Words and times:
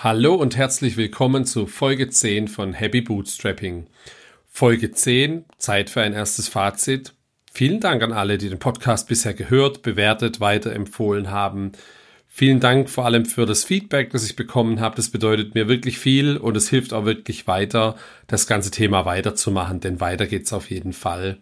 Hallo 0.00 0.36
und 0.36 0.56
herzlich 0.56 0.96
willkommen 0.96 1.44
zu 1.44 1.66
Folge 1.66 2.08
10 2.08 2.46
von 2.46 2.72
Happy 2.72 3.00
Bootstrapping. 3.00 3.88
Folge 4.46 4.92
10, 4.92 5.44
Zeit 5.56 5.90
für 5.90 6.02
ein 6.02 6.12
erstes 6.12 6.46
Fazit. 6.46 7.14
Vielen 7.52 7.80
Dank 7.80 8.04
an 8.04 8.12
alle, 8.12 8.38
die 8.38 8.48
den 8.48 8.60
Podcast 8.60 9.08
bisher 9.08 9.34
gehört, 9.34 9.82
bewertet, 9.82 10.38
weiterempfohlen 10.38 11.32
haben. 11.32 11.72
Vielen 12.28 12.60
Dank 12.60 12.88
vor 12.88 13.06
allem 13.06 13.26
für 13.26 13.44
das 13.44 13.64
Feedback, 13.64 14.10
das 14.10 14.24
ich 14.24 14.36
bekommen 14.36 14.78
habe. 14.78 14.94
Das 14.94 15.10
bedeutet 15.10 15.56
mir 15.56 15.66
wirklich 15.66 15.98
viel 15.98 16.36
und 16.36 16.56
es 16.56 16.68
hilft 16.68 16.92
auch 16.92 17.04
wirklich 17.04 17.48
weiter, 17.48 17.96
das 18.28 18.46
ganze 18.46 18.70
Thema 18.70 19.04
weiterzumachen, 19.04 19.80
denn 19.80 19.98
weiter 19.98 20.28
geht's 20.28 20.52
auf 20.52 20.70
jeden 20.70 20.92
Fall. 20.92 21.38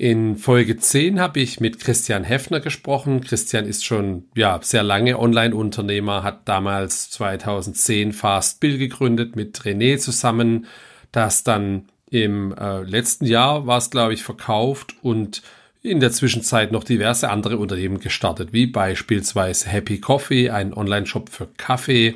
In 0.00 0.36
Folge 0.36 0.78
10 0.78 1.20
habe 1.20 1.40
ich 1.40 1.60
mit 1.60 1.78
Christian 1.78 2.24
Heffner 2.24 2.60
gesprochen. 2.60 3.20
Christian 3.20 3.66
ist 3.66 3.84
schon 3.84 4.24
ja 4.34 4.58
sehr 4.62 4.82
lange 4.82 5.18
Online-Unternehmer, 5.18 6.22
hat 6.22 6.48
damals 6.48 7.10
2010 7.10 8.14
Fast 8.14 8.60
Bill 8.60 8.78
gegründet 8.78 9.36
mit 9.36 9.58
René 9.60 9.98
zusammen, 9.98 10.64
das 11.12 11.44
dann 11.44 11.84
im 12.10 12.54
äh, 12.54 12.80
letzten 12.80 13.26
Jahr 13.26 13.66
war 13.66 13.76
es 13.76 13.90
glaube 13.90 14.14
ich 14.14 14.22
verkauft 14.22 14.94
und 15.02 15.42
in 15.82 16.00
der 16.00 16.12
Zwischenzeit 16.12 16.72
noch 16.72 16.84
diverse 16.84 17.28
andere 17.28 17.58
Unternehmen 17.58 18.00
gestartet, 18.00 18.54
wie 18.54 18.66
beispielsweise 18.66 19.68
Happy 19.68 20.00
Coffee, 20.00 20.48
ein 20.48 20.72
Online-Shop 20.72 21.28
für 21.28 21.46
Kaffee 21.58 22.14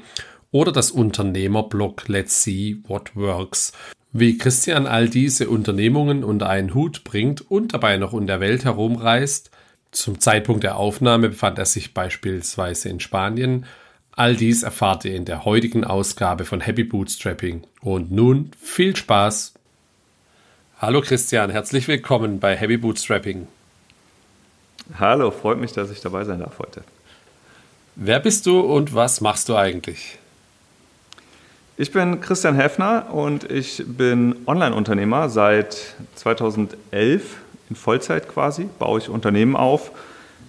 oder 0.53 0.73
das 0.73 0.91
Unternehmerblog 0.91 2.09
Let's 2.09 2.45
See 2.45 2.79
What 2.87 3.15
Works. 3.15 3.73
Wie 4.17 4.39
Christian 4.39 4.87
all 4.87 5.09
diese 5.09 5.51
Unternehmungen 5.51 6.23
unter 6.23 6.49
einen 6.49 6.73
Hut 6.73 7.03
bringt 7.03 7.51
und 7.51 7.75
dabei 7.75 7.97
noch 7.97 8.15
in 8.15 8.29
der 8.29 8.39
Welt 8.39 8.65
herumreist, 8.65 9.51
zum 9.91 10.21
Zeitpunkt 10.21 10.63
der 10.63 10.77
Aufnahme 10.77 11.31
befand 11.31 11.59
er 11.59 11.65
sich 11.65 11.95
beispielsweise 11.95 12.89
in 12.91 13.01
Spanien. 13.01 13.67
All 14.13 14.37
dies 14.37 14.63
erfahrt 14.63 15.05
ihr 15.05 15.17
in 15.17 15.25
der 15.25 15.45
heutigen 15.45 15.83
Ausgabe 15.83 16.45
von 16.45 16.61
Happy 16.61 16.85
Bootstrapping. 16.85 17.65
Und 17.81 18.13
nun 18.13 18.53
viel 18.63 18.95
Spaß! 18.95 19.55
Hallo 20.79 21.01
Christian, 21.01 21.51
herzlich 21.51 21.89
willkommen 21.89 22.39
bei 22.39 22.55
Happy 22.55 22.77
Bootstrapping. 22.77 23.49
Hallo, 24.97 25.33
freut 25.33 25.59
mich, 25.59 25.73
dass 25.73 25.91
ich 25.91 26.01
dabei 26.01 26.23
sein 26.23 26.39
darf 26.39 26.61
heute. 26.61 26.85
Wer 27.97 28.21
bist 28.21 28.47
du 28.47 28.61
und 28.61 28.95
was 28.95 29.21
machst 29.21 29.49
du 29.49 29.57
eigentlich? 29.57 30.21
Ich 31.77 31.91
bin 31.91 32.21
Christian 32.21 32.55
Heffner 32.55 33.13
und 33.13 33.51
ich 33.51 33.83
bin 33.85 34.37
Online-Unternehmer 34.47 35.29
seit 35.29 35.97
2011 36.15 37.37
in 37.69 37.75
Vollzeit 37.75 38.29
quasi, 38.29 38.69
baue 38.79 39.01
ich 39.01 39.09
Unternehmen 39.09 39.57
auf. 39.57 39.91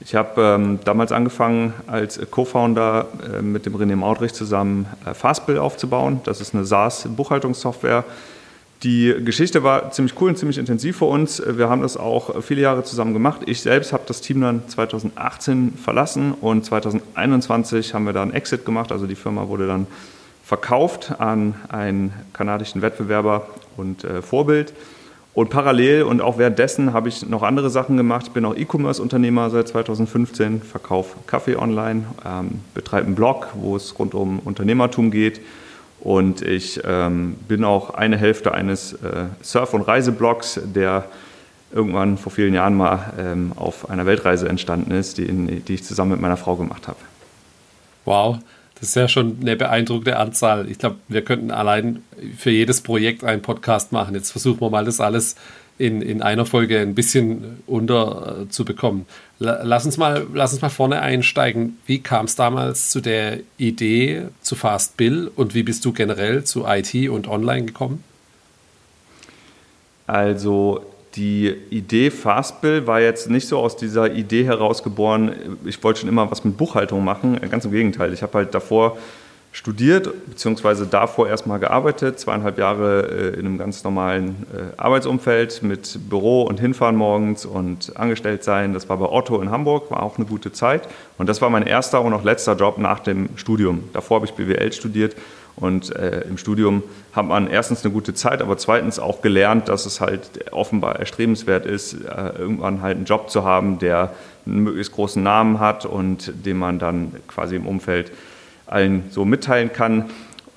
Ich 0.02 0.14
habe 0.14 0.40
ähm, 0.40 0.80
damals 0.86 1.12
angefangen 1.12 1.73
als 1.88 2.20
Co-Founder 2.30 3.08
äh, 3.40 3.42
mit 3.42 3.66
dem 3.66 3.76
René 3.76 3.96
Maudrich 3.96 4.34
zusammen 4.34 4.86
äh, 5.03 5.16
Fastbill 5.16 5.58
aufzubauen. 5.58 6.22
Das 6.26 6.42
ist 6.42 6.53
eine 6.53 6.64
SaaS-Buchhaltungssoftware. 6.64 8.03
Die 8.84 9.16
Geschichte 9.26 9.64
war 9.64 9.90
ziemlich 9.90 10.14
cool 10.22 10.30
und 10.30 10.38
ziemlich 10.38 10.59
intensiv 10.59 10.98
für 10.98 11.06
uns. 11.06 11.42
Wir 11.44 11.70
haben 11.70 11.81
das 11.81 11.98
auch 11.98 12.44
viele 12.44 12.62
Jahre 12.62 12.84
zusammen 12.84 13.14
gemacht. 13.14 13.42
Ich 13.48 13.62
selbst 13.62 13.94
habe 13.94 14.03
das 14.06 14.22
Team 14.22 14.42
dann 14.42 14.70
2018 14.70 15.73
verlassen 15.84 16.36
und 16.40 16.66
2021 16.66 17.96
haben 17.96 18.06
wir 18.06 18.14
da 18.14 18.22
einen 18.22 18.34
Exit 18.34 18.64
gemacht. 18.64 18.92
Also 18.92 19.08
die 19.08 19.16
Firma 19.16 19.48
wurde 19.48 19.66
dann 19.66 19.88
verkauft 20.46 21.20
an 21.20 21.56
einen 21.70 22.14
kanadischen 22.34 22.82
Wettbewerber 22.82 23.48
und 23.78 24.04
äh, 24.04 24.22
Vorbild. 24.22 24.74
Und 25.34 25.50
parallel 25.50 26.04
und 26.04 26.22
auch 26.22 26.38
währenddessen 26.38 26.94
habe 26.94 27.10
ich 27.10 27.28
noch 27.28 27.44
andere 27.44 27.70
Sachen 27.70 27.98
gemacht. 27.98 28.28
Ich 28.28 28.32
bin 28.34 28.46
auch 28.46 28.56
E-Commerce-Unternehmer 28.56 29.50
seit 29.50 29.68
2015, 29.68 30.62
verkaufe 30.62 31.18
Kaffee 31.28 31.58
online, 31.58 32.04
ähm, 32.26 32.62
betreibe 32.74 33.08
einen 33.08 33.16
Blog, 33.16 33.50
wo 33.56 33.76
es 33.76 34.00
rund 34.00 34.14
um 34.14 34.40
Unternehmertum 34.40 35.12
geht. 35.12 35.42
Und 36.00 36.42
ich 36.42 36.80
ähm, 36.86 37.36
bin 37.48 37.66
auch 37.66 37.90
eine 37.96 38.16
Hälfte 38.16 38.54
eines 38.54 38.94
äh, 38.94 39.26
Surf- 39.42 39.74
und 39.74 39.82
Reiseblogs, 39.82 40.62
der 40.64 41.06
irgendwann 41.74 42.18
vor 42.18 42.32
vielen 42.32 42.54
Jahren 42.54 42.78
mal 42.78 43.14
ähm, 43.19 43.52
auf 43.56 43.90
einer 43.90 44.06
Weltreise 44.06 44.48
entstanden 44.48 44.92
ist, 44.92 45.18
die, 45.18 45.25
in, 45.25 45.66
die 45.66 45.74
ich 45.74 45.84
zusammen 45.84 46.12
mit 46.12 46.22
meiner 46.22 46.38
Frau 46.38 46.56
gemacht 46.56 46.88
habe. 46.88 47.00
Wow, 48.06 48.38
das 48.85 48.91
ist 48.91 48.96
ja 48.96 49.07
schon 49.07 49.38
eine 49.41 49.56
beeindruckende 49.56 50.18
Anzahl. 50.18 50.69
Ich 50.69 50.78
glaube, 50.78 50.97
wir 51.07 51.23
könnten 51.23 51.50
allein 51.50 52.03
für 52.38 52.51
jedes 52.51 52.81
Projekt 52.81 53.23
einen 53.23 53.41
Podcast 53.41 53.91
machen. 53.91 54.13
Jetzt 54.13 54.29
versuchen 54.29 54.62
wir 54.62 54.69
mal 54.69 54.85
das 54.85 55.00
alles 55.00 55.35
in, 55.79 56.03
in 56.03 56.22
einer 56.22 56.46
Folge 56.46 56.79
ein 56.79 56.94
bisschen 56.94 57.63
unter 57.66 58.45
äh. 58.51 59.07
Lass 59.40 59.85
lass 60.34 60.53
uns 60.53 60.62
mal 60.62 60.69
vorne 60.69 61.01
einsteigen. 61.01 61.79
Wie 61.88 62.00
kam 62.00 62.25
es 62.25 62.35
damals 62.35 62.91
zu 62.91 63.01
der 63.01 63.40
Idee 63.57 64.28
zu 64.41 64.56
Fast 64.56 64.97
Bill 64.97 65.31
und 65.35 65.56
wie 65.56 65.63
bist 65.63 65.84
du 65.84 65.91
generell 65.91 66.44
zu 66.44 66.66
IT 66.68 67.09
und 67.09 67.28
Online 67.28 67.66
gekommen? 67.66 68.03
Also 70.06 70.85
die 71.16 71.56
Idee 71.70 72.12
Fastbill 72.12 72.88
war 72.88 73.00
jetzt 73.00 73.30
nicht 73.30 73.48
so 73.48 73.59
aus 73.59 73.78
dieser 73.78 74.12
Idee 74.12 74.46
herausgeboren, 74.46 75.58
ich 75.66 75.81
wollte 75.84 76.02
schon 76.02 76.09
immer 76.09 76.30
was 76.30 76.44
mit 76.44 76.58
Buchhaltung 76.58 77.03
machen. 77.03 77.40
Ganz 77.50 77.66
im 77.66 77.72
Gegenteil. 77.72 78.14
Ich 78.14 78.22
habe 78.22 78.34
halt 78.40 78.53
davor 78.53 78.98
studiert, 79.56 80.09
beziehungsweise 80.28 80.86
davor 80.86 81.30
erstmal 81.30 81.59
gearbeitet, 81.59 82.20
zweieinhalb 82.20 82.58
Jahre 82.58 83.34
äh, 83.36 83.40
in 83.40 83.46
einem 83.46 83.58
ganz 83.58 83.86
normalen 83.86 84.46
äh, 84.54 84.75
Arbeitsumfeld 84.75 85.64
mit 85.64 85.98
Büro 86.09 86.42
und 86.42 86.59
Hinfahren 86.59 86.98
morgens 86.98 87.46
und 87.46 87.96
angestellt 87.96 88.44
sein. 88.44 88.74
Das 88.74 88.90
war 88.90 88.98
bei 88.98 89.06
Otto 89.06 89.42
in 89.42 89.52
Hamburg, 89.52 89.90
war 89.92 90.04
auch 90.04 90.18
eine 90.18 90.25
gute 90.25 90.52
Zeit. 90.52 90.90
Und 91.18 91.30
das 91.30 91.42
war 91.42 91.50
mein 91.50 91.66
erster 91.66 92.02
und 92.02 92.14
auch 92.14 92.25
letzter 92.25 92.58
Job 92.58 92.78
nach 92.78 93.00
dem 93.00 93.30
Studium. 93.38 93.86
Davor 93.94 94.16
habe 94.16 94.25
ich 94.25 94.34
BWL 94.34 94.74
studiert 94.74 95.16
und 95.56 95.96
äh, 95.96 96.22
im 96.22 96.38
Studium 96.38 96.84
hat 97.14 97.26
man 97.26 97.48
erstens 97.48 97.84
eine 97.84 97.94
gute 97.94 98.14
Zeit, 98.14 98.42
aber 98.42 98.58
zweitens 98.58 99.00
auch 99.00 99.22
gelernt, 99.22 99.70
dass 99.70 99.86
es 99.86 100.02
halt 100.02 100.52
offenbar 100.52 100.98
erstrebenswert 100.98 101.66
ist, 101.66 101.94
äh, 101.94 102.30
irgendwann 102.38 102.82
halt 102.82 102.98
einen 102.98 103.06
Job 103.06 103.30
zu 103.30 103.44
haben, 103.46 103.80
der 103.80 104.12
einen 104.46 104.64
möglichst 104.64 104.92
großen 104.92 105.24
Namen 105.24 105.60
hat 105.60 105.86
und 105.86 106.32
den 106.46 106.58
man 106.58 106.78
dann 106.78 107.14
quasi 107.28 107.56
im 107.56 107.68
Umfeld 107.68 108.12
allen 108.68 109.06
so 109.10 109.24
mitteilen 109.24 109.72
kann 109.72 110.06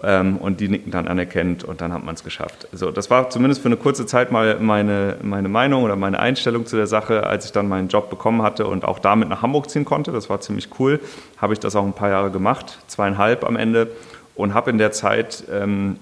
ähm, 0.02 0.38
und 0.38 0.60
die 0.60 0.68
Nicken 0.68 0.90
dann 0.90 1.06
anerkennt 1.06 1.62
und 1.62 1.80
dann 1.80 1.92
hat 1.92 2.04
man 2.04 2.14
es 2.14 2.24
geschafft. 2.24 2.68
Also 2.72 2.90
das 2.90 3.10
war 3.10 3.30
zumindest 3.30 3.62
für 3.62 3.68
eine 3.68 3.76
kurze 3.76 4.06
Zeit 4.06 4.32
mal 4.32 4.58
meine, 4.60 5.16
meine 5.22 5.48
Meinung 5.48 5.84
oder 5.84 5.94
meine 5.96 6.18
Einstellung 6.18 6.66
zu 6.66 6.76
der 6.76 6.86
Sache, 6.86 7.24
als 7.24 7.44
ich 7.44 7.52
dann 7.52 7.68
meinen 7.68 7.88
Job 7.88 8.10
bekommen 8.10 8.42
hatte 8.42 8.66
und 8.66 8.84
auch 8.84 8.98
damit 8.98 9.28
nach 9.28 9.42
Hamburg 9.42 9.70
ziehen 9.70 9.84
konnte. 9.84 10.10
Das 10.10 10.28
war 10.28 10.40
ziemlich 10.40 10.68
cool. 10.78 11.00
Habe 11.36 11.52
ich 11.52 11.60
das 11.60 11.76
auch 11.76 11.84
ein 11.84 11.94
paar 11.94 12.10
Jahre 12.10 12.30
gemacht, 12.30 12.78
zweieinhalb 12.88 13.44
am 13.44 13.56
Ende 13.56 13.90
und 14.38 14.54
habe 14.54 14.70
in 14.70 14.78
der 14.78 14.92
Zeit 14.92 15.44
ähm, 15.52 15.96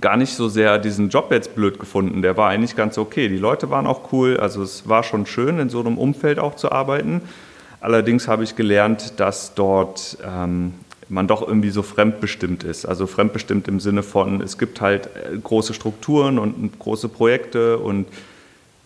gar 0.00 0.16
nicht 0.16 0.34
so 0.34 0.48
sehr 0.48 0.78
diesen 0.78 1.08
Job 1.08 1.32
jetzt 1.32 1.54
blöd 1.54 1.80
gefunden. 1.80 2.20
Der 2.22 2.36
war 2.36 2.50
eigentlich 2.50 2.76
ganz 2.76 2.98
okay. 2.98 3.28
Die 3.28 3.38
Leute 3.38 3.70
waren 3.70 3.86
auch 3.86 4.12
cool. 4.12 4.36
Also 4.36 4.62
es 4.62 4.86
war 4.88 5.02
schon 5.02 5.26
schön, 5.26 5.58
in 5.58 5.70
so 5.70 5.80
einem 5.80 5.96
Umfeld 5.96 6.38
auch 6.38 6.56
zu 6.56 6.70
arbeiten. 6.70 7.22
Allerdings 7.80 8.28
habe 8.28 8.44
ich 8.44 8.54
gelernt, 8.54 9.18
dass 9.18 9.54
dort 9.54 10.18
ähm, 10.24 10.74
man 11.08 11.26
doch 11.26 11.40
irgendwie 11.40 11.70
so 11.70 11.82
fremdbestimmt 11.82 12.64
ist. 12.64 12.84
Also 12.84 13.06
fremdbestimmt 13.06 13.66
im 13.66 13.80
Sinne 13.80 14.02
von, 14.02 14.42
es 14.42 14.58
gibt 14.58 14.82
halt 14.82 15.06
äh, 15.06 15.38
große 15.42 15.72
Strukturen 15.72 16.38
und 16.38 16.78
große 16.78 17.08
Projekte 17.08 17.78
und 17.78 18.06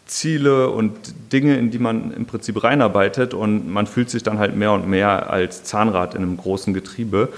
Ziele 0.07 0.71
und 0.71 0.93
Dinge, 1.33 1.57
in 1.57 1.71
die 1.73 1.79
man 1.79 2.13
im 2.13 2.27
Prinzip 2.27 2.63
reinarbeitet 2.63 3.35
und 3.35 3.69
man 3.73 3.87
fühlt 3.87 4.11
sich 4.11 4.23
dann 4.23 4.39
halt 4.39 4.55
mehr 4.55 4.73
und 4.73 4.89
mehr 4.89 5.31
als 5.31 5.65
Zahnrad 5.65 6.15
in 6.15 6.23
einem 6.23 6.37
großen 6.37 6.75
Getriebe. 6.75 7.29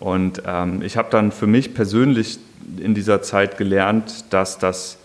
Und 0.00 0.42
ähm, 0.46 0.82
ich 0.82 0.96
habe 0.96 1.08
dann 1.10 1.30
für 1.30 1.46
mich 1.46 1.74
persönlich 1.74 2.38
in 2.78 2.94
dieser 2.94 3.22
Zeit 3.22 3.58
gelernt, 3.58 4.24
dass 4.30 4.58
das 4.58 4.98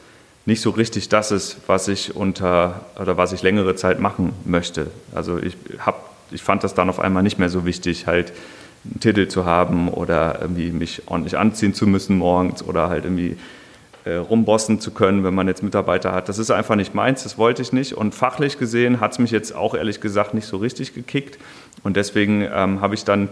nicht 0.46 0.62
so 0.62 0.70
richtig 0.70 1.10
das 1.10 1.32
ist, 1.32 1.58
was 1.68 1.88
ich 1.88 2.16
unter 2.16 2.86
oder 3.00 3.18
was 3.18 3.34
ich 3.34 3.42
längere 3.42 3.76
Zeit 3.76 4.00
machen 4.00 4.34
möchte. 4.46 4.88
Also 5.14 5.38
ich 5.38 5.58
hab, 5.80 6.12
ich 6.32 6.44
fand 6.44 6.64
das 6.64 6.74
dann 6.74 6.90
auf 6.90 7.00
einmal 7.00 7.24
nicht 7.24 7.40
mehr 7.40 7.50
so 7.50 7.66
wichtig, 7.66 8.08
halt 8.08 8.32
einen 8.84 9.00
Titel 9.00 9.28
zu 9.28 9.46
haben 9.46 9.90
oder 9.90 10.40
irgendwie 10.42 10.70
mich 10.72 11.04
ordentlich 11.08 11.38
anziehen 11.38 11.74
zu 11.74 11.88
müssen 11.88 12.18
morgens 12.18 12.64
oder 12.64 12.90
halt 12.90 13.06
irgendwie 13.06 13.38
äh, 14.06 14.18
rumbossen 14.18 14.80
zu 14.80 14.92
können, 14.92 15.24
wenn 15.24 15.34
man 15.34 15.48
jetzt 15.48 15.64
Mitarbeiter 15.64 16.12
hat. 16.12 16.30
Das 16.30 16.38
ist 16.38 16.52
einfach 16.52 16.76
nicht 16.76 16.94
meins, 16.94 17.24
das 17.24 17.40
wollte 17.40 17.64
ich 17.64 17.74
nicht. 17.74 17.94
Und 17.94 18.14
fachlich 18.14 18.60
gesehen 18.60 19.00
hat 19.00 19.14
es 19.14 19.20
mich 19.20 19.32
jetzt 19.32 19.56
auch 19.56 19.74
ehrlich 19.74 20.00
gesagt 20.00 20.36
nicht 20.36 20.46
so 20.46 20.58
richtig 20.58 20.94
gekickt. 20.94 21.40
Und 21.84 21.98
deswegen 21.98 22.48
ähm, 22.54 22.82
habe 22.82 22.94
ich 22.94 23.04
dann 23.04 23.30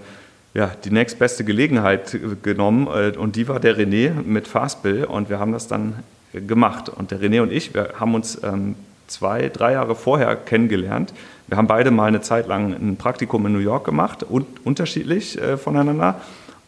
ja, 0.54 0.72
die 0.84 0.92
nächstbeste 0.92 1.44
Gelegenheit 1.44 2.18
genommen 2.44 2.88
äh, 2.88 3.18
und 3.18 3.36
die 3.36 3.48
war 3.48 3.60
der 3.60 3.78
René 3.78 4.12
mit 4.24 4.48
Fastbill 4.48 5.06
und 5.06 5.30
wir 5.30 5.40
haben 5.40 5.52
das 5.52 5.68
dann 5.68 5.96
gemacht. 6.34 6.90
Und 6.90 7.12
der 7.12 7.20
René 7.20 7.42
und 7.42 7.52
ich, 7.52 7.74
wir 7.74 7.94
haben 8.00 8.16
uns 8.16 8.40
ähm, 8.44 8.76
zwei, 9.08 9.50
drei 9.50 9.74
Jahre 9.74 9.96
vorher 9.96 10.36
kennengelernt. 10.36 11.14
Wir 11.48 11.58
haben 11.58 11.68
beide 11.68 11.92
mal 11.92 12.06
eine 12.06 12.22
Zeit 12.22 12.48
lang 12.48 12.74
ein 12.74 12.98
Praktikum 12.98 13.46
in 13.46 13.54
New 13.54 13.60
York 13.60 13.86
gemacht, 13.86 14.24
und, 14.24 14.46
unterschiedlich 14.66 15.40
äh, 15.42 15.58
voneinander. 15.58 16.22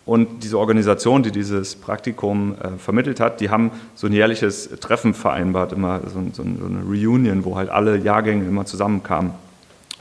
Und 0.06 0.44
diese 0.44 0.60
Organisation, 0.60 1.24
die 1.24 1.32
dieses 1.32 1.76
Praktikum 1.76 2.56
äh, 2.62 2.78
vermittelt 2.78 3.20
hat, 3.20 3.42
die 3.42 3.50
haben 3.50 3.72
so 3.96 4.06
ein 4.06 4.14
jährliches 4.14 4.70
Treffen 4.80 5.16
vereinbart, 5.16 5.74
immer 5.74 6.02
so, 6.06 6.22
so 6.32 6.44
eine 6.44 6.84
Reunion, 6.88 7.44
wo 7.44 7.56
halt 7.56 7.70
alle 7.70 7.98
Jahrgänge 7.98 8.46
immer 8.46 8.66
zusammenkamen. 8.66 9.32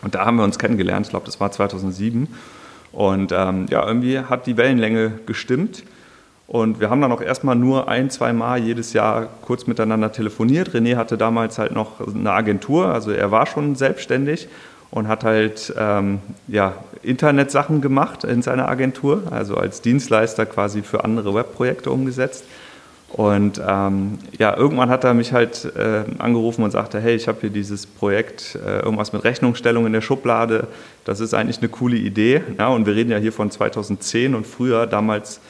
Und 0.03 0.15
da 0.15 0.27
haben 0.27 0.37
wir 0.37 0.45
uns 0.45 0.59
kennengelernt, 0.59 1.07
ich 1.07 1.11
glaube, 1.11 1.25
das 1.25 1.41
war 1.41 1.51
2007. 1.51 2.29
Und 2.95 3.33
ähm, 3.33 3.67
ja, 3.71 3.87
irgendwie 3.87 4.21
hat 4.21 4.47
die 4.47 4.57
Wellenlänge 4.57 5.13
gestimmt. 5.27 5.83
Und 6.47 6.79
wir 6.79 6.91
haben 6.91 7.01
dann 7.01 7.11
auch 7.11 7.23
erstmal 7.23 7.57
nur 7.57 7.89
ein, 7.89 8.11
zwei 8.11 8.33
Mal 8.33 8.61
jedes 8.61 8.93
Jahr 8.93 9.29
kurz 9.43 9.67
miteinander 9.67 10.13
telefoniert. 10.13 10.71
René 10.71 10.97
hatte 10.97 11.17
damals 11.17 11.59
halt 11.59 11.73
noch 11.73 12.01
eine 12.07 12.31
Agentur, 12.31 12.89
also 12.89 13.11
er 13.11 13.31
war 13.31 13.47
schon 13.47 13.75
selbstständig 13.75 14.49
und 14.91 15.09
hat 15.09 15.25
halt 15.25 15.75
ähm, 15.77 16.21
ja, 16.47 16.75
Internetsachen 17.03 17.81
gemacht 17.81 18.25
in 18.25 18.43
seiner 18.43 18.69
Agentur, 18.69 19.23
also 19.31 19.57
als 19.57 19.81
Dienstleister 19.81 20.47
quasi 20.47 20.83
für 20.83 21.03
andere 21.03 21.35
Webprojekte 21.35 21.91
umgesetzt. 21.91 22.45
Und 23.15 23.63
ähm, 23.65 24.19
ja, 24.39 24.57
irgendwann 24.57 24.89
hat 24.89 25.05
er 25.05 25.15
mich 25.15 25.33
halt 25.33 25.73
äh, 25.77 26.03
angerufen 26.19 26.65
und 26.65 26.73
sagte, 26.73 27.01
hey, 27.01 27.15
ich 27.15 27.29
habe 27.29 27.43
hier 27.43 27.51
dieses 27.51 27.87
Projekt, 27.87 28.59
äh, 28.67 28.81
irgendwas 28.81 29.13
mit 29.13 29.23
Rechnungsstellung 29.23 29.87
in 29.87 29.93
der 29.93 30.01
Schublade, 30.01 30.67
das 31.05 31.21
ist 31.21 31.33
eigentlich 31.33 31.59
eine 31.59 31.69
coole 31.69 31.97
Idee. 31.97 32.43
Ja, 32.59 32.69
und 32.69 32.87
wir 32.87 32.97
reden 32.97 33.13
ja 33.13 33.19
hier 33.19 33.33
von 33.33 33.53
2010 33.53 34.35
und 34.35 34.49
früher, 34.49 34.89
damals 34.89 35.41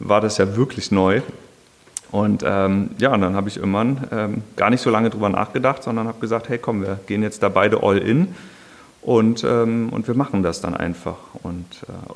war 0.00 0.20
das 0.20 0.38
ja 0.38 0.56
wirklich 0.56 0.90
neu. 0.90 1.22
Und 2.10 2.42
ähm, 2.44 2.90
ja, 2.98 3.14
und 3.14 3.20
dann 3.20 3.36
habe 3.36 3.48
ich 3.48 3.58
irgendwann 3.58 4.08
ähm, 4.10 4.42
gar 4.56 4.70
nicht 4.70 4.80
so 4.80 4.90
lange 4.90 5.10
drüber 5.10 5.28
nachgedacht, 5.28 5.84
sondern 5.84 6.08
habe 6.08 6.18
gesagt, 6.18 6.48
hey 6.48 6.58
komm, 6.58 6.82
wir 6.82 6.98
gehen 7.06 7.22
jetzt 7.22 7.44
da 7.44 7.48
beide 7.48 7.80
all 7.84 7.98
in 7.98 8.34
und, 9.04 9.44
ähm, 9.44 9.90
und 9.90 10.08
wir 10.08 10.14
machen 10.14 10.42
das 10.42 10.62
dann 10.62 10.74
einfach. 10.74 11.18
Und 11.42 11.66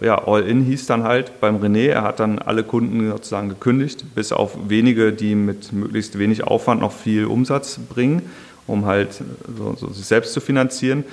äh, 0.01 0.07
ja, 0.07 0.27
All-In 0.27 0.63
hieß 0.63 0.87
dann 0.87 1.03
halt 1.03 1.39
beim 1.39 1.59
René, 1.59 1.89
er 1.89 2.03
hat 2.03 2.19
dann 2.19 2.39
alle 2.39 2.65
Kunden 2.65 3.11
sozusagen 3.11 3.51
gekündigt, 3.51 4.15
bis 4.15 4.33
auf 4.33 4.57
wenige, 4.69 5.13
die 5.13 5.35
mit 5.35 5.71
möglichst 5.75 6.19
wenig 6.19 6.45
Aufwand 6.45 6.81
noch 6.81 6.93
viel 6.93 7.27
Umsatz 7.27 7.79
bringen, 7.79 8.23
um 8.67 8.87
halt 8.87 9.23
so, 9.59 9.77
so 9.79 9.89
sich 9.89 10.07
selbst 10.07 10.33
zu 10.33 10.41
finanzieren. 10.41 11.05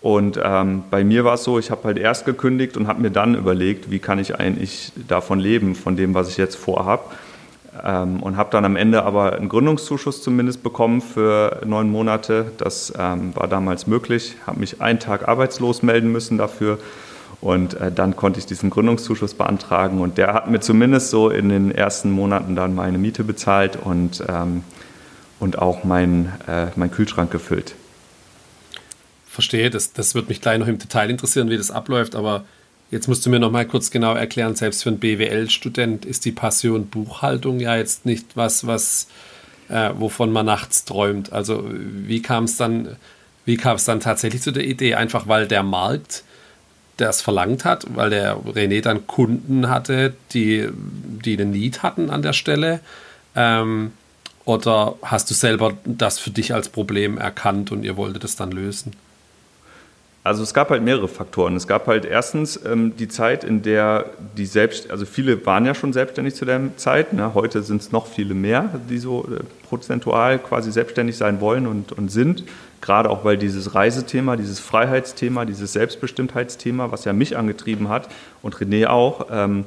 Und 0.00 0.40
ähm, 0.42 0.84
bei 0.90 1.04
mir 1.04 1.26
war 1.26 1.34
es 1.34 1.44
so, 1.44 1.58
ich 1.58 1.70
habe 1.70 1.84
halt 1.84 1.98
erst 1.98 2.24
gekündigt 2.24 2.78
und 2.78 2.86
habe 2.86 3.02
mir 3.02 3.10
dann 3.10 3.34
überlegt, 3.34 3.90
wie 3.90 3.98
kann 3.98 4.18
ich 4.18 4.36
eigentlich 4.36 4.92
davon 5.08 5.40
leben, 5.40 5.74
von 5.74 5.94
dem, 5.94 6.14
was 6.14 6.30
ich 6.30 6.38
jetzt 6.38 6.56
vorhabe. 6.56 7.02
Ähm, 7.84 8.22
und 8.22 8.36
habe 8.36 8.50
dann 8.50 8.64
am 8.64 8.76
Ende 8.76 9.02
aber 9.04 9.34
einen 9.34 9.48
Gründungszuschuss 9.48 10.22
zumindest 10.22 10.62
bekommen 10.62 11.00
für 11.00 11.60
neun 11.64 11.90
Monate. 11.90 12.52
Das 12.58 12.92
ähm, 12.98 13.34
war 13.34 13.48
damals 13.48 13.86
möglich. 13.86 14.36
Habe 14.46 14.60
mich 14.60 14.80
einen 14.80 14.98
Tag 15.00 15.28
arbeitslos 15.28 15.82
melden 15.82 16.12
müssen 16.12 16.38
dafür. 16.38 16.78
Und 17.40 17.74
äh, 17.74 17.92
dann 17.92 18.16
konnte 18.16 18.40
ich 18.40 18.46
diesen 18.46 18.70
Gründungszuschuss 18.70 19.34
beantragen. 19.34 20.00
Und 20.00 20.18
der 20.18 20.34
hat 20.34 20.50
mir 20.50 20.60
zumindest 20.60 21.10
so 21.10 21.30
in 21.30 21.48
den 21.48 21.70
ersten 21.70 22.10
Monaten 22.10 22.56
dann 22.56 22.74
meine 22.74 22.98
Miete 22.98 23.24
bezahlt 23.24 23.76
und, 23.76 24.24
ähm, 24.28 24.64
und 25.38 25.58
auch 25.58 25.84
mein, 25.84 26.32
äh, 26.48 26.66
mein 26.76 26.90
Kühlschrank 26.90 27.30
gefüllt. 27.30 27.74
Verstehe, 29.26 29.70
das, 29.70 29.92
das 29.92 30.16
wird 30.16 30.28
mich 30.28 30.40
gleich 30.40 30.58
noch 30.58 30.66
im 30.66 30.78
Detail 30.78 31.10
interessieren, 31.10 31.48
wie 31.48 31.56
das 31.56 31.70
abläuft. 31.70 32.16
Aber 32.16 32.44
Jetzt 32.90 33.06
musst 33.06 33.24
du 33.26 33.30
mir 33.30 33.38
noch 33.38 33.50
mal 33.50 33.66
kurz 33.66 33.90
genau 33.90 34.14
erklären, 34.14 34.56
selbst 34.56 34.82
für 34.82 34.88
einen 34.88 34.98
BWL-Student 34.98 36.06
ist 36.06 36.24
die 36.24 36.32
Passion 36.32 36.86
Buchhaltung 36.86 37.60
ja 37.60 37.76
jetzt 37.76 38.06
nicht 38.06 38.36
was, 38.36 38.66
was 38.66 39.08
äh, 39.68 39.90
wovon 39.98 40.32
man 40.32 40.46
nachts 40.46 40.84
träumt. 40.84 41.32
Also 41.32 41.64
wie 41.68 42.22
kam 42.22 42.44
es 42.44 42.56
dann, 42.56 42.96
wie 43.44 43.56
kam 43.56 43.76
es 43.76 43.84
dann 43.84 44.00
tatsächlich 44.00 44.40
zu 44.40 44.52
der 44.52 44.64
Idee? 44.64 44.94
Einfach 44.94 45.28
weil 45.28 45.46
der 45.46 45.62
Markt 45.62 46.24
das 46.96 47.20
verlangt 47.20 47.64
hat, 47.64 47.86
weil 47.94 48.10
der 48.10 48.36
René 48.36 48.80
dann 48.82 49.06
Kunden 49.06 49.68
hatte, 49.68 50.14
die, 50.32 50.68
die 50.72 51.38
einen 51.38 51.50
Need 51.50 51.82
hatten 51.82 52.10
an 52.10 52.22
der 52.22 52.32
Stelle. 52.32 52.80
Ähm, 53.36 53.92
oder 54.44 54.94
hast 55.02 55.30
du 55.30 55.34
selber 55.34 55.74
das 55.84 56.18
für 56.18 56.30
dich 56.30 56.54
als 56.54 56.70
Problem 56.70 57.18
erkannt 57.18 57.70
und 57.70 57.84
ihr 57.84 57.98
wolltet 57.98 58.24
es 58.24 58.34
dann 58.34 58.50
lösen? 58.50 58.92
Also 60.28 60.42
es 60.42 60.52
gab 60.52 60.68
halt 60.68 60.82
mehrere 60.82 61.08
Faktoren. 61.08 61.56
Es 61.56 61.66
gab 61.66 61.86
halt 61.86 62.04
erstens 62.04 62.60
ähm, 62.66 62.94
die 62.98 63.08
Zeit, 63.08 63.44
in 63.44 63.62
der 63.62 64.04
die 64.36 64.44
selbst, 64.44 64.90
also 64.90 65.06
viele 65.06 65.46
waren 65.46 65.64
ja 65.64 65.74
schon 65.74 65.94
selbstständig 65.94 66.34
zu 66.34 66.44
der 66.44 66.60
Zeit. 66.76 67.14
Ne? 67.14 67.32
Heute 67.32 67.62
sind 67.62 67.80
es 67.80 67.92
noch 67.92 68.06
viele 68.06 68.34
mehr, 68.34 68.68
die 68.90 68.98
so 68.98 69.24
äh, 69.24 69.42
prozentual 69.66 70.38
quasi 70.38 70.70
selbstständig 70.70 71.16
sein 71.16 71.40
wollen 71.40 71.66
und, 71.66 71.92
und 71.92 72.10
sind. 72.10 72.44
Gerade 72.82 73.08
auch, 73.08 73.24
weil 73.24 73.38
dieses 73.38 73.74
Reisethema, 73.74 74.36
dieses 74.36 74.60
Freiheitsthema, 74.60 75.46
dieses 75.46 75.72
Selbstbestimmtheitsthema, 75.72 76.92
was 76.92 77.06
ja 77.06 77.14
mich 77.14 77.38
angetrieben 77.38 77.88
hat 77.88 78.10
und 78.42 78.54
René 78.54 78.86
auch, 78.88 79.28
ähm, 79.32 79.64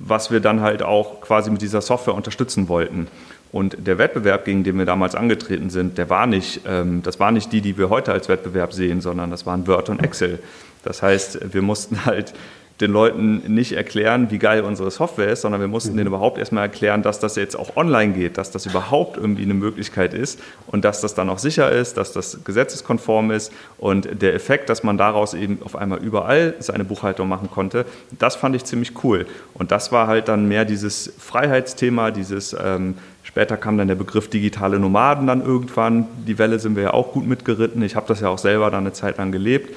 was 0.00 0.30
wir 0.30 0.40
dann 0.40 0.62
halt 0.62 0.82
auch 0.82 1.20
quasi 1.20 1.50
mit 1.50 1.62
dieser 1.62 1.80
Software 1.80 2.14
unterstützen 2.14 2.68
wollten. 2.68 3.06
Und 3.52 3.76
der 3.86 3.98
Wettbewerb, 3.98 4.44
gegen 4.44 4.64
den 4.64 4.78
wir 4.78 4.86
damals 4.86 5.14
angetreten 5.14 5.70
sind, 5.70 5.98
der 5.98 6.08
war 6.08 6.26
nicht, 6.26 6.62
ähm, 6.66 7.02
das 7.02 7.20
war 7.20 7.30
nicht 7.32 7.52
die, 7.52 7.60
die 7.60 7.76
wir 7.76 7.90
heute 7.90 8.12
als 8.12 8.28
Wettbewerb 8.28 8.72
sehen, 8.72 9.00
sondern 9.00 9.30
das 9.30 9.44
waren 9.44 9.66
Word 9.66 9.88
und 9.88 10.02
Excel. 10.02 10.38
Das 10.82 11.02
heißt, 11.02 11.52
wir 11.52 11.62
mussten 11.62 12.06
halt 12.06 12.32
den 12.80 12.92
Leuten 12.92 13.42
nicht 13.46 13.72
erklären, 13.72 14.30
wie 14.30 14.38
geil 14.38 14.62
unsere 14.62 14.90
Software 14.90 15.28
ist, 15.28 15.42
sondern 15.42 15.60
wir 15.60 15.68
mussten 15.68 15.92
mhm. 15.92 15.98
denen 15.98 16.06
überhaupt 16.08 16.38
erstmal 16.38 16.64
erklären, 16.64 17.02
dass 17.02 17.18
das 17.18 17.36
jetzt 17.36 17.54
auch 17.56 17.76
online 17.76 18.12
geht, 18.12 18.38
dass 18.38 18.50
das 18.50 18.66
überhaupt 18.66 19.16
irgendwie 19.16 19.42
eine 19.42 19.54
Möglichkeit 19.54 20.14
ist 20.14 20.40
und 20.66 20.84
dass 20.84 21.00
das 21.00 21.14
dann 21.14 21.28
auch 21.28 21.38
sicher 21.38 21.70
ist, 21.70 21.96
dass 21.96 22.12
das 22.12 22.42
gesetzeskonform 22.44 23.30
ist 23.30 23.52
und 23.78 24.22
der 24.22 24.34
Effekt, 24.34 24.70
dass 24.70 24.82
man 24.82 24.96
daraus 24.96 25.34
eben 25.34 25.58
auf 25.62 25.76
einmal 25.76 26.02
überall 26.02 26.54
seine 26.58 26.84
Buchhaltung 26.84 27.28
machen 27.28 27.50
konnte, 27.50 27.84
das 28.18 28.36
fand 28.36 28.56
ich 28.56 28.64
ziemlich 28.64 29.04
cool. 29.04 29.26
Und 29.54 29.72
das 29.72 29.92
war 29.92 30.06
halt 30.06 30.28
dann 30.28 30.48
mehr 30.48 30.64
dieses 30.64 31.12
Freiheitsthema, 31.18 32.10
dieses 32.10 32.56
ähm, 32.58 32.94
Später 33.22 33.56
kam 33.56 33.78
dann 33.78 33.86
der 33.86 33.94
Begriff 33.94 34.28
digitale 34.28 34.80
Nomaden 34.80 35.28
dann 35.28 35.40
irgendwann. 35.44 36.08
Die 36.26 36.38
Welle 36.38 36.58
sind 36.58 36.74
wir 36.74 36.82
ja 36.82 36.94
auch 36.94 37.12
gut 37.12 37.28
mitgeritten. 37.28 37.80
Ich 37.82 37.94
habe 37.94 38.08
das 38.08 38.20
ja 38.20 38.28
auch 38.28 38.38
selber 38.38 38.72
dann 38.72 38.80
eine 38.80 38.92
Zeit 38.92 39.18
lang 39.18 39.30
gelebt. 39.30 39.72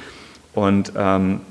Und 0.55 0.93
ähm, 0.97 1.41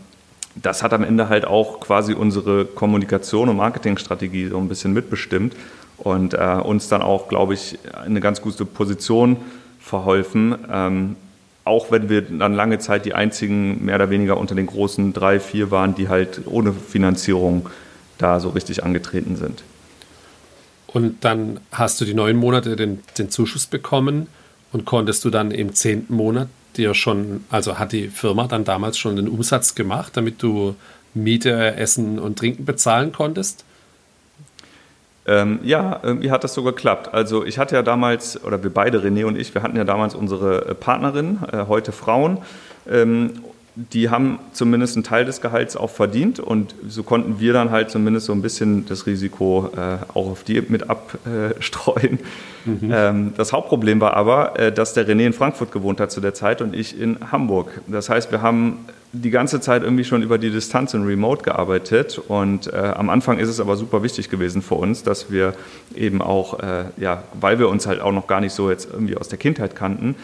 das 0.55 0.83
hat 0.83 0.93
am 0.93 1.05
Ende 1.05 1.29
halt 1.29 1.47
auch 1.47 1.81
quasi 1.81 2.15
unsere 2.15 2.65
Kommunikation 2.65 3.49
und 3.49 3.57
Marketingstrategie 3.57 4.49
so 4.49 4.59
ein 4.59 4.69
bisschen 4.69 4.93
mitbestimmt 4.93 5.55
und 5.99 6.35
äh, 6.35 6.61
uns 6.63 6.89
dann 6.89 7.03
auch, 7.03 7.29
glaube 7.29 7.55
ich, 7.55 7.79
eine 8.05 8.21
ganz 8.21 8.43
gute 8.43 8.65
Position 8.65 9.37
verholfen. 9.81 10.57
Ähm, 10.71 11.17
auch 11.65 11.91
wenn 11.91 12.09
wir 12.09 12.23
dann 12.23 12.55
lange 12.55 12.79
Zeit 12.81 13.05
die 13.05 13.15
einzigen 13.15 13.85
mehr 13.85 13.95
oder 13.95 14.11
weniger 14.11 14.37
unter 14.37 14.55
den 14.55 14.67
großen 14.67 15.13
drei, 15.13 15.39
vier 15.39 15.71
waren, 15.71 15.95
die 15.95 16.09
halt 16.09 16.43
ohne 16.47 16.73
Finanzierung 16.73 17.69
da 18.19 18.41
so 18.41 18.51
richtig 18.51 18.85
angetreten 18.85 19.37
sind. 19.37 19.63
Und 20.89 21.25
dann 21.25 21.61
hast 21.71 22.01
du 22.01 22.05
die 22.05 22.15
neun 22.15 22.37
Monate 22.37 22.77
den, 22.77 23.01
den 23.17 23.31
Zuschuss 23.31 23.67
bekommen 23.67 24.27
und 24.73 24.85
konntest 24.85 25.25
du 25.25 25.31
dann 25.31 25.51
im 25.51 25.75
zehnten 25.75 26.15
Monat 26.15 26.49
dir 26.77 26.95
schon, 26.95 27.45
also 27.51 27.79
hat 27.79 27.93
die 27.93 28.09
Firma 28.09 28.47
dann 28.47 28.65
damals 28.65 28.99
schon 28.99 29.17
den 29.17 29.29
Umsatz 29.29 29.75
gemacht, 29.75 30.17
damit 30.17 30.43
du 30.43 30.75
Miete, 31.15 31.77
Essen 31.77 32.19
und 32.19 32.39
Trinken 32.39 32.65
bezahlen 32.65 33.13
konntest? 33.13 33.65
Ähm, 35.25 35.61
ja, 35.63 36.01
irgendwie 36.03 36.31
hat 36.31 36.43
das 36.43 36.55
so 36.55 36.63
geklappt. 36.63 37.15
Also 37.15 37.45
ich 37.45 37.59
hatte 37.59 37.77
ja 37.77 37.83
damals, 37.83 38.43
oder 38.43 38.63
wir 38.63 38.71
beide, 38.71 38.99
René 38.99 39.25
und 39.25 39.39
ich, 39.39 39.55
wir 39.55 39.63
hatten 39.63 39.77
ja 39.77 39.85
damals 39.85 40.15
unsere 40.15 40.67
äh, 40.67 40.75
Partnerin, 40.75 41.39
äh, 41.53 41.67
heute 41.69 41.93
Frauen. 41.93 42.39
Ähm, 42.91 43.45
die 43.75 44.11
haben 44.11 44.39
zumindest 44.53 44.97
einen 44.97 45.05
Teil 45.05 45.25
des 45.25 45.41
Gehalts 45.41 45.77
auch 45.77 45.89
verdient 45.89 46.41
und 46.41 46.75
so 46.87 47.03
konnten 47.03 47.41
wir 47.41 47.55
dann 47.55 47.71
halt 47.71 47.91
zumindest 47.91 48.27
so 48.27 48.33
ein 48.33 48.43
bisschen 48.43 48.85
das 48.85 49.07
Risiko 49.07 49.71
äh, 49.75 49.97
auch 50.13 50.31
auf 50.31 50.45
die 50.45 50.61
mit 50.61 50.91
abstreuen. 50.91 52.19
Mhm. 52.67 52.91
Ähm, 52.93 53.33
das 53.37 53.53
Hauptproblem 53.53 54.01
war 54.01 54.15
aber, 54.15 54.59
äh, 54.59 54.73
dass 54.73 54.93
der 54.93 55.09
René 55.09 55.27
in 55.27 55.33
Frankfurt 55.33 55.73
gewohnt 55.73 56.01
hat 56.01 56.13
zu 56.13 56.21
der 56.21 56.35
Zeit 56.35 56.61
und 56.61 56.75
ich 56.75 57.01
in 57.01 57.33
Hamburg. 57.33 57.81
Das 57.87 58.11
heißt, 58.11 58.31
wir 58.31 58.43
haben 58.43 58.81
die 59.13 59.31
ganze 59.31 59.61
Zeit 59.61 59.83
irgendwie 59.83 60.05
schon 60.05 60.23
über 60.23 60.39
die 60.39 60.51
Distanz 60.51 60.93
in 60.93 61.05
Remote 61.05 61.43
gearbeitet 61.43 62.21
und 62.29 62.73
äh, 62.73 62.77
am 62.77 63.09
Anfang 63.09 63.39
ist 63.39 63.49
es 63.49 63.61
aber 63.61 63.77
super 63.77 64.03
wichtig 64.03 64.29
gewesen 64.29 64.63
für 64.63 64.75
uns, 64.75 65.03
dass 65.03 65.31
wir 65.31 65.55
eben 65.95 66.21
auch, 66.21 66.61
äh, 66.61 66.85
ja, 66.99 67.23
weil 67.39 67.59
wir 67.59 67.69
uns 67.69 67.87
halt 67.87 68.01
auch 68.01 68.13
noch 68.13 68.27
gar 68.27 68.41
nicht 68.41 68.53
so 68.53 68.71
jetzt 68.71 68.89
irgendwie 68.91 69.17
aus 69.17 69.29
der 69.29 69.39
Kindheit 69.39 69.77
kannten, 69.77 70.15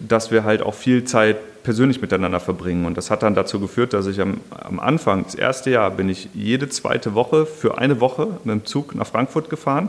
dass 0.00 0.30
wir 0.30 0.44
halt 0.44 0.62
auch 0.62 0.74
viel 0.74 1.04
Zeit 1.04 1.36
persönlich 1.66 2.00
miteinander 2.00 2.38
verbringen. 2.38 2.86
Und 2.86 2.96
das 2.96 3.10
hat 3.10 3.24
dann 3.24 3.34
dazu 3.34 3.58
geführt, 3.58 3.92
dass 3.92 4.06
ich 4.06 4.20
am, 4.20 4.40
am 4.50 4.78
Anfang, 4.78 5.24
das 5.24 5.34
erste 5.34 5.70
Jahr, 5.70 5.90
bin 5.90 6.08
ich 6.08 6.28
jede 6.32 6.68
zweite 6.68 7.14
Woche 7.14 7.44
für 7.44 7.78
eine 7.78 8.00
Woche 8.00 8.28
mit 8.44 8.54
dem 8.54 8.64
Zug 8.64 8.94
nach 8.94 9.06
Frankfurt 9.06 9.50
gefahren. 9.50 9.88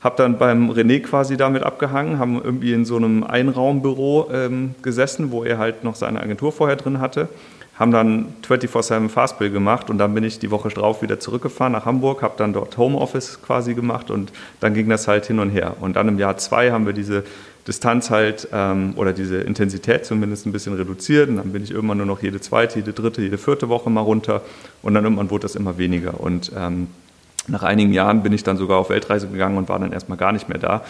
Habe 0.00 0.16
dann 0.16 0.38
beim 0.38 0.70
René 0.70 1.00
quasi 1.00 1.36
damit 1.36 1.64
abgehangen, 1.64 2.18
haben 2.18 2.40
irgendwie 2.42 2.72
in 2.72 2.84
so 2.84 2.96
einem 2.96 3.24
Einraumbüro 3.24 4.30
ähm, 4.32 4.76
gesessen, 4.82 5.32
wo 5.32 5.42
er 5.42 5.58
halt 5.58 5.82
noch 5.82 5.96
seine 5.96 6.20
Agentur 6.20 6.52
vorher 6.52 6.76
drin 6.76 7.00
hatte. 7.00 7.28
Haben 7.78 7.90
dann 7.90 8.34
24-7 8.46 9.08
Fastbill 9.08 9.50
gemacht 9.50 9.90
und 9.90 9.98
dann 9.98 10.14
bin 10.14 10.22
ich 10.22 10.38
die 10.38 10.52
Woche 10.52 10.68
drauf 10.68 11.02
wieder 11.02 11.18
zurückgefahren 11.18 11.72
nach 11.72 11.84
Hamburg, 11.84 12.22
habe 12.22 12.34
dann 12.36 12.52
dort 12.52 12.76
Homeoffice 12.78 13.40
quasi 13.42 13.74
gemacht 13.74 14.10
und 14.10 14.32
dann 14.60 14.74
ging 14.74 14.88
das 14.88 15.08
halt 15.08 15.26
hin 15.26 15.40
und 15.40 15.50
her. 15.50 15.76
Und 15.80 15.96
dann 15.96 16.06
im 16.06 16.18
Jahr 16.18 16.36
zwei 16.36 16.70
haben 16.70 16.86
wir 16.86 16.92
diese 16.92 17.24
Distanz 17.66 18.10
halt 18.10 18.48
ähm, 18.52 18.94
oder 18.96 19.12
diese 19.12 19.38
Intensität 19.38 20.04
zumindest 20.04 20.46
ein 20.46 20.52
bisschen 20.52 20.74
reduziert. 20.74 21.28
Und 21.28 21.36
dann 21.36 21.52
bin 21.52 21.62
ich 21.62 21.70
irgendwann 21.70 21.98
nur 21.98 22.06
noch 22.06 22.22
jede 22.22 22.40
zweite, 22.40 22.80
jede 22.80 22.92
dritte, 22.92 23.22
jede 23.22 23.38
vierte 23.38 23.68
Woche 23.68 23.90
mal 23.90 24.00
runter. 24.00 24.42
Und 24.82 24.94
dann 24.94 25.04
irgendwann 25.04 25.30
wurde 25.30 25.42
das 25.42 25.54
immer 25.54 25.78
weniger. 25.78 26.20
Und 26.20 26.52
ähm, 26.56 26.88
nach 27.48 27.62
einigen 27.62 27.92
Jahren 27.92 28.22
bin 28.22 28.32
ich 28.32 28.42
dann 28.42 28.56
sogar 28.56 28.78
auf 28.78 28.90
Weltreise 28.90 29.28
gegangen 29.28 29.56
und 29.56 29.68
war 29.68 29.78
dann 29.78 29.92
erstmal 29.92 30.18
gar 30.18 30.32
nicht 30.32 30.48
mehr 30.48 30.58
da. 30.58 30.82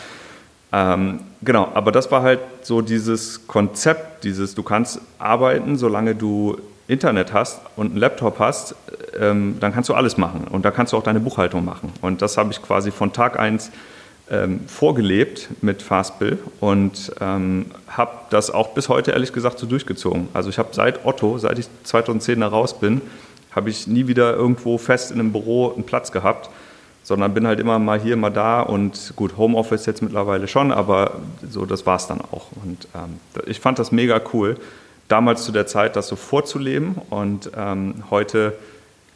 Ähm, 0.73 1.21
genau, 1.43 1.71
aber 1.75 1.93
das 1.93 2.11
war 2.11 2.23
halt 2.23 2.41
so 2.63 2.81
dieses 2.81 3.47
Konzept, 3.47 4.25
dieses 4.25 4.55
du 4.55 4.63
kannst 4.63 5.01
arbeiten, 5.19 5.77
solange 5.77 6.15
du 6.15 6.59
Internet 6.89 7.33
hast 7.33 7.61
und 7.77 7.93
einen 7.93 7.97
Laptop 7.99 8.39
hast, 8.39 8.75
ähm, 9.19 9.57
dann 9.61 9.73
kannst 9.73 9.89
du 9.89 9.95
alles 9.95 10.17
machen 10.17 10.47
und 10.51 10.65
da 10.65 10.71
kannst 10.71 10.93
du 10.93 10.97
auch 10.97 11.03
deine 11.03 11.21
Buchhaltung 11.21 11.65
machen. 11.65 11.93
Und 12.01 12.23
das 12.23 12.37
habe 12.39 12.51
ich 12.53 12.63
quasi 12.63 12.91
von 12.91 13.13
Tag 13.13 13.39
1 13.39 13.71
ähm, 14.31 14.61
vorgelebt 14.67 15.49
mit 15.61 15.83
Fastbill 15.83 16.39
und 16.61 17.13
ähm, 17.21 17.67
habe 17.89 18.13
das 18.31 18.51
auch 18.51 18.71
bis 18.71 18.89
heute 18.89 19.13
ehrlich 19.13 19.33
gesagt 19.33 19.59
so 19.59 19.67
durchgezogen. 19.67 20.29
Also 20.33 20.49
ich 20.49 20.59
habe 20.59 20.71
seit 20.73 21.05
Otto, 21.05 21.39
seit 21.39 21.59
ich 21.59 21.67
2010 21.85 22.41
da 22.41 22.49
raus 22.49 22.79
bin, 22.79 23.01
habe 23.55 23.71
ich 23.71 23.87
nie 23.87 24.07
wieder 24.07 24.35
irgendwo 24.35 24.79
fest 24.79 25.11
in 25.11 25.21
einem 25.21 25.33
Büro 25.33 25.73
einen 25.73 25.85
Platz 25.85 26.13
gehabt, 26.13 26.49
sondern 27.03 27.35
bin 27.35 27.47
halt 27.47 27.61
immer 27.61 27.79
mal 27.79 28.01
hier, 28.01 28.17
mal 28.17 28.31
da 28.31 28.63
und 28.63 29.13
gut, 29.17 29.37
Homeoffice 29.37 29.87
jetzt 29.87 30.03
mittlerweile 30.03 30.49
schon, 30.49 30.73
aber 30.73 31.21
so, 31.49 31.67
das 31.67 31.85
war 31.85 31.97
es 31.97 32.07
dann 32.07 32.21
auch. 32.21 32.47
Und 32.63 32.89
ähm, 32.95 33.19
ich 33.47 33.61
fand 33.61 33.79
das 33.79 33.93
mega 33.93 34.21
cool, 34.33 34.57
damals 35.09 35.45
zu 35.45 35.53
der 35.53 35.67
Zeit 35.67 35.97
das 35.97 36.09
so 36.09 36.17
vorzuleben 36.17 36.95
und 37.11 37.51
ähm, 37.57 38.05
heute 38.11 38.55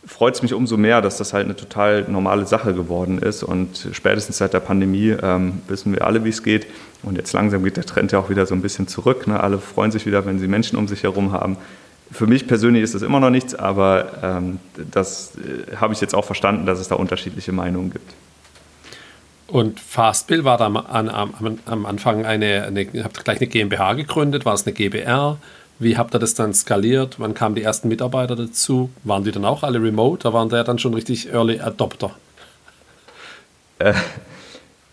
freut 0.06 0.34
es 0.34 0.42
mich 0.42 0.54
umso 0.54 0.76
mehr, 0.76 1.02
dass 1.02 1.18
das 1.18 1.32
halt 1.32 1.44
eine 1.44 1.56
total 1.56 2.04
normale 2.08 2.46
Sache 2.46 2.72
geworden 2.74 3.18
ist. 3.18 3.42
Und 3.42 3.88
spätestens 3.92 4.38
seit 4.38 4.54
der 4.54 4.60
Pandemie 4.60 5.16
ähm, 5.20 5.60
wissen 5.68 5.92
wir 5.92 6.06
alle, 6.06 6.24
wie 6.24 6.28
es 6.28 6.42
geht. 6.42 6.66
Und 7.02 7.16
jetzt 7.16 7.32
langsam 7.32 7.64
geht 7.64 7.76
der 7.76 7.84
Trend 7.84 8.12
ja 8.12 8.18
auch 8.20 8.30
wieder 8.30 8.46
so 8.46 8.54
ein 8.54 8.62
bisschen 8.62 8.88
zurück. 8.88 9.26
Ne? 9.26 9.38
Alle 9.40 9.58
freuen 9.58 9.90
sich 9.90 10.06
wieder, 10.06 10.24
wenn 10.24 10.38
sie 10.38 10.48
Menschen 10.48 10.78
um 10.78 10.86
sich 10.88 11.02
herum 11.02 11.32
haben. 11.32 11.56
Für 12.10 12.28
mich 12.28 12.46
persönlich 12.46 12.84
ist 12.84 12.94
das 12.94 13.02
immer 13.02 13.18
noch 13.18 13.30
nichts, 13.30 13.54
aber 13.56 14.12
ähm, 14.22 14.60
das 14.92 15.32
äh, 15.36 15.76
habe 15.76 15.92
ich 15.92 16.00
jetzt 16.00 16.14
auch 16.14 16.24
verstanden, 16.24 16.64
dass 16.66 16.78
es 16.78 16.86
da 16.86 16.94
unterschiedliche 16.94 17.50
Meinungen 17.50 17.90
gibt. 17.90 18.12
Und 19.48 19.78
Fastbill 19.80 20.44
war 20.44 20.58
da 20.58 20.66
am, 20.66 20.76
am, 20.76 21.58
am 21.66 21.86
Anfang 21.86 22.24
eine, 22.26 22.64
eine, 22.64 22.86
habt 23.04 23.24
gleich 23.24 23.38
eine 23.38 23.46
GmbH 23.46 23.94
gegründet, 23.94 24.44
war 24.44 24.54
es 24.54 24.66
eine 24.66 24.74
GBR? 24.74 25.38
Wie 25.78 25.98
habt 25.98 26.14
ihr 26.14 26.18
das 26.18 26.34
dann 26.34 26.54
skaliert? 26.54 27.20
Wann 27.20 27.34
kamen 27.34 27.54
die 27.54 27.62
ersten 27.62 27.88
Mitarbeiter 27.88 28.34
dazu? 28.34 28.90
Waren 29.04 29.24
die 29.24 29.32
dann 29.32 29.44
auch 29.44 29.62
alle 29.62 29.82
remote? 29.82 30.22
Da 30.22 30.32
waren 30.32 30.48
der 30.48 30.64
dann 30.64 30.78
schon 30.78 30.94
richtig 30.94 31.32
Early 31.32 31.60
Adopter. 31.60 32.12
Äh, 33.78 33.92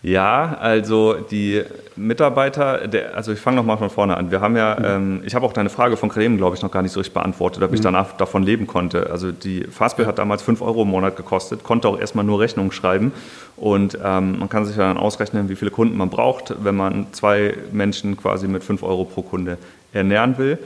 ja, 0.04 0.58
also 0.60 1.14
die 1.14 1.62
Mitarbeiter, 1.96 2.86
der, 2.88 3.16
also 3.16 3.32
ich 3.32 3.40
fange 3.40 3.56
nochmal 3.56 3.78
von 3.78 3.88
vorne 3.88 4.18
an. 4.18 4.30
Wir 4.30 4.42
haben 4.42 4.54
ja, 4.54 4.76
mhm. 4.78 4.84
ähm, 4.84 5.22
ich 5.24 5.34
habe 5.34 5.46
auch 5.46 5.54
deine 5.54 5.70
Frage 5.70 5.96
von 5.96 6.10
Kremen, 6.10 6.36
glaube 6.36 6.54
ich, 6.54 6.62
noch 6.62 6.70
gar 6.70 6.82
nicht 6.82 6.92
so 6.92 7.00
richtig 7.00 7.14
beantwortet, 7.14 7.62
ob 7.62 7.70
mhm. 7.70 7.76
ich 7.76 7.80
danach 7.80 8.12
davon 8.12 8.42
leben 8.42 8.66
konnte. 8.66 9.08
Also 9.08 9.32
die 9.32 9.64
Fastbill 9.64 10.04
hat 10.04 10.18
damals 10.18 10.42
5 10.42 10.60
Euro 10.60 10.82
im 10.82 10.88
Monat 10.88 11.16
gekostet, 11.16 11.64
konnte 11.64 11.88
auch 11.88 11.98
erstmal 11.98 12.26
nur 12.26 12.38
Rechnungen 12.38 12.70
schreiben 12.70 13.12
und 13.56 13.98
ähm, 14.04 14.40
man 14.40 14.50
kann 14.50 14.66
sich 14.66 14.76
ja 14.76 14.82
dann 14.82 14.98
ausrechnen, 14.98 15.48
wie 15.48 15.56
viele 15.56 15.70
Kunden 15.70 15.96
man 15.96 16.10
braucht, 16.10 16.54
wenn 16.62 16.76
man 16.76 17.06
zwei 17.12 17.54
Menschen 17.72 18.18
quasi 18.18 18.46
mit 18.46 18.62
5 18.62 18.82
Euro 18.82 19.06
pro 19.06 19.22
Kunde 19.22 19.56
ernähren 19.94 20.36
will. 20.36 20.58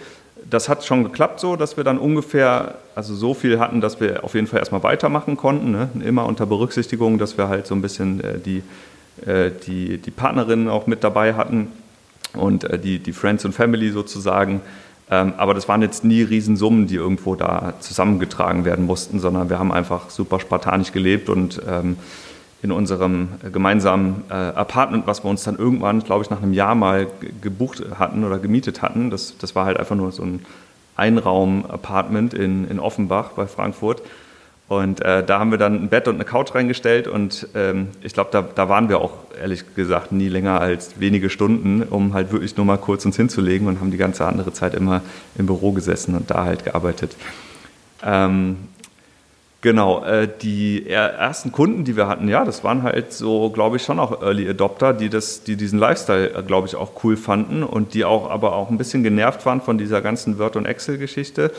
Das 0.51 0.69
hat 0.69 0.85
schon 0.85 1.05
geklappt 1.05 1.39
so, 1.39 1.55
dass 1.55 1.77
wir 1.77 1.85
dann 1.85 1.99
ungefähr, 1.99 2.77
also 2.97 3.15
so 3.15 3.35
viel 3.35 3.61
hatten, 3.61 3.81
dass 3.81 4.01
wir 4.01 4.25
auf 4.25 4.35
jeden 4.35 4.49
Fall 4.49 4.59
erstmal 4.59 4.83
weitermachen 4.83 5.37
konnten. 5.37 5.71
Ne? 5.71 5.91
Immer 6.05 6.27
unter 6.27 6.47
Berücksichtigung, 6.47 7.19
dass 7.19 7.39
wir 7.39 7.49
halt 7.49 7.69
so 7.69 7.75
ein 7.77 7.83
bisschen 7.83 8.21
äh, 8.25 8.39
die, 8.39 8.63
die, 9.67 9.99
die 9.99 10.11
Partnerinnen 10.11 10.69
auch 10.69 10.87
mit 10.87 11.05
dabei 11.05 11.35
hatten 11.35 11.69
und 12.35 12.65
äh, 12.65 12.79
die, 12.79 12.99
die 12.99 13.13
Friends 13.13 13.45
und 13.45 13.53
Family 13.53 13.91
sozusagen. 13.91 14.61
Ähm, 15.11 15.35
aber 15.37 15.55
das 15.55 15.69
waren 15.69 15.83
jetzt 15.83 16.05
nie 16.05 16.23
Riesensummen, 16.23 16.87
die 16.87 16.97
irgendwo 16.97 17.35
da 17.35 17.75
zusammengetragen 17.81 18.65
werden 18.65 18.85
mussten, 18.87 19.21
sondern 19.21 19.49
wir 19.49 19.59
haben 19.59 19.73
einfach 19.73 20.11
super 20.11 20.39
spartanisch 20.39 20.93
gelebt 20.93 21.29
und 21.29 21.61
ähm, 21.67 21.97
in 22.61 22.73
unserem 22.73 23.29
gemeinsamen 23.53 24.25
äh, 24.31 24.35
Apartment, 24.35 25.07
was 25.07 25.25
wir 25.25 25.31
uns 25.31 25.45
dann 25.45 25.57
irgendwann, 25.57 26.03
glaube 26.03 26.25
ich, 26.25 26.31
nach 26.31 26.43
einem 26.43 26.53
Jahr 26.53 26.75
mal 26.75 27.07
gebucht 27.41 27.83
hatten 27.99 28.25
oder 28.25 28.39
gemietet 28.39 28.83
hatten. 28.83 29.11
Das, 29.11 29.39
das 29.39 29.55
war 29.55 29.65
halt 29.65 29.79
einfach 29.79 29.95
nur 29.95 30.11
so 30.11 30.25
ein 30.25 30.45
Einraum-Apartment 30.97 32.35
in, 32.35 32.69
in 32.69 32.81
Offenbach 32.81 33.31
bei 33.31 33.47
Frankfurt. 33.47 34.03
Und 34.69 35.01
äh, 35.01 35.25
da 35.25 35.39
haben 35.39 35.51
wir 35.51 35.57
dann 35.57 35.85
ein 35.85 35.89
Bett 35.89 36.09
und 36.09 36.17
eine 36.17 36.27
Couch 36.27 36.55
reingestellt 36.55 37.09
und 37.09 37.49
ähm, 37.55 37.89
ich 38.03 38.13
glaube, 38.13 38.29
da, 38.31 38.43
da 38.43 38.69
waren 38.69 38.91
wir 38.91 38.99
auch 39.01 39.15
ehrlich 39.41 39.75
gesagt 39.75 40.13
nie 40.13 40.29
länger 40.29 40.61
als 40.61 41.01
wenige 41.01 41.31
Stunden, 41.31 41.83
um 41.83 42.13
halt 42.13 42.33
wirklich 42.33 42.55
nur 42.59 42.67
mal 42.67 42.77
kurz 42.77 43.07
uns 43.07 43.17
hinzulegen 43.17 43.67
und 43.67 43.81
haben 43.81 43.91
die 43.91 43.97
ganze 43.97 44.27
andere 44.27 44.53
Zeit 44.53 44.75
immer 44.75 45.01
im 45.39 45.47
Büro 45.47 45.73
gesessen 45.73 46.15
und 46.15 46.31
da 46.31 46.45
halt 46.45 46.67
gearbeitet. 46.67 47.17
Ähm, 48.05 48.57
Genau, 49.61 50.05
äh, 50.05 50.29
die 50.41 50.89
ersten 50.89 51.51
Kunden, 51.51 51.83
die 51.83 51.97
wir 51.97 52.07
hatten, 52.07 52.29
ja, 52.29 52.45
das 52.45 52.63
waren 52.63 52.85
halt 52.85 53.13
so, 53.13 53.51
glaube 53.51 53.77
ich, 53.77 53.83
schon 53.83 53.99
auch 53.99 54.23
Early 54.23 54.49
Adopter, 54.49 54.93
die, 54.93 55.09
das, 55.09 55.43
die 55.43 55.57
diesen 55.57 55.81
Lifestyle, 55.81 56.33
äh, 56.33 56.43
glaube 56.45 56.69
ich, 56.69 56.77
auch 56.77 57.03
cool 57.03 57.17
fanden 57.17 57.65
und 57.65 57.93
die 57.93 58.05
auch 58.05 58.31
aber 58.31 58.55
auch 58.55 58.71
ein 58.71 58.79
bisschen 58.79 59.03
genervt 59.03 59.45
waren 59.47 59.61
von 59.61 59.77
dieser 59.77 60.01
ganzen 60.01 60.39
Word- 60.39 60.55
und 60.55 60.65
Excel-Geschichte. 60.65 61.51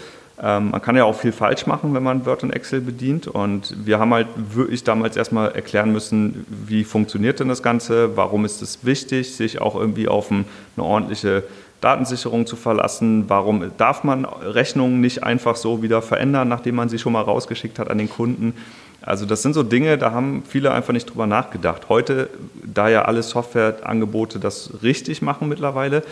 Ähm, 0.41 0.71
man 0.71 0.81
kann 0.81 0.95
ja 0.95 1.03
auch 1.03 1.15
viel 1.15 1.31
falsch 1.31 1.67
machen, 1.67 1.93
wenn 1.93 2.03
man 2.03 2.25
Word 2.25 2.43
und 2.43 2.51
Excel 2.51 2.81
bedient. 2.81 3.27
Und 3.27 3.75
wir 3.85 3.99
haben 3.99 4.13
halt 4.13 4.27
wirklich 4.35 4.83
damals 4.83 5.17
erstmal 5.17 5.51
erklären 5.51 5.91
müssen, 5.91 6.45
wie 6.47 6.83
funktioniert 6.83 7.39
denn 7.39 7.49
das 7.49 7.61
Ganze, 7.61 8.15
warum 8.15 8.45
ist 8.45 8.61
es 8.61 8.85
wichtig, 8.85 9.35
sich 9.35 9.59
auch 9.59 9.75
irgendwie 9.75 10.07
auf 10.07 10.31
eine 10.31 10.45
ordentliche 10.77 11.43
Datensicherung 11.81 12.45
zu 12.45 12.55
verlassen? 12.55 13.25
Warum 13.27 13.71
darf 13.77 14.03
man 14.03 14.25
Rechnungen 14.25 15.01
nicht 15.01 15.23
einfach 15.23 15.55
so 15.55 15.81
wieder 15.81 16.01
verändern, 16.01 16.47
nachdem 16.47 16.75
man 16.75 16.89
sie 16.89 16.99
schon 16.99 17.13
mal 17.13 17.21
rausgeschickt 17.21 17.77
hat 17.79 17.89
an 17.89 17.97
den 17.97 18.09
Kunden? 18.09 18.53
Also 19.01 19.25
das 19.25 19.41
sind 19.41 19.53
so 19.53 19.63
Dinge, 19.63 19.97
da 19.97 20.11
haben 20.11 20.43
viele 20.47 20.71
einfach 20.71 20.93
nicht 20.93 21.09
drüber 21.09 21.25
nachgedacht. 21.25 21.89
Heute, 21.89 22.29
da 22.63 22.89
ja 22.89 23.03
alle 23.03 23.23
Softwareangebote 23.23 24.39
das 24.39 24.83
richtig 24.83 25.21
machen 25.21 25.47
mittlerweile, 25.49 26.03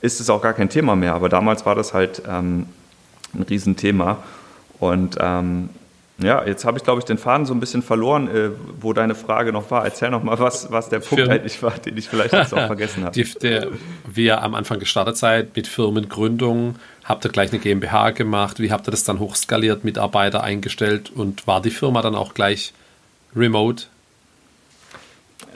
ist 0.00 0.20
es 0.20 0.28
auch 0.28 0.42
gar 0.42 0.52
kein 0.52 0.68
Thema 0.68 0.96
mehr. 0.96 1.14
Aber 1.14 1.28
damals 1.28 1.64
war 1.66 1.76
das 1.76 1.94
halt 1.94 2.22
ähm, 2.28 2.66
ein 3.34 3.42
Riesenthema. 3.42 4.18
Und 4.78 5.16
ähm, 5.20 5.70
ja, 6.18 6.44
jetzt 6.44 6.64
habe 6.64 6.78
ich, 6.78 6.84
glaube 6.84 7.00
ich, 7.00 7.04
den 7.04 7.18
Faden 7.18 7.46
so 7.46 7.54
ein 7.54 7.60
bisschen 7.60 7.82
verloren, 7.82 8.28
äh, 8.28 8.50
wo 8.80 8.92
deine 8.92 9.14
Frage 9.14 9.52
noch 9.52 9.70
war. 9.70 9.84
Erzähl 9.84 10.10
noch 10.10 10.22
mal, 10.22 10.38
was, 10.38 10.70
was 10.70 10.88
der 10.88 10.98
Punkt 10.98 11.14
Firmen. 11.14 11.32
eigentlich 11.32 11.62
war, 11.62 11.72
den 11.72 11.96
ich 11.96 12.08
vielleicht 12.08 12.32
jetzt 12.32 12.54
auch 12.54 12.66
vergessen 12.66 13.04
habe. 13.04 13.14
wie 14.12 14.24
ihr 14.24 14.42
am 14.42 14.54
Anfang 14.54 14.78
gestartet 14.78 15.16
seid 15.16 15.56
mit 15.56 15.66
Firmengründung, 15.66 16.76
habt 17.04 17.24
ihr 17.24 17.30
gleich 17.30 17.50
eine 17.50 17.60
GmbH 17.60 18.10
gemacht? 18.10 18.60
Wie 18.60 18.70
habt 18.70 18.86
ihr 18.88 18.90
das 18.90 19.04
dann 19.04 19.18
hochskaliert, 19.18 19.84
Mitarbeiter 19.84 20.42
eingestellt 20.42 21.10
und 21.14 21.46
war 21.46 21.60
die 21.60 21.70
Firma 21.70 22.02
dann 22.02 22.14
auch 22.14 22.34
gleich 22.34 22.72
remote? 23.34 23.86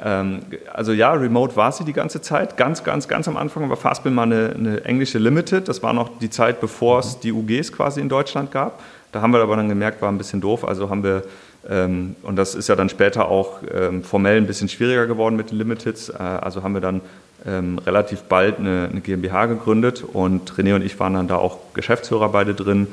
Ähm, 0.05 0.41
also 0.73 0.93
ja, 0.93 1.13
remote 1.13 1.57
war 1.57 1.73
sie 1.73 1.85
die 1.85 1.93
ganze 1.93 2.21
Zeit. 2.21 2.57
Ganz, 2.57 2.85
ganz, 2.85 3.09
ganz 3.09 3.29
am 3.29 3.37
Anfang 3.37 3.69
war 3.69 3.77
Fastbill 3.77 4.13
mal 4.13 4.25
eine, 4.25 4.53
eine 4.55 4.85
englische 4.85 5.19
Limited. 5.19 5.69
Das 5.69 5.83
war 5.83 5.93
noch 5.93 6.19
die 6.19 6.31
Zeit, 6.31 6.61
bevor 6.61 7.01
es 7.01 7.19
die 7.21 7.33
UGs 7.33 7.73
quasi 7.73 8.01
in 8.01 8.09
Deutschland 8.09 8.51
gab. 8.51 8.81
Da 9.13 9.23
haben 9.23 9.33
wir 9.33 9.41
aber 9.41 9.57
dann 9.57 9.69
gemerkt, 9.69 10.03
war 10.03 10.11
ein 10.11 10.19
bisschen 10.19 10.41
doof. 10.41 10.67
Also 10.67 10.91
haben 10.91 11.03
wir, 11.03 11.23
ähm, 11.69 12.17
und 12.23 12.37
das 12.37 12.55
ist 12.55 12.69
ja 12.69 12.77
dann 12.77 12.89
später 12.89 13.29
auch 13.29 13.61
ähm, 13.73 14.03
formell 14.03 14.37
ein 14.37 14.47
bisschen 14.47 14.69
schwieriger 14.69 15.07
geworden 15.07 15.37
mit 15.37 15.51
den 15.51 15.59
Limiteds. 15.59 16.11
Äh, 16.11 16.15
also 16.19 16.63
haben 16.63 16.75
wir 16.75 16.81
dann 16.81 17.01
ähm, 17.47 17.79
relativ 17.79 18.23
bald 18.23 18.59
eine, 18.59 18.89
eine, 18.91 19.01
GmbH 19.01 19.47
gegründet 19.47 20.03
und 20.03 20.53
René 20.55 20.75
und 20.75 20.83
ich 20.83 20.99
waren 20.99 21.15
dann 21.15 21.29
da 21.29 21.37
auch 21.37 21.59
Geschäftsführer 21.75 22.29
beide 22.29 22.55
drin. 22.55 22.89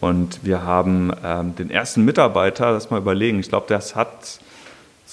Und 0.00 0.40
wir 0.44 0.64
haben 0.64 1.12
ähm, 1.24 1.54
den 1.56 1.70
ersten 1.70 2.04
Mitarbeiter, 2.04 2.72
lass 2.72 2.90
mal 2.90 2.98
überlegen, 2.98 3.38
ich 3.40 3.48
glaube, 3.48 3.66
das 3.68 3.96
hat 3.96 4.40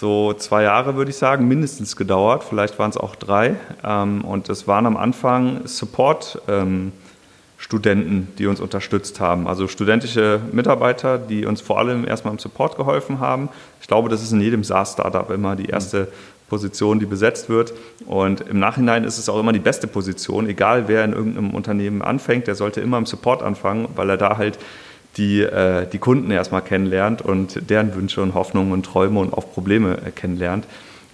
so 0.01 0.33
zwei 0.33 0.63
Jahre, 0.63 0.95
würde 0.95 1.11
ich 1.11 1.17
sagen, 1.17 1.47
mindestens 1.47 1.95
gedauert. 1.95 2.43
Vielleicht 2.43 2.79
waren 2.79 2.89
es 2.89 2.97
auch 2.97 3.15
drei. 3.15 3.55
Ähm, 3.83 4.25
und 4.25 4.49
das 4.49 4.67
waren 4.67 4.87
am 4.87 4.97
Anfang 4.97 5.67
Support. 5.67 6.41
Ähm, 6.47 6.91
die 8.39 8.47
uns 8.47 8.59
unterstützt 8.59 9.19
haben. 9.19 9.47
Also 9.47 9.67
studentische 9.67 10.41
Mitarbeiter, 10.51 11.19
die 11.19 11.45
uns 11.45 11.61
vor 11.61 11.77
allem 11.77 12.07
erstmal 12.07 12.33
im 12.33 12.39
Support 12.39 12.75
geholfen 12.75 13.19
haben. 13.19 13.49
Ich 13.79 13.87
glaube, 13.87 14.09
das 14.09 14.23
ist 14.23 14.31
in 14.31 14.41
jedem 14.41 14.63
SaaS-Startup 14.63 15.29
immer 15.29 15.55
die 15.55 15.67
erste 15.67 16.07
Position, 16.49 16.99
die 16.99 17.05
besetzt 17.05 17.47
wird. 17.47 17.71
Und 18.07 18.41
im 18.41 18.59
Nachhinein 18.59 19.03
ist 19.03 19.19
es 19.19 19.29
auch 19.29 19.39
immer 19.39 19.53
die 19.53 19.59
beste 19.59 19.85
Position, 19.85 20.49
egal 20.49 20.87
wer 20.87 21.05
in 21.05 21.13
irgendeinem 21.13 21.51
Unternehmen 21.51 22.01
anfängt, 22.01 22.47
der 22.47 22.55
sollte 22.55 22.81
immer 22.81 22.97
im 22.97 23.05
Support 23.05 23.43
anfangen, 23.43 23.87
weil 23.95 24.09
er 24.09 24.17
da 24.17 24.37
halt 24.37 24.57
die, 25.17 25.41
äh, 25.41 25.87
die 25.87 25.99
Kunden 25.99 26.31
erstmal 26.31 26.61
kennenlernt 26.61 27.21
und 27.21 27.69
deren 27.69 27.93
Wünsche 27.95 28.21
und 28.21 28.33
Hoffnungen 28.33 28.71
und 28.71 28.85
Träume 28.85 29.19
und 29.19 29.33
auch 29.33 29.51
Probleme 29.51 29.97
äh, 30.05 30.11
kennenlernt. 30.11 30.65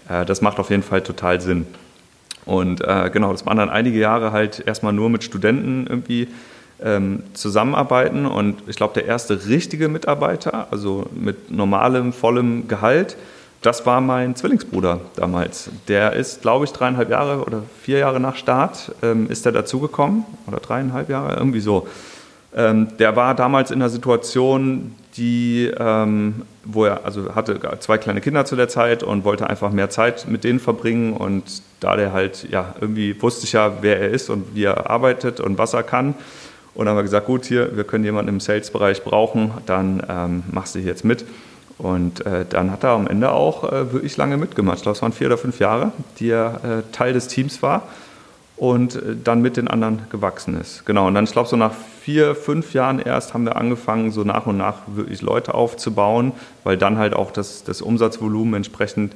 Äh, 0.10 0.26
das 0.26 0.42
macht 0.42 0.60
auf 0.60 0.70
jeden 0.70 0.84
Fall 0.84 1.02
total 1.02 1.42
Sinn. 1.42 1.66
Und 2.46 2.82
äh, 2.82 3.10
genau, 3.12 3.32
das 3.32 3.46
waren 3.46 3.58
dann 3.58 3.70
einige 3.70 4.00
Jahre 4.00 4.32
halt 4.32 4.64
erstmal 4.66 4.94
nur 4.94 5.10
mit 5.10 5.24
Studenten 5.24 5.86
irgendwie 5.88 6.30
ähm, 6.82 7.24
zusammenarbeiten. 7.34 8.26
Und 8.26 8.62
ich 8.68 8.78
glaube, 8.78 8.94
der 8.94 9.06
erste 9.06 9.48
richtige 9.48 9.90
Mitarbeiter, 9.90 10.68
also 10.72 11.08
mit 11.14 11.52
normalem, 11.52 12.14
vollem 12.14 12.68
Gehalt, 12.68 13.18
das 13.64 13.86
war 13.86 14.00
mein 14.02 14.36
Zwillingsbruder 14.36 15.02
damals. 15.16 15.70
Der 15.88 16.14
ist, 16.14 16.42
glaube 16.42 16.66
ich, 16.66 16.72
dreieinhalb 16.72 17.10
Jahre 17.10 17.44
oder 17.44 17.64
vier 17.82 17.98
Jahre 17.98 18.20
nach 18.20 18.36
Start 18.36 18.94
ähm, 19.02 19.30
ist 19.30 19.46
er 19.46 19.52
dazugekommen. 19.52 20.24
Oder 20.46 20.60
dreieinhalb 20.60 21.10
Jahre, 21.10 21.36
irgendwie 21.36 21.60
so. 21.60 21.88
Ähm, 22.58 22.88
der 22.98 23.16
war 23.16 23.36
damals 23.36 23.70
in 23.70 23.80
einer 23.80 23.90
Situation, 23.90 24.96
die, 25.16 25.72
ähm, 25.78 26.42
wo 26.66 26.86
er 26.86 27.06
also 27.06 27.36
hatte 27.36 27.60
zwei 27.80 28.00
kleine 28.00 28.20
Kinder 28.20 28.46
zu 28.46 28.56
der 28.56 28.68
Zeit 28.68 29.04
und 29.04 29.24
wollte 29.26 29.48
einfach 29.48 29.72
mehr 29.72 29.92
Zeit 29.92 30.28
mit 30.28 30.44
denen 30.44 30.60
verbringen. 30.60 31.14
Und 31.14 31.44
da 31.80 31.96
der 31.96 32.14
halt, 32.14 32.48
ja, 32.50 32.74
irgendwie 32.82 33.22
wusste 33.22 33.46
ich 33.46 33.54
ja, 33.54 33.74
wer 33.82 34.02
er 34.02 34.10
ist 34.10 34.32
und 34.32 34.56
wie 34.56 34.64
er 34.64 34.90
arbeitet 34.90 35.40
und 35.40 35.60
was 35.60 35.76
er 35.76 35.84
kann. 35.84 36.16
Und 36.74 36.86
dann 36.86 36.90
haben 36.90 36.98
wir 36.98 37.04
gesagt, 37.04 37.28
gut, 37.28 37.46
hier, 37.46 37.78
wir 37.78 37.84
können 37.84 38.04
jemanden 38.04 38.30
im 38.30 38.40
Sales-Bereich 38.40 39.04
brauchen, 39.04 39.52
dann 39.68 40.02
ähm, 40.10 40.44
machst 40.52 40.74
du 40.74 40.80
hier 40.80 40.90
jetzt 40.90 41.06
mit. 41.06 41.26
Und 41.78 42.26
äh, 42.26 42.44
dann 42.50 42.72
hat 42.72 42.84
er 42.84 42.92
am 42.92 43.06
Ende 43.06 43.32
auch 43.32 43.72
äh, 43.72 43.94
wirklich 43.94 44.18
lange 44.18 44.38
mitgemacht. 44.38 44.78
Ich 44.78 44.84
glaube, 44.84 44.96
es 44.96 45.02
waren 45.04 45.14
vier 45.14 45.28
oder 45.28 45.38
fünf 45.38 45.60
Jahre, 45.60 45.92
die 46.18 46.32
er 46.32 46.60
äh, 46.64 46.92
Teil 46.92 47.14
des 47.14 47.28
Teams 47.28 47.62
war 47.62 47.84
und 48.58 48.96
äh, 48.96 49.16
dann 49.24 49.42
mit 49.42 49.56
den 49.56 49.68
anderen 49.68 50.02
gewachsen 50.10 50.60
ist. 50.60 50.86
Genau, 50.86 51.08
und 51.08 51.14
dann, 51.14 51.24
ich 51.24 51.32
glaube, 51.32 51.48
so 51.48 51.56
nach 51.56 51.74
vier, 52.02 52.36
fünf 52.36 52.74
Jahren 52.74 53.00
erst 53.00 53.34
haben 53.34 53.46
wir 53.46 53.56
angefangen, 53.56 54.12
so 54.12 54.24
nach 54.24 54.48
und 54.48 54.58
nach 54.58 54.80
wirklich 54.88 55.22
Leute 55.22 55.54
aufzubauen, 55.54 56.34
weil 56.64 56.78
dann 56.78 56.98
halt 56.98 57.14
auch 57.14 57.32
das, 57.32 57.64
das 57.64 57.82
Umsatzvolumen 57.82 58.56
entsprechend 58.56 59.14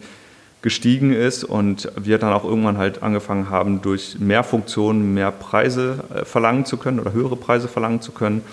gestiegen 0.62 1.12
ist 1.12 1.44
und 1.44 1.92
wir 2.00 2.20
dann 2.20 2.34
auch 2.34 2.44
irgendwann 2.44 2.78
halt 2.78 3.02
angefangen 3.02 3.50
haben, 3.50 3.82
durch 3.82 4.20
mehr 4.20 4.44
Funktionen 4.44 5.14
mehr 5.16 5.32
Preise 5.32 6.04
äh, 6.14 6.24
verlangen 6.24 6.66
zu 6.66 6.78
können 6.78 7.00
oder 7.00 7.14
höhere 7.14 7.36
Preise 7.36 7.68
verlangen 7.68 8.02
zu 8.02 8.12
können. 8.12 8.44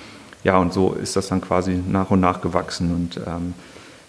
Ja, 0.43 0.57
und 0.57 0.73
so 0.73 0.95
ist 0.95 1.17
das 1.17 1.29
dann 1.29 1.43
quasi 1.43 1.79
nach 1.87 2.11
und 2.11 2.21
nach 2.21 2.41
gewachsen. 2.41 2.95
Und 2.95 3.19
ähm, 3.27 3.53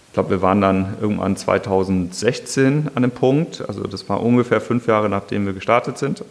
ich 0.07 0.13
glaube, 0.13 0.29
wir 0.29 0.41
waren 0.41 0.61
dann 0.61 0.95
irgendwann 1.01 1.35
2016 1.35 2.91
an 2.95 3.01
dem 3.01 3.11
Punkt, 3.11 3.63
also 3.67 3.83
das 3.83 4.07
war 4.07 4.23
ungefähr 4.23 4.61
fünf 4.61 4.87
Jahre 4.87 5.09
nachdem 5.09 5.45
wir 5.45 5.53
gestartet 5.53 5.97
sind. 5.97 6.23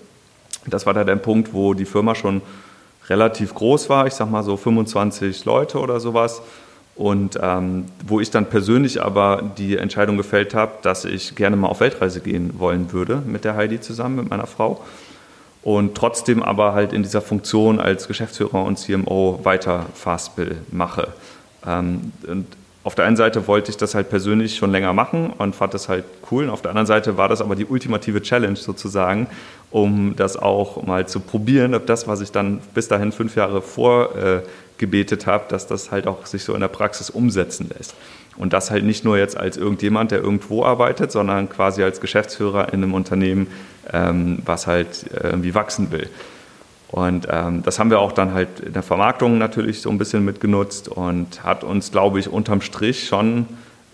Das 0.71 0.87
war 0.87 0.95
da 0.95 1.05
der 1.05 1.17
Punkt, 1.17 1.53
wo 1.53 1.75
die 1.75 1.85
Firma 1.85 2.15
schon 2.15 2.43
relativ 3.09 3.55
groß 3.55 3.89
war, 3.89 4.07
ich 4.07 4.15
sag 4.15 4.31
mal 4.31 4.43
so 4.43 4.57
25 4.57 5.45
Leute 5.45 5.79
oder 5.79 6.01
sowas. 6.01 6.43
Und 6.95 7.39
ähm, 7.41 7.85
wo 8.05 8.19
ich 8.19 8.31
dann 8.31 8.47
persönlich 8.47 9.01
aber 9.01 9.53
die 9.57 9.77
Entscheidung 9.77 10.17
gefällt 10.17 10.53
habe, 10.53 10.73
dass 10.83 11.05
ich 11.05 11.37
gerne 11.37 11.57
mal 11.57 11.69
auf 11.69 11.79
Weltreise 11.79 12.21
gehen 12.21 12.59
wollen 12.59 12.93
würde 12.93 13.23
mit 13.25 13.45
der 13.45 13.55
Heidi 13.55 13.81
zusammen, 13.81 14.17
mit 14.17 14.31
meiner 14.31 14.49
Frau. 14.49 14.83
Und 15.63 15.95
trotzdem 15.95 16.43
aber 16.43 16.73
halt 16.73 16.93
in 16.93 17.05
dieser 17.05 17.21
Funktion 17.21 17.79
als 17.79 18.09
Geschäftsführer 18.09 18.65
und 18.65 18.79
CMO 18.79 19.39
weiter 19.45 19.87
Fastbill 19.95 20.57
mache. 20.73 21.09
Ähm, 21.65 22.13
und 22.27 22.47
auf 22.89 22.95
der 22.95 23.05
einen 23.05 23.19
Seite 23.19 23.47
wollte 23.47 23.71
ich 23.71 23.77
das 23.77 23.95
halt 23.95 24.09
persönlich 24.09 24.57
schon 24.57 24.73
länger 24.73 24.95
machen 24.95 25.29
und 25.37 25.55
fand 25.55 25.75
das 25.75 25.91
halt 25.91 26.05
cool. 26.31 26.45
Und 26.45 26.51
auf 26.51 26.63
der 26.63 26.71
anderen 26.71 26.87
Seite 26.87 27.19
war 27.19 27.29
das 27.29 27.43
aber 27.43 27.55
die 27.55 27.67
ultimative 27.67 28.23
Challenge 28.23 28.57
sozusagen, 28.57 29.27
um 29.71 30.17
das 30.17 30.39
auch 30.39 30.83
mal 30.85 31.07
zu 31.07 31.21
probieren, 31.21 31.75
ob 31.75 31.87
das, 31.87 32.09
was 32.09 32.23
ich 32.23 32.33
dann 32.33 32.61
bis 32.73 32.89
dahin 32.89 33.13
fünf 33.13 33.37
Jahre 33.37 33.61
vor 33.61 34.17
äh, 34.17 34.41
habe, 35.27 35.45
dass 35.51 35.67
das 35.67 35.91
halt 35.91 36.07
auch 36.07 36.25
sich 36.25 36.45
so 36.45 36.55
in 36.55 36.61
der 36.61 36.69
Praxis 36.69 37.11
umsetzen 37.11 37.69
lässt. 37.77 37.95
Und 38.39 38.55
das 38.55 38.71
halt 38.71 38.85
nicht 38.85 39.05
nur 39.05 39.19
jetzt 39.19 39.37
als 39.37 39.59
irgendjemand, 39.59 40.11
der 40.11 40.21
irgendwo 40.23 40.65
arbeitet, 40.65 41.13
sondern 41.13 41.51
quasi 41.51 41.83
als 41.83 42.01
Geschäftsführer 42.01 42.73
in 42.73 42.83
einem 42.83 42.95
Unternehmen, 42.95 43.49
ähm, 43.93 44.39
was 44.47 44.67
halt 44.67 45.13
äh, 45.13 45.29
irgendwie 45.29 45.55
wachsen 45.55 45.93
will. 45.93 46.09
Und 46.91 47.29
ähm, 47.31 47.63
das 47.63 47.79
haben 47.79 47.91
wir 47.91 48.01
auch 48.01 48.13
dann 48.13 48.33
halt 48.33 48.61
in 48.61 48.73
der 48.73 48.83
Vermarktung 48.83 49.37
natürlich 49.39 49.83
so 49.83 49.91
ein 49.91 49.99
bisschen 49.99 50.25
mitgenutzt 50.25 50.89
und 50.89 51.45
hat 51.45 51.63
uns, 51.63 51.93
glaube 51.93 52.19
ich, 52.19 52.29
unterm 52.29 52.63
Strich 52.63 53.07
schon 53.07 53.47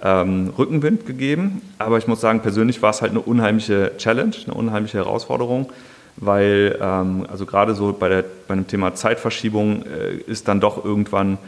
ähm, 0.03 0.53
Rückenwind 0.57 1.05
gegeben. 1.05 1.63
Aber 1.79 1.99
ich 1.99 2.07
muss 2.07 2.21
sagen, 2.21 2.41
persönlich 2.41 2.83
war 2.83 2.91
es 2.91 3.03
halt 3.03 3.11
eine 3.11 3.21
unheimliche 3.21 3.93
Challenge, 3.99 4.35
eine 4.47 4.55
unheimliche 4.55 4.99
Herausforderung 4.99 5.71
weil 6.17 6.79
ähm, 6.81 7.27
also 7.29 7.47
gerade 7.47 7.75
so 7.75 7.93
bei, 7.93 8.09
der, 8.09 8.25
bei 8.47 8.55
dem 8.55 8.67
Thema 8.67 8.95
Zeitverschiebung 8.95 9.85
äh, 9.85 10.15
ist 10.31 10.49
dann 10.49 10.61
doch 10.61 10.85
irgendwann 10.85 11.39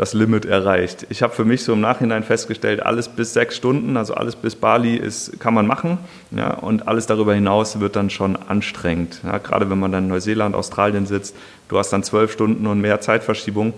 das 0.00 0.14
Limit 0.14 0.46
erreicht. 0.46 1.06
Ich 1.10 1.22
habe 1.22 1.34
für 1.34 1.44
mich 1.44 1.62
so 1.62 1.74
im 1.74 1.82
Nachhinein 1.82 2.22
festgestellt, 2.22 2.82
alles 2.82 3.06
bis 3.06 3.34
sechs 3.34 3.54
Stunden, 3.54 3.98
also 3.98 4.14
alles 4.14 4.34
bis 4.34 4.56
Bali 4.56 4.96
ist, 4.96 5.38
kann 5.40 5.52
man 5.52 5.66
machen. 5.66 5.98
Ja, 6.30 6.54
und 6.54 6.88
alles 6.88 7.04
darüber 7.04 7.34
hinaus 7.34 7.80
wird 7.80 7.96
dann 7.96 8.08
schon 8.08 8.34
anstrengend. 8.48 9.20
Ja, 9.24 9.36
gerade 9.36 9.68
wenn 9.68 9.78
man 9.78 9.92
dann 9.92 10.04
in 10.04 10.08
Neuseeland, 10.08 10.54
Australien 10.54 11.04
sitzt, 11.04 11.36
du 11.68 11.76
hast 11.76 11.90
dann 11.90 12.02
zwölf 12.02 12.32
Stunden 12.32 12.66
und 12.66 12.80
mehr 12.80 13.02
Zeitverschiebung. 13.02 13.74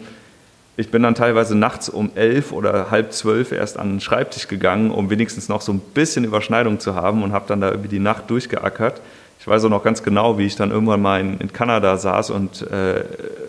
Ich 0.77 0.93
bin 0.93 1.03
dann 1.03 1.17
teilweise 1.17 1.57
nachts 1.57 1.89
um 1.89 2.13
elf 2.15 2.53
oder 2.53 2.93
halb 2.93 3.13
zwölf 3.13 3.51
erst 3.51 3.77
an 3.77 3.95
den 3.95 4.01
Schreibtisch 4.01 4.47
gegangen, 4.47 4.93
um 4.93 5.11
wenigstens 5.11 5.49
noch 5.49 5.61
so 5.61 5.73
ein 5.73 5.81
bisschen 5.93 6.23
Überschneidung 6.23 6.79
zu 6.79 6.95
haben 6.95 7.25
und 7.25 7.33
habe 7.33 7.47
dann 7.49 7.61
da 7.61 7.71
irgendwie 7.71 7.89
die 7.89 7.99
Nacht 7.99 8.31
durchgeackert 8.31 9.01
ich 9.43 9.49
weiß 9.49 9.65
auch 9.65 9.71
noch 9.71 9.83
ganz 9.83 10.05
genau, 10.05 10.39
wie 10.39 10.47
ich 10.47 10.55
dann 10.55 10.71
irgendwann 10.71 11.03
mal 11.03 11.21
in, 11.21 11.37
in 11.39 11.53
Kanada 11.53 11.97
saß 11.97 12.31
und 12.31 12.63
äh, 12.71 13.03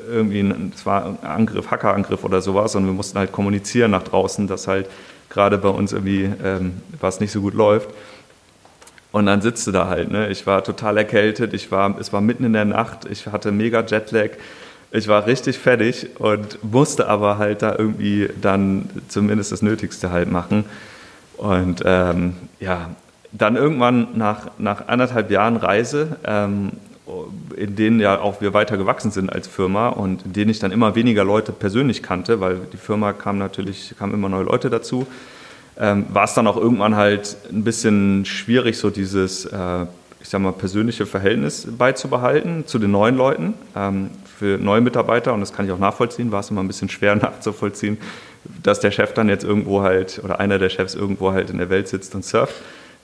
irgendwie, 0.09 0.51
es 0.73 0.87
war 0.87 1.05
ein 1.05 1.19
Angriff, 1.21 1.69
Hackerangriff 1.69 2.23
oder 2.23 2.41
sowas 2.41 2.73
und 2.73 2.87
wir 2.87 2.93
mussten 2.93 3.19
halt 3.19 3.31
kommunizieren 3.31 3.91
nach 3.91 4.01
draußen, 4.01 4.47
dass 4.47 4.67
halt 4.67 4.89
gerade 5.29 5.59
bei 5.59 5.69
uns 5.69 5.93
irgendwie 5.93 6.31
ähm, 6.43 6.81
was 6.99 7.19
nicht 7.19 7.31
so 7.31 7.41
gut 7.41 7.53
läuft. 7.53 7.91
Und 9.11 9.27
dann 9.27 9.41
sitzt 9.41 9.67
du 9.67 9.71
da 9.71 9.87
halt, 9.87 10.09
ne? 10.09 10.29
Ich 10.29 10.47
war 10.47 10.63
total 10.63 10.97
erkältet, 10.97 11.53
ich 11.53 11.71
war, 11.71 11.95
es 11.99 12.11
war 12.11 12.21
mitten 12.21 12.43
in 12.43 12.53
der 12.53 12.65
Nacht, 12.65 13.05
ich 13.05 13.27
hatte 13.27 13.51
mega 13.51 13.81
Jetlag, 13.81 14.31
ich 14.89 15.07
war 15.07 15.27
richtig 15.27 15.59
fertig 15.59 16.07
und 16.17 16.57
musste 16.63 17.07
aber 17.07 17.37
halt 17.37 17.61
da 17.61 17.75
irgendwie 17.77 18.31
dann 18.41 18.89
zumindest 19.09 19.51
das 19.51 19.61
Nötigste 19.61 20.09
halt 20.09 20.31
machen. 20.31 20.65
Und 21.37 21.83
ähm, 21.85 22.33
ja, 22.59 22.89
dann 23.33 23.55
irgendwann 23.55 24.07
nach, 24.15 24.51
nach 24.59 24.87
anderthalb 24.87 25.31
Jahren 25.31 25.57
Reise, 25.57 26.17
ähm, 26.23 26.71
in 27.57 27.75
denen 27.75 27.99
ja 27.99 28.19
auch 28.19 28.39
wir 28.41 28.53
weiter 28.53 28.77
gewachsen 28.77 29.11
sind 29.11 29.31
als 29.31 29.47
Firma 29.47 29.89
und 29.89 30.25
in 30.25 30.33
denen 30.33 30.51
ich 30.51 30.59
dann 30.59 30.71
immer 30.71 30.95
weniger 30.95 31.25
Leute 31.25 31.51
persönlich 31.51 32.01
kannte, 32.01 32.39
weil 32.39 32.61
die 32.71 32.77
Firma 32.77 33.11
kam 33.11 33.37
natürlich, 33.37 33.93
kamen 33.97 34.13
immer 34.13 34.29
neue 34.29 34.43
Leute 34.43 34.69
dazu, 34.69 35.05
ähm, 35.77 36.05
war 36.09 36.25
es 36.25 36.33
dann 36.35 36.47
auch 36.47 36.55
irgendwann 36.55 36.95
halt 36.95 37.35
ein 37.51 37.63
bisschen 37.63 38.25
schwierig, 38.25 38.77
so 38.77 38.91
dieses, 38.91 39.45
äh, 39.45 39.85
ich 40.21 40.29
sag 40.29 40.39
mal, 40.39 40.53
persönliche 40.53 41.05
Verhältnis 41.05 41.67
beizubehalten 41.77 42.67
zu 42.67 42.79
den 42.79 42.91
neuen 42.91 43.17
Leuten. 43.17 43.55
Ähm, 43.75 44.11
für 44.37 44.57
neue 44.57 44.81
Mitarbeiter, 44.81 45.33
und 45.33 45.39
das 45.41 45.53
kann 45.53 45.65
ich 45.65 45.71
auch 45.71 45.79
nachvollziehen, 45.79 46.31
war 46.31 46.41
es 46.41 46.51
immer 46.51 46.61
ein 46.61 46.67
bisschen 46.67 46.89
schwer 46.89 47.15
nachzuvollziehen, 47.17 47.97
dass 48.61 48.79
der 48.79 48.91
Chef 48.91 49.13
dann 49.13 49.29
jetzt 49.29 49.43
irgendwo 49.43 49.81
halt, 49.81 50.21
oder 50.23 50.39
einer 50.39 50.59
der 50.59 50.69
Chefs 50.69 50.95
irgendwo 50.95 51.31
halt 51.31 51.49
in 51.49 51.57
der 51.57 51.69
Welt 51.69 51.87
sitzt 51.87 52.13
und 52.13 52.23
surft 52.23 52.55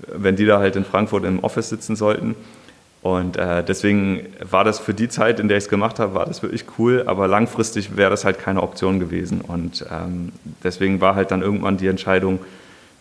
wenn 0.07 0.35
die 0.35 0.45
da 0.45 0.59
halt 0.59 0.75
in 0.75 0.85
Frankfurt 0.85 1.25
im 1.25 1.39
Office 1.43 1.69
sitzen 1.69 1.95
sollten. 1.95 2.35
Und 3.01 3.38
äh, 3.38 3.63
deswegen 3.63 4.27
war 4.41 4.63
das 4.63 4.79
für 4.79 4.93
die 4.93 5.07
Zeit, 5.07 5.39
in 5.39 5.47
der 5.47 5.57
ich 5.57 5.65
es 5.65 5.69
gemacht 5.69 5.99
habe, 5.99 6.15
war 6.15 6.25
das 6.25 6.41
wirklich 6.41 6.65
cool, 6.77 7.03
aber 7.05 7.27
langfristig 7.27 7.95
wäre 7.95 8.09
das 8.09 8.25
halt 8.25 8.39
keine 8.39 8.62
Option 8.62 8.99
gewesen. 8.99 9.39
Und 9.41 9.85
ähm, 9.89 10.33
deswegen 10.63 10.99
war 10.99 11.15
halt 11.15 11.31
dann 11.31 11.41
irgendwann 11.41 11.77
die 11.77 11.88
Entscheidung, 11.88 12.39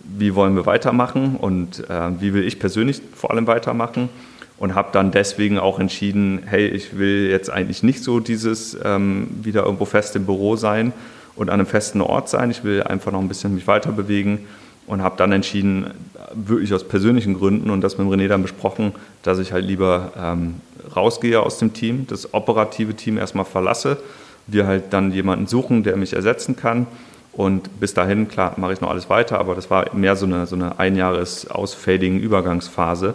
wie 0.00 0.36
wollen 0.36 0.54
wir 0.54 0.66
weitermachen 0.66 1.36
und 1.36 1.90
äh, 1.90 2.20
wie 2.20 2.32
will 2.32 2.44
ich 2.44 2.60
persönlich 2.60 3.02
vor 3.14 3.32
allem 3.32 3.46
weitermachen. 3.46 4.08
Und 4.56 4.74
habe 4.74 4.88
dann 4.92 5.12
deswegen 5.12 5.56
auch 5.58 5.78
entschieden, 5.78 6.42
hey, 6.44 6.66
ich 6.66 6.98
will 6.98 7.28
jetzt 7.30 7.48
eigentlich 7.48 7.84
nicht 7.84 8.02
so 8.02 8.18
dieses 8.18 8.76
ähm, 8.84 9.28
wieder 9.42 9.62
irgendwo 9.64 9.84
fest 9.84 10.16
im 10.16 10.26
Büro 10.26 10.56
sein 10.56 10.92
und 11.36 11.48
an 11.48 11.60
einem 11.60 11.66
festen 11.66 12.00
Ort 12.00 12.28
sein. 12.28 12.50
Ich 12.50 12.64
will 12.64 12.82
einfach 12.82 13.12
noch 13.12 13.20
ein 13.20 13.28
bisschen 13.28 13.54
mich 13.54 13.68
weiter 13.68 13.92
bewegen 13.92 14.46
und 14.88 15.02
habe 15.02 15.16
dann 15.16 15.32
entschieden, 15.32 15.90
wirklich 16.34 16.72
aus 16.74 16.84
persönlichen 16.84 17.34
Gründen 17.34 17.70
und 17.70 17.82
das 17.82 17.98
mit 17.98 18.08
René 18.08 18.26
dann 18.26 18.42
besprochen, 18.42 18.92
dass 19.22 19.38
ich 19.38 19.52
halt 19.52 19.64
lieber 19.64 20.12
ähm, 20.18 20.60
rausgehe 20.94 21.40
aus 21.40 21.58
dem 21.58 21.74
Team, 21.74 22.06
das 22.08 22.34
operative 22.34 22.94
Team 22.94 23.18
erstmal 23.18 23.44
verlasse, 23.44 23.98
wir 24.46 24.66
halt 24.66 24.84
dann 24.90 25.12
jemanden 25.12 25.46
suchen, 25.46 25.82
der 25.82 25.96
mich 25.96 26.14
ersetzen 26.14 26.56
kann. 26.56 26.86
Und 27.32 27.80
bis 27.80 27.94
dahin, 27.94 28.28
klar, 28.28 28.54
mache 28.56 28.72
ich 28.72 28.80
noch 28.80 28.90
alles 28.90 29.08
weiter, 29.10 29.38
aber 29.38 29.54
das 29.54 29.70
war 29.70 29.94
mehr 29.94 30.16
so 30.16 30.26
eine, 30.26 30.46
so 30.46 30.56
eine 30.56 30.78
einjahres-ausfädigen 30.78 32.18
Übergangsphase. 32.18 33.14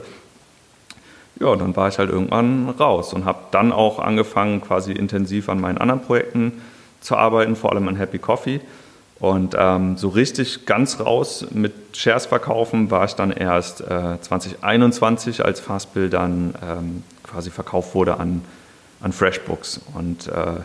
Ja, 1.40 1.56
dann 1.56 1.76
war 1.76 1.90
ich 1.90 1.98
halt 1.98 2.12
irgendwann 2.12 2.70
raus 2.70 3.14
und 3.14 3.26
habe 3.26 3.40
dann 3.52 3.72
auch 3.72 4.00
angefangen, 4.00 4.62
quasi 4.62 4.94
intensiv 4.94 5.50
an 5.50 5.60
meinen 5.60 5.80
anderen 5.80 6.02
Projekten 6.02 6.54
zu 7.02 7.18
arbeiten, 7.18 7.56
vor 7.56 7.72
allem 7.72 7.88
an 7.88 7.96
Happy 7.96 8.20
Coffee 8.20 8.62
und 9.24 9.56
ähm, 9.58 9.96
so 9.96 10.10
richtig 10.10 10.66
ganz 10.66 11.00
raus 11.00 11.46
mit 11.52 11.72
Shares 11.94 12.26
verkaufen 12.26 12.92
war 12.92 13.06
ich 13.06 13.14
dann 13.14 13.32
erst 13.32 13.80
äh, 13.80 14.20
2021, 14.20 15.46
als 15.46 15.62
Fastbill 15.62 16.10
dann 16.10 16.54
ähm, 16.62 17.04
quasi 17.24 17.50
verkauft 17.50 17.96
wurde 17.96 18.20
an, 18.20 18.42
an 19.00 19.14
FreshBooks. 19.14 19.80
Und 19.96 20.28
äh, 20.28 20.60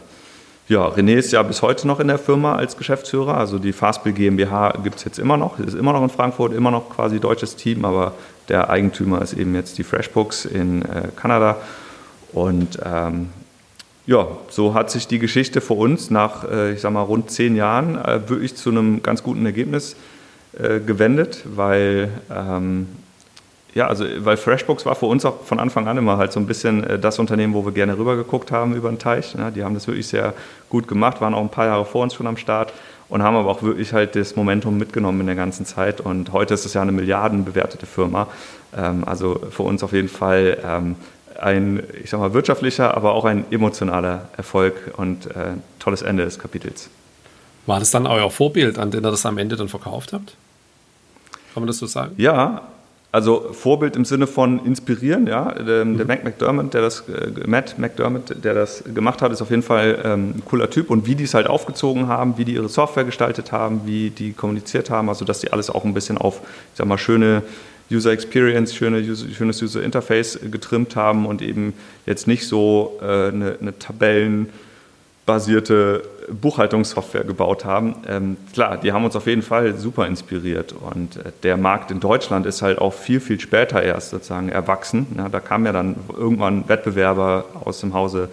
ja, 0.67 0.85
René 0.89 1.15
ist 1.15 1.31
ja 1.31 1.45
bis 1.45 1.63
heute 1.63 1.87
noch 1.87 2.01
in 2.01 2.09
der 2.09 2.19
Firma 2.19 2.57
als 2.57 2.77
Geschäftsführer. 2.77 3.39
Also 3.39 3.61
die 3.61 3.73
Fastbill 3.73 4.13
GmbH 4.13 4.73
gibt 4.83 4.97
es 4.97 5.05
jetzt 5.05 5.21
immer 5.21 5.37
noch. 5.37 5.61
Ist 5.61 5.75
immer 5.75 5.93
noch 5.93 6.03
in 6.03 6.11
Frankfurt, 6.11 6.53
immer 6.53 6.73
noch 6.73 6.91
quasi 6.91 7.21
deutsches 7.21 7.55
Team, 7.55 7.85
aber 7.85 8.15
der 8.49 8.71
Eigentümer 8.71 9.23
ist 9.23 9.35
eben 9.35 9.55
jetzt 9.55 9.79
die 9.79 9.85
FreshBooks 9.85 10.47
in 10.47 10.83
äh, 10.83 11.11
Kanada. 11.15 11.59
Und 12.33 12.81
ähm, 12.85 13.29
ja, 14.09 14.27
so 14.49 14.73
hat 14.73 14.91
sich 14.91 15.07
die 15.07 15.19
Geschichte 15.19 15.61
für 15.61 15.75
uns 15.75 16.11
nach, 16.11 16.51
äh, 16.51 16.73
ich 16.73 16.81
sag 16.81 16.93
mal, 16.93 17.03
rund 17.03 17.31
zehn 17.31 17.55
Jahren 17.55 18.03
äh, 18.03 18.27
wirklich 18.27 18.57
zu 18.57 18.71
einem 18.71 19.03
ganz 19.03 19.23
guten 19.23 19.45
Ergebnis 19.45 19.97
äh, 20.59 20.81
gewendet, 20.81 21.45
weil, 21.45 22.09
ähm, 22.35 22.89
ja, 23.75 23.87
also, 23.87 24.07
weil 24.21 24.39
FreshBooks 24.39 24.87
war 24.87 24.95
für 24.95 25.05
uns 25.05 25.27
auch 25.27 25.43
von 25.45 25.61
Anfang 25.61 25.87
an 25.89 25.99
immer 25.99 26.17
halt 26.17 26.33
so 26.33 26.41
ein 26.41 26.47
bisschen 26.47 27.01
das 27.03 27.19
Unternehmen, 27.19 27.53
wo 27.53 27.67
wir 27.67 27.73
gerne 27.73 27.99
rübergeguckt 27.99 28.51
haben 28.51 28.75
über 28.75 28.89
den 28.89 28.99
Teich. 28.99 29.35
Ne? 29.35 29.53
Die 29.55 29.63
haben 29.63 29.75
das 29.75 29.87
wirklich 29.87 30.09
sehr 30.09 30.33
gut 30.71 30.89
gemacht, 30.89 31.21
waren 31.21 31.35
auch 31.35 31.43
ein 31.43 31.51
paar 31.51 31.67
Jahre 31.67 31.85
vor 31.85 32.03
uns 32.03 32.15
schon 32.15 32.27
am 32.27 32.39
Start 32.39 32.73
und 33.11 33.23
haben 33.23 33.37
aber 33.37 33.51
auch 33.51 33.63
wirklich 33.63 33.93
halt 33.93 34.17
das 34.17 34.37
Momentum 34.37 34.79
mitgenommen 34.79 35.21
in 35.21 35.27
der 35.27 35.37
ganzen 35.37 35.67
Zeit. 35.67 36.01
Und 36.01 36.33
heute 36.33 36.55
ist 36.55 36.65
es 36.65 36.73
ja 36.73 36.81
eine 36.81 36.93
milliardenbewertete 36.93 37.85
Firma. 37.85 38.27
Ähm, 38.75 39.05
also 39.05 39.39
für 39.51 39.65
uns 39.65 39.83
auf 39.83 39.93
jeden 39.93 40.09
Fall 40.09 40.57
ähm, 40.65 40.97
ein, 41.39 41.83
ich 42.03 42.11
sag 42.11 42.21
mal, 42.21 42.35
wirtschaftlicher, 42.35 42.97
aber 42.97 43.13
auch 43.13 43.25
ein 43.25 43.45
emotionaler 43.51 44.29
Erfolg 44.37 44.75
und 44.97 45.27
äh, 45.27 45.55
tolles 45.79 46.03
Ende 46.03 46.25
des 46.25 46.39
Kapitels. 46.39 46.91
War 47.67 47.79
das 47.79 47.91
dann 47.91 48.07
euer 48.07 48.31
Vorbild, 48.31 48.79
an 48.79 48.91
dem 48.91 49.05
ihr 49.05 49.11
das 49.11 49.27
am 49.27 49.39
Ende 49.39 49.57
dann 49.57 49.69
verkauft 49.69 50.13
habt? 50.13 50.37
Kann 51.53 51.63
man 51.63 51.67
das 51.67 51.79
so 51.79 51.87
sagen? 51.87 52.15
Ja, 52.17 52.63
also 53.11 53.53
Vorbild 53.53 53.97
im 53.97 54.05
Sinne 54.05 54.27
von 54.27 54.65
inspirieren, 54.67 55.27
ja. 55.27 55.53
Der, 55.53 55.85
mhm. 55.85 55.97
der 55.97 56.07
Mac 56.07 56.25
McDermott, 56.25 56.75
der 56.75 56.83
das, 56.83 57.01
äh, 57.09 57.47
Matt 57.47 57.79
McDermott, 57.79 58.45
der 58.45 58.55
das 58.55 58.85
gemacht 58.85 59.23
hat, 59.23 59.33
ist 59.33 59.41
auf 59.41 59.51
jeden 59.51 59.63
Fall 59.63 59.99
ähm, 60.05 60.35
ein 60.37 60.43
cooler 60.45 60.69
Typ. 60.69 60.91
Und 60.91 61.07
wie 61.07 61.15
die 61.15 61.25
es 61.25 61.33
halt 61.33 61.47
aufgezogen 61.47 62.09
haben, 62.09 62.37
wie 62.37 62.45
die 62.45 62.55
ihre 62.55 62.69
Software 62.69 63.05
gestaltet 63.05 63.51
haben, 63.51 63.83
wie 63.87 64.11
die 64.11 64.35
kommuniziert 64.35 64.91
haben, 64.91 65.09
also 65.09 65.25
dass 65.25 65.41
die 65.41 65.53
alles 65.53 65.71
auch 65.71 65.85
ein 65.85 65.95
bisschen 65.95 66.19
auf, 66.19 66.41
ich 66.43 66.79
sag 66.79 66.87
mal, 66.87 66.99
schöne 66.99 67.43
User 67.91 68.13
Experience, 68.13 68.75
schöne, 68.75 69.03
schönes 69.17 69.63
User 69.63 69.83
Interface 69.83 70.39
getrimmt 70.51 70.97
haben 70.97 71.27
und 71.27 71.43
eben 71.43 71.75
jetzt 72.07 72.27
nicht 72.27 72.47
so 72.47 72.99
äh, 73.01 73.29
eine, 73.29 73.57
eine 73.61 73.79
Tabellen 73.79 74.49
basierte 75.25 76.03
Buchhaltungssoftware 76.41 77.25
gebaut 77.25 77.65
haben. 77.65 77.97
Ähm, 78.09 78.37
klar, 78.55 78.79
die 78.79 78.93
haben 78.93 79.05
uns 79.05 79.15
auf 79.15 79.27
jeden 79.27 79.43
Fall 79.43 79.77
super 79.77 80.07
inspiriert 80.07 80.73
und 80.73 81.17
äh, 81.17 81.33
der 81.43 81.57
Markt 81.57 81.91
in 81.91 82.01
Deutschland 82.01 82.47
ist 82.47 82.63
halt 82.63 82.79
auch 82.79 82.95
viel, 82.95 83.21
viel 83.21 83.39
später 83.39 83.83
erst 83.83 84.11
sozusagen 84.11 84.49
erwachsen. 84.49 85.07
Ja, 85.17 85.29
da 85.29 85.41
kamen 85.41 85.67
ja 85.67 85.73
dann 85.73 85.97
irgendwann 86.17 86.69
Wettbewerber 86.69 87.45
aus 87.65 87.81
dem 87.81 87.95
Hause 87.95 88.31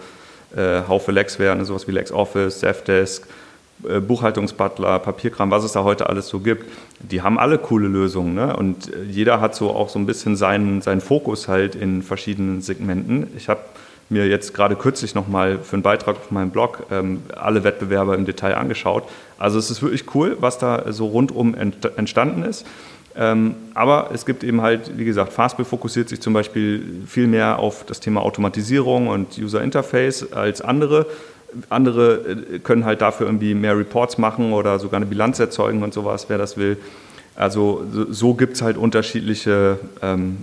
äh, 0.56 0.82
Haufe 0.88 1.12
Lexware, 1.12 1.54
ne, 1.56 1.64
sowas 1.64 1.86
wie 1.86 1.92
LexOffice, 1.92 2.60
Zefdesk, 2.60 3.24
äh, 3.24 3.45
Buchhaltungsbutler, 3.78 4.98
Papierkram, 4.98 5.50
was 5.50 5.64
es 5.64 5.72
da 5.72 5.84
heute 5.84 6.08
alles 6.08 6.28
so 6.28 6.40
gibt. 6.40 6.64
Die 7.00 7.22
haben 7.22 7.38
alle 7.38 7.58
coole 7.58 7.88
Lösungen 7.88 8.34
ne? 8.34 8.56
und 8.56 8.92
äh, 8.92 9.02
jeder 9.04 9.40
hat 9.40 9.54
so 9.54 9.70
auch 9.70 9.88
so 9.88 9.98
ein 9.98 10.06
bisschen 10.06 10.36
seinen, 10.36 10.80
seinen 10.80 11.00
Fokus 11.00 11.46
halt 11.46 11.74
in 11.74 12.02
verschiedenen 12.02 12.62
Segmenten. 12.62 13.28
Ich 13.36 13.48
habe 13.48 13.60
mir 14.08 14.26
jetzt 14.26 14.54
gerade 14.54 14.76
kürzlich 14.76 15.14
nochmal 15.14 15.58
für 15.58 15.74
einen 15.74 15.82
Beitrag 15.82 16.16
auf 16.16 16.30
meinem 16.30 16.50
Blog 16.50 16.84
ähm, 16.90 17.22
alle 17.34 17.64
Wettbewerber 17.64 18.14
im 18.14 18.24
Detail 18.24 18.54
angeschaut. 18.54 19.04
Also 19.38 19.58
es 19.58 19.70
ist 19.70 19.82
wirklich 19.82 20.14
cool, 20.14 20.36
was 20.40 20.58
da 20.58 20.92
so 20.92 21.06
rundum 21.06 21.54
ent 21.54 21.84
entstanden 21.96 22.42
ist. 22.44 22.64
Ähm, 23.18 23.54
aber 23.74 24.10
es 24.12 24.26
gibt 24.26 24.44
eben 24.44 24.60
halt, 24.60 24.98
wie 24.98 25.04
gesagt, 25.04 25.32
Fastbill 25.32 25.64
fokussiert 25.64 26.08
sich 26.08 26.20
zum 26.20 26.34
Beispiel 26.34 27.02
viel 27.06 27.26
mehr 27.26 27.58
auf 27.58 27.84
das 27.86 28.00
Thema 28.00 28.22
Automatisierung 28.22 29.08
und 29.08 29.38
User 29.38 29.62
Interface 29.62 30.32
als 30.32 30.60
andere. 30.60 31.06
Andere 31.68 32.14
äh, 32.14 32.58
können 32.58 32.84
halt 32.84 33.00
dafür 33.00 33.26
irgendwie 33.26 33.54
mehr 33.54 33.76
Reports 33.76 34.18
machen 34.18 34.52
oder 34.52 34.78
sogar 34.78 34.98
eine 34.98 35.06
Bilanz 35.06 35.38
erzeugen 35.38 35.82
und 35.82 35.94
sowas, 35.94 36.26
wer 36.28 36.38
das 36.38 36.56
will. 36.56 36.76
Also 37.34 37.84
so 38.10 38.34
gibt 38.34 38.54
es 38.54 38.62
halt 38.62 38.76
unterschiedliche 38.78 39.78
ähm, 40.02 40.38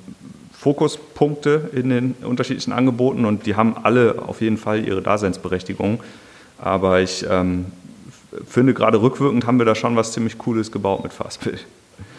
Fokuspunkte 0.53 1.69
in 1.73 1.89
den 1.89 2.15
unterschiedlichen 2.21 2.71
Angeboten 2.71 3.25
und 3.25 3.45
die 3.45 3.55
haben 3.55 3.75
alle 3.83 4.15
auf 4.25 4.41
jeden 4.41 4.57
Fall 4.57 4.85
ihre 4.85 5.01
Daseinsberechtigung. 5.01 6.01
Aber 6.59 7.01
ich 7.01 7.25
ähm, 7.29 7.65
finde, 8.47 8.73
gerade 8.73 9.01
rückwirkend 9.01 9.45
haben 9.45 9.57
wir 9.57 9.65
da 9.65 9.75
schon 9.75 9.95
was 9.95 10.13
ziemlich 10.13 10.37
Cooles 10.37 10.71
gebaut 10.71 11.03
mit 11.03 11.11
Fastbill. 11.11 11.59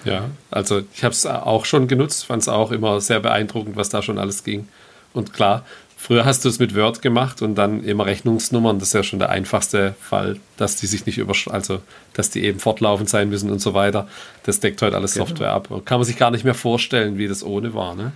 Ja, 0.05 0.29
also 0.51 0.83
ich 0.93 1.03
habe 1.03 1.13
es 1.13 1.25
auch 1.25 1.65
schon 1.65 1.89
genutzt, 1.89 2.27
fand 2.27 2.43
es 2.43 2.49
auch 2.49 2.71
immer 2.73 3.01
sehr 3.01 3.21
beeindruckend, 3.21 3.77
was 3.77 3.89
da 3.89 4.03
schon 4.03 4.19
alles 4.19 4.45
ging. 4.45 4.69
Und 5.15 5.33
klar, 5.33 5.65
früher 6.05 6.27
hast 6.27 6.45
du 6.45 6.51
es 6.51 6.59
mit 6.59 6.77
Word 6.77 7.01
gemacht 7.01 7.41
und 7.41 7.55
dann 7.55 7.83
immer 7.83 8.05
Rechnungsnummern. 8.05 8.79
Das 8.79 8.89
ist 8.89 8.93
ja 8.93 9.03
schon 9.03 9.19
der 9.19 9.31
einfachste 9.31 9.95
Fall, 10.01 10.39
dass 10.59 10.77
die 10.77 10.87
sich 10.87 11.07
nicht 11.07 11.17
über, 11.17 11.33
also 11.51 11.81
dass 12.13 12.29
die 12.29 12.45
eben 12.45 12.61
fortlaufend 12.61 13.09
sein 13.09 13.31
müssen 13.31 13.51
und 13.51 13.61
so 13.61 13.73
weiter. 13.73 14.07
Das 14.43 14.61
deckt 14.61 14.83
heute 14.83 14.97
alles 14.97 15.15
genau. 15.15 15.27
Software 15.27 15.53
ab. 15.53 15.69
Kann 15.87 15.99
man 15.99 16.05
sich 16.05 16.19
gar 16.19 16.31
nicht 16.31 16.45
mehr 16.45 16.55
vorstellen, 16.55 17.17
wie 17.17 17.27
das 17.27 17.43
ohne 17.43 17.73
war, 17.73 17.95
ne? 17.95 18.13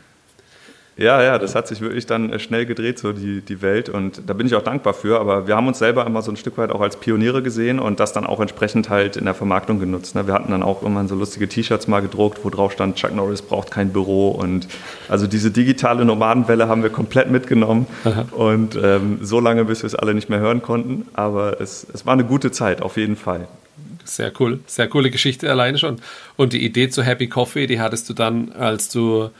Ja, 0.98 1.22
ja, 1.22 1.38
das 1.38 1.54
hat 1.54 1.68
sich 1.68 1.80
wirklich 1.80 2.06
dann 2.06 2.32
äh, 2.32 2.40
schnell 2.40 2.66
gedreht, 2.66 2.98
so 2.98 3.12
die, 3.12 3.40
die 3.40 3.62
Welt. 3.62 3.88
Und 3.88 4.22
da 4.26 4.34
bin 4.34 4.48
ich 4.48 4.56
auch 4.56 4.62
dankbar 4.62 4.94
für. 4.94 5.20
Aber 5.20 5.46
wir 5.46 5.54
haben 5.54 5.68
uns 5.68 5.78
selber 5.78 6.04
immer 6.04 6.22
so 6.22 6.32
ein 6.32 6.36
Stück 6.36 6.58
weit 6.58 6.72
auch 6.72 6.80
als 6.80 6.96
Pioniere 6.96 7.40
gesehen 7.40 7.78
und 7.78 8.00
das 8.00 8.12
dann 8.12 8.26
auch 8.26 8.40
entsprechend 8.40 8.90
halt 8.90 9.16
in 9.16 9.24
der 9.24 9.34
Vermarktung 9.34 9.78
genutzt. 9.78 10.16
Ne? 10.16 10.26
Wir 10.26 10.34
hatten 10.34 10.50
dann 10.50 10.64
auch 10.64 10.82
immer 10.82 11.06
so 11.06 11.14
lustige 11.14 11.48
T-Shirts 11.48 11.86
mal 11.86 12.00
gedruckt, 12.00 12.40
wo 12.42 12.50
drauf 12.50 12.72
stand, 12.72 12.96
Chuck 12.96 13.14
Norris 13.14 13.42
braucht 13.42 13.70
kein 13.70 13.92
Büro. 13.92 14.30
Und 14.30 14.66
also 15.08 15.28
diese 15.28 15.52
digitale 15.52 16.04
Nomadenwelle 16.04 16.66
haben 16.66 16.82
wir 16.82 16.90
komplett 16.90 17.30
mitgenommen. 17.30 17.86
Aha. 18.02 18.26
Und 18.32 18.76
ähm, 18.82 19.20
so 19.22 19.38
lange, 19.38 19.64
bis 19.66 19.82
wir 19.82 19.86
es 19.86 19.94
alle 19.94 20.14
nicht 20.14 20.28
mehr 20.28 20.40
hören 20.40 20.62
konnten. 20.62 21.06
Aber 21.14 21.60
es, 21.60 21.86
es 21.94 22.06
war 22.06 22.14
eine 22.14 22.24
gute 22.24 22.50
Zeit, 22.50 22.82
auf 22.82 22.96
jeden 22.96 23.14
Fall. 23.14 23.46
Sehr 24.04 24.32
cool. 24.40 24.58
Sehr 24.66 24.88
coole 24.88 25.10
Geschichte 25.10 25.48
alleine 25.48 25.78
schon. 25.78 25.98
Und 26.36 26.54
die 26.54 26.64
Idee 26.64 26.88
zu 26.88 27.04
Happy 27.04 27.28
Coffee, 27.28 27.68
die 27.68 27.78
hattest 27.78 28.08
du 28.08 28.14
dann, 28.14 28.50
als 28.50 28.88
du 28.88 29.30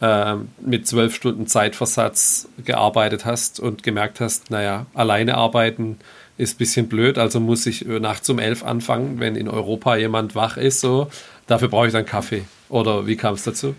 äh, 0.00 0.36
mit 0.60 0.86
zwölf 0.86 1.14
Stunden 1.14 1.46
Zeitversatz 1.46 2.48
gearbeitet 2.64 3.24
hast 3.24 3.60
und 3.60 3.82
gemerkt 3.82 4.20
hast, 4.20 4.50
naja, 4.50 4.86
alleine 4.94 5.36
arbeiten 5.36 5.98
ist 6.36 6.54
ein 6.54 6.58
bisschen 6.58 6.88
blöd, 6.88 7.18
also 7.18 7.40
muss 7.40 7.66
ich 7.66 7.84
nachts 7.84 8.30
um 8.30 8.38
elf 8.38 8.64
anfangen, 8.64 9.18
wenn 9.18 9.34
in 9.34 9.48
Europa 9.48 9.96
jemand 9.96 10.34
wach 10.34 10.56
ist, 10.56 10.80
so. 10.80 11.08
Dafür 11.48 11.68
brauche 11.68 11.86
ich 11.88 11.92
dann 11.92 12.06
Kaffee. 12.06 12.44
Oder 12.68 13.06
wie 13.06 13.16
kam 13.16 13.34
es 13.34 13.42
dazu? 13.42 13.74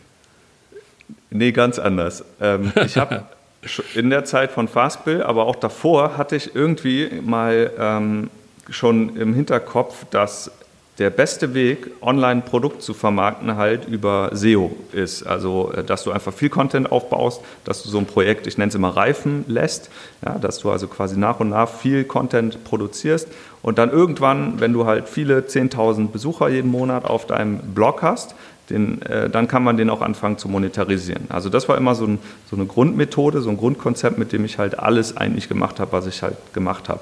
Nee, 1.30 1.52
ganz 1.52 1.80
anders. 1.80 2.24
Ähm, 2.42 2.72
ich 2.84 2.98
habe 2.98 3.24
in 3.96 4.10
der 4.10 4.26
Zeit 4.26 4.52
von 4.52 4.68
Fastbill, 4.68 5.24
aber 5.24 5.46
auch 5.46 5.56
davor 5.56 6.18
hatte 6.18 6.36
ich 6.36 6.56
irgendwie 6.56 7.10
mal 7.24 7.72
ähm, 7.80 8.30
schon 8.70 9.16
im 9.16 9.34
Hinterkopf, 9.34 10.06
dass 10.10 10.52
der 11.00 11.10
beste 11.10 11.54
Weg, 11.54 11.92
online 12.02 12.42
Produkt 12.42 12.82
zu 12.82 12.94
vermarkten, 12.94 13.56
halt 13.56 13.88
über 13.88 14.30
SEO 14.34 14.76
ist. 14.92 15.24
Also, 15.24 15.72
äh, 15.74 15.84
dass 15.84 16.04
du 16.04 16.12
einfach 16.12 16.34
viel 16.34 16.50
Content 16.50 16.92
aufbaust, 16.92 17.42
dass 17.64 17.82
du 17.84 17.90
so 17.90 17.98
ein 17.98 18.06
Projekt, 18.06 18.46
ich 18.48 18.58
nenne 18.58 18.70
es 18.70 18.76
immer 18.76 18.96
reifen 18.96 19.46
lässt, 19.48 19.90
ja, 20.26 20.38
dass 20.38 20.60
du 20.60 20.70
also 20.70 20.88
quasi 20.88 21.18
nach 21.18 21.40
und 21.40 21.50
nach 21.50 21.70
viel 21.70 22.04
Content 22.04 22.64
produzierst 22.66 23.28
und 23.62 23.78
dann 23.78 23.90
irgendwann, 23.90 24.60
wenn 24.60 24.74
du 24.74 24.86
halt 24.86 25.10
viele 25.10 25.40
10.000 25.40 26.10
Besucher 26.10 26.50
jeden 26.50 26.70
Monat 26.70 27.06
auf 27.06 27.26
deinem 27.26 27.60
Blog 27.74 28.02
hast, 28.02 28.36
den, 28.70 29.02
äh, 29.04 29.30
dann 29.30 29.48
kann 29.48 29.64
man 29.64 29.78
den 29.78 29.90
auch 29.90 30.02
anfangen 30.02 30.38
zu 30.38 30.48
monetarisieren. 30.48 31.26
Also 31.30 31.50
das 31.50 31.68
war 31.68 31.78
immer 31.78 31.96
so, 31.96 32.06
ein, 32.06 32.20
so 32.50 32.56
eine 32.56 32.66
Grundmethode, 32.66 33.42
so 33.42 33.50
ein 33.50 33.58
Grundkonzept, 33.58 34.18
mit 34.18 34.32
dem 34.32 34.46
ich 34.46 34.58
halt 34.58 34.78
alles 34.78 35.18
eigentlich 35.18 35.50
gemacht 35.50 35.80
habe, 35.80 35.92
was 35.92 36.06
ich 36.06 36.22
halt 36.22 36.36
gemacht 36.54 36.90
habe. 36.90 37.00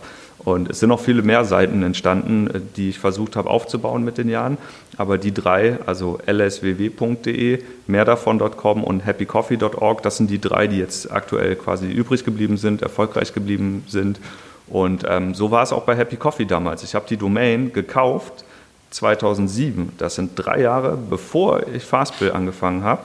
Und 0.47 0.69
es 0.69 0.79
sind 0.79 0.87
noch 0.87 1.01
viele 1.01 1.23
mehr 1.23 1.43
Seiten 1.43 1.83
entstanden, 1.83 2.47
äh, 2.47 2.61
die 2.77 2.87
ich 2.87 2.99
versucht 2.99 3.35
habe 3.35 3.49
aufzubauen 3.49 4.05
mit 4.05 4.17
den 4.17 4.29
Jahren. 4.29 4.57
Aber 4.95 5.17
die 5.17 5.33
drei, 5.33 5.77
also 5.85 6.19
lsww.de, 6.25 7.61
mehrdavon.com 7.87 8.81
und 8.85 9.05
happycoffee.org, 9.05 10.01
das 10.03 10.15
sind 10.15 10.29
die 10.29 10.39
drei, 10.39 10.67
die 10.67 10.77
jetzt 10.77 11.11
aktuell 11.11 11.57
quasi 11.57 11.91
übrig 11.91 12.23
geblieben 12.23 12.55
sind, 12.55 12.81
erfolgreich 12.81 13.33
geblieben 13.33 13.83
sind. 13.89 14.21
Und 14.67 15.03
ähm, 15.05 15.33
so 15.33 15.51
war 15.51 15.63
es 15.63 15.73
auch 15.73 15.83
bei 15.83 15.97
Happy 15.97 16.15
Coffee 16.15 16.45
damals. 16.45 16.81
Ich 16.81 16.95
habe 16.95 17.05
die 17.09 17.17
Domain 17.17 17.73
gekauft 17.73 18.45
2007. 18.91 19.91
Das 19.97 20.15
sind 20.15 20.31
drei 20.35 20.61
Jahre, 20.61 20.97
bevor 21.09 21.67
ich 21.67 21.83
Fastbill 21.83 22.31
angefangen 22.31 22.83
habe. 22.85 23.01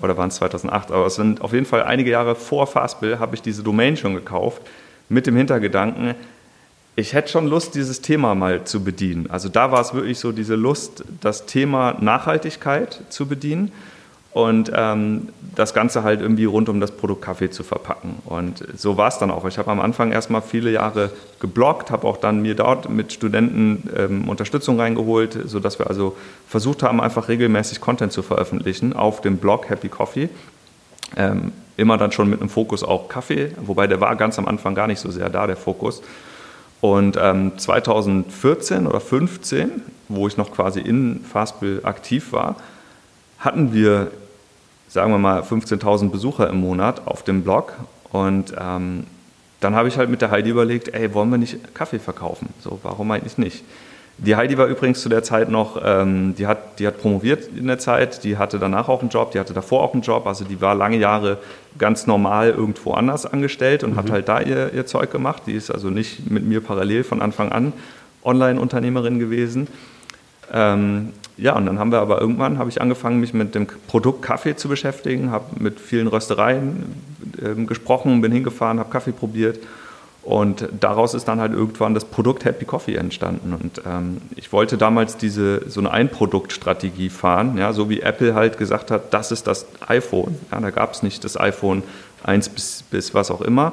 Oder 0.00 0.16
waren 0.16 0.28
es 0.28 0.36
2008? 0.36 0.90
Aber 0.90 1.04
es 1.04 1.16
sind 1.16 1.42
auf 1.42 1.52
jeden 1.52 1.66
Fall 1.66 1.82
einige 1.82 2.12
Jahre 2.12 2.34
vor 2.34 2.66
Fastbill 2.66 3.18
habe 3.18 3.34
ich 3.34 3.42
diese 3.42 3.62
Domain 3.62 3.98
schon 3.98 4.14
gekauft 4.14 4.62
mit 5.10 5.26
dem 5.26 5.36
Hintergedanken, 5.36 6.14
ich 6.98 7.12
hätte 7.12 7.28
schon 7.30 7.46
Lust, 7.46 7.76
dieses 7.76 8.00
Thema 8.00 8.34
mal 8.34 8.64
zu 8.64 8.82
bedienen. 8.82 9.30
Also 9.30 9.48
da 9.48 9.70
war 9.70 9.80
es 9.80 9.94
wirklich 9.94 10.18
so 10.18 10.32
diese 10.32 10.56
Lust, 10.56 11.04
das 11.20 11.46
Thema 11.46 11.96
Nachhaltigkeit 12.00 13.02
zu 13.08 13.26
bedienen 13.26 13.70
und 14.32 14.72
ähm, 14.74 15.28
das 15.54 15.74
Ganze 15.74 16.02
halt 16.02 16.20
irgendwie 16.20 16.46
rund 16.46 16.68
um 16.68 16.80
das 16.80 16.90
Produkt 16.90 17.22
Kaffee 17.22 17.50
zu 17.50 17.62
verpacken. 17.62 18.16
Und 18.24 18.64
so 18.76 18.96
war 18.96 19.06
es 19.06 19.18
dann 19.18 19.30
auch. 19.30 19.44
Ich 19.44 19.58
habe 19.58 19.70
am 19.70 19.78
Anfang 19.78 20.10
erstmal 20.10 20.42
viele 20.42 20.72
Jahre 20.72 21.12
gebloggt, 21.38 21.92
habe 21.92 22.04
auch 22.04 22.16
dann 22.16 22.42
mir 22.42 22.56
dort 22.56 22.90
mit 22.90 23.12
Studenten 23.12 23.88
ähm, 23.96 24.28
Unterstützung 24.28 24.80
reingeholt, 24.80 25.38
sodass 25.46 25.78
wir 25.78 25.86
also 25.86 26.16
versucht 26.48 26.82
haben, 26.82 27.00
einfach 27.00 27.28
regelmäßig 27.28 27.80
Content 27.80 28.10
zu 28.10 28.22
veröffentlichen 28.24 28.92
auf 28.92 29.20
dem 29.20 29.36
Blog 29.36 29.70
Happy 29.70 29.88
Coffee. 29.88 30.30
Ähm, 31.16 31.52
immer 31.76 31.96
dann 31.96 32.10
schon 32.10 32.28
mit 32.28 32.40
einem 32.40 32.50
Fokus 32.50 32.82
auch 32.82 33.08
Kaffee, 33.08 33.52
wobei 33.60 33.86
der 33.86 34.00
war 34.00 34.16
ganz 34.16 34.36
am 34.36 34.48
Anfang 34.48 34.74
gar 34.74 34.88
nicht 34.88 34.98
so 34.98 35.12
sehr 35.12 35.30
da, 35.30 35.46
der 35.46 35.56
Fokus. 35.56 36.02
Und 36.80 37.18
ähm, 37.20 37.58
2014 37.58 38.86
oder 38.86 39.00
2015, 39.00 39.82
wo 40.08 40.28
ich 40.28 40.36
noch 40.36 40.52
quasi 40.52 40.80
in 40.80 41.24
Fastbill 41.24 41.80
aktiv 41.82 42.32
war, 42.32 42.56
hatten 43.38 43.72
wir, 43.72 44.10
sagen 44.88 45.12
wir 45.12 45.18
mal, 45.18 45.42
15.000 45.42 46.10
Besucher 46.10 46.48
im 46.48 46.60
Monat 46.60 47.06
auf 47.06 47.24
dem 47.24 47.42
Blog. 47.42 47.74
Und 48.10 48.54
ähm, 48.58 49.06
dann 49.60 49.74
habe 49.74 49.88
ich 49.88 49.98
halt 49.98 50.08
mit 50.08 50.22
der 50.22 50.30
Heidi 50.30 50.50
überlegt, 50.50 50.88
ey, 50.88 51.12
wollen 51.14 51.30
wir 51.30 51.38
nicht 51.38 51.74
Kaffee 51.74 51.98
verkaufen? 51.98 52.48
So, 52.60 52.78
warum 52.82 53.10
eigentlich 53.10 53.38
nicht? 53.38 53.64
Die 54.20 54.34
Heidi 54.34 54.58
war 54.58 54.66
übrigens 54.66 55.00
zu 55.00 55.08
der 55.08 55.22
Zeit 55.22 55.48
noch, 55.48 55.80
ähm, 55.84 56.34
die, 56.36 56.48
hat, 56.48 56.80
die 56.80 56.86
hat 56.88 57.00
promoviert 57.00 57.48
in 57.56 57.68
der 57.68 57.78
Zeit, 57.78 58.24
die 58.24 58.36
hatte 58.36 58.58
danach 58.58 58.88
auch 58.88 59.00
einen 59.00 59.10
Job, 59.10 59.30
die 59.30 59.38
hatte 59.38 59.52
davor 59.52 59.82
auch 59.82 59.92
einen 59.92 60.02
Job, 60.02 60.26
also 60.26 60.44
die 60.44 60.60
war 60.60 60.74
lange 60.74 60.96
Jahre 60.96 61.38
ganz 61.78 62.08
normal 62.08 62.50
irgendwo 62.50 62.94
anders 62.94 63.26
angestellt 63.26 63.84
und 63.84 63.92
mhm. 63.92 63.96
hat 63.96 64.10
halt 64.10 64.28
da 64.28 64.40
ihr, 64.40 64.72
ihr 64.74 64.86
Zeug 64.86 65.12
gemacht. 65.12 65.44
Die 65.46 65.52
ist 65.52 65.70
also 65.70 65.88
nicht 65.88 66.28
mit 66.28 66.44
mir 66.44 66.60
parallel 66.60 67.04
von 67.04 67.22
Anfang 67.22 67.52
an 67.52 67.72
Online-Unternehmerin 68.24 69.20
gewesen. 69.20 69.68
Ähm, 70.52 71.12
ja, 71.36 71.54
und 71.54 71.66
dann 71.66 71.78
haben 71.78 71.92
wir 71.92 72.00
aber 72.00 72.20
irgendwann, 72.20 72.58
habe 72.58 72.70
ich 72.70 72.80
angefangen, 72.80 73.20
mich 73.20 73.32
mit 73.32 73.54
dem 73.54 73.68
Produkt 73.86 74.22
Kaffee 74.22 74.56
zu 74.56 74.68
beschäftigen, 74.68 75.30
habe 75.30 75.44
mit 75.60 75.78
vielen 75.78 76.08
Röstereien 76.08 77.00
äh, 77.40 77.54
gesprochen, 77.64 78.20
bin 78.20 78.32
hingefahren, 78.32 78.80
habe 78.80 78.90
Kaffee 78.90 79.12
probiert 79.12 79.60
und 80.22 80.68
daraus 80.78 81.14
ist 81.14 81.26
dann 81.26 81.40
halt 81.40 81.52
irgendwann 81.52 81.94
das 81.94 82.04
Produkt 82.04 82.44
Happy 82.44 82.64
Coffee 82.64 82.96
entstanden. 82.96 83.54
Und 83.54 83.82
ähm, 83.86 84.18
ich 84.36 84.52
wollte 84.52 84.76
damals 84.76 85.16
diese 85.16 85.68
so 85.70 85.80
eine 85.80 85.90
Einproduktstrategie 85.90 87.08
fahren, 87.08 87.56
ja, 87.56 87.72
so 87.72 87.88
wie 87.88 88.00
Apple 88.00 88.34
halt 88.34 88.58
gesagt 88.58 88.90
hat, 88.90 89.14
das 89.14 89.32
ist 89.32 89.46
das 89.46 89.66
iPhone. 89.86 90.36
Ja, 90.52 90.60
da 90.60 90.70
gab 90.70 90.92
es 90.92 91.02
nicht 91.02 91.24
das 91.24 91.40
iPhone 91.40 91.82
1 92.24 92.50
bis, 92.50 92.84
bis 92.90 93.14
was 93.14 93.30
auch 93.30 93.40
immer. 93.40 93.72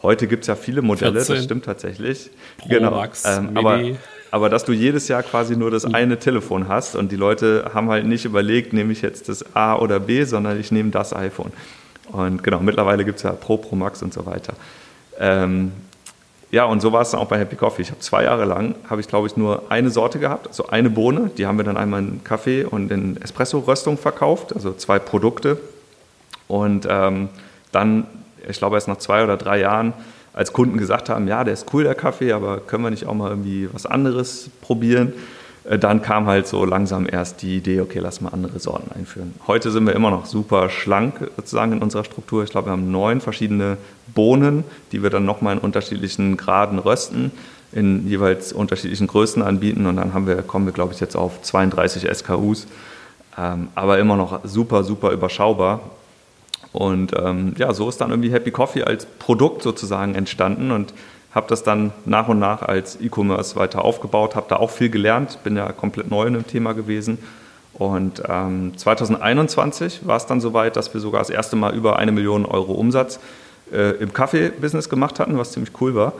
Heute 0.00 0.28
gibt 0.28 0.44
es 0.44 0.46
ja 0.46 0.54
viele 0.54 0.82
Modelle, 0.82 1.14
14. 1.14 1.34
das 1.34 1.44
stimmt 1.44 1.64
tatsächlich. 1.64 2.30
Pro 2.58 2.68
genau. 2.68 2.92
Max, 2.92 3.24
ähm, 3.26 3.56
aber, 3.56 3.80
aber 4.30 4.48
dass 4.48 4.64
du 4.64 4.72
jedes 4.72 5.08
Jahr 5.08 5.24
quasi 5.24 5.56
nur 5.56 5.72
das 5.72 5.84
eine 5.84 6.20
Telefon 6.20 6.68
hast 6.68 6.94
und 6.94 7.10
die 7.10 7.16
Leute 7.16 7.72
haben 7.74 7.88
halt 7.90 8.06
nicht 8.06 8.24
überlegt, 8.24 8.72
nehme 8.72 8.92
ich 8.92 9.02
jetzt 9.02 9.28
das 9.28 9.56
A 9.56 9.74
oder 9.74 9.98
B, 9.98 10.22
sondern 10.22 10.60
ich 10.60 10.70
nehme 10.70 10.90
das 10.90 11.12
iPhone. 11.12 11.52
Und 12.12 12.44
genau, 12.44 12.60
mittlerweile 12.60 13.04
gibt 13.04 13.16
es 13.16 13.24
ja 13.24 13.32
Pro, 13.32 13.56
Pro 13.56 13.74
Max 13.74 14.00
und 14.02 14.14
so 14.14 14.24
weiter. 14.24 14.54
Ähm, 15.18 15.72
ja, 16.50 16.64
und 16.64 16.80
so 16.80 16.92
war 16.92 17.02
es 17.02 17.10
dann 17.10 17.20
auch 17.20 17.26
bei 17.28 17.38
Happy 17.38 17.56
Coffee. 17.56 17.82
Ich 17.82 17.90
habe 17.90 18.00
zwei 18.00 18.24
Jahre 18.24 18.46
lang, 18.46 18.74
habe 18.88 19.00
ich 19.00 19.08
glaube 19.08 19.26
ich 19.26 19.36
nur 19.36 19.70
eine 19.70 19.90
Sorte 19.90 20.18
gehabt, 20.18 20.46
also 20.46 20.68
eine 20.68 20.88
Bohne. 20.88 21.30
Die 21.36 21.46
haben 21.46 21.58
wir 21.58 21.64
dann 21.64 21.76
einmal 21.76 22.00
in 22.00 22.24
Kaffee 22.24 22.64
und 22.64 22.90
in 22.90 23.20
Espresso-Röstung 23.20 23.98
verkauft, 23.98 24.54
also 24.54 24.72
zwei 24.72 24.98
Produkte. 24.98 25.58
Und 26.46 26.86
ähm, 26.88 27.28
dann, 27.70 28.06
ich 28.48 28.56
glaube 28.56 28.76
erst 28.76 28.88
nach 28.88 28.96
zwei 28.96 29.22
oder 29.22 29.36
drei 29.36 29.60
Jahren, 29.60 29.92
als 30.32 30.52
Kunden 30.52 30.78
gesagt 30.78 31.10
haben, 31.10 31.28
ja, 31.28 31.44
der 31.44 31.52
ist 31.52 31.66
cool, 31.74 31.84
der 31.84 31.94
Kaffee, 31.94 32.32
aber 32.32 32.60
können 32.60 32.84
wir 32.84 32.90
nicht 32.90 33.06
auch 33.06 33.14
mal 33.14 33.28
irgendwie 33.28 33.68
was 33.72 33.84
anderes 33.84 34.48
probieren? 34.62 35.12
Äh, 35.68 35.78
dann 35.78 36.02
kam 36.02 36.26
halt 36.26 36.46
so 36.46 36.64
langsam 36.64 37.06
erst 37.10 37.42
die 37.42 37.56
Idee, 37.56 37.80
okay, 37.80 37.98
lass 38.00 38.20
mal 38.20 38.30
andere 38.30 38.58
Sorten 38.58 38.90
einführen. 38.92 39.34
Heute 39.46 39.70
sind 39.70 39.86
wir 39.86 39.94
immer 39.94 40.10
noch 40.10 40.26
super 40.26 40.70
schlank 40.70 41.30
sozusagen 41.36 41.72
in 41.72 41.82
unserer 41.82 42.04
Struktur. 42.04 42.42
Ich 42.42 42.50
glaube, 42.50 42.68
wir 42.68 42.72
haben 42.72 42.90
neun 42.90 43.20
verschiedene 43.20 43.76
Bohnen, 44.14 44.64
die 44.92 45.02
wir 45.02 45.10
dann 45.10 45.24
nochmal 45.24 45.56
in 45.56 45.60
unterschiedlichen 45.60 46.36
Graden 46.36 46.78
rösten, 46.78 47.30
in 47.72 48.08
jeweils 48.08 48.52
unterschiedlichen 48.52 49.06
Größen 49.06 49.42
anbieten 49.42 49.86
und 49.86 49.96
dann 49.96 50.14
haben 50.14 50.26
wir, 50.26 50.36
kommen 50.36 50.64
wir, 50.64 50.72
glaube 50.72 50.94
ich, 50.94 51.00
jetzt 51.00 51.16
auf 51.16 51.42
32 51.42 52.08
SKUs, 52.16 52.66
ähm, 53.36 53.68
aber 53.74 53.98
immer 53.98 54.16
noch 54.16 54.40
super, 54.44 54.84
super 54.84 55.10
überschaubar. 55.10 55.80
Und 56.72 57.12
ähm, 57.16 57.54
ja, 57.56 57.72
so 57.72 57.88
ist 57.88 57.98
dann 58.00 58.10
irgendwie 58.10 58.30
Happy 58.30 58.50
Coffee 58.50 58.84
als 58.84 59.06
Produkt 59.06 59.62
sozusagen 59.62 60.14
entstanden 60.14 60.70
und 60.70 60.92
habe 61.34 61.46
das 61.48 61.62
dann 61.62 61.92
nach 62.04 62.28
und 62.28 62.38
nach 62.38 62.62
als 62.62 63.00
E-Commerce 63.00 63.56
weiter 63.56 63.84
aufgebaut, 63.84 64.34
habe 64.34 64.46
da 64.48 64.56
auch 64.56 64.70
viel 64.70 64.88
gelernt, 64.88 65.38
bin 65.44 65.56
ja 65.56 65.70
komplett 65.72 66.10
neu 66.10 66.26
in 66.26 66.34
dem 66.34 66.46
Thema 66.46 66.72
gewesen. 66.72 67.18
Und 67.74 68.22
ähm, 68.28 68.72
2021 68.76 70.06
war 70.06 70.16
es 70.16 70.26
dann 70.26 70.40
soweit, 70.40 70.76
dass 70.76 70.92
wir 70.94 71.00
sogar 71.00 71.20
das 71.20 71.30
erste 71.30 71.54
Mal 71.54 71.74
über 71.74 71.96
eine 71.96 72.12
Million 72.12 72.44
Euro 72.44 72.72
Umsatz 72.72 73.20
äh, 73.72 73.96
im 73.98 74.12
Kaffee-Business 74.12 74.88
gemacht 74.88 75.20
hatten, 75.20 75.38
was 75.38 75.52
ziemlich 75.52 75.72
cool 75.80 75.94
war. 75.94 76.14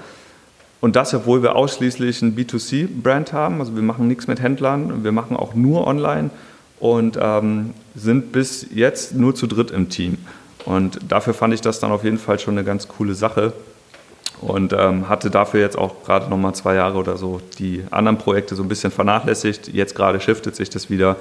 Und 0.80 0.94
das, 0.94 1.12
obwohl 1.14 1.42
wir 1.42 1.56
ausschließlich 1.56 2.22
ein 2.22 2.36
B2C-Brand 2.36 3.32
haben. 3.32 3.58
Also 3.60 3.74
wir 3.74 3.82
machen 3.82 4.06
nichts 4.06 4.28
mit 4.28 4.40
Händlern, 4.40 5.02
wir 5.02 5.12
machen 5.12 5.36
auch 5.36 5.54
nur 5.54 5.86
online 5.86 6.30
und 6.78 7.18
ähm, 7.20 7.74
sind 7.96 8.30
bis 8.30 8.66
jetzt 8.72 9.14
nur 9.14 9.34
zu 9.34 9.48
dritt 9.48 9.72
im 9.72 9.88
Team. 9.88 10.18
Und 10.64 11.00
dafür 11.08 11.34
fand 11.34 11.54
ich 11.54 11.60
das 11.60 11.80
dann 11.80 11.90
auf 11.90 12.04
jeden 12.04 12.18
Fall 12.18 12.38
schon 12.38 12.54
eine 12.54 12.64
ganz 12.64 12.86
coole 12.86 13.14
Sache, 13.14 13.52
und 14.40 14.72
ähm, 14.72 15.08
hatte 15.08 15.30
dafür 15.30 15.60
jetzt 15.60 15.76
auch 15.76 16.04
gerade 16.04 16.28
noch 16.30 16.36
mal 16.36 16.54
zwei 16.54 16.74
Jahre 16.74 16.98
oder 16.98 17.16
so 17.16 17.40
die 17.58 17.84
anderen 17.90 18.18
Projekte 18.18 18.54
so 18.54 18.62
ein 18.62 18.68
bisschen 18.68 18.90
vernachlässigt. 18.90 19.68
Jetzt 19.68 19.94
gerade 19.94 20.20
shiftet 20.20 20.56
sich 20.56 20.70
das 20.70 20.90
wieder. 20.90 21.16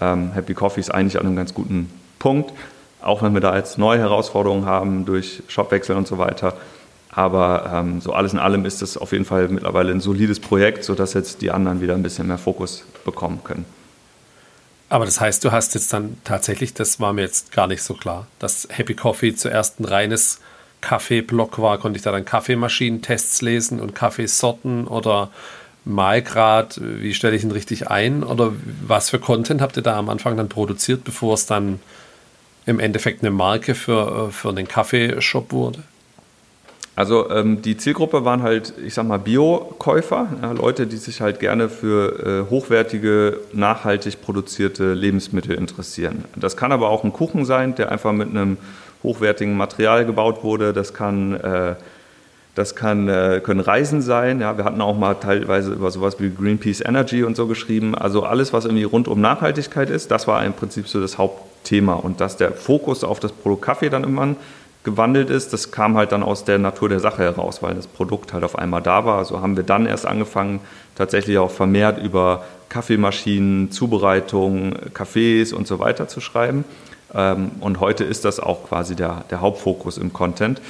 Ähm, 0.00 0.32
Happy 0.32 0.54
Coffee 0.54 0.80
ist 0.80 0.90
eigentlich 0.90 1.18
an 1.18 1.26
einem 1.26 1.36
ganz 1.36 1.54
guten 1.54 1.90
Punkt, 2.18 2.52
auch 3.00 3.22
wenn 3.22 3.34
wir 3.34 3.40
da 3.40 3.56
jetzt 3.56 3.78
neue 3.78 3.98
Herausforderungen 3.98 4.66
haben 4.66 5.04
durch 5.04 5.42
Shopwechsel 5.48 5.96
und 5.96 6.06
so 6.06 6.18
weiter. 6.18 6.54
Aber 7.10 7.70
ähm, 7.74 8.00
so 8.00 8.12
alles 8.12 8.32
in 8.32 8.38
allem 8.38 8.64
ist 8.64 8.82
es 8.82 8.96
auf 8.96 9.12
jeden 9.12 9.24
Fall 9.24 9.48
mittlerweile 9.48 9.90
ein 9.90 10.00
solides 10.00 10.40
Projekt, 10.40 10.84
sodass 10.84 11.14
jetzt 11.14 11.42
die 11.42 11.50
anderen 11.50 11.80
wieder 11.80 11.94
ein 11.94 12.02
bisschen 12.02 12.26
mehr 12.26 12.38
Fokus 12.38 12.84
bekommen 13.04 13.40
können. 13.42 13.64
Aber 14.90 15.04
das 15.04 15.20
heißt, 15.20 15.44
du 15.44 15.52
hast 15.52 15.74
jetzt 15.74 15.92
dann 15.92 16.16
tatsächlich, 16.24 16.74
das 16.74 16.98
war 17.00 17.12
mir 17.12 17.22
jetzt 17.22 17.52
gar 17.52 17.66
nicht 17.66 17.82
so 17.82 17.94
klar, 17.94 18.26
dass 18.38 18.68
Happy 18.70 18.94
Coffee 18.94 19.34
zuerst 19.34 19.80
ein 19.80 19.84
reines 19.84 20.40
Kaffeeblock 20.80 21.58
war, 21.58 21.78
konnte 21.78 21.96
ich 21.96 22.02
da 22.02 22.12
dann 22.12 22.24
Kaffeemaschinentests 22.24 23.42
lesen 23.42 23.80
und 23.80 23.94
Kaffeesorten 23.94 24.86
oder 24.86 25.30
Malgrad, 25.84 26.80
wie 26.82 27.14
stelle 27.14 27.34
ich 27.34 27.44
ihn 27.44 27.50
richtig 27.50 27.88
ein 27.88 28.22
oder 28.22 28.52
was 28.86 29.08
für 29.08 29.18
Content 29.18 29.62
habt 29.62 29.76
ihr 29.78 29.82
da 29.82 29.96
am 29.96 30.10
Anfang 30.10 30.36
dann 30.36 30.50
produziert, 30.50 31.02
bevor 31.02 31.34
es 31.34 31.46
dann 31.46 31.80
im 32.66 32.78
Endeffekt 32.78 33.22
eine 33.22 33.30
Marke 33.30 33.74
für, 33.74 34.28
äh, 34.28 34.30
für 34.30 34.52
den 34.52 34.68
Kaffeeshop 34.68 35.52
wurde? 35.52 35.82
Also 36.94 37.30
ähm, 37.30 37.62
die 37.62 37.76
Zielgruppe 37.76 38.24
waren 38.24 38.42
halt, 38.42 38.74
ich 38.84 38.92
sag 38.92 39.06
mal, 39.06 39.20
Bio-Käufer, 39.20 40.26
ja, 40.42 40.50
Leute, 40.50 40.88
die 40.88 40.96
sich 40.96 41.20
halt 41.20 41.38
gerne 41.38 41.68
für 41.68 42.46
äh, 42.46 42.50
hochwertige, 42.50 43.38
nachhaltig 43.52 44.20
produzierte 44.20 44.94
Lebensmittel 44.94 45.54
interessieren. 45.54 46.24
Das 46.34 46.56
kann 46.56 46.72
aber 46.72 46.90
auch 46.90 47.04
ein 47.04 47.12
Kuchen 47.12 47.44
sein, 47.44 47.76
der 47.76 47.92
einfach 47.92 48.12
mit 48.12 48.28
einem 48.28 48.58
hochwertigem 49.02 49.56
Material 49.56 50.04
gebaut 50.04 50.42
wurde. 50.42 50.72
Das 50.72 50.94
kann, 50.94 51.34
äh, 51.34 51.74
das 52.54 52.74
kann, 52.74 53.08
äh, 53.08 53.40
können 53.42 53.60
Reisen 53.60 54.02
sein. 54.02 54.40
Ja, 54.40 54.56
wir 54.56 54.64
hatten 54.64 54.80
auch 54.80 54.96
mal 54.96 55.14
teilweise 55.14 55.72
über 55.72 55.90
sowas 55.90 56.18
wie 56.18 56.30
Greenpeace 56.30 56.80
Energy 56.80 57.22
und 57.22 57.36
so 57.36 57.46
geschrieben. 57.46 57.94
Also 57.94 58.24
alles, 58.24 58.52
was 58.52 58.64
irgendwie 58.64 58.84
rund 58.84 59.08
um 59.08 59.20
Nachhaltigkeit 59.20 59.90
ist, 59.90 60.10
das 60.10 60.26
war 60.26 60.44
im 60.44 60.52
Prinzip 60.52 60.88
so 60.88 61.00
das 61.00 61.18
Hauptthema. 61.18 61.94
Und 61.94 62.20
dass 62.20 62.36
der 62.36 62.52
Fokus 62.52 63.04
auf 63.04 63.20
das 63.20 63.32
Produkt 63.32 63.62
Kaffee 63.62 63.90
dann 63.90 64.04
immer 64.04 64.34
gewandelt 64.84 65.28
ist, 65.28 65.52
das 65.52 65.70
kam 65.70 65.96
halt 65.96 66.12
dann 66.12 66.22
aus 66.22 66.44
der 66.44 66.58
Natur 66.58 66.88
der 66.88 67.00
Sache 67.00 67.22
heraus, 67.22 67.62
weil 67.62 67.74
das 67.74 67.86
Produkt 67.86 68.32
halt 68.32 68.44
auf 68.44 68.58
einmal 68.58 68.80
da 68.80 69.04
war. 69.04 69.18
Also 69.18 69.40
haben 69.40 69.56
wir 69.56 69.64
dann 69.64 69.86
erst 69.86 70.06
angefangen, 70.06 70.60
tatsächlich 70.94 71.38
auch 71.38 71.50
vermehrt 71.50 72.02
über 72.02 72.44
Kaffeemaschinen, 72.68 73.70
Zubereitung, 73.70 74.74
Kaffees 74.94 75.52
und 75.52 75.66
so 75.66 75.78
weiter 75.78 76.08
zu 76.08 76.20
schreiben. 76.20 76.64
Ähm, 77.14 77.52
und 77.60 77.80
heute 77.80 78.04
ist 78.04 78.24
das 78.24 78.40
auch 78.40 78.68
quasi 78.68 78.94
der, 78.94 79.24
der 79.30 79.40
Hauptfokus 79.40 79.98
im 79.98 80.12
Content. 80.12 80.60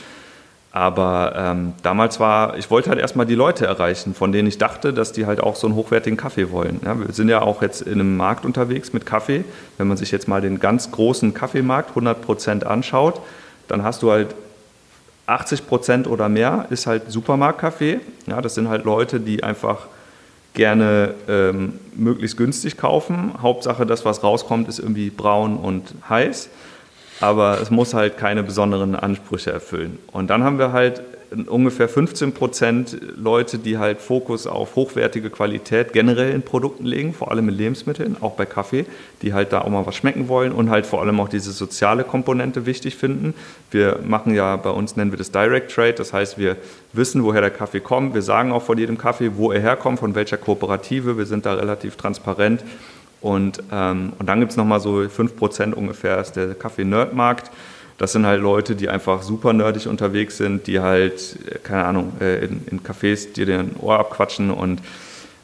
Aber 0.71 1.33
ähm, 1.37 1.73
damals 1.83 2.21
war, 2.21 2.57
ich 2.59 2.71
wollte 2.71 2.91
halt 2.91 3.01
erstmal 3.01 3.27
die 3.27 3.35
Leute 3.35 3.67
erreichen, 3.67 4.15
von 4.15 4.33
denen 4.33 4.47
ich 4.47 4.59
dachte, 4.59 4.93
dass 4.93 5.13
die 5.13 5.27
halt 5.27 5.41
auch 5.41 5.57
so 5.57 5.67
einen 5.67 5.75
hochwertigen 5.77 6.17
Kaffee 6.17 6.51
wollen. 6.51 6.81
Ja, 6.85 6.99
wir 6.99 7.13
sind 7.13 7.29
ja 7.29 7.41
auch 7.41 7.63
jetzt 7.63 7.83
in 7.83 7.95
einem 7.95 8.17
Markt 8.17 8.45
unterwegs 8.45 8.93
mit 8.93 9.07
Kaffee. 9.07 9.45
Wenn 9.79 9.89
man 9.89 9.97
sich 9.97 10.11
jetzt 10.11 10.29
mal 10.29 10.41
den 10.41 10.61
ganz 10.61 10.91
großen 10.91 11.33
Kaffeemarkt 11.33 11.91
100 11.91 12.21
Prozent 12.21 12.67
anschaut, 12.67 13.21
dann 13.67 13.83
hast 13.83 14.03
du 14.03 14.11
halt 14.11 14.35
80 15.27 15.67
Prozent 15.67 16.07
oder 16.07 16.29
mehr 16.29 16.67
ist 16.71 16.87
halt 16.87 17.11
Supermarktkaffee. 17.11 18.01
Ja, 18.27 18.41
das 18.41 18.55
sind 18.55 18.69
halt 18.69 18.85
Leute, 18.85 19.21
die 19.21 19.43
einfach 19.43 19.87
gerne 20.59 21.15
ähm, 21.29 21.75
möglichst 21.95 22.37
günstig 22.37 22.77
kaufen. 22.77 23.33
Hauptsache, 23.41 23.87
das, 23.87 24.05
was 24.05 24.23
rauskommt, 24.23 24.69
ist 24.69 24.81
irgendwie 24.81 25.09
braun 25.09 25.57
und 25.57 25.95
heiß. 26.09 26.51
Aber 27.21 27.61
es 27.63 27.71
muss 27.71 27.95
halt 27.95 28.19
keine 28.19 28.43
besonderen 28.43 28.95
Ansprüche 28.95 29.53
erfüllen. 29.53 29.99
Und 30.13 30.29
dann 30.31 30.43
haben 30.43 30.59
wir 30.59 30.73
halt 30.73 31.01
ungefähr 31.47 31.89
15 31.89 32.33
Prozent 32.33 32.97
Leute, 33.17 33.59
die 33.59 33.79
halt 33.79 34.01
Fokus 34.01 34.47
auf 34.47 34.77
hochwertige 34.77 35.31
Qualität 35.31 35.93
generell 35.93 36.33
in 36.33 36.43
Produkten 36.43 36.85
legen, 36.85 37.13
vor 37.13 37.31
allem 37.31 37.49
in 37.49 37.55
Lebensmitteln, 37.55 38.17
auch 38.21 38.33
bei 38.33 38.47
Kaffee, 38.47 38.87
die 39.23 39.35
halt 39.35 39.53
da 39.53 39.61
auch 39.63 39.69
mal 39.69 39.87
was 39.87 39.95
schmecken 39.95 40.29
wollen 40.29 40.53
und 40.53 40.71
halt 40.71 40.87
vor 40.87 41.03
allem 41.03 41.21
auch 41.21 41.29
diese 41.29 41.53
soziale 41.53 42.05
Komponente 42.05 42.67
wichtig 42.67 42.97
finden. 42.97 43.35
Wir 43.71 44.01
machen 44.05 44.35
ja 44.35 44.57
bei 44.57 44.71
uns, 44.71 44.97
nennen 44.97 45.13
wir 45.13 45.19
das 45.19 45.31
Direct 45.31 45.71
Trade, 45.73 45.95
das 45.95 46.13
heißt, 46.13 46.39
wir 46.39 46.57
wissen, 46.93 47.23
woher 47.25 47.41
der 47.41 47.51
Kaffee 47.51 47.81
kommt. 47.81 48.15
Wir 48.15 48.23
sagen 48.23 48.53
auch 48.53 48.63
von 48.63 48.79
jedem 48.79 48.97
Kaffee, 48.97 49.33
wo 49.37 49.53
er 49.53 49.61
herkommt, 49.61 49.99
von 49.99 50.15
welcher 50.15 50.39
Kooperative. 50.39 51.19
Wir 51.19 51.27
sind 51.27 51.47
da 51.47 51.55
relativ 51.55 51.97
transparent. 51.97 52.63
Und, 53.21 53.63
ähm, 53.73 54.13
und 54.19 54.29
dann 54.29 54.41
gibt 54.41 54.53
es 54.53 54.57
nochmal 54.57 54.81
so 54.81 55.01
5% 55.01 55.75
ungefähr, 55.75 56.21
ist 56.21 56.37
der 56.37 56.55
Kaffee-Nerd-Markt. 56.55 57.51
Das 57.99 58.13
sind 58.13 58.27
halt 58.27 58.41
Leute, 58.41 58.77
die 58.77 58.89
einfach 58.89 59.23
super 59.23 59.53
nerdig 59.53 59.87
unterwegs 59.89 60.37
sind, 60.37 60.67
die 60.67 60.81
halt, 60.81 61.37
äh, 61.47 61.59
keine 61.59 61.85
Ahnung, 61.85 62.13
äh, 62.21 62.45
in, 62.45 62.63
in 62.71 62.81
Cafés 62.83 63.33
dir 63.33 63.47
den 63.47 63.77
Ohr 63.81 63.99
abquatschen 63.99 64.51
und 64.51 64.81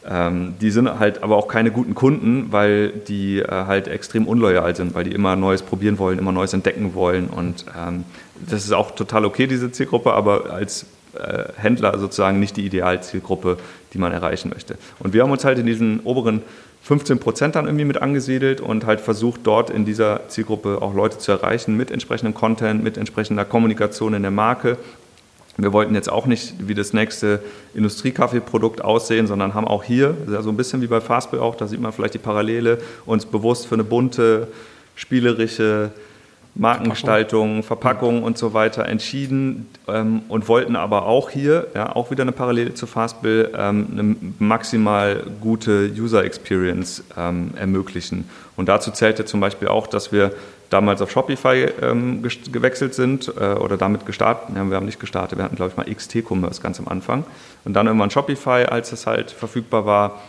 ähm, 0.07 0.55
die 0.61 0.71
sind 0.71 0.99
halt 0.99 1.23
aber 1.23 1.37
auch 1.37 1.49
keine 1.49 1.71
guten 1.71 1.95
Kunden, 1.95 2.53
weil 2.53 2.91
die 2.91 3.39
äh, 3.39 3.49
halt 3.49 3.89
extrem 3.89 4.27
unloyal 4.27 4.77
sind, 4.77 4.95
weil 4.95 5.05
die 5.05 5.13
immer 5.13 5.35
Neues 5.35 5.63
probieren 5.63 5.99
wollen, 5.99 6.19
immer 6.19 6.33
Neues 6.33 6.53
entdecken 6.53 6.95
wollen. 6.95 7.29
Und 7.29 7.65
ähm, 7.77 8.05
das 8.49 8.65
ist 8.65 8.73
auch 8.73 8.91
total 8.91 9.25
okay, 9.25 9.47
diese 9.47 9.73
Zielgruppe, 9.73 10.13
aber 10.13 10.51
als 10.51 10.87
äh, 11.15 11.45
Händler 11.57 11.99
sozusagen 11.99 12.39
nicht 12.39 12.57
die 12.57 12.67
Idealzielgruppe, 12.67 13.57
die 13.95 13.99
man 13.99 14.13
erreichen 14.13 14.51
möchte. 14.51 14.77
Und 14.99 15.15
wir 15.15 15.23
haben 15.23 15.31
uns 15.31 15.45
halt 15.45 15.59
in 15.59 15.67
diesen 15.67 16.01
oberen 16.01 16.43
15 16.85 17.19
Prozent 17.19 17.55
dann 17.55 17.65
irgendwie 17.65 17.87
mit 17.87 18.03
angesiedelt 18.03 18.61
und 18.61 18.85
halt 18.85 19.01
versucht, 19.01 19.41
dort 19.45 19.71
in 19.71 19.87
dieser 19.87 20.29
Zielgruppe 20.29 20.83
auch 20.83 20.93
Leute 20.93 21.17
zu 21.17 21.33
erreichen 21.33 21.79
mit 21.79 21.91
entsprechendem 21.91 22.35
Content, 22.35 22.85
mit 22.85 22.99
entsprechender 22.99 23.47
Kommunikation 23.47 24.13
in 24.13 24.21
der 24.21 24.31
Marke. 24.31 24.77
Wir 25.57 25.73
wollten 25.73 25.95
jetzt 25.95 26.13
auch 26.13 26.27
nicht 26.27 26.55
wie 26.59 26.75
das 26.75 26.93
nächste 26.93 27.41
Industriekaffeeprodukt 27.73 28.85
aussehen, 28.85 29.27
sondern 29.27 29.55
haben 29.55 29.67
auch 29.67 29.83
hier, 29.83 30.15
so 30.27 30.51
ein 30.51 30.59
bisschen 30.59 30.83
wie 30.83 30.87
bei 30.87 31.01
Fastbill 31.01 31.41
auch, 31.41 31.55
da 31.55 31.67
sieht 31.67 31.81
man 31.81 31.91
vielleicht 31.91 32.15
die 32.15 32.19
Parallele, 32.19 32.79
uns 33.07 33.25
bewusst 33.25 33.67
für 33.67 33.77
eine 33.77 33.85
bunte, 33.85 34.49
spielerische 34.95 35.91
Markengestaltung, 36.55 37.63
Verpackung 37.63 38.23
und 38.23 38.39
so 38.39 38.55
weiter 38.55 38.87
entschieden 38.87 39.69
ähm, 39.89 40.23
und 40.29 40.49
wollten 40.49 40.77
aber 40.77 41.07
auch 41.07 41.31
hier, 41.31 41.67
ja, 41.75 41.95
auch 41.95 42.11
wieder 42.11 42.23
eine 42.23 42.33
Parallele 42.33 42.75
zu 42.75 42.87
Fastbill, 42.87 43.51
ähm, 43.57 43.89
eine 43.93 44.17
maximal 44.39 45.25
gute 45.41 45.91
User 45.99 46.25
Experience 46.25 47.03
ähm, 47.17 47.51
ermöglichen. 47.57 48.29
Und 48.57 48.69
dazu 48.69 48.93
zählte 48.93 49.25
zum 49.25 49.41
Beispiel 49.41 49.67
auch, 49.69 49.89
dass 49.89 50.13
wir 50.13 50.33
damals 50.71 51.03
auf 51.03 51.11
Shopify 51.11 51.69
ähm, 51.83 52.23
gewechselt 52.53 52.95
sind 52.95 53.29
äh, 53.29 53.55
oder 53.55 53.77
damit 53.77 54.07
gestartet. 54.07 54.57
Ja, 54.57 54.69
wir 54.69 54.77
haben 54.77 54.87
nicht 54.87 55.01
gestartet, 55.01 55.39
wir 55.39 55.45
hatten, 55.45 55.57
glaube 55.57 55.73
ich, 55.73 55.77
mal 55.77 55.93
XT-Commerce 55.93 56.63
ganz 56.63 56.79
am 56.79 56.89
Anfang. 56.89 57.25
Und 57.65 57.75
dann 57.75 57.87
irgendwann 57.87 58.11
Shopify, 58.11 58.65
als 58.65 58.93
es 58.93 59.07
halt 59.07 59.31
verfügbar 59.31 59.87
war. 59.87 60.23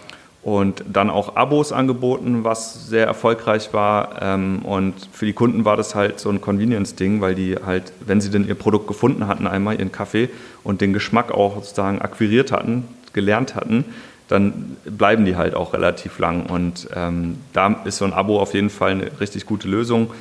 Und 0.45 0.85
dann 0.93 1.09
auch 1.09 1.35
Abos 1.37 1.71
angeboten, 1.71 2.43
was 2.43 2.87
sehr 2.87 3.07
erfolgreich 3.07 3.73
war. 3.73 4.21
Ähm, 4.21 4.59
und 4.59 4.93
für 5.11 5.25
die 5.25 5.33
Kunden 5.33 5.65
war 5.65 5.75
das 5.75 5.95
halt 5.95 6.19
so 6.19 6.29
ein 6.29 6.39
Convenience-Ding, 6.39 7.19
weil 7.19 7.33
die 7.33 7.55
halt, 7.55 7.91
wenn 8.05 8.21
sie 8.21 8.29
denn 8.29 8.47
ihr 8.47 8.53
Produkt 8.53 8.85
gefunden 8.85 9.25
hatten, 9.25 9.47
einmal 9.47 9.79
ihren 9.79 9.91
Kaffee 9.91 10.29
und 10.63 10.81
den 10.81 10.93
Geschmack 10.93 11.31
auch 11.31 11.55
sozusagen 11.55 11.99
akquiriert 11.99 12.51
hatten, 12.51 12.83
gelernt 13.11 13.55
hatten, 13.55 13.85
dann 14.27 14.77
bleiben 14.85 15.25
die 15.25 15.35
halt 15.35 15.55
auch 15.55 15.73
relativ 15.73 16.19
lang. 16.19 16.45
Und 16.45 16.89
ähm, 16.95 17.37
da 17.53 17.81
ist 17.83 17.97
so 17.97 18.05
ein 18.05 18.13
Abo 18.13 18.39
auf 18.39 18.53
jeden 18.53 18.69
Fall 18.69 18.91
eine 18.91 19.19
richtig 19.19 19.47
gute 19.47 19.67
Lösung. 19.67 20.11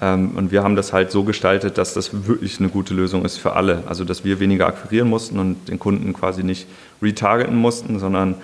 Ähm, 0.00 0.30
und 0.34 0.50
wir 0.50 0.62
haben 0.62 0.76
das 0.76 0.94
halt 0.94 1.10
so 1.10 1.24
gestaltet, 1.24 1.76
dass 1.76 1.92
das 1.92 2.26
wirklich 2.26 2.58
eine 2.58 2.70
gute 2.70 2.94
Lösung 2.94 3.22
ist 3.26 3.36
für 3.36 3.52
alle. 3.52 3.82
Also, 3.84 4.06
dass 4.06 4.24
wir 4.24 4.40
weniger 4.40 4.66
akquirieren 4.66 5.10
mussten 5.10 5.38
und 5.38 5.68
den 5.68 5.78
Kunden 5.78 6.14
quasi 6.14 6.42
nicht 6.42 6.66
retargeten 7.02 7.56
mussten, 7.56 7.98
sondern 7.98 8.36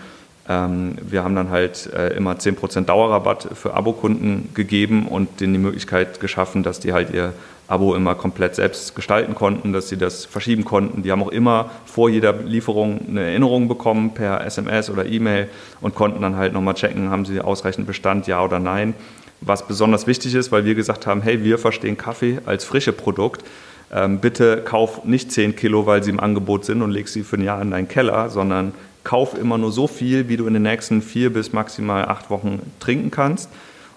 wir 0.52 1.22
haben 1.22 1.36
dann 1.36 1.50
halt 1.50 1.92
äh, 1.92 2.16
immer 2.16 2.32
10% 2.32 2.86
Dauerrabatt 2.86 3.48
für 3.54 3.74
Abokunden 3.74 4.50
gegeben 4.54 5.06
und 5.06 5.40
denen 5.40 5.52
die 5.52 5.58
Möglichkeit 5.58 6.18
geschaffen, 6.18 6.62
dass 6.62 6.80
die 6.80 6.92
halt 6.92 7.12
ihr 7.12 7.34
Abo 7.68 7.94
immer 7.94 8.16
komplett 8.16 8.56
selbst 8.56 8.96
gestalten 8.96 9.36
konnten, 9.36 9.72
dass 9.72 9.88
sie 9.88 9.96
das 9.96 10.24
verschieben 10.24 10.64
konnten. 10.64 11.02
Die 11.02 11.12
haben 11.12 11.22
auch 11.22 11.28
immer 11.28 11.70
vor 11.84 12.10
jeder 12.10 12.32
Lieferung 12.32 13.00
eine 13.08 13.22
Erinnerung 13.22 13.68
bekommen 13.68 14.12
per 14.12 14.44
SMS 14.44 14.90
oder 14.90 15.06
E-Mail 15.06 15.48
und 15.80 15.94
konnten 15.94 16.20
dann 16.20 16.34
halt 16.34 16.52
nochmal 16.52 16.74
checken, 16.74 17.10
haben 17.10 17.24
sie 17.24 17.40
ausreichend 17.40 17.86
Bestand, 17.86 18.26
ja 18.26 18.42
oder 18.42 18.58
nein 18.58 18.94
was 19.40 19.66
besonders 19.66 20.06
wichtig 20.06 20.34
ist, 20.34 20.52
weil 20.52 20.64
wir 20.64 20.74
gesagt 20.74 21.06
haben, 21.06 21.22
hey, 21.22 21.42
wir 21.42 21.58
verstehen 21.58 21.96
Kaffee 21.96 22.40
als 22.44 22.64
frische 22.64 22.92
Produkt. 22.92 23.44
Ähm, 23.92 24.20
bitte 24.20 24.62
kauf 24.64 25.04
nicht 25.04 25.32
10 25.32 25.56
Kilo, 25.56 25.86
weil 25.86 26.02
sie 26.02 26.10
im 26.10 26.20
Angebot 26.20 26.64
sind 26.64 26.82
und 26.82 26.90
leg 26.90 27.08
sie 27.08 27.24
für 27.24 27.36
ein 27.36 27.42
Jahr 27.42 27.60
in 27.60 27.70
deinen 27.70 27.88
Keller, 27.88 28.28
sondern 28.28 28.72
kauf 29.04 29.36
immer 29.36 29.58
nur 29.58 29.72
so 29.72 29.86
viel, 29.86 30.28
wie 30.28 30.36
du 30.36 30.46
in 30.46 30.54
den 30.54 30.62
nächsten 30.62 31.02
vier 31.02 31.32
bis 31.32 31.52
maximal 31.52 32.06
acht 32.06 32.30
Wochen 32.30 32.60
trinken 32.80 33.10
kannst 33.10 33.48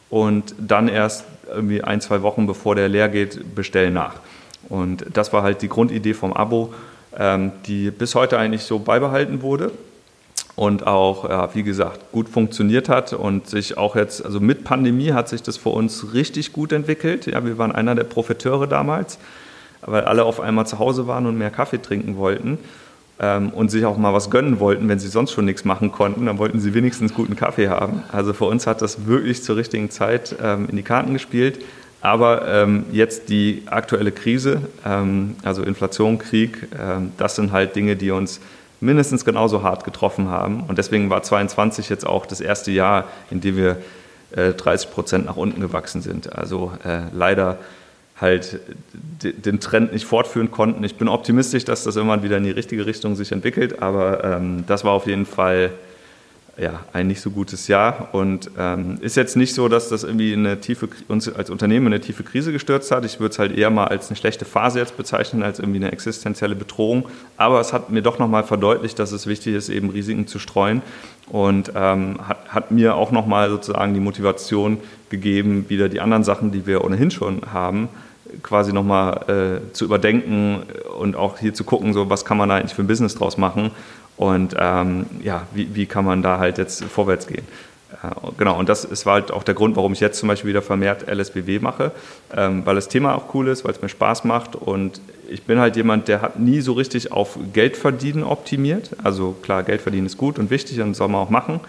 und 0.10 0.56
dann 0.58 0.88
erst 0.88 1.26
irgendwie 1.48 1.84
ein, 1.84 2.02
zwei 2.02 2.22
Wochen 2.22 2.48
bevor 2.48 2.76
der 2.76 2.90
leer 2.90 3.10
geht, 3.10 3.56
bestell 3.56 3.92
nach. 3.92 4.16
Und 4.70 5.06
das 5.14 5.34
war 5.34 5.44
halt 5.44 5.62
die 5.62 5.70
Grundidee 5.70 6.14
vom 6.14 6.34
Abo, 6.34 6.74
ähm, 7.18 7.52
die 7.66 7.92
bis 7.92 8.16
heute 8.16 8.38
eigentlich 8.38 8.64
so 8.64 8.80
beibehalten 8.80 9.42
wurde 9.42 9.72
und 10.56 10.88
auch, 10.88 11.30
ja, 11.30 11.54
wie 11.54 11.64
gesagt, 11.64 12.12
gut 12.12 12.30
funktioniert 12.30 12.90
hat 12.90 13.14
und 13.14 13.48
sich 13.48 13.78
auch 13.78 13.96
jetzt, 13.96 14.24
also 14.24 14.40
mit 14.40 14.64
Pandemie 14.64 15.12
hat 15.12 15.28
sich 15.28 15.42
das 15.42 15.58
für 15.58 15.70
uns 15.70 16.14
richtig 16.14 16.54
gut 16.54 16.72
entwickelt. 16.72 17.26
Ja, 17.26 17.44
wir 17.44 17.58
waren 17.58 17.72
einer 17.72 17.96
der 17.96 18.04
Profiteure 18.04 18.68
damals, 18.68 19.18
weil 19.82 20.04
alle 20.04 20.24
auf 20.24 20.40
einmal 20.40 20.66
zu 20.66 20.80
Hause 20.80 21.08
waren 21.08 21.26
und 21.26 21.38
mehr 21.38 21.50
Kaffee 21.50 21.82
trinken 21.82 22.18
wollten 22.18 22.58
ähm, 23.24 23.50
und 23.52 23.72
sich 23.72 23.86
auch 23.86 23.98
mal 23.98 24.14
was 24.14 24.30
gönnen 24.30 24.60
wollten, 24.60 24.90
wenn 24.90 25.00
sie 25.00 25.08
sonst 25.08 25.32
schon 25.32 25.46
nichts 25.46 25.64
machen 25.64 25.94
konnten, 25.94 26.26
dann 26.26 26.38
wollten 26.38 26.60
sie 26.60 26.74
wenigstens 26.74 27.14
guten 27.14 27.38
Kaffee 27.38 27.70
haben. 27.70 28.04
Also 28.12 28.34
für 28.34 28.46
uns 28.46 28.68
hat 28.68 28.82
das 28.82 29.06
wirklich 29.06 29.44
zur 29.44 29.56
richtigen 29.56 29.90
Zeit 29.90 30.36
ähm, 30.44 30.68
in 30.70 30.76
die 30.76 30.84
Karten 30.84 31.14
gespielt. 31.14 31.64
Aber 32.02 32.46
ähm, 32.50 32.84
jetzt 32.92 33.30
die 33.30 33.64
aktuelle 33.68 34.12
Krise, 34.12 34.64
ähm, 34.86 35.38
also 35.44 35.64
Inflation, 35.64 36.18
Krieg, 36.18 36.68
ähm, 36.78 37.14
das 37.18 37.38
sind 37.38 37.54
halt 37.54 37.78
Dinge, 37.78 37.96
die 37.96 38.12
uns 38.12 38.42
mindestens 38.82 39.24
genauso 39.24 39.64
hart 39.64 39.86
getroffen 39.86 40.28
haben. 40.28 40.64
Und 40.68 40.78
deswegen 40.78 41.10
war 41.10 41.24
22 41.24 41.88
jetzt 41.88 42.06
auch 42.06 42.26
das 42.26 42.42
erste 42.42 42.72
Jahr, 42.72 43.06
in 43.32 43.40
dem 43.40 43.56
wir 43.56 43.78
äh, 44.36 44.52
30 44.52 44.92
Prozent 44.92 45.26
nach 45.28 45.38
unten 45.38 45.62
gewachsen 45.62 46.02
sind. 46.02 46.34
Also 46.34 46.74
äh, 46.84 47.04
leider 47.14 47.58
halt 48.24 48.60
den 49.22 49.60
Trend 49.60 49.94
nicht 49.94 50.06
fortführen 50.06 50.50
konnten. 50.50 50.84
Ich 50.84 50.96
bin 50.96 51.08
optimistisch, 51.08 51.66
dass 51.66 51.84
das 51.84 51.96
irgendwann 51.96 52.24
wieder 52.24 52.38
in 52.38 52.44
die 52.44 52.52
richtige 52.52 52.86
Richtung 52.86 53.16
sich 53.16 53.32
entwickelt, 53.32 53.82
aber 53.82 54.24
ähm, 54.24 54.64
das 54.66 54.84
war 54.84 54.94
auf 54.94 55.06
jeden 55.06 55.26
Fall 55.26 55.72
ja, 56.58 56.82
ein 56.94 57.08
nicht 57.08 57.20
so 57.20 57.32
gutes 57.32 57.68
Jahr 57.68 58.10
und 58.12 58.52
ähm, 58.60 59.00
ist 59.02 59.18
jetzt 59.18 59.36
nicht 59.36 59.56
so, 59.56 59.68
dass 59.68 59.90
das 59.90 60.04
irgendwie 60.04 60.34
eine 60.34 60.62
tiefe, 60.62 60.88
uns 61.08 61.28
als 61.28 61.50
Unternehmen 61.50 61.88
in 61.88 61.94
eine 61.94 62.02
tiefe 62.02 62.24
Krise 62.24 62.52
gestürzt 62.52 62.92
hat. 62.92 63.06
Ich 63.06 63.20
würde 63.20 63.32
es 63.32 63.40
halt 63.40 63.58
eher 63.58 63.72
mal 63.72 63.88
als 63.88 64.10
eine 64.10 64.18
schlechte 64.18 64.46
Phase 64.46 64.78
jetzt 64.78 64.96
bezeichnen, 64.96 65.42
als 65.42 65.58
irgendwie 65.58 65.80
eine 65.80 65.92
existenzielle 65.92 66.56
Bedrohung. 66.56 67.10
Aber 67.38 67.60
es 67.60 67.74
hat 67.74 67.90
mir 67.90 68.04
doch 68.04 68.20
nochmal 68.20 68.44
verdeutlicht, 68.44 69.00
dass 69.00 69.12
es 69.12 69.26
wichtig 69.26 69.56
ist, 69.56 69.70
eben 69.70 69.90
Risiken 69.90 70.28
zu 70.28 70.38
streuen 70.38 70.84
und 71.28 71.72
ähm, 71.76 72.20
hat, 72.28 72.50
hat 72.50 72.72
mir 72.72 72.96
auch 72.96 73.12
nochmal 73.12 73.50
sozusagen 73.50 73.96
die 73.96 74.00
Motivation 74.00 74.78
gegeben, 75.10 75.66
wieder 75.70 75.90
die 75.90 76.02
anderen 76.02 76.24
Sachen, 76.24 76.52
die 76.52 76.68
wir 76.68 76.84
ohnehin 76.84 77.10
schon 77.10 77.42
haben, 77.52 77.90
quasi 78.42 78.74
nochmal 78.74 79.62
äh, 79.68 79.74
zu 79.74 79.86
überdenken 79.86 80.64
und 80.98 81.16
auch 81.16 81.38
hier 81.38 81.54
zu 81.54 81.64
gucken, 81.64 81.94
so 81.94 82.10
was 82.10 82.26
kann 82.26 82.38
man 82.38 82.50
da 82.50 82.56
eigentlich 82.56 82.74
für 82.74 82.84
ein 82.84 82.88
Business 82.88 83.16
draus 83.16 83.38
machen 83.38 83.72
und 84.18 84.56
ähm, 84.58 85.06
ja, 85.22 85.48
wie, 85.54 85.76
wie 85.76 85.86
kann 85.86 86.06
man 86.06 86.22
da 86.22 86.40
halt 86.40 86.58
jetzt 86.58 86.84
vorwärts 86.84 87.28
gehen. 87.28 87.46
Äh, 87.92 88.08
genau, 88.38 88.58
und 88.58 88.70
das 88.70 88.86
ist 88.86 89.06
halt 89.06 89.32
auch 89.32 89.44
der 89.44 89.54
Grund, 89.54 89.76
warum 89.76 89.94
ich 89.94 90.00
jetzt 90.00 90.20
zum 90.20 90.28
Beispiel 90.28 90.50
wieder 90.50 90.62
vermehrt 90.62 91.08
LSBW 91.08 91.60
mache, 91.60 91.92
ähm, 92.36 92.66
weil 92.66 92.76
das 92.76 92.88
Thema 92.88 93.16
auch 93.16 93.34
cool 93.34 93.48
ist, 93.48 93.64
weil 93.64 93.72
es 93.72 93.82
mir 93.82 93.90
Spaß 93.90 94.24
macht 94.24 94.56
und 94.56 95.02
ich 95.30 95.44
bin 95.44 95.60
halt 95.60 95.76
jemand, 95.76 96.08
der 96.08 96.22
hat 96.22 96.40
nie 96.40 96.62
so 96.62 96.74
richtig 96.74 97.12
auf 97.12 97.40
Geldverdienen 97.54 98.24
optimiert. 98.24 98.92
Also 99.04 99.36
klar, 99.42 99.64
Geld 99.64 99.82
verdienen 99.82 100.06
ist 100.06 100.18
gut 100.18 100.38
und 100.38 100.50
wichtig 100.50 100.80
und 100.80 100.94
soll 100.94 101.08
man 101.08 101.22
auch 101.22 101.30
machen. 101.30 101.60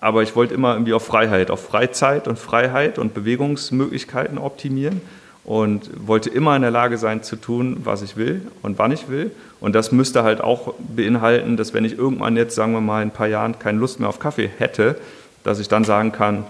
Aber 0.00 0.22
ich 0.22 0.36
wollte 0.36 0.54
immer 0.54 0.74
irgendwie 0.74 0.92
auf 0.92 1.04
Freiheit, 1.04 1.50
auf 1.50 1.64
Freizeit 1.64 2.28
und 2.28 2.38
Freiheit 2.38 2.98
und 2.98 3.14
Bewegungsmöglichkeiten 3.14 4.38
optimieren 4.38 5.00
und 5.44 5.90
wollte 6.06 6.30
immer 6.30 6.56
in 6.56 6.62
der 6.62 6.70
Lage 6.70 6.96
sein 6.96 7.22
zu 7.22 7.36
tun, 7.36 7.78
was 7.84 8.02
ich 8.02 8.16
will 8.16 8.42
und 8.62 8.78
wann 8.78 8.92
ich 8.92 9.08
will. 9.08 9.30
Und 9.60 9.74
das 9.74 9.92
müsste 9.92 10.22
halt 10.22 10.40
auch 10.40 10.74
beinhalten, 10.78 11.56
dass 11.56 11.74
wenn 11.74 11.84
ich 11.84 11.98
irgendwann 11.98 12.36
jetzt, 12.36 12.54
sagen 12.54 12.72
wir 12.72 12.80
mal, 12.80 13.02
in 13.02 13.08
ein 13.08 13.12
paar 13.12 13.26
Jahren 13.26 13.58
keine 13.58 13.78
Lust 13.78 14.00
mehr 14.00 14.08
auf 14.08 14.18
Kaffee 14.18 14.50
hätte, 14.58 14.96
dass 15.42 15.60
ich 15.60 15.68
dann 15.68 15.84
sagen 15.84 16.12
kann, 16.12 16.44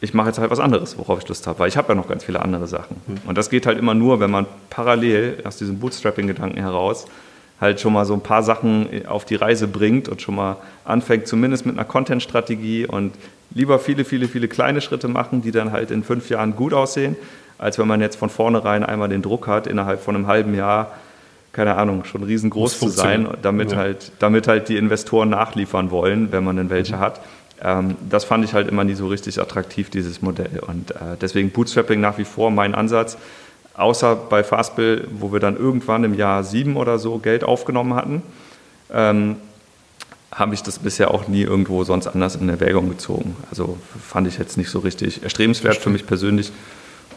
ich 0.00 0.14
mache 0.14 0.28
jetzt 0.28 0.38
halt 0.38 0.50
was 0.50 0.60
anderes, 0.60 0.98
worauf 0.98 1.20
ich 1.20 1.28
Lust 1.28 1.46
habe, 1.46 1.58
weil 1.58 1.68
ich 1.68 1.76
habe 1.76 1.88
ja 1.88 1.94
noch 1.94 2.08
ganz 2.08 2.24
viele 2.24 2.40
andere 2.42 2.66
Sachen. 2.66 2.96
Mhm. 3.06 3.16
Und 3.26 3.38
das 3.38 3.50
geht 3.50 3.66
halt 3.66 3.78
immer 3.78 3.94
nur, 3.94 4.20
wenn 4.20 4.30
man 4.30 4.46
parallel 4.70 5.42
aus 5.44 5.56
diesem 5.56 5.78
Bootstrapping-Gedanken 5.78 6.58
heraus 6.58 7.06
halt 7.60 7.80
schon 7.80 7.92
mal 7.92 8.04
so 8.04 8.14
ein 8.14 8.20
paar 8.20 8.42
Sachen 8.42 9.06
auf 9.06 9.24
die 9.24 9.36
Reise 9.36 9.68
bringt 9.68 10.08
und 10.08 10.20
schon 10.20 10.34
mal 10.34 10.56
anfängt, 10.84 11.26
zumindest 11.26 11.66
mit 11.66 11.76
einer 11.76 11.84
Content-Strategie 11.84 12.86
und 12.86 13.12
lieber 13.54 13.78
viele, 13.78 14.04
viele, 14.04 14.28
viele 14.28 14.48
kleine 14.48 14.80
Schritte 14.80 15.08
machen, 15.08 15.40
die 15.40 15.52
dann 15.52 15.72
halt 15.72 15.90
in 15.90 16.02
fünf 16.02 16.28
Jahren 16.28 16.56
gut 16.56 16.74
aussehen, 16.74 17.16
als 17.58 17.78
wenn 17.78 17.88
man 17.88 18.00
jetzt 18.00 18.16
von 18.16 18.30
vornherein 18.30 18.84
einmal 18.84 19.08
den 19.08 19.22
Druck 19.22 19.46
hat, 19.46 19.66
innerhalb 19.66 20.02
von 20.02 20.14
einem 20.14 20.26
halben 20.26 20.54
Jahr, 20.54 20.92
keine 21.52 21.76
Ahnung, 21.76 22.04
schon 22.04 22.22
riesengroß 22.22 22.78
zu 22.78 22.88
sein, 22.88 23.28
damit, 23.42 23.72
ja. 23.72 23.78
halt, 23.78 24.12
damit 24.18 24.48
halt 24.48 24.68
die 24.68 24.76
Investoren 24.76 25.30
nachliefern 25.30 25.90
wollen, 25.90 26.32
wenn 26.32 26.44
man 26.44 26.56
denn 26.56 26.70
welche 26.70 26.96
mhm. 26.96 27.00
hat. 27.00 27.20
Ähm, 27.62 27.96
das 28.08 28.24
fand 28.24 28.44
ich 28.44 28.54
halt 28.54 28.68
immer 28.68 28.84
nie 28.84 28.94
so 28.94 29.06
richtig 29.06 29.40
attraktiv, 29.40 29.88
dieses 29.88 30.20
Modell. 30.20 30.60
Und 30.66 30.90
äh, 30.90 31.16
deswegen 31.20 31.50
Bootstrapping 31.50 32.00
nach 32.00 32.18
wie 32.18 32.24
vor 32.24 32.50
mein 32.50 32.74
Ansatz. 32.74 33.16
Außer 33.76 34.14
bei 34.14 34.44
Fastbill, 34.44 35.08
wo 35.10 35.32
wir 35.32 35.40
dann 35.40 35.56
irgendwann 35.56 36.04
im 36.04 36.14
Jahr 36.14 36.44
sieben 36.44 36.76
oder 36.76 36.98
so 36.98 37.18
Geld 37.18 37.42
aufgenommen 37.44 37.94
hatten, 37.94 38.22
ähm, 38.92 39.36
habe 40.32 40.54
ich 40.54 40.62
das 40.62 40.80
bisher 40.80 41.12
auch 41.12 41.28
nie 41.28 41.42
irgendwo 41.42 41.84
sonst 41.84 42.06
anders 42.06 42.36
in 42.36 42.48
Erwägung 42.48 42.88
gezogen. 42.88 43.36
Also 43.50 43.78
fand 44.00 44.26
ich 44.26 44.38
jetzt 44.38 44.56
nicht 44.56 44.70
so 44.70 44.80
richtig 44.80 45.22
erstrebenswert 45.22 45.76
für 45.76 45.90
mich 45.90 46.06
persönlich 46.06 46.52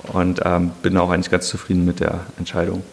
und 0.08 0.42
ähm, 0.46 0.72
bin 0.82 0.98
auch 0.98 1.10
eigentlich 1.10 1.30
ganz 1.30 1.48
zufrieden 1.48 1.86
mit 1.86 2.00
der 2.00 2.22
Entscheidung. 2.38 2.84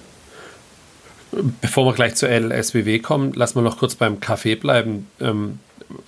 Bevor 1.60 1.86
wir 1.86 1.94
gleich 1.94 2.14
zur 2.14 2.28
LSBW 2.28 3.00
kommen, 3.00 3.32
lass 3.34 3.54
mal 3.54 3.62
noch 3.62 3.78
kurz 3.78 3.96
beim 3.96 4.20
Kaffee 4.20 4.54
bleiben. 4.54 5.08
Ähm, 5.20 5.58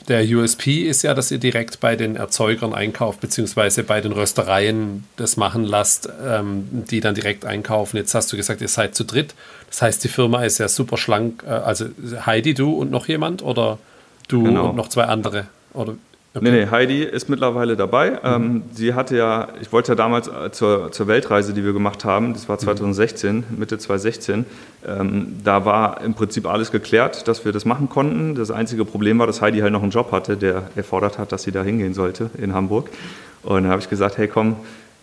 der 0.08 0.24
USP 0.24 0.82
ist 0.82 1.02
ja, 1.02 1.14
dass 1.14 1.30
ihr 1.30 1.38
direkt 1.38 1.80
bei 1.80 1.96
den 1.96 2.16
Erzeugern 2.16 2.72
einkauft, 2.72 3.20
beziehungsweise 3.20 3.82
bei 3.82 4.00
den 4.00 4.12
Röstereien 4.12 5.04
das 5.16 5.36
machen 5.36 5.64
lasst, 5.64 6.08
ähm, 6.24 6.68
die 6.70 7.00
dann 7.00 7.14
direkt 7.14 7.44
einkaufen. 7.44 7.96
Jetzt 7.96 8.14
hast 8.14 8.32
du 8.32 8.36
gesagt, 8.36 8.60
ihr 8.60 8.68
seid 8.68 8.94
zu 8.94 9.04
dritt. 9.04 9.34
Das 9.68 9.82
heißt, 9.82 10.04
die 10.04 10.08
Firma 10.08 10.44
ist 10.44 10.58
ja 10.58 10.68
super 10.68 10.96
schlank. 10.96 11.42
Äh, 11.46 11.50
also 11.50 11.86
Heidi, 12.24 12.54
du 12.54 12.72
und 12.72 12.90
noch 12.90 13.08
jemand 13.08 13.42
oder 13.42 13.78
du 14.28 14.44
genau. 14.44 14.70
und 14.70 14.76
noch 14.76 14.88
zwei 14.88 15.04
andere? 15.04 15.46
Oder 15.72 15.96
Okay. 16.36 16.50
Nee, 16.50 16.64
nee, 16.64 16.70
Heidi 16.70 17.02
ist 17.02 17.30
mittlerweile 17.30 17.76
dabei. 17.76 18.10
Mhm. 18.10 18.18
Ähm, 18.24 18.62
sie 18.74 18.92
hatte 18.92 19.16
ja, 19.16 19.48
ich 19.62 19.72
wollte 19.72 19.92
ja 19.92 19.94
damals 19.94 20.28
äh, 20.28 20.50
zur, 20.52 20.92
zur 20.92 21.06
Weltreise, 21.06 21.54
die 21.54 21.64
wir 21.64 21.72
gemacht 21.72 22.04
haben, 22.04 22.34
das 22.34 22.46
war 22.46 22.58
2016, 22.58 23.36
mhm. 23.36 23.44
Mitte 23.58 23.78
2016, 23.78 24.44
ähm, 24.86 25.36
da 25.42 25.64
war 25.64 26.02
im 26.02 26.12
Prinzip 26.12 26.46
alles 26.46 26.70
geklärt, 26.70 27.26
dass 27.26 27.46
wir 27.46 27.52
das 27.52 27.64
machen 27.64 27.88
konnten. 27.88 28.34
Das 28.34 28.50
einzige 28.50 28.84
Problem 28.84 29.18
war, 29.18 29.26
dass 29.26 29.40
Heidi 29.40 29.60
halt 29.60 29.72
noch 29.72 29.82
einen 29.82 29.92
Job 29.92 30.12
hatte, 30.12 30.36
der 30.36 30.64
erfordert 30.76 31.16
hat, 31.18 31.32
dass 31.32 31.42
sie 31.42 31.52
da 31.52 31.62
hingehen 31.62 31.94
sollte 31.94 32.28
in 32.36 32.52
Hamburg. 32.52 32.90
Und 33.42 33.62
dann 33.62 33.70
habe 33.70 33.80
ich 33.80 33.88
gesagt, 33.88 34.18
hey 34.18 34.28
komm, 34.28 34.56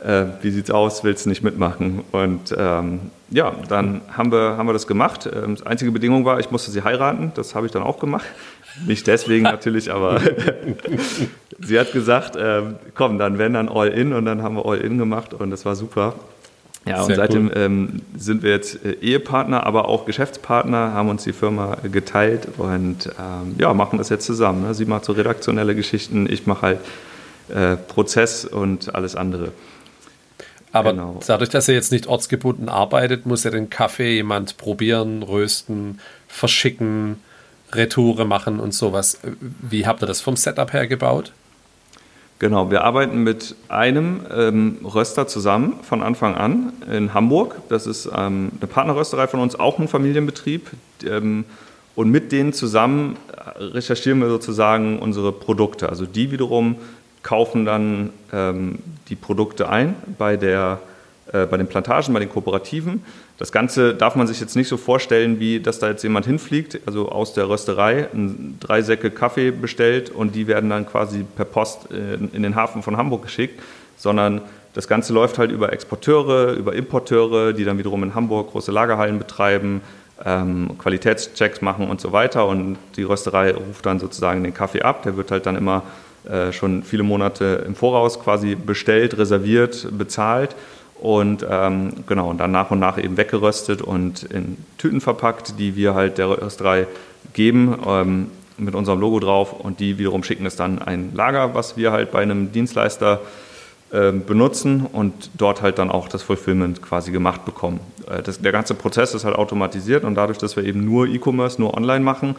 äh, 0.04 0.26
wie 0.42 0.52
sieht's 0.52 0.70
aus, 0.70 1.04
willst 1.04 1.26
du 1.26 1.30
nicht 1.30 1.44
mitmachen? 1.44 2.04
Und 2.12 2.54
ähm, 2.56 3.00
ja, 3.32 3.54
dann 3.70 4.02
haben 4.16 4.32
wir, 4.32 4.58
haben 4.58 4.68
wir 4.68 4.74
das 4.74 4.86
gemacht. 4.86 5.28
Ähm, 5.34 5.56
die 5.56 5.66
einzige 5.66 5.92
Bedingung 5.92 6.26
war, 6.26 6.40
ich 6.40 6.52
musste 6.52 6.70
sie 6.70 6.84
heiraten. 6.84 7.32
Das 7.34 7.56
habe 7.56 7.66
ich 7.66 7.72
dann 7.72 7.82
auch 7.82 8.00
gemacht. 8.00 8.26
Nicht 8.86 9.08
deswegen 9.08 9.44
natürlich, 9.44 9.92
aber 9.92 10.20
sie 11.60 11.80
hat 11.80 11.92
gesagt, 11.92 12.36
äh, 12.36 12.64
komm, 12.96 13.18
dann 13.20 13.38
wenn 13.38 13.54
dann 13.54 13.70
all 13.70 13.90
in 13.90 14.14
und 14.14 14.26
dann 14.26 14.42
haben 14.42 14.56
wir 14.56 14.66
all 14.66 14.80
in 14.80 14.98
gemacht 14.98 15.34
und 15.34 15.52
das 15.52 15.66
war 15.66 15.76
super. 15.76 16.16
Ja, 16.86 17.02
und 17.02 17.08
Sehr 17.08 17.16
seitdem 17.16 17.48
cool. 17.48 17.54
ähm, 17.56 18.02
sind 18.18 18.44
wir 18.44 18.52
jetzt 18.52 18.84
äh, 18.84 18.94
Ehepartner, 19.02 19.66
aber 19.66 19.88
auch 19.88 20.06
Geschäftspartner, 20.06 20.94
haben 20.94 21.08
uns 21.08 21.24
die 21.24 21.32
Firma 21.32 21.78
geteilt 21.90 22.50
und 22.58 23.08
ähm, 23.08 23.56
ja, 23.58 23.74
machen 23.74 24.00
das 24.00 24.10
jetzt 24.10 24.26
zusammen. 24.26 24.64
Ne? 24.64 24.74
Sie 24.74 24.86
macht 24.86 25.06
so 25.06 25.14
redaktionelle 25.14 25.76
Geschichten, 25.76 26.28
ich 26.30 26.46
mache 26.46 26.62
halt 26.62 26.80
äh, 27.50 27.78
Prozess 27.78 28.44
und 28.44 28.94
alles 28.96 29.16
andere. 29.16 29.54
Aber 30.74 30.92
genau. 30.92 31.20
dadurch, 31.26 31.52
dass 31.52 31.70
er 31.70 31.76
jetzt 31.76 31.92
nicht 31.92 32.08
ortsgebunden 32.08 32.68
arbeitet, 32.68 33.26
muss 33.26 33.46
er 33.46 33.52
den 33.52 33.70
Kaffee 33.70 34.16
jemand 34.16 34.58
probieren, 34.58 35.24
rösten, 35.24 36.00
verschicken, 36.28 37.22
Retoure 37.76 38.26
machen 38.26 38.60
und 38.60 38.74
sowas. 38.74 39.20
Wie 39.62 39.86
habt 39.86 40.04
ihr 40.04 40.08
das 40.08 40.22
vom 40.22 40.36
Setup 40.36 40.74
her 40.74 40.88
gebaut? 40.88 41.32
Genau, 42.40 42.72
wir 42.72 42.84
arbeiten 42.84 43.24
mit 43.24 43.56
einem 43.70 44.22
ähm, 44.36 44.78
Röster 44.84 45.28
zusammen 45.28 45.76
von 45.84 46.04
Anfang 46.04 46.36
an 46.36 46.74
in 46.92 47.14
Hamburg. 47.14 47.56
Das 47.70 47.88
ist 47.88 48.06
ähm, 48.08 48.52
eine 48.60 48.68
Partnerrösterei 48.68 49.28
von 49.28 49.40
uns, 49.40 49.58
auch 49.58 49.80
ein 49.80 49.88
Familienbetrieb. 49.88 50.70
Ähm, 51.06 51.46
und 51.96 52.10
mit 52.10 52.32
denen 52.32 52.54
zusammen 52.54 53.18
recherchieren 53.58 54.20
wir 54.20 54.28
sozusagen 54.28 55.00
unsere 55.00 55.32
Produkte. 55.32 55.90
Also 55.90 56.06
die 56.06 56.32
wiederum 56.32 56.76
kaufen 57.22 57.66
dann 57.66 58.10
ähm, 58.34 58.80
die 59.10 59.16
Produkte 59.16 59.70
ein 59.70 59.96
bei 60.18 60.36
der 60.36 60.80
äh, 61.32 61.46
bei 61.46 61.58
den 61.58 61.68
Plantagen, 61.68 62.14
bei 62.14 62.20
den 62.20 62.30
Kooperativen. 62.30 63.04
Das 63.40 63.52
Ganze 63.52 63.96
darf 63.96 64.16
man 64.16 64.28
sich 64.28 64.40
jetzt 64.40 64.56
nicht 64.56 64.68
so 64.68 64.78
vorstellen, 64.78 65.40
wie 65.40 65.60
dass 65.60 65.80
da 65.80 65.90
jetzt 65.90 66.04
jemand 66.04 66.26
hinfliegt, 66.26 66.80
also 66.86 67.10
aus 67.10 67.34
der 67.34 67.50
Rösterei, 67.50 68.08
drei 68.60 68.82
Säcke 68.82 69.10
Kaffee 69.10 69.52
bestellt 69.52 70.12
und 70.12 70.36
die 70.36 70.48
werden 70.48 70.70
dann 70.70 70.86
quasi 70.86 71.26
per 71.36 71.46
Post 71.46 71.92
äh, 71.92 72.16
in 72.16 72.44
den 72.44 72.56
Hafen 72.56 72.84
von 72.84 72.96
Hamburg 72.96 73.24
geschickt, 73.24 73.60
sondern 73.98 74.42
das 74.74 74.88
Ganze 74.88 75.14
läuft 75.14 75.38
halt 75.38 75.52
über 75.52 75.74
Exporteure, 75.74 76.54
über 76.54 76.74
Importeure, 76.74 77.54
die 77.54 77.64
dann 77.64 77.78
wiederum 77.78 78.04
in 78.04 78.16
Hamburg 78.16 78.52
große 78.52 78.72
Lagerhallen 78.72 79.20
betreiben, 79.20 79.82
ähm, 80.26 80.78
Qualitätschecks 80.78 81.62
machen 81.62 81.90
und 81.90 82.02
so 82.02 82.12
weiter. 82.12 82.48
Und 82.48 82.78
die 82.96 83.04
Rösterei 83.04 83.52
ruft 83.52 83.86
dann 83.86 84.00
sozusagen 84.00 84.44
den 84.44 84.54
Kaffee 84.54 84.82
ab. 84.82 85.04
Der 85.04 85.16
wird 85.16 85.30
halt 85.30 85.46
dann 85.46 85.56
immer 85.56 85.84
äh, 86.28 86.52
schon 86.52 86.82
viele 86.84 87.04
Monate 87.04 87.64
im 87.68 87.76
Voraus 87.76 88.20
quasi 88.20 88.56
bestellt, 88.56 89.18
reserviert, 89.18 89.88
bezahlt 89.96 90.56
und 91.04 91.46
ähm, 91.50 91.92
genau, 92.08 92.30
und 92.30 92.38
dann 92.38 92.52
nach 92.52 92.72
und 92.72 92.80
nach 92.80 92.98
eben 92.98 93.18
weggeröstet 93.18 93.82
und 93.82 94.24
in 94.24 94.56
Tüten 94.78 95.02
verpackt, 95.02 95.60
die 95.60 95.76
wir 95.76 95.96
halt 95.96 96.18
der 96.18 96.30
Rösterei 96.30 96.88
geben 97.34 97.78
ähm, 97.86 98.32
mit 98.58 98.74
unserem 98.74 99.02
Logo 99.02 99.20
drauf 99.20 99.52
und 99.52 99.82
die 99.82 99.98
wiederum 99.98 100.24
schicken 100.24 100.46
es 100.46 100.56
dann 100.56 100.80
ein 100.82 101.12
Lager, 101.14 101.56
was 101.56 101.76
wir 101.76 101.92
halt 101.92 102.12
bei 102.12 102.22
einem 102.22 102.54
Dienstleister 102.54 103.20
äh, 103.92 104.14
benutzen 104.14 104.86
und 104.94 105.32
dort 105.38 105.62
halt 105.62 105.78
dann 105.78 105.92
auch 105.92 106.08
das 106.08 106.24
Fulfillment 106.24 106.82
quasi 106.82 107.12
gemacht 107.12 107.44
bekommen. 107.44 107.82
Äh, 108.10 108.24
das, 108.24 108.40
der 108.40 108.54
ganze 108.54 108.74
Prozess 108.74 109.14
ist 109.14 109.26
halt 109.26 109.36
automatisiert 109.36 110.06
und 110.06 110.16
dadurch, 110.16 110.38
dass 110.38 110.56
wir 110.56 110.64
eben 110.64 110.86
nur 110.86 111.08
E-Commerce, 111.08 111.60
nur 111.60 111.76
online 111.76 112.06
machen, 112.06 112.38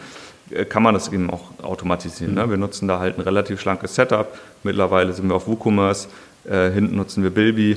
äh, 0.49 0.65
kann 0.65 0.83
man 0.83 0.95
das 0.95 1.13
eben 1.13 1.29
auch 1.29 1.51
automatisieren. 1.63 2.33
Mhm. 2.33 2.41
Ne? 2.41 2.49
Wir 2.49 2.57
nutzen 2.57 2.89
da 2.89 2.99
halt 2.99 3.19
ein 3.19 3.21
relativ 3.21 3.61
schlankes 3.61 3.95
Setup. 3.95 4.39
Mittlerweile 4.63 5.13
sind 5.13 5.29
wir 5.29 5.35
auf 5.35 5.47
WooCommerce, 5.49 6.09
äh, 6.49 6.71
hinten 6.71 6.97
nutzen 6.97 7.23
wir 7.23 7.29
Bilby 7.29 7.77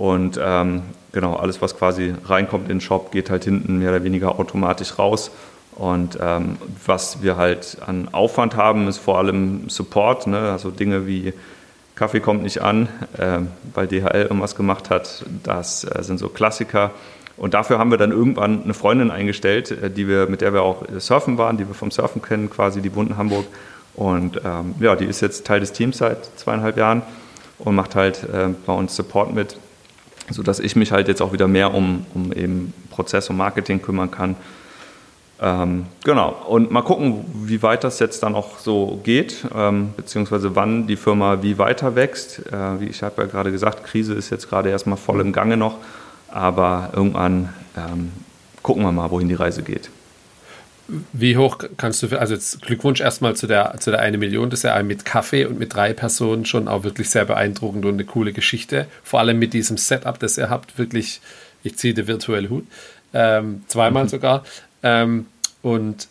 und 0.00 0.40
ähm, 0.42 0.84
genau, 1.12 1.36
alles, 1.36 1.60
was 1.60 1.76
quasi 1.76 2.14
reinkommt 2.24 2.70
in 2.70 2.76
den 2.76 2.80
Shop, 2.80 3.12
geht 3.12 3.28
halt 3.28 3.44
hinten 3.44 3.80
mehr 3.80 3.90
oder 3.90 4.02
weniger 4.02 4.38
automatisch 4.38 4.98
raus. 4.98 5.30
Und 5.72 6.18
ähm, 6.22 6.56
was 6.86 7.22
wir 7.22 7.36
halt 7.36 7.76
an 7.84 8.08
Aufwand 8.10 8.56
haben, 8.56 8.88
ist 8.88 8.96
vor 8.96 9.18
allem 9.18 9.68
Support, 9.68 10.26
ne? 10.26 10.38
also 10.52 10.70
Dinge 10.70 11.06
wie 11.06 11.34
Kaffee 11.96 12.20
kommt 12.20 12.42
nicht 12.42 12.62
an, 12.62 12.88
äh, 13.18 13.40
weil 13.74 13.88
DHL 13.88 14.22
irgendwas 14.22 14.54
gemacht 14.54 14.88
hat. 14.88 15.26
Das 15.42 15.84
äh, 15.84 16.02
sind 16.02 16.16
so 16.16 16.30
Klassiker. 16.30 16.92
Und 17.36 17.52
dafür 17.52 17.78
haben 17.78 17.90
wir 17.90 17.98
dann 17.98 18.10
irgendwann 18.10 18.64
eine 18.64 18.72
Freundin 18.72 19.10
eingestellt, 19.10 19.70
äh, 19.70 19.90
die 19.90 20.08
wir, 20.08 20.28
mit 20.28 20.40
der 20.40 20.54
wir 20.54 20.62
auch 20.62 20.82
surfen 20.96 21.36
waren, 21.36 21.58
die 21.58 21.68
wir 21.68 21.74
vom 21.74 21.90
Surfen 21.90 22.22
kennen, 22.22 22.48
quasi 22.48 22.80
die 22.80 22.88
bunten 22.88 23.18
Hamburg. 23.18 23.44
Und 23.92 24.40
ähm, 24.46 24.76
ja, 24.80 24.96
die 24.96 25.04
ist 25.04 25.20
jetzt 25.20 25.46
Teil 25.46 25.60
des 25.60 25.72
Teams 25.72 25.98
seit 25.98 26.24
zweieinhalb 26.38 26.78
Jahren 26.78 27.02
und 27.58 27.74
macht 27.74 27.96
halt 27.96 28.24
äh, 28.32 28.48
bei 28.64 28.72
uns 28.72 28.96
Support 28.96 29.34
mit 29.34 29.58
sodass 30.30 30.60
ich 30.60 30.76
mich 30.76 30.92
halt 30.92 31.08
jetzt 31.08 31.20
auch 31.22 31.32
wieder 31.32 31.48
mehr 31.48 31.74
um, 31.74 32.06
um 32.14 32.32
eben 32.32 32.72
Prozess 32.90 33.28
und 33.30 33.36
Marketing 33.36 33.82
kümmern 33.82 34.10
kann. 34.10 34.36
Ähm, 35.42 35.86
genau, 36.04 36.36
und 36.48 36.70
mal 36.70 36.82
gucken, 36.82 37.24
wie 37.46 37.62
weit 37.62 37.82
das 37.82 37.98
jetzt 37.98 38.22
dann 38.22 38.34
auch 38.34 38.58
so 38.58 39.00
geht, 39.02 39.46
ähm, 39.54 39.94
beziehungsweise 39.96 40.54
wann 40.54 40.86
die 40.86 40.96
Firma 40.96 41.42
wie 41.42 41.56
weiter 41.56 41.94
wächst. 41.94 42.46
Äh, 42.52 42.80
wie 42.80 42.86
ich 42.86 43.02
habe 43.02 43.22
ja 43.22 43.28
gerade 43.28 43.50
gesagt, 43.50 43.84
Krise 43.84 44.12
ist 44.14 44.28
jetzt 44.28 44.50
gerade 44.50 44.68
erstmal 44.68 44.98
voll 44.98 45.20
im 45.20 45.32
Gange 45.32 45.56
noch, 45.56 45.78
aber 46.28 46.90
irgendwann 46.94 47.48
ähm, 47.76 48.12
gucken 48.62 48.82
wir 48.82 48.92
mal, 48.92 49.10
wohin 49.10 49.28
die 49.28 49.34
Reise 49.34 49.62
geht. 49.62 49.90
Wie 51.12 51.36
hoch 51.36 51.58
kannst 51.76 52.02
du, 52.02 52.18
also 52.18 52.36
Glückwunsch 52.60 53.00
erstmal 53.00 53.36
zu 53.36 53.46
der, 53.46 53.76
zu 53.78 53.90
der 53.90 54.00
eine 54.00 54.18
Million, 54.18 54.50
das 54.50 54.60
ist 54.60 54.64
ja 54.64 54.82
mit 54.82 55.04
Kaffee 55.04 55.44
und 55.44 55.58
mit 55.58 55.74
drei 55.74 55.92
Personen 55.92 56.44
schon 56.46 56.68
auch 56.68 56.84
wirklich 56.84 57.10
sehr 57.10 57.24
beeindruckend 57.24 57.84
und 57.84 57.94
eine 57.94 58.04
coole 58.04 58.32
Geschichte. 58.32 58.86
Vor 59.02 59.20
allem 59.20 59.38
mit 59.38 59.52
diesem 59.52 59.76
Setup, 59.76 60.18
das 60.18 60.38
ihr 60.38 60.50
habt, 60.50 60.78
wirklich, 60.78 61.20
ich 61.62 61.76
ziehe 61.76 61.94
den 61.94 62.06
virtuellen 62.06 62.50
Hut, 62.50 62.66
ähm, 63.12 63.62
zweimal 63.68 64.04
mhm. 64.04 64.08
sogar. 64.08 64.44
Ähm, 64.82 65.26
und 65.62 66.08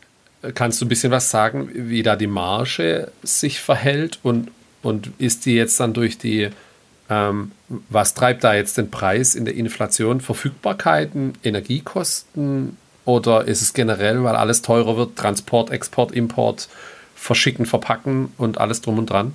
kannst 0.56 0.82
du 0.82 0.86
ein 0.86 0.90
bisschen 0.90 1.12
was 1.12 1.30
sagen, 1.30 1.70
wie 1.74 2.04
da 2.04 2.16
die 2.16 2.28
Marge 2.28 3.12
sich 3.24 3.60
verhält 3.60 4.20
und, 4.24 4.52
und 4.82 5.12
ist 5.18 5.46
die 5.46 5.56
jetzt 5.56 5.80
dann 5.80 5.94
durch 5.94 6.18
die, 6.18 6.50
ähm, 7.10 7.52
was 7.90 8.14
treibt 8.14 8.44
da 8.44 8.54
jetzt 8.54 8.78
den 8.78 8.90
Preis 8.90 9.36
in 9.36 9.46
der 9.46 9.56
Inflation? 9.56 10.22
Verfügbarkeiten, 10.22 11.34
Energiekosten? 11.44 12.78
Oder 13.10 13.46
ist 13.46 13.64
es 13.64 13.74
generell, 13.74 14.24
weil 14.24 14.36
alles 14.36 14.62
teurer 14.62 14.96
wird, 14.96 15.16
Transport, 15.16 15.72
Export, 15.72 16.12
Import, 16.12 16.70
Verschicken, 17.16 17.66
Verpacken 17.66 18.32
und 18.38 18.60
alles 18.60 18.82
drum 18.82 19.00
und 19.00 19.10
dran? 19.10 19.34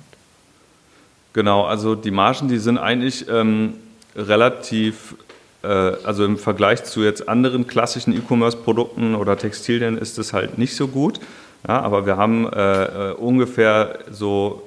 Genau, 1.33 1.65
also 1.65 1.93
die 1.93 2.09
Margen, 2.09 2.47
die 2.47 2.57
sind 2.57 2.77
eigentlich 2.77 3.27
ähm, 3.27 3.73
relativ, 4.15 5.15
äh, 5.61 5.67
also 5.67 6.23
im 6.23 6.37
Vergleich 6.37 6.85
zu 6.85 7.03
jetzt 7.03 7.27
anderen 7.27 7.67
klassischen 7.67 8.15
E-Commerce-Produkten 8.15 9.13
oder 9.13 9.37
Textilien 9.37 9.97
ist 9.97 10.17
es 10.19 10.31
halt 10.31 10.57
nicht 10.57 10.73
so 10.77 10.87
gut. 10.87 11.19
Ja, 11.67 11.81
aber 11.81 12.05
wir 12.05 12.15
haben 12.15 12.47
äh, 12.53 13.09
äh, 13.09 13.13
ungefähr 13.15 13.99
so, 14.09 14.65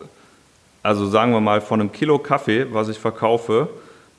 also 0.82 1.08
sagen 1.08 1.32
wir 1.32 1.40
mal 1.40 1.62
von 1.62 1.80
einem 1.80 1.92
Kilo 1.92 2.18
Kaffee, 2.18 2.66
was 2.72 2.90
ich 2.90 2.98
verkaufe, 2.98 3.70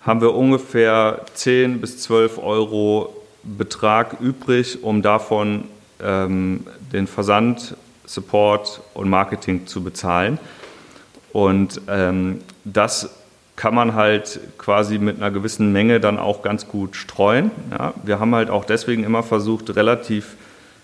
haben 0.02 0.20
wir 0.20 0.34
ungefähr 0.34 1.22
10 1.36 1.80
bis 1.80 2.00
12 2.00 2.40
Euro 2.40 3.19
Betrag 3.58 4.20
übrig, 4.20 4.84
um 4.84 5.02
davon 5.02 5.66
ähm, 6.02 6.66
den 6.94 7.08
Versand, 7.08 7.76
Support 8.06 8.82
und 8.94 9.10
Marketing 9.10 9.68
zu 9.68 9.84
bezahlen. 9.84 10.40
Und 11.32 11.82
ähm, 11.88 12.40
das 12.64 13.10
kann 13.56 13.76
man 13.76 13.94
halt 13.94 14.40
quasi 14.58 14.98
mit 14.98 15.18
einer 15.18 15.32
gewissen 15.32 15.72
Menge 15.72 16.00
dann 16.00 16.18
auch 16.18 16.42
ganz 16.42 16.68
gut 16.68 16.96
streuen. 16.96 17.52
Ja, 17.72 17.94
wir 18.04 18.20
haben 18.20 18.34
halt 18.34 18.50
auch 18.50 18.66
deswegen 18.66 19.04
immer 19.04 19.22
versucht, 19.22 19.76
relativ 19.76 20.38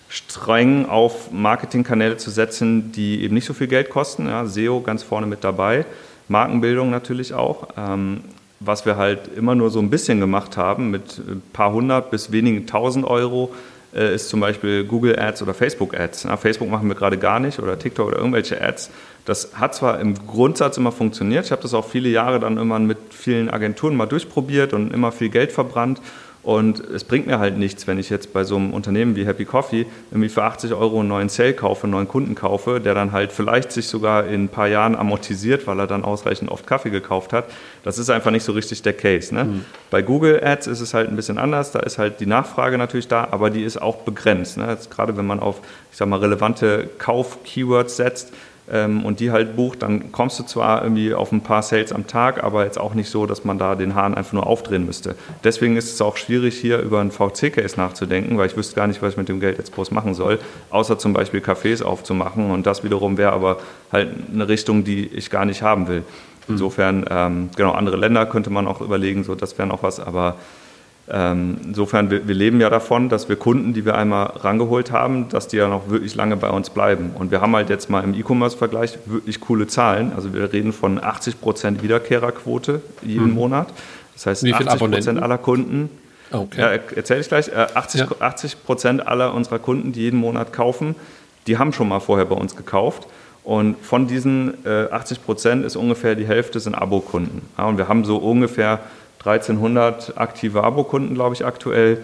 streng 0.09 0.85
auf 0.85 1.31
Marketingkanäle 1.31 2.17
zu 2.17 2.29
setzen, 2.29 2.91
die 2.91 3.23
eben 3.23 3.33
nicht 3.33 3.45
so 3.45 3.53
viel 3.53 3.67
Geld 3.67 3.89
kosten. 3.89 4.27
Ja, 4.27 4.45
SEO 4.45 4.81
ganz 4.81 5.03
vorne 5.03 5.25
mit 5.25 5.43
dabei, 5.43 5.85
Markenbildung 6.27 6.89
natürlich 6.89 7.33
auch. 7.33 7.69
Ähm, 7.77 8.21
was 8.59 8.85
wir 8.85 8.97
halt 8.97 9.29
immer 9.35 9.55
nur 9.55 9.69
so 9.69 9.79
ein 9.79 9.89
bisschen 9.89 10.19
gemacht 10.19 10.57
haben, 10.57 10.91
mit 10.91 11.17
ein 11.17 11.41
paar 11.53 11.71
hundert 11.71 12.11
bis 12.11 12.31
wenigen 12.31 12.67
tausend 12.67 13.05
Euro, 13.05 13.53
äh, 13.93 14.13
ist 14.13 14.29
zum 14.29 14.39
Beispiel 14.39 14.83
Google 14.83 15.17
Ads 15.19 15.41
oder 15.41 15.53
Facebook 15.53 15.97
Ads. 15.97 16.25
Na, 16.25 16.37
Facebook 16.37 16.69
machen 16.69 16.87
wir 16.87 16.95
gerade 16.95 17.17
gar 17.17 17.39
nicht 17.39 17.59
oder 17.59 17.79
TikTok 17.79 18.07
oder 18.07 18.17
irgendwelche 18.17 18.61
Ads. 18.61 18.91
Das 19.25 19.51
hat 19.55 19.73
zwar 19.73 19.99
im 19.99 20.13
Grundsatz 20.27 20.77
immer 20.77 20.91
funktioniert, 20.91 21.45
ich 21.45 21.51
habe 21.51 21.61
das 21.61 21.73
auch 21.73 21.87
viele 21.87 22.09
Jahre 22.09 22.39
dann 22.39 22.57
immer 22.57 22.77
mit 22.79 22.97
vielen 23.09 23.49
Agenturen 23.49 23.95
mal 23.95 24.05
durchprobiert 24.05 24.73
und 24.73 24.93
immer 24.93 25.11
viel 25.11 25.29
Geld 25.29 25.51
verbrannt 25.51 25.99
Und 26.45 26.79
es 26.79 27.03
bringt 27.03 27.25
mir 27.25 27.39
halt 27.39 27.57
nichts, 27.57 27.87
wenn 27.87 27.97
ich 27.97 28.11
jetzt 28.11 28.31
bei 28.31 28.43
so 28.43 28.55
einem 28.55 28.71
Unternehmen 28.71 29.15
wie 29.15 29.25
Happy 29.25 29.45
Coffee 29.45 29.87
irgendwie 30.11 30.29
für 30.29 30.43
80 30.43 30.73
Euro 30.75 30.99
einen 30.99 31.09
neuen 31.09 31.27
Sale 31.27 31.53
kaufe, 31.53 31.85
einen 31.85 31.93
neuen 31.93 32.07
Kunden 32.07 32.35
kaufe, 32.35 32.79
der 32.79 32.93
dann 32.93 33.13
halt 33.13 33.31
vielleicht 33.31 33.71
sich 33.71 33.87
sogar 33.87 34.27
in 34.27 34.43
ein 34.43 34.49
paar 34.49 34.67
Jahren 34.67 34.95
amortisiert, 34.95 35.65
weil 35.65 35.79
er 35.79 35.87
dann 35.87 36.03
ausreichend 36.03 36.51
oft 36.51 36.67
Kaffee 36.67 36.91
gekauft 36.91 37.33
hat. 37.33 37.45
Das 37.83 37.97
ist 37.97 38.11
einfach 38.11 38.29
nicht 38.29 38.43
so 38.43 38.51
richtig 38.51 38.83
der 38.83 38.93
Case. 38.93 39.33
Ne? 39.33 39.45
Mhm. 39.45 39.65
Bei 39.89 40.03
Google 40.03 40.39
Ads 40.43 40.67
ist 40.67 40.81
es 40.81 40.93
halt 40.93 41.09
ein 41.09 41.15
bisschen 41.15 41.39
anders. 41.39 41.71
Da 41.71 41.79
ist 41.79 41.97
halt 41.97 42.19
die 42.19 42.27
Nachfrage 42.27 42.77
natürlich 42.77 43.07
da, 43.07 43.27
aber 43.31 43.49
die 43.49 43.63
ist 43.63 43.81
auch 43.81 44.03
begrenzt. 44.03 44.57
Ne? 44.57 44.77
gerade 44.91 45.17
wenn 45.17 45.25
man 45.25 45.39
auf, 45.39 45.61
ich 45.91 45.97
sag 45.97 46.07
mal, 46.07 46.19
relevante 46.19 46.87
Kauf-Keywords 46.99 47.97
setzt, 47.97 48.31
und 48.67 49.19
die 49.19 49.29
halt 49.29 49.55
bucht, 49.55 49.83
dann 49.83 50.11
kommst 50.11 50.39
du 50.39 50.43
zwar 50.43 50.81
irgendwie 50.81 51.13
auf 51.13 51.31
ein 51.31 51.41
paar 51.41 51.61
Sales 51.61 51.93
am 51.93 52.07
Tag, 52.07 52.43
aber 52.43 52.65
jetzt 52.65 52.79
auch 52.79 52.95
nicht 52.95 53.11
so, 53.11 53.27
dass 53.27 53.45
man 53.45 53.59
da 53.59 53.75
den 53.75 53.93
Hahn 53.93 54.15
einfach 54.15 54.33
nur 54.33 54.47
aufdrehen 54.47 54.87
müsste. 54.87 55.15
Deswegen 55.43 55.77
ist 55.77 55.93
es 55.93 56.01
auch 56.01 56.17
schwierig, 56.17 56.57
hier 56.59 56.79
über 56.79 56.99
einen 56.99 57.11
VC-Case 57.11 57.77
nachzudenken, 57.77 58.39
weil 58.39 58.47
ich 58.47 58.57
wüsste 58.57 58.75
gar 58.75 58.87
nicht, 58.87 59.03
was 59.03 59.13
ich 59.13 59.17
mit 59.17 59.29
dem 59.29 59.39
Geld 59.39 59.59
jetzt 59.59 59.71
groß 59.75 59.91
machen 59.91 60.15
soll, 60.15 60.39
außer 60.71 60.97
zum 60.97 61.13
Beispiel 61.13 61.41
Cafés 61.41 61.83
aufzumachen 61.83 62.49
und 62.49 62.65
das 62.65 62.83
wiederum 62.83 63.17
wäre 63.17 63.33
aber 63.33 63.57
halt 63.91 64.09
eine 64.33 64.47
Richtung, 64.47 64.83
die 64.83 65.05
ich 65.07 65.29
gar 65.29 65.45
nicht 65.45 65.61
haben 65.61 65.87
will. 65.87 65.99
Hm. 65.99 66.55
Insofern, 66.55 67.05
ähm, 67.09 67.49
genau, 67.55 67.71
andere 67.73 67.97
Länder 67.97 68.25
könnte 68.25 68.49
man 68.49 68.67
auch 68.67 68.81
überlegen, 68.81 69.23
so 69.23 69.35
das 69.35 69.57
wäre 69.59 69.67
noch 69.67 69.83
was, 69.83 69.99
aber 69.99 70.29
ähm, 70.29 70.35
insofern, 71.07 72.09
wir, 72.09 72.27
wir, 72.27 72.33
leben 72.33 72.59
ja 72.59 72.69
davon, 72.69 73.09
dass 73.09 73.29
wir 73.29 73.35
Kunden, 73.35 73.73
die 73.73 73.85
wir 73.85 73.95
einmal 73.95 74.25
rangeholt 74.37 74.91
haben, 74.91 75.29
dass 75.29 75.47
die 75.47 75.57
ja 75.57 75.67
noch 75.67 75.87
wirklich 75.87 76.15
lange 76.15 76.35
bei 76.35 76.49
uns 76.49 76.71
bleiben. 76.71 77.11
Und 77.13 77.29
wir 77.29 77.41
haben 77.41 77.55
halt 77.55 77.69
jetzt 77.69 77.91
mal 77.91 78.03
im 78.03 78.15
E-Commerce-Vergleich 78.15 78.97
wirklich 79.05 79.39
coole 79.39 79.67
Zahlen. 79.67 80.13
Also 80.15 80.33
wir 80.33 80.51
reden 80.51 80.73
von 80.73 80.99
80% 80.99 81.83
Wiederkehrerquote 81.83 82.81
jeden 83.03 83.25
hm. 83.25 83.33
Monat. 83.35 83.67
Das 84.15 84.25
heißt, 84.25 84.43
80% 84.43 85.19
aller 85.19 85.37
Kunden, 85.37 85.89
okay. 86.31 86.61
ja, 86.61 86.67
erzähle 86.95 87.19
ich 87.19 87.27
gleich, 87.27 87.49
äh, 87.49 87.67
80, 87.75 88.01
ja. 88.01 88.07
80 88.19 88.57
aller 89.05 89.33
unserer 89.33 89.59
Kunden, 89.59 89.91
die 89.91 90.01
jeden 90.01 90.19
Monat 90.19 90.53
kaufen, 90.53 90.95
die 91.45 91.59
haben 91.59 91.71
schon 91.71 91.87
mal 91.87 91.99
vorher 91.99 92.25
bei 92.25 92.35
uns 92.35 92.55
gekauft. 92.55 93.07
Und 93.43 93.77
von 93.85 94.07
diesen 94.07 94.65
äh, 94.65 94.87
80% 94.91 95.63
ist 95.63 95.75
ungefähr 95.75 96.15
die 96.15 96.25
Hälfte 96.25 96.59
sind 96.59 96.73
Abokunden. 96.73 97.43
Ja, 97.59 97.65
und 97.65 97.77
wir 97.77 97.87
haben 97.87 98.03
so 98.03 98.17
ungefähr 98.17 98.79
1300 99.25 100.17
aktive 100.17 100.63
Abokunden, 100.63 101.15
glaube 101.15 101.33
ich, 101.33 101.45
aktuell, 101.45 102.03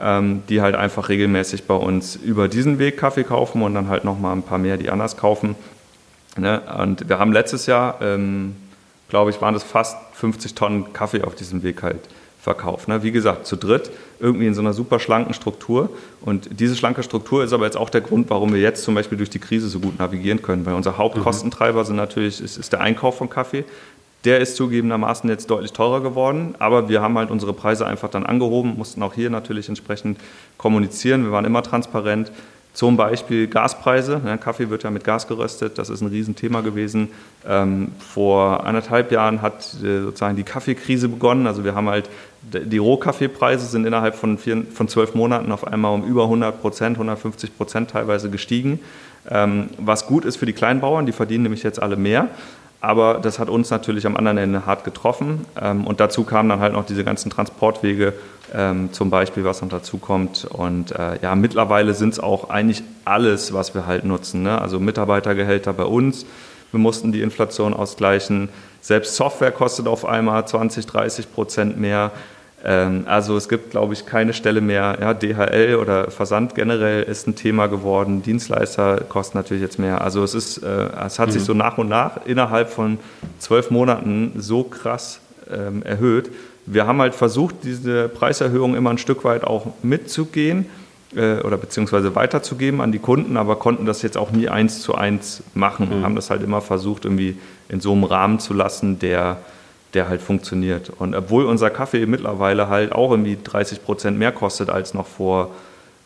ähm, 0.00 0.42
die 0.48 0.60
halt 0.60 0.76
einfach 0.76 1.08
regelmäßig 1.08 1.64
bei 1.66 1.74
uns 1.74 2.16
über 2.16 2.46
diesen 2.46 2.78
Weg 2.78 2.96
Kaffee 2.96 3.24
kaufen 3.24 3.62
und 3.62 3.74
dann 3.74 3.88
halt 3.88 4.04
nochmal 4.04 4.36
ein 4.36 4.42
paar 4.42 4.58
mehr, 4.58 4.76
die 4.76 4.88
anders 4.88 5.16
kaufen. 5.16 5.56
Ne? 6.36 6.62
Und 6.78 7.08
wir 7.08 7.18
haben 7.18 7.32
letztes 7.32 7.66
Jahr, 7.66 8.00
ähm, 8.00 8.54
glaube 9.08 9.30
ich, 9.30 9.40
waren 9.40 9.54
es 9.54 9.64
fast 9.64 9.96
50 10.14 10.54
Tonnen 10.54 10.92
Kaffee 10.92 11.22
auf 11.22 11.34
diesem 11.34 11.62
Weg 11.64 11.82
halt 11.82 12.00
verkauft. 12.40 12.88
Ne? 12.88 13.02
Wie 13.02 13.10
gesagt, 13.10 13.46
zu 13.46 13.56
dritt, 13.56 13.90
irgendwie 14.18 14.46
in 14.46 14.54
so 14.54 14.60
einer 14.60 14.72
super 14.72 14.98
schlanken 14.98 15.34
Struktur. 15.34 15.90
Und 16.22 16.60
diese 16.60 16.76
schlanke 16.76 17.02
Struktur 17.02 17.44
ist 17.44 17.52
aber 17.52 17.64
jetzt 17.64 17.76
auch 17.76 17.90
der 17.90 18.00
Grund, 18.00 18.30
warum 18.30 18.54
wir 18.54 18.60
jetzt 18.60 18.84
zum 18.84 18.94
Beispiel 18.94 19.18
durch 19.18 19.30
die 19.30 19.40
Krise 19.40 19.68
so 19.68 19.80
gut 19.80 19.98
navigieren 19.98 20.40
können. 20.40 20.64
Weil 20.64 20.74
unser 20.74 20.96
Hauptkostentreiber 20.96 21.84
sind 21.84 21.96
natürlich, 21.96 22.40
ist, 22.40 22.56
ist 22.56 22.72
der 22.72 22.80
Einkauf 22.80 23.18
von 23.18 23.28
Kaffee. 23.28 23.64
Der 24.24 24.40
ist 24.40 24.56
zugegebenermaßen 24.56 25.30
jetzt 25.30 25.48
deutlich 25.50 25.72
teurer 25.72 26.02
geworden, 26.02 26.54
aber 26.58 26.90
wir 26.90 27.00
haben 27.00 27.16
halt 27.16 27.30
unsere 27.30 27.54
Preise 27.54 27.86
einfach 27.86 28.10
dann 28.10 28.26
angehoben, 28.26 28.76
mussten 28.76 29.02
auch 29.02 29.14
hier 29.14 29.30
natürlich 29.30 29.68
entsprechend 29.68 30.18
kommunizieren. 30.58 31.24
Wir 31.24 31.32
waren 31.32 31.46
immer 31.46 31.62
transparent. 31.62 32.30
Zum 32.72 32.96
Beispiel 32.96 33.48
Gaspreise. 33.48 34.20
Kaffee 34.40 34.70
wird 34.70 34.84
ja 34.84 34.90
mit 34.90 35.02
Gas 35.02 35.26
geröstet, 35.26 35.76
das 35.76 35.90
ist 35.90 36.02
ein 36.02 36.06
Riesenthema 36.06 36.60
gewesen. 36.60 37.08
Ähm, 37.46 37.90
vor 37.98 38.64
anderthalb 38.64 39.10
Jahren 39.10 39.42
hat 39.42 39.74
äh, 39.82 40.02
sozusagen 40.02 40.36
die 40.36 40.44
Kaffeekrise 40.44 41.08
begonnen. 41.08 41.48
Also 41.48 41.64
wir 41.64 41.74
haben 41.74 41.88
halt, 41.88 42.08
die 42.42 42.78
Rohkaffeepreise 42.78 43.66
sind 43.66 43.86
innerhalb 43.86 44.14
von, 44.14 44.38
vier, 44.38 44.64
von 44.72 44.86
zwölf 44.86 45.14
Monaten 45.14 45.50
auf 45.50 45.66
einmal 45.66 45.92
um 45.92 46.04
über 46.04 46.24
100 46.24 46.60
Prozent, 46.60 46.96
150 46.96 47.56
Prozent 47.56 47.90
teilweise 47.90 48.30
gestiegen. 48.30 48.78
Ähm, 49.28 49.70
was 49.76 50.06
gut 50.06 50.24
ist 50.24 50.36
für 50.36 50.46
die 50.46 50.52
Kleinbauern, 50.52 51.06
die 51.06 51.12
verdienen 51.12 51.42
nämlich 51.42 51.64
jetzt 51.64 51.82
alle 51.82 51.96
mehr. 51.96 52.28
Aber 52.80 53.18
das 53.20 53.38
hat 53.38 53.50
uns 53.50 53.70
natürlich 53.70 54.06
am 54.06 54.16
anderen 54.16 54.38
Ende 54.38 54.64
hart 54.64 54.84
getroffen. 54.84 55.44
Ähm, 55.60 55.86
und 55.86 56.00
dazu 56.00 56.24
kamen 56.24 56.48
dann 56.48 56.60
halt 56.60 56.72
noch 56.72 56.86
diese 56.86 57.04
ganzen 57.04 57.30
Transportwege, 57.30 58.14
ähm, 58.54 58.92
zum 58.92 59.10
Beispiel, 59.10 59.44
was 59.44 59.60
noch 59.60 59.68
dazu 59.68 59.98
kommt. 59.98 60.46
Und 60.46 60.92
äh, 60.92 61.20
ja, 61.20 61.34
mittlerweile 61.34 61.92
sind 61.92 62.14
es 62.14 62.20
auch 62.20 62.48
eigentlich 62.48 62.82
alles, 63.04 63.52
was 63.52 63.74
wir 63.74 63.86
halt 63.86 64.04
nutzen. 64.04 64.42
Ne? 64.42 64.60
Also 64.60 64.80
Mitarbeitergehälter 64.80 65.72
bei 65.74 65.84
uns. 65.84 66.24
Wir 66.70 66.80
mussten 66.80 67.12
die 67.12 67.20
Inflation 67.20 67.74
ausgleichen. 67.74 68.48
Selbst 68.80 69.16
Software 69.16 69.52
kostet 69.52 69.86
auf 69.86 70.06
einmal 70.06 70.46
20, 70.46 70.86
30 70.86 71.32
Prozent 71.32 71.78
mehr. 71.78 72.12
Ähm, 72.64 73.04
also 73.06 73.36
es 73.36 73.48
gibt, 73.48 73.70
glaube 73.70 73.94
ich, 73.94 74.06
keine 74.06 74.32
Stelle 74.32 74.60
mehr. 74.60 74.98
Ja, 75.00 75.14
DHL 75.14 75.76
oder 75.76 76.10
Versand 76.10 76.54
generell 76.54 77.02
ist 77.02 77.26
ein 77.26 77.34
Thema 77.34 77.68
geworden. 77.68 78.22
Dienstleister 78.22 79.02
kosten 79.08 79.38
natürlich 79.38 79.62
jetzt 79.62 79.78
mehr. 79.78 80.02
Also 80.02 80.22
es 80.22 80.34
ist, 80.34 80.58
äh, 80.58 80.88
es 81.06 81.18
hat 81.18 81.28
mhm. 81.28 81.32
sich 81.32 81.42
so 81.42 81.54
nach 81.54 81.78
und 81.78 81.88
nach 81.88 82.26
innerhalb 82.26 82.70
von 82.70 82.98
zwölf 83.38 83.70
Monaten 83.70 84.32
so 84.36 84.64
krass 84.64 85.20
ähm, 85.50 85.82
erhöht. 85.82 86.30
Wir 86.66 86.86
haben 86.86 87.00
halt 87.00 87.14
versucht, 87.14 87.56
diese 87.62 88.08
Preiserhöhung 88.08 88.76
immer 88.76 88.90
ein 88.90 88.98
Stück 88.98 89.24
weit 89.24 89.44
auch 89.44 89.66
mitzugehen 89.82 90.66
äh, 91.16 91.40
oder 91.40 91.56
beziehungsweise 91.56 92.14
weiterzugeben 92.14 92.80
an 92.80 92.92
die 92.92 92.98
Kunden, 92.98 93.36
aber 93.36 93.56
konnten 93.56 93.86
das 93.86 94.02
jetzt 94.02 94.18
auch 94.18 94.30
nie 94.30 94.48
eins 94.48 94.82
zu 94.82 94.94
eins 94.94 95.42
machen. 95.54 95.88
Mhm. 95.88 96.04
Haben 96.04 96.14
das 96.14 96.28
halt 96.28 96.42
immer 96.42 96.60
versucht, 96.60 97.06
irgendwie 97.06 97.38
in 97.68 97.80
so 97.80 97.92
einem 97.92 98.04
Rahmen 98.04 98.38
zu 98.38 98.52
lassen, 98.52 98.98
der 98.98 99.38
der 99.94 100.08
halt 100.08 100.20
funktioniert. 100.20 100.90
Und 100.90 101.14
obwohl 101.14 101.44
unser 101.44 101.70
Kaffee 101.70 102.06
mittlerweile 102.06 102.68
halt 102.68 102.92
auch 102.92 103.10
irgendwie 103.10 103.38
30 103.42 103.84
Prozent 103.84 104.18
mehr 104.18 104.32
kostet 104.32 104.70
als 104.70 104.94
noch 104.94 105.06
vor 105.06 105.50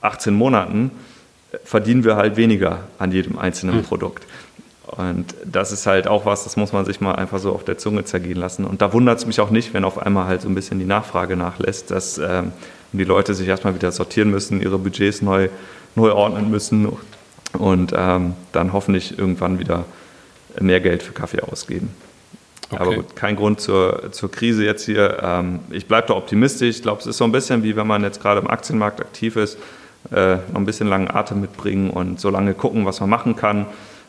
18 0.00 0.34
Monaten, 0.34 0.90
verdienen 1.64 2.04
wir 2.04 2.16
halt 2.16 2.36
weniger 2.36 2.80
an 2.98 3.12
jedem 3.12 3.38
einzelnen 3.38 3.76
hm. 3.76 3.84
Produkt. 3.84 4.24
Und 4.86 5.34
das 5.44 5.72
ist 5.72 5.86
halt 5.86 6.06
auch 6.06 6.26
was, 6.26 6.44
das 6.44 6.56
muss 6.56 6.72
man 6.72 6.84
sich 6.84 7.00
mal 7.00 7.14
einfach 7.14 7.38
so 7.38 7.52
auf 7.52 7.64
der 7.64 7.78
Zunge 7.78 8.04
zergehen 8.04 8.36
lassen. 8.36 8.64
Und 8.64 8.82
da 8.82 8.92
wundert 8.92 9.18
es 9.18 9.26
mich 9.26 9.40
auch 9.40 9.50
nicht, 9.50 9.74
wenn 9.74 9.84
auf 9.84 9.98
einmal 9.98 10.26
halt 10.26 10.42
so 10.42 10.48
ein 10.48 10.54
bisschen 10.54 10.78
die 10.78 10.84
Nachfrage 10.84 11.36
nachlässt, 11.36 11.90
dass 11.90 12.18
ähm, 12.18 12.52
die 12.92 13.04
Leute 13.04 13.34
sich 13.34 13.48
erstmal 13.48 13.74
wieder 13.74 13.90
sortieren 13.92 14.30
müssen, 14.30 14.60
ihre 14.60 14.78
Budgets 14.78 15.22
neu, 15.22 15.48
neu 15.94 16.12
ordnen 16.12 16.50
müssen 16.50 16.88
und 17.58 17.92
ähm, 17.96 18.34
dann 18.52 18.72
hoffentlich 18.72 19.18
irgendwann 19.18 19.58
wieder 19.58 19.84
mehr 20.60 20.80
Geld 20.80 21.02
für 21.02 21.12
Kaffee 21.12 21.40
ausgeben. 21.40 21.90
Okay. 22.74 22.82
Aber 22.82 22.94
gut, 22.96 23.16
kein 23.16 23.36
Grund 23.36 23.60
zur, 23.60 24.12
zur 24.12 24.30
Krise 24.30 24.64
jetzt 24.64 24.84
hier. 24.84 25.18
Ähm, 25.22 25.60
ich 25.70 25.86
bleibe 25.86 26.08
da 26.08 26.14
optimistisch. 26.14 26.76
Ich 26.76 26.82
glaube, 26.82 27.00
es 27.00 27.06
ist 27.06 27.18
so 27.18 27.24
ein 27.24 27.32
bisschen 27.32 27.62
wie 27.62 27.76
wenn 27.76 27.86
man 27.86 28.02
jetzt 28.02 28.20
gerade 28.20 28.40
im 28.40 28.48
Aktienmarkt 28.48 29.00
aktiv 29.00 29.36
ist, 29.36 29.58
äh, 30.12 30.36
noch 30.36 30.56
ein 30.56 30.66
bisschen 30.66 30.88
langen 30.88 31.10
Atem 31.10 31.40
mitbringen 31.40 31.90
und 31.90 32.20
so 32.20 32.30
lange 32.30 32.54
gucken, 32.54 32.84
was 32.84 33.00
man 33.00 33.10
machen 33.10 33.36
kann, 33.36 33.66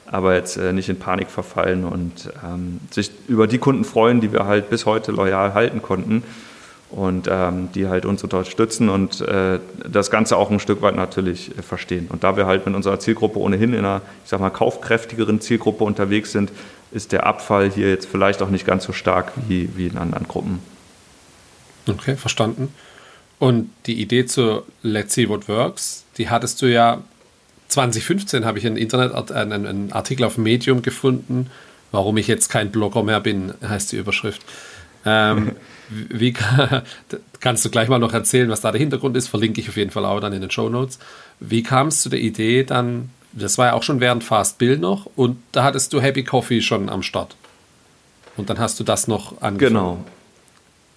aber 0.08 0.36
jetzt 0.36 0.58
äh, 0.58 0.74
nicht 0.74 0.90
in 0.90 1.00
Panik 1.00 1.30
verfallen 1.30 1.86
und 1.86 2.32
ähm, 2.44 2.80
sich 2.92 3.12
über 3.28 3.48
die 3.48 3.58
Kunden 3.58 3.84
freuen, 3.84 4.22
die 4.22 4.32
wir 4.32 4.46
halt 4.46 4.70
bis 4.70 4.86
heute 4.86 5.12
loyal 5.12 5.54
halten 5.54 5.82
konnten 5.82 6.24
und 6.90 7.28
ähm, 7.30 7.70
die 7.74 7.88
halt 7.88 8.06
uns 8.06 8.24
unterstützen 8.24 8.90
und 8.90 9.22
äh, 9.22 9.60
das 9.90 10.12
Ganze 10.12 10.38
auch 10.38 10.52
ein 10.52 10.60
Stück 10.60 10.82
weit 10.82 10.96
natürlich 10.96 11.52
verstehen. 11.62 12.08
Und 12.10 12.24
da 12.24 12.38
wir 12.38 12.46
halt 12.46 12.66
mit 12.66 12.76
unserer 12.76 13.00
Zielgruppe 13.00 13.40
ohnehin 13.40 13.74
in 13.74 13.80
einer, 13.80 14.02
ich 14.24 14.30
sag 14.30 14.40
mal, 14.40 14.50
kaufkräftigeren 14.50 15.42
Zielgruppe 15.42 15.84
unterwegs 15.84 16.32
sind, 16.32 16.52
ist 16.92 17.12
der 17.12 17.26
Abfall 17.26 17.72
hier 17.72 17.90
jetzt 17.90 18.08
vielleicht 18.08 18.42
auch 18.42 18.50
nicht 18.50 18.66
ganz 18.66 18.84
so 18.86 18.94
stark 18.94 19.32
wie, 19.48 19.70
wie 19.76 19.88
in 19.88 19.98
anderen 19.98 20.28
Gruppen. 20.28 20.60
Okay, 21.88 22.16
verstanden. 22.16 22.74
Und 23.38 23.70
die 23.86 24.02
Idee 24.02 24.26
zu 24.26 24.64
Let's 24.82 25.14
See 25.14 25.28
What 25.28 25.48
Works, 25.48 26.06
die 26.18 26.30
hattest 26.30 26.62
du 26.62 26.68
ja 26.68 27.02
2015, 27.68 28.46
habe 28.46 28.58
ich 28.58 28.66
einen 28.66 28.78
Internet, 28.78 29.32
einen, 29.32 29.66
einen 29.66 29.92
Artikel 29.92 30.24
auf 30.24 30.38
Medium 30.38 30.82
gefunden, 30.82 31.50
warum 31.92 32.18
ich 32.18 32.28
jetzt 32.28 32.50
kein 32.50 32.72
Blogger 32.72 33.04
mehr 33.04 33.20
bin, 33.20 33.54
heißt 33.68 33.92
die 33.92 33.98
Überschrift. 33.98 34.42
Ähm, 35.06 35.52
wie 35.90 36.34
kannst 37.40 37.66
du 37.66 37.70
gleich 37.70 37.90
mal 37.90 38.00
noch 38.00 38.14
erzählen, 38.14 38.50
was 38.50 38.62
da 38.62 38.72
der 38.72 38.80
Hintergrund 38.80 39.18
ist? 39.18 39.28
Verlinke 39.28 39.62
ich 39.62 39.70
auf 39.70 39.78
jeden 39.78 39.92
Fall 39.92 40.06
auch 40.06 40.20
dann 40.20 40.34
in 40.34 40.42
den 40.42 40.52
Show 40.52 40.70
Notes. 40.70 41.00
Wie 41.40 41.64
kam 41.64 41.88
es 41.88 42.02
zu 42.02 42.10
der 42.10 42.20
Idee, 42.20 42.64
dann 42.64 43.10
das 43.36 43.58
war 43.58 43.68
ja 43.68 43.74
auch 43.74 43.84
schon 43.84 44.00
während 44.00 44.24
Fast 44.24 44.58
Bill 44.58 44.78
noch 44.78 45.08
und 45.16 45.38
da 45.52 45.64
hattest 45.64 45.94
du 45.94 46.02
Happy 46.02 46.24
Coffee 46.24 46.62
schon 46.62 46.90
am 46.90 47.04
Start. 47.04 47.36
Und 48.38 48.50
dann 48.50 48.60
hast 48.60 48.80
du 48.80 48.84
das 48.84 49.08
noch 49.08 49.42
angefangen. 49.42 49.58
Genau. 49.58 49.98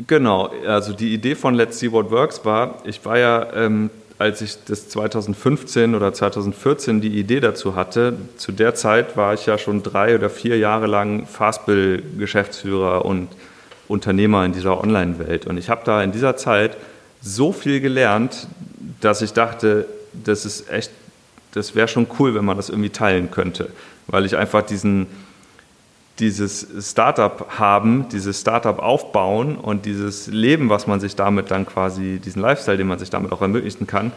Genau, 0.06 0.52
also 0.64 0.92
die 0.92 1.12
Idee 1.12 1.34
von 1.34 1.54
Let's 1.54 1.80
See 1.80 1.90
What 1.90 2.12
Works 2.12 2.44
war, 2.44 2.80
ich 2.84 3.04
war 3.04 3.18
ja, 3.18 3.52
ähm, 3.52 3.90
als 4.16 4.40
ich 4.42 4.56
das 4.64 4.88
2015 4.90 5.96
oder 5.96 6.12
2014 6.12 7.00
die 7.00 7.18
Idee 7.18 7.40
dazu 7.40 7.74
hatte, 7.74 8.16
zu 8.36 8.52
der 8.52 8.76
Zeit 8.76 9.16
war 9.16 9.34
ich 9.34 9.46
ja 9.46 9.58
schon 9.58 9.82
drei 9.82 10.14
oder 10.14 10.30
vier 10.30 10.56
Jahre 10.56 10.86
lang 10.86 11.26
Fastbill-Geschäftsführer 11.26 13.04
und 13.04 13.28
Unternehmer 13.88 14.44
in 14.44 14.52
dieser 14.52 14.80
Online-Welt. 14.80 15.46
Und 15.46 15.58
ich 15.58 15.68
habe 15.68 15.82
da 15.84 16.00
in 16.02 16.12
dieser 16.12 16.36
Zeit 16.36 16.76
so 17.20 17.52
viel 17.52 17.80
gelernt, 17.80 18.46
dass 19.00 19.20
ich 19.20 19.32
dachte, 19.32 19.86
das 20.12 20.44
ist 20.44 20.70
echt 20.70 20.92
das 21.58 21.74
wäre 21.74 21.88
schon 21.88 22.06
cool, 22.18 22.34
wenn 22.34 22.44
man 22.44 22.56
das 22.56 22.70
irgendwie 22.70 22.90
teilen 22.90 23.30
könnte, 23.30 23.70
weil 24.06 24.24
ich 24.24 24.36
einfach 24.36 24.62
diesen, 24.62 25.06
dieses 26.18 26.66
Startup 26.90 27.58
haben, 27.58 28.08
dieses 28.10 28.40
Startup 28.40 28.78
aufbauen 28.78 29.56
und 29.56 29.84
dieses 29.84 30.28
Leben, 30.28 30.70
was 30.70 30.86
man 30.86 31.00
sich 31.00 31.16
damit 31.16 31.50
dann 31.50 31.66
quasi, 31.66 32.20
diesen 32.24 32.40
Lifestyle, 32.40 32.78
den 32.78 32.86
man 32.86 32.98
sich 32.98 33.10
damit 33.10 33.32
auch 33.32 33.42
ermöglichen 33.42 33.86
kann, 33.86 34.12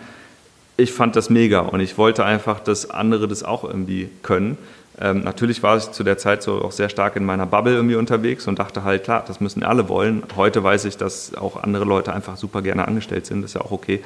ich 0.77 0.93
fand 0.93 1.15
das 1.15 1.29
mega 1.29 1.59
und 1.59 1.79
ich 1.79 1.97
wollte 1.97 2.23
einfach, 2.23 2.59
dass 2.59 2.89
andere 2.89 3.27
das 3.27 3.43
auch 3.43 3.63
irgendwie 3.63 4.09
können. 4.23 4.57
Ähm, 4.99 5.23
natürlich 5.23 5.63
war 5.63 5.77
ich 5.77 5.91
zu 5.91 6.03
der 6.03 6.17
Zeit 6.17 6.43
so 6.43 6.61
auch 6.61 6.71
sehr 6.71 6.89
stark 6.89 7.15
in 7.15 7.25
meiner 7.25 7.45
Bubble 7.45 7.73
irgendwie 7.73 7.95
unterwegs 7.95 8.47
und 8.47 8.59
dachte 8.59 8.83
halt, 8.83 9.03
klar, 9.03 9.23
das 9.27 9.39
müssen 9.39 9.63
alle 9.63 9.89
wollen. 9.89 10.23
Heute 10.35 10.63
weiß 10.63 10.85
ich, 10.85 10.97
dass 10.97 11.35
auch 11.35 11.61
andere 11.61 11.85
Leute 11.85 12.13
einfach 12.13 12.37
super 12.37 12.61
gerne 12.61 12.87
angestellt 12.87 13.25
sind, 13.25 13.41
das 13.41 13.51
ist 13.51 13.55
ja 13.55 13.61
auch 13.61 13.71
okay. 13.71 14.01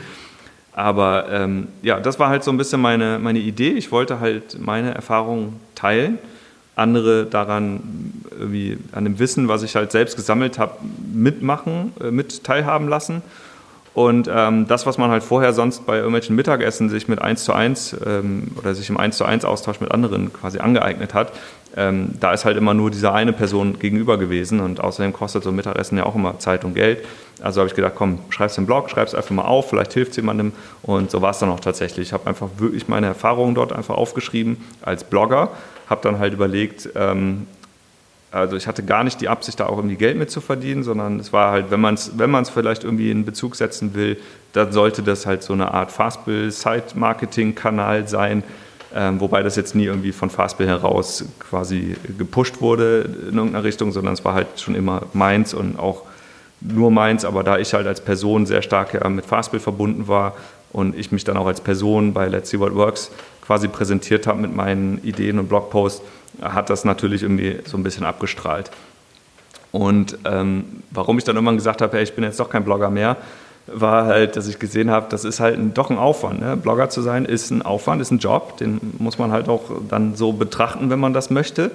Aber 0.75 1.27
ähm, 1.31 1.69
ja, 1.81 1.99
das 1.99 2.19
war 2.19 2.29
halt 2.29 2.43
so 2.43 2.51
ein 2.51 2.57
bisschen 2.57 2.81
meine, 2.81 3.17
meine 3.17 3.39
Idee. 3.39 3.71
Ich 3.71 3.91
wollte 3.91 4.19
halt 4.19 4.59
meine 4.59 4.93
Erfahrungen 4.93 5.59
teilen 5.73 6.19
andere 6.75 7.25
daran, 7.25 7.79
irgendwie 8.37 8.77
an 8.91 9.05
dem 9.05 9.17
Wissen, 9.19 9.47
was 9.47 9.63
ich 9.63 9.75
halt 9.75 9.91
selbst 9.91 10.15
gesammelt 10.15 10.59
habe, 10.59 10.73
mitmachen, 11.13 11.93
äh, 12.01 12.11
mit 12.11 12.43
teilhaben 12.43 12.87
lassen. 12.87 13.21
Und 13.95 14.29
ähm, 14.31 14.67
das, 14.67 14.85
was 14.85 14.97
man 14.97 15.09
halt 15.09 15.23
vorher 15.23 15.53
sonst 15.53 15.85
bei 15.85 15.95
irgendwelchen 15.95 16.35
Mittagessen 16.35 16.89
sich 16.89 17.07
mit 17.07 17.21
1 17.21 17.45
zu 17.45 17.53
1 17.53 17.95
ähm, 18.05 18.51
oder 18.57 18.75
sich 18.75 18.89
im 18.89 18.97
1 18.97 19.15
zu 19.15 19.23
1 19.23 19.45
Austausch 19.45 19.79
mit 19.79 19.91
anderen 19.91 20.33
quasi 20.33 20.59
angeeignet 20.59 21.13
hat, 21.13 21.31
ähm, 21.77 22.09
da 22.19 22.33
ist 22.33 22.43
halt 22.43 22.57
immer 22.57 22.73
nur 22.73 22.91
diese 22.91 23.13
eine 23.13 23.31
Person 23.31 23.79
gegenüber 23.79 24.17
gewesen 24.17 24.59
und 24.59 24.81
außerdem 24.81 25.13
kostet 25.13 25.43
so 25.43 25.49
ein 25.49 25.55
Mittagessen 25.55 25.97
ja 25.97 26.05
auch 26.05 26.15
immer 26.15 26.39
Zeit 26.39 26.65
und 26.65 26.73
Geld. 26.73 27.05
Also 27.41 27.61
habe 27.61 27.69
ich 27.69 27.75
gedacht, 27.75 27.93
komm, 27.95 28.19
schreib's 28.29 28.57
im 28.57 28.65
Blog, 28.65 28.89
schreib's 28.89 29.15
einfach 29.15 29.31
mal 29.31 29.45
auf, 29.45 29.69
vielleicht 29.69 29.93
hilft 29.93 30.17
jemandem 30.17 30.51
und 30.83 31.09
so 31.09 31.21
war 31.21 31.31
es 31.31 31.39
dann 31.39 31.49
auch 31.49 31.61
tatsächlich. 31.61 32.07
Ich 32.07 32.13
habe 32.13 32.27
einfach 32.27 32.49
wirklich 32.57 32.89
meine 32.89 33.07
Erfahrungen 33.07 33.55
dort 33.55 33.71
einfach 33.71 33.95
aufgeschrieben 33.95 34.57
als 34.81 35.05
Blogger 35.05 35.51
habe 35.87 36.01
dann 36.01 36.19
halt 36.19 36.33
überlegt, 36.33 36.89
ähm, 36.95 37.47
also 38.31 38.57
ich 38.57 38.67
hatte 38.67 38.83
gar 38.83 39.03
nicht 39.03 39.21
die 39.21 39.29
Absicht, 39.29 39.59
da 39.59 39.67
auch 39.67 39.77
irgendwie 39.77 39.95
Geld 39.95 40.17
mit 40.17 40.29
zu 40.29 40.41
verdienen, 40.41 40.83
sondern 40.83 41.19
es 41.19 41.31
war 41.31 41.51
halt, 41.51 41.71
wenn 41.71 41.79
man 41.79 41.93
es 41.93 42.11
wenn 42.17 42.45
vielleicht 42.45 42.83
irgendwie 42.83 43.11
in 43.11 43.23
Bezug 43.25 43.55
setzen 43.55 43.95
will, 43.95 44.17
dann 44.53 44.71
sollte 44.71 45.03
das 45.03 45.25
halt 45.25 45.43
so 45.43 45.53
eine 45.53 45.73
Art 45.73 45.91
Fastbill-Site-Marketing-Kanal 45.91 48.07
sein, 48.07 48.43
ähm, 48.93 49.21
wobei 49.21 49.41
das 49.43 49.55
jetzt 49.55 49.75
nie 49.75 49.85
irgendwie 49.85 50.11
von 50.11 50.29
Fastbill 50.29 50.67
heraus 50.67 51.25
quasi 51.39 51.95
gepusht 52.17 52.61
wurde 52.61 53.09
in 53.29 53.37
irgendeiner 53.37 53.63
Richtung, 53.63 53.91
sondern 53.91 54.13
es 54.13 54.25
war 54.25 54.33
halt 54.33 54.59
schon 54.59 54.75
immer 54.75 55.03
meins 55.13 55.53
und 55.53 55.79
auch 55.79 56.03
nur 56.61 56.91
meins, 56.91 57.25
aber 57.25 57.43
da 57.43 57.57
ich 57.57 57.73
halt 57.73 57.87
als 57.87 57.99
Person 58.01 58.45
sehr 58.45 58.61
stark 58.61 59.09
mit 59.09 59.25
Fastbill 59.25 59.59
verbunden 59.59 60.07
war 60.07 60.35
und 60.75 60.97
ich 60.99 61.13
mich 61.13 61.23
dann 61.23 61.37
auch 61.37 61.47
als 61.47 61.61
Person 61.61 62.13
bei 62.13 62.27
Let's 62.27 62.49
See 62.49 62.59
What 62.59 62.75
Works 62.75 63.09
quasi 63.45 63.69
präsentiert 63.69 64.27
habe 64.27 64.41
mit 64.41 64.53
meinen 64.53 65.01
Ideen 65.03 65.39
und 65.39 65.47
Blogposts, 65.47 66.01
hat 66.41 66.69
das 66.69 66.83
natürlich 66.83 67.23
irgendwie 67.23 67.59
so 67.63 67.77
ein 67.77 67.83
bisschen 67.83 68.05
abgestrahlt. 68.05 68.71
Und 69.71 70.17
ähm, 70.25 70.65
warum 70.91 71.17
ich 71.17 71.23
dann 71.23 71.37
irgendwann 71.37 71.55
gesagt 71.55 71.81
habe, 71.81 71.95
hey, 71.95 72.03
ich 72.03 72.13
bin 72.13 72.25
jetzt 72.25 72.41
doch 72.41 72.49
kein 72.49 72.65
Blogger 72.65 72.89
mehr, 72.89 73.15
war 73.67 74.05
halt, 74.05 74.35
dass 74.35 74.49
ich 74.49 74.59
gesehen 74.59 74.91
habe, 74.91 75.05
das 75.09 75.23
ist 75.23 75.39
halt 75.39 75.57
ein, 75.57 75.73
doch 75.73 75.89
ein 75.91 75.97
Aufwand. 75.97 76.41
Ne? 76.41 76.57
Blogger 76.57 76.89
zu 76.89 77.01
sein 77.01 77.23
ist 77.23 77.51
ein 77.51 77.61
Aufwand, 77.61 78.01
ist 78.01 78.11
ein 78.11 78.19
Job, 78.19 78.57
den 78.57 78.79
muss 78.99 79.17
man 79.17 79.31
halt 79.31 79.47
auch 79.47 79.71
dann 79.87 80.15
so 80.15 80.33
betrachten, 80.33 80.89
wenn 80.89 80.99
man 80.99 81.13
das 81.13 81.29
möchte 81.29 81.71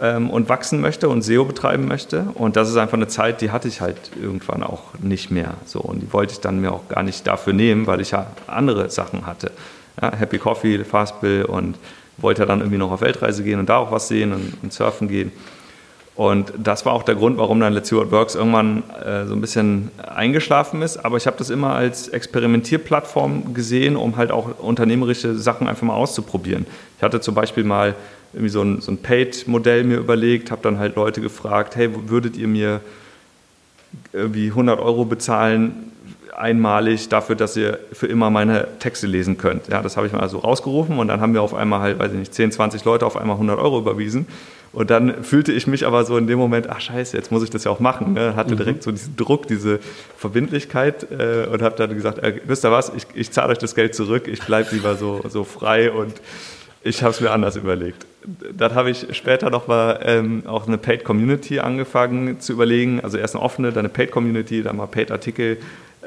ähm, 0.00 0.30
und 0.30 0.48
wachsen 0.48 0.80
möchte 0.80 1.08
und 1.08 1.22
SEO 1.22 1.44
betreiben 1.44 1.86
möchte. 1.86 2.26
Und 2.34 2.56
das 2.56 2.68
ist 2.68 2.76
einfach 2.76 2.96
eine 2.96 3.08
Zeit, 3.08 3.40
die 3.40 3.50
hatte 3.50 3.68
ich 3.68 3.80
halt 3.80 3.96
irgendwann 4.20 4.62
auch 4.62 4.94
nicht 5.00 5.30
mehr. 5.30 5.54
So, 5.64 5.80
und 5.80 6.00
die 6.00 6.12
wollte 6.12 6.32
ich 6.32 6.40
dann 6.40 6.60
mir 6.60 6.72
auch 6.72 6.88
gar 6.88 7.02
nicht 7.02 7.26
dafür 7.26 7.52
nehmen, 7.52 7.86
weil 7.86 8.00
ich 8.00 8.12
ja 8.12 8.26
andere 8.46 8.90
Sachen 8.90 9.26
hatte 9.26 9.50
ja, 10.00 10.14
Happy 10.16 10.38
Coffee, 10.38 10.84
Fastbill 10.84 11.44
und 11.44 11.76
wollte 12.18 12.46
dann 12.46 12.60
irgendwie 12.60 12.78
noch 12.78 12.90
auf 12.90 13.00
Weltreise 13.00 13.42
gehen 13.42 13.60
und 13.60 13.68
da 13.68 13.78
auch 13.78 13.92
was 13.92 14.08
sehen 14.08 14.32
und, 14.32 14.54
und 14.62 14.72
surfen 14.72 15.08
gehen. 15.08 15.32
Und 16.16 16.52
das 16.58 16.84
war 16.84 16.94
auch 16.94 17.04
der 17.04 17.14
Grund, 17.14 17.38
warum 17.38 17.60
dann 17.60 17.72
Let's 17.72 17.90
See 17.90 17.96
What 17.96 18.10
Works 18.10 18.34
irgendwann 18.34 18.82
äh, 19.04 19.24
so 19.26 19.34
ein 19.34 19.40
bisschen 19.40 19.92
eingeschlafen 20.04 20.82
ist. 20.82 20.96
Aber 20.96 21.16
ich 21.16 21.28
habe 21.28 21.36
das 21.38 21.48
immer 21.48 21.74
als 21.74 22.08
Experimentierplattform 22.08 23.54
gesehen, 23.54 23.94
um 23.94 24.16
halt 24.16 24.32
auch 24.32 24.58
unternehmerische 24.58 25.36
Sachen 25.36 25.68
einfach 25.68 25.84
mal 25.84 25.94
auszuprobieren. 25.94 26.66
Ich 26.96 27.04
hatte 27.04 27.20
zum 27.20 27.36
Beispiel 27.36 27.62
mal 27.62 27.94
irgendwie 28.32 28.50
so 28.50 28.62
ein, 28.62 28.80
so 28.80 28.92
ein 28.92 28.98
Paid-Modell 28.98 29.84
mir 29.84 29.98
überlegt, 29.98 30.50
habe 30.50 30.62
dann 30.62 30.78
halt 30.78 30.96
Leute 30.96 31.20
gefragt, 31.20 31.76
hey, 31.76 31.90
würdet 32.08 32.36
ihr 32.36 32.48
mir 32.48 32.80
irgendwie 34.12 34.48
100 34.48 34.78
Euro 34.80 35.04
bezahlen 35.04 35.88
einmalig 36.38 37.08
dafür, 37.08 37.34
dass 37.36 37.56
ihr 37.56 37.78
für 37.92 38.06
immer 38.06 38.30
meine 38.30 38.68
Texte 38.78 39.06
lesen 39.06 39.38
könnt. 39.38 39.68
Ja, 39.68 39.82
das 39.82 39.96
habe 39.96 40.06
ich 40.06 40.12
mal 40.12 40.28
so 40.28 40.38
rausgerufen 40.38 40.98
und 40.98 41.08
dann 41.08 41.20
haben 41.20 41.34
wir 41.34 41.42
auf 41.42 41.54
einmal 41.54 41.80
halt, 41.80 41.98
weiß 41.98 42.12
ich 42.12 42.18
nicht, 42.18 42.34
10, 42.34 42.52
20 42.52 42.84
Leute 42.84 43.04
auf 43.06 43.16
einmal 43.16 43.34
100 43.34 43.58
Euro 43.58 43.78
überwiesen. 43.78 44.26
Und 44.72 44.90
dann 44.90 45.24
fühlte 45.24 45.50
ich 45.50 45.66
mich 45.66 45.86
aber 45.86 46.04
so 46.04 46.16
in 46.18 46.26
dem 46.26 46.38
Moment, 46.38 46.68
ach 46.68 46.80
scheiße, 46.80 47.16
jetzt 47.16 47.32
muss 47.32 47.42
ich 47.42 47.50
das 47.50 47.64
ja 47.64 47.70
auch 47.70 47.80
machen. 47.80 48.12
Ne? 48.12 48.36
Hatte 48.36 48.52
mhm. 48.52 48.58
direkt 48.58 48.82
so 48.82 48.92
diesen 48.92 49.16
Druck, 49.16 49.48
diese 49.48 49.80
Verbindlichkeit 50.16 51.06
äh, 51.10 51.46
und 51.50 51.62
habe 51.62 51.74
dann 51.76 51.94
gesagt, 51.94 52.18
äh, 52.18 52.40
wisst 52.44 52.64
ihr 52.64 52.70
was, 52.70 52.92
ich, 52.94 53.06
ich 53.14 53.30
zahle 53.32 53.52
euch 53.52 53.58
das 53.58 53.74
Geld 53.74 53.94
zurück, 53.94 54.28
ich 54.28 54.40
bleibe 54.42 54.68
lieber 54.74 54.94
so, 54.96 55.22
so 55.28 55.44
frei 55.44 55.90
und 55.90 56.12
ich 56.82 57.02
habe 57.02 57.12
es 57.12 57.20
mir 57.20 57.30
anders 57.30 57.56
überlegt. 57.56 58.06
Dann 58.56 58.74
habe 58.74 58.90
ich 58.90 59.06
später 59.12 59.48
noch 59.48 59.68
mal 59.68 60.00
ähm, 60.04 60.42
auch 60.46 60.66
eine 60.66 60.76
Paid 60.76 61.04
Community 61.04 61.60
angefangen 61.60 62.40
zu 62.40 62.52
überlegen. 62.52 63.00
Also 63.00 63.16
erst 63.16 63.34
eine 63.34 63.42
offene, 63.42 63.68
dann 63.70 63.80
eine 63.80 63.88
Paid 63.88 64.10
Community, 64.10 64.62
dann 64.62 64.76
mal 64.76 64.86
Paid 64.86 65.10
Artikel, 65.10 65.56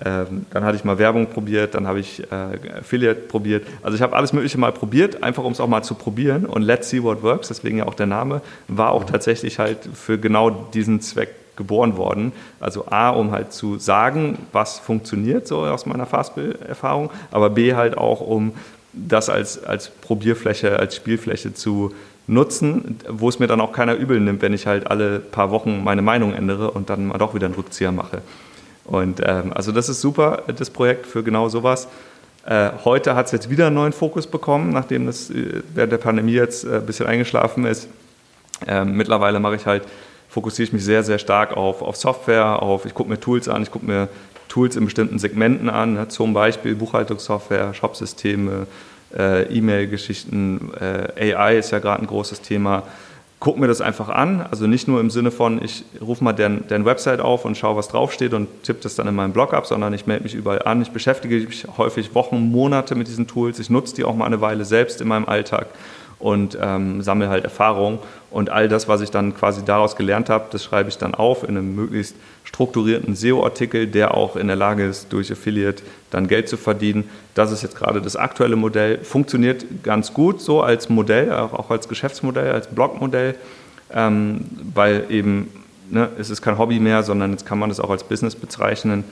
ähm, 0.04 0.46
dann 0.52 0.64
hatte 0.64 0.78
ich 0.78 0.84
mal 0.84 1.00
Werbung 1.00 1.28
probiert, 1.28 1.76
dann 1.76 1.88
habe 1.88 2.00
ich 2.00 2.22
äh, 2.32 2.80
Affiliate 2.80 3.22
probiert. 3.22 3.66
Also 3.84 3.96
ich 3.96 4.02
habe 4.02 4.16
alles 4.16 4.34
Mögliche 4.34 4.58
mal 4.58 4.72
probiert, 4.72 5.24
einfach 5.24 5.44
um 5.44 5.52
es 5.52 5.60
auch 5.60 5.68
mal 5.68 5.84
zu 5.84 5.96
probieren. 5.96 6.46
Und 6.46 6.62
Let's 6.62 6.90
See 6.90 7.04
What 7.04 7.24
Works, 7.24 7.50
deswegen 7.50 7.78
ja 7.78 7.88
auch 7.88 7.96
der 7.96 8.08
Name, 8.08 8.42
war 8.68 8.92
auch 8.92 9.04
tatsächlich 9.04 9.60
halt 9.60 9.78
für 9.94 10.18
genau 10.18 10.50
diesen 10.50 11.02
Zweck 11.02 11.30
geboren 11.56 11.98
worden. 11.98 12.32
Also 12.60 12.86
A, 12.90 13.10
um 13.10 13.32
halt 13.32 13.52
zu 13.52 13.78
sagen, 13.78 14.38
was 14.52 14.80
funktioniert, 14.80 15.48
so 15.48 15.60
aus 15.60 15.86
meiner 15.86 16.06
Fastbill-Erfahrung, 16.06 17.10
aber 17.32 17.50
B 17.50 17.74
halt 17.74 17.98
auch, 17.98 18.22
um 18.22 18.54
das 18.94 19.30
als, 19.30 19.64
als 19.64 19.90
Probierfläche, 19.90 20.78
als 20.78 20.96
Spielfläche 20.96 21.54
zu 21.54 21.94
nutzen, 22.28 23.00
wo 23.10 23.30
es 23.30 23.40
mir 23.40 23.48
dann 23.48 23.62
auch 23.62 23.72
keiner 23.72 23.96
übel 23.96 24.20
nimmt, 24.20 24.42
wenn 24.42 24.54
ich 24.54 24.68
halt 24.68 24.88
alle 24.88 25.20
paar 25.20 25.52
Wochen 25.52 25.84
meine 25.84 26.02
Meinung 26.02 26.34
ändere 26.34 26.72
und 26.72 26.90
dann 26.90 27.08
mal 27.08 27.18
doch 27.18 27.34
wieder 27.34 27.46
einen 27.46 27.56
Rückzieher 27.56 27.92
mache. 27.92 28.22
Und 28.86 29.22
ähm, 29.26 29.52
also 29.54 29.72
das 29.72 29.90
ist 29.90 30.02
super, 30.02 30.44
das 30.56 30.70
Projekt 30.70 31.06
für 31.06 31.24
genau 31.24 31.50
sowas. 31.50 31.88
Äh, 32.46 32.72
heute 32.84 33.16
hat 33.16 33.28
es 33.28 33.32
jetzt 33.32 33.50
wieder 33.50 33.68
einen 33.68 33.76
neuen 33.76 33.94
Fokus 33.94 34.26
bekommen, 34.26 34.72
nachdem 34.72 35.06
das 35.06 35.30
äh, 35.30 35.62
während 35.74 35.92
der 35.92 35.98
Pandemie 35.98 36.34
jetzt 36.34 36.64
äh, 36.64 36.78
ein 36.78 36.86
bisschen 36.86 37.06
eingeschlafen 37.06 37.66
ist. 37.66 37.88
Ähm, 38.68 38.96
mittlerweile 38.96 39.40
mache 39.40 39.56
ich 39.56 39.66
halt, 39.66 39.84
fokussiere 40.30 40.68
ich 40.68 40.74
mich 40.74 40.84
sehr, 40.84 41.04
sehr 41.04 41.20
stark 41.20 41.56
auf, 41.56 41.82
auf 41.82 41.96
Software, 41.98 42.62
auf, 42.62 42.86
ich 42.86 42.94
gucke 42.94 43.10
mir 43.10 43.20
Tools 43.20 43.48
an, 43.48 43.64
ich 43.64 43.72
gucke 43.72 43.86
mir 43.86 44.08
Tools 44.48 44.76
in 44.76 44.86
bestimmten 44.86 45.20
Segmenten 45.20 45.70
an, 45.70 45.94
ne, 45.94 46.08
zum 46.08 46.34
Beispiel 46.34 46.76
Buchhaltungssoftware, 46.76 47.74
Shopsysteme, 47.74 48.52
äh, 48.52 48.66
E-Mail-Geschichten, 49.18 50.72
äh, 50.80 51.34
AI 51.34 51.58
ist 51.58 51.72
ja 51.72 51.80
gerade 51.80 52.02
ein 52.02 52.08
großes 52.08 52.42
Thema 52.42 52.84
gucke 53.42 53.60
mir 53.60 53.68
das 53.68 53.82
einfach 53.82 54.08
an. 54.08 54.46
Also 54.50 54.68
nicht 54.68 54.88
nur 54.88 55.02
im 55.02 55.10
Sinne 55.10 55.32
von, 55.32 55.62
ich 55.64 55.84
rufe 56.00 56.24
mal 56.24 56.32
deren, 56.32 56.68
deren 56.68 56.86
Website 56.86 57.20
auf 57.20 57.44
und 57.44 57.58
schaue, 57.58 57.76
was 57.76 57.88
draufsteht 57.90 58.34
und 58.34 58.48
tippe 58.64 58.82
das 58.84 58.96
dann 58.96 59.08
in 59.08 59.16
meinem 59.16 59.34
Blog 59.34 59.54
ab, 59.54 59.66
sondern 59.66 59.94
ich 59.94 60.06
melde 60.06 60.24
mich 60.24 60.36
überall 60.36 60.62
an. 60.62 60.82
Ich 60.82 60.92
beschäftige 60.92 61.36
mich 61.36 61.66
häufig 61.76 62.14
Wochen, 62.14 62.52
Monate 62.52 62.94
mit 62.94 63.08
diesen 63.08 63.26
Tools. 63.26 63.58
Ich 63.58 63.72
nutze 63.72 63.96
die 63.96 64.04
auch 64.04 64.16
mal 64.16 64.28
eine 64.28 64.42
Weile 64.42 64.64
selbst 64.64 65.02
in 65.02 65.08
meinem 65.08 65.26
Alltag 65.26 65.68
und 66.22 66.58
ähm, 66.62 67.02
sammle 67.02 67.30
halt 67.30 67.44
Erfahrung. 67.44 68.00
Und 68.30 68.50
all 68.50 68.70
das, 68.70 68.88
was 68.88 69.02
ich 69.02 69.12
dann 69.12 69.36
quasi 69.36 69.66
daraus 69.66 69.96
gelernt 69.96 70.30
habe, 70.30 70.46
das 70.52 70.64
schreibe 70.64 70.90
ich 70.90 70.98
dann 70.98 71.16
auf 71.16 71.44
in 71.44 71.58
einem 71.58 71.76
möglichst 71.76 72.16
strukturierten 72.46 73.16
SEO-Artikel, 73.16 73.88
der 73.88 74.16
auch 74.16 74.36
in 74.36 74.48
der 74.48 74.56
Lage 74.56 74.86
ist, 74.86 75.12
durch 75.12 75.32
Affiliate 75.32 75.84
dann 76.12 76.28
Geld 76.28 76.48
zu 76.48 76.58
verdienen. 76.58 77.10
Das 77.34 77.52
ist 77.52 77.62
jetzt 77.62 77.76
gerade 77.76 78.02
das 78.02 78.16
aktuelle 78.16 78.56
Modell. 78.56 79.00
Funktioniert 79.00 79.66
ganz 79.84 80.14
gut 80.14 80.42
so 80.42 80.62
als 80.62 80.90
Modell, 80.90 81.32
auch 81.32 81.70
als 81.70 81.90
Geschäftsmodell, 81.90 82.52
als 82.52 82.68
Blogmodell, 82.68 83.36
ähm, 83.94 84.46
weil 84.74 85.06
eben 85.10 85.50
ne, 85.90 86.10
es 86.18 86.30
ist 86.30 86.42
kein 86.42 86.58
Hobby 86.58 86.80
mehr, 86.80 87.04
sondern 87.04 87.32
jetzt 87.32 87.46
kann 87.46 87.60
man 87.60 87.70
das 87.70 87.80
auch 87.80 87.90
als 87.90 88.04
Business 88.04 88.36
bezeichnen. 88.36 89.04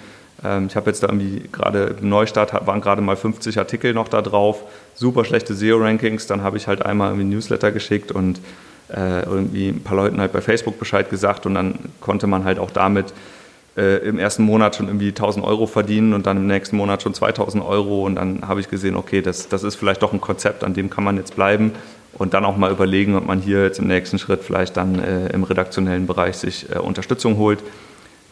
Ähm, 0.43 0.67
ich 0.67 0.75
habe 0.75 0.89
jetzt 0.89 1.03
da 1.03 1.07
irgendwie 1.07 1.43
gerade 1.51 1.95
im 1.99 2.09
Neustart 2.09 2.53
waren 2.65 2.81
gerade 2.81 3.01
mal 3.01 3.15
50 3.15 3.57
Artikel 3.59 3.93
noch 3.93 4.07
da 4.07 4.21
drauf, 4.21 4.63
super 4.95 5.25
schlechte 5.25 5.53
SEO-Rankings. 5.53 6.27
Dann 6.27 6.43
habe 6.43 6.57
ich 6.57 6.67
halt 6.67 6.85
einmal 6.85 7.11
irgendwie 7.11 7.35
Newsletter 7.35 7.71
geschickt 7.71 8.11
und 8.11 8.39
äh, 8.89 9.23
irgendwie 9.23 9.69
ein 9.69 9.83
paar 9.83 9.95
Leuten 9.95 10.19
halt 10.19 10.31
bei 10.31 10.41
Facebook 10.41 10.79
Bescheid 10.79 11.09
gesagt 11.09 11.45
und 11.45 11.53
dann 11.53 11.75
konnte 12.01 12.27
man 12.27 12.43
halt 12.43 12.59
auch 12.59 12.71
damit 12.71 13.13
äh, 13.77 13.97
im 14.07 14.17
ersten 14.17 14.43
Monat 14.43 14.75
schon 14.75 14.87
irgendwie 14.87 15.09
1000 15.09 15.45
Euro 15.45 15.67
verdienen 15.67 16.13
und 16.13 16.25
dann 16.25 16.37
im 16.37 16.47
nächsten 16.47 16.75
Monat 16.75 17.03
schon 17.03 17.13
2000 17.13 17.63
Euro 17.63 18.05
und 18.05 18.15
dann 18.15 18.47
habe 18.47 18.59
ich 18.59 18.69
gesehen, 18.69 18.95
okay, 18.95 19.21
das, 19.21 19.47
das 19.47 19.63
ist 19.63 19.75
vielleicht 19.75 20.01
doch 20.01 20.11
ein 20.11 20.21
Konzept, 20.21 20.63
an 20.63 20.73
dem 20.73 20.89
kann 20.89 21.03
man 21.03 21.17
jetzt 21.17 21.35
bleiben 21.35 21.73
und 22.13 22.33
dann 22.33 22.45
auch 22.45 22.57
mal 22.57 22.71
überlegen, 22.71 23.15
ob 23.15 23.25
man 23.25 23.39
hier 23.39 23.63
jetzt 23.63 23.79
im 23.79 23.87
nächsten 23.87 24.17
Schritt 24.17 24.43
vielleicht 24.43 24.75
dann 24.75 24.99
äh, 24.99 25.27
im 25.27 25.43
redaktionellen 25.43 26.07
Bereich 26.07 26.37
sich 26.37 26.67
äh, 26.73 26.79
Unterstützung 26.79 27.37
holt. 27.37 27.59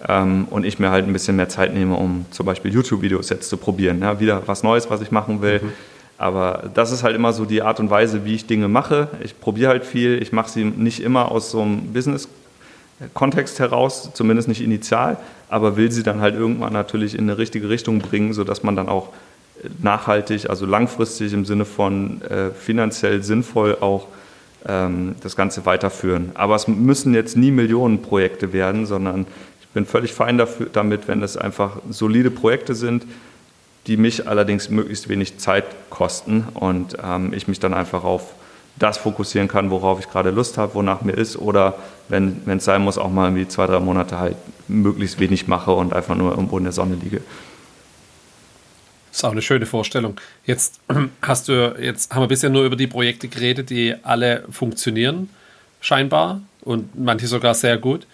Ähm, 0.08 0.48
und 0.50 0.66
ich 0.66 0.80
mir 0.80 0.92
halt 0.92 1.08
ein 1.08 1.14
bisschen 1.14 1.36
mehr 1.36 1.50
Zeit 1.50 1.74
nehme, 1.74 1.96
um 1.96 2.26
zum 2.32 2.46
Beispiel 2.46 2.74
YouTube-Videos 2.74 3.30
jetzt 3.30 3.50
zu 3.50 3.58
probieren. 3.58 4.02
Ja, 4.02 4.20
wieder 4.20 4.44
was 4.46 4.64
Neues, 4.64 4.90
was 4.90 5.02
ich 5.02 5.12
machen 5.12 5.42
will. 5.42 5.62
Mhm 5.64 5.74
Aber 6.18 6.70
das 6.74 6.92
ist 6.92 7.04
halt 7.04 7.16
immer 7.16 7.32
so 7.32 7.46
die 7.46 7.62
Art 7.62 7.80
und 7.80 7.90
Weise, 7.90 8.26
wie 8.26 8.34
ich 8.34 8.48
Dinge 8.48 8.68
mache. 8.68 9.08
Ich 9.24 9.40
probiere 9.40 9.70
halt 9.70 9.86
viel. 9.86 10.22
Ich 10.22 10.32
mache 10.32 10.50
sie 10.50 10.66
nicht 10.66 11.02
immer 11.02 11.32
aus 11.32 11.52
so 11.52 11.62
einem 11.62 11.94
Business-Kontext 11.94 13.60
heraus, 13.60 14.12
zumindest 14.14 14.48
nicht 14.48 14.62
initial, 14.62 15.18
aber 15.50 15.78
will 15.78 15.92
sie 15.92 16.04
dann 16.04 16.20
halt 16.20 16.36
irgendwann 16.36 16.74
natürlich 16.74 17.14
in 17.14 17.22
eine 17.22 17.38
richtige 17.38 17.70
Richtung 17.70 18.00
bringen, 18.00 18.34
sodass 18.34 18.64
man 18.64 18.76
dann 18.76 18.90
auch 18.90 19.10
nachhaltig, 19.80 20.50
also 20.50 20.66
langfristig 20.66 21.34
im 21.34 21.46
Sinne 21.46 21.66
von 21.66 22.22
äh, 22.24 22.52
finanziell 22.52 23.24
sinnvoll 23.24 23.78
auch 23.80 24.08
ähm, 24.68 25.16
das 25.22 25.36
Ganze 25.36 25.66
weiterführen. 25.66 26.32
Aber 26.34 26.56
es 26.56 26.68
müssen 26.68 27.14
jetzt 27.14 27.38
nie 27.38 27.52
Millionenprojekte 27.52 28.54
werden, 28.54 28.86
sondern 28.86 29.28
bin 29.78 29.86
völlig 29.86 30.12
fein 30.12 30.40
dafür, 30.40 30.70
damit, 30.74 31.08
wenn 31.08 31.22
es 31.22 31.38
einfach 31.38 31.78
solide 31.88 32.32
Projekte 32.32 32.74
sind, 32.74 33.06
die 33.86 33.96
mich 33.96 34.28
allerdings 34.28 34.72
möglichst 34.72 35.08
wenig 35.08 35.38
Zeit 35.38 35.66
kosten 35.92 36.48
und 36.56 36.98
ähm, 37.04 37.32
ich 37.32 37.48
mich 37.48 37.60
dann 37.60 37.76
einfach 37.76 38.04
auf 38.04 38.34
das 38.78 38.98
fokussieren 38.98 39.48
kann, 39.48 39.70
worauf 39.70 40.00
ich 40.00 40.10
gerade 40.10 40.32
Lust 40.32 40.58
habe, 40.58 40.74
wonach 40.74 41.02
mir 41.02 41.12
ist 41.12 41.38
oder 41.38 41.76
wenn 42.10 42.42
es 42.48 42.66
sein 42.66 42.82
muss, 42.82 42.98
auch 42.98 43.12
mal 43.12 43.36
wie 43.36 43.48
zwei, 43.48 43.68
drei 43.68 43.80
Monate 43.80 44.18
halt 44.18 44.36
möglichst 44.68 45.20
wenig 45.20 45.48
mache 45.48 45.72
und 45.72 45.94
einfach 45.94 46.16
nur 46.16 46.32
irgendwo 46.32 46.58
in 46.58 46.64
der 46.64 46.74
Sonne 46.74 46.96
liege. 46.96 47.22
Das 49.12 49.20
ist 49.20 49.24
auch 49.26 49.32
eine 49.32 49.44
schöne 49.44 49.68
Vorstellung. 49.68 50.20
Jetzt 50.48 50.80
hast 51.22 51.50
du, 51.50 51.76
jetzt 51.80 52.16
haben 52.16 52.24
wir 52.24 52.28
bisher 52.28 52.50
nur 52.50 52.66
über 52.66 52.78
die 52.78 52.88
Projekte 52.88 53.28
geredet, 53.28 53.70
die 53.70 53.94
alle 54.02 54.44
funktionieren, 54.50 55.30
scheinbar, 55.82 56.42
und 56.62 56.98
manche 56.98 57.28
sogar 57.28 57.54
sehr 57.54 57.78
gut. 57.78 58.08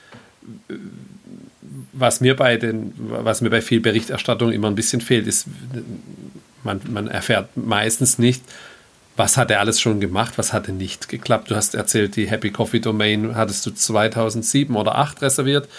Was 1.94 2.22
mir 2.22 2.36
bei 2.36 2.58
den, 2.58 2.94
was 2.98 3.42
mir 3.42 3.50
bei 3.50 3.62
viel 3.62 3.80
Berichterstattung 3.80 4.52
immer 4.52 4.68
ein 4.68 4.76
bisschen 4.76 5.02
fehlt, 5.02 5.28
ist, 5.28 5.48
man, 6.64 6.82
man 6.90 7.08
erfährt 7.08 7.56
meistens 7.56 8.18
nicht, 8.18 8.44
was 9.16 9.38
hat 9.38 9.52
er 9.52 9.60
alles 9.60 9.80
schon 9.80 10.00
gemacht, 10.00 10.34
was 10.38 10.54
hat 10.54 10.68
er 10.68 10.74
nicht 10.74 11.08
geklappt. 11.08 11.52
Du 11.52 11.56
hast 11.56 11.76
erzählt, 11.76 12.16
die 12.16 12.28
Happy 12.28 12.50
Coffee 12.50 12.80
Domain 12.80 13.36
hattest 13.36 13.66
du 13.66 13.72
2007 13.72 14.76
oder 14.76 14.92
2008 14.94 15.22
reserviert. 15.22 15.70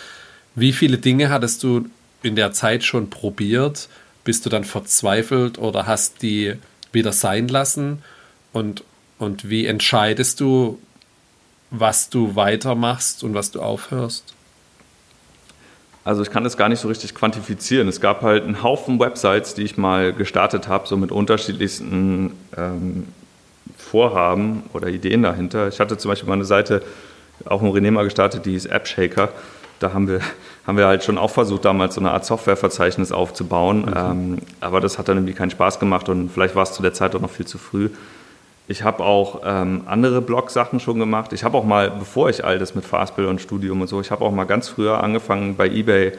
Wie 0.55 0.73
viele 0.73 0.99
Dinge 0.99 1.31
hattest 1.31 1.65
du 1.65 1.87
in 2.23 2.37
der 2.37 2.53
Zeit 2.53 2.85
schon 2.85 3.11
probiert 3.11 3.89
bist 4.25 4.47
du 4.47 4.51
dann 4.51 4.65
verzweifelt 4.65 5.59
oder 5.59 5.87
hast 5.87 6.23
die 6.23 6.55
wieder 6.93 7.13
sein 7.13 7.47
lassen? 7.49 8.03
Und, 8.53 8.83
und 9.19 9.49
wie 9.49 9.67
entscheidest 9.67 10.41
du, 10.41 10.79
was 11.71 12.09
du 12.09 12.35
weitermachst 12.35 13.23
und 13.23 13.35
was 13.35 13.51
du 13.51 13.61
aufhörst? 13.61 14.34
Also 16.05 16.23
ich 16.23 16.31
kann 16.31 16.45
das 16.45 16.57
gar 16.57 16.69
nicht 16.69 16.81
so 16.81 16.89
richtig 16.89 17.15
quantifizieren. 17.15 17.89
Es 17.89 18.01
gab 18.01 18.23
halt 18.23 18.45
einen 18.45 18.63
Haufen 18.63 19.01
Websites, 19.01 19.55
die 19.55 19.63
ich 19.63 19.79
mal 19.79 20.13
gestartet 20.13 20.69
habe, 20.69 20.87
so 20.87 20.97
mit 20.97 21.11
unterschiedlichsten 21.11 22.33
ähm, 22.57 23.09
Vorhaben 23.79 24.65
oder 24.75 24.89
Ideen 24.89 25.23
dahinter. 25.23 25.69
Ich 25.69 25.81
hatte 25.81 25.97
zum 25.97 26.11
Beispiel 26.11 26.29
mal 26.29 26.35
eine 26.35 26.45
Seite, 26.45 26.83
auch 27.47 27.63
ein 27.63 27.69
René 27.69 27.91
mal 27.91 28.05
gestartet, 28.05 28.45
die 28.45 28.53
hieß 28.53 28.67
AppShaker 28.67 29.31
da 29.85 29.93
haben 29.93 30.09
wir, 30.09 30.21
haben 30.67 30.79
wir 30.79 30.87
halt 30.87 31.05
schon 31.05 31.19
auch 31.19 31.31
versucht, 31.31 31.65
damals 31.65 31.95
so 31.95 32.01
eine 32.01 32.11
Art 32.11 32.25
Softwareverzeichnis 32.25 33.13
aufzubauen. 33.13 33.83
Mhm. 33.83 33.95
Ähm, 33.97 34.39
aber 34.61 34.81
das 34.81 34.99
hat 34.99 35.09
dann 35.09 35.19
irgendwie 35.19 35.35
keinen 35.35 35.51
Spaß 35.51 35.79
gemacht 35.79 36.09
und 36.09 36.31
vielleicht 36.31 36.55
war 36.55 36.65
es 36.65 36.73
zu 36.73 36.83
der 36.83 36.95
Zeit 36.95 37.15
auch 37.15 37.21
noch 37.21 37.31
viel 37.31 37.47
zu 37.47 37.59
früh. 37.59 37.91
Ich 38.67 38.83
habe 38.83 39.05
auch 39.05 39.43
ähm, 39.45 39.83
andere 39.87 40.23
Blog-Sachen 40.23 40.81
schon 40.81 40.99
gemacht. 40.99 41.35
Ich 41.35 41.45
habe 41.45 41.59
auch 41.59 41.65
mal, 41.65 41.91
bevor 41.91 42.31
ich 42.31 42.45
all 42.45 42.59
das 42.59 42.75
mit 42.75 42.85
Fastbill 42.87 43.27
und 43.27 43.43
Studium 43.43 43.83
und 43.83 43.89
so, 43.89 44.01
ich 44.01 44.11
habe 44.11 44.25
auch 44.25 44.33
mal 44.33 44.45
ganz 44.45 44.69
früher 44.71 45.03
angefangen 45.03 45.57
bei 45.57 45.69
eBay 45.69 46.13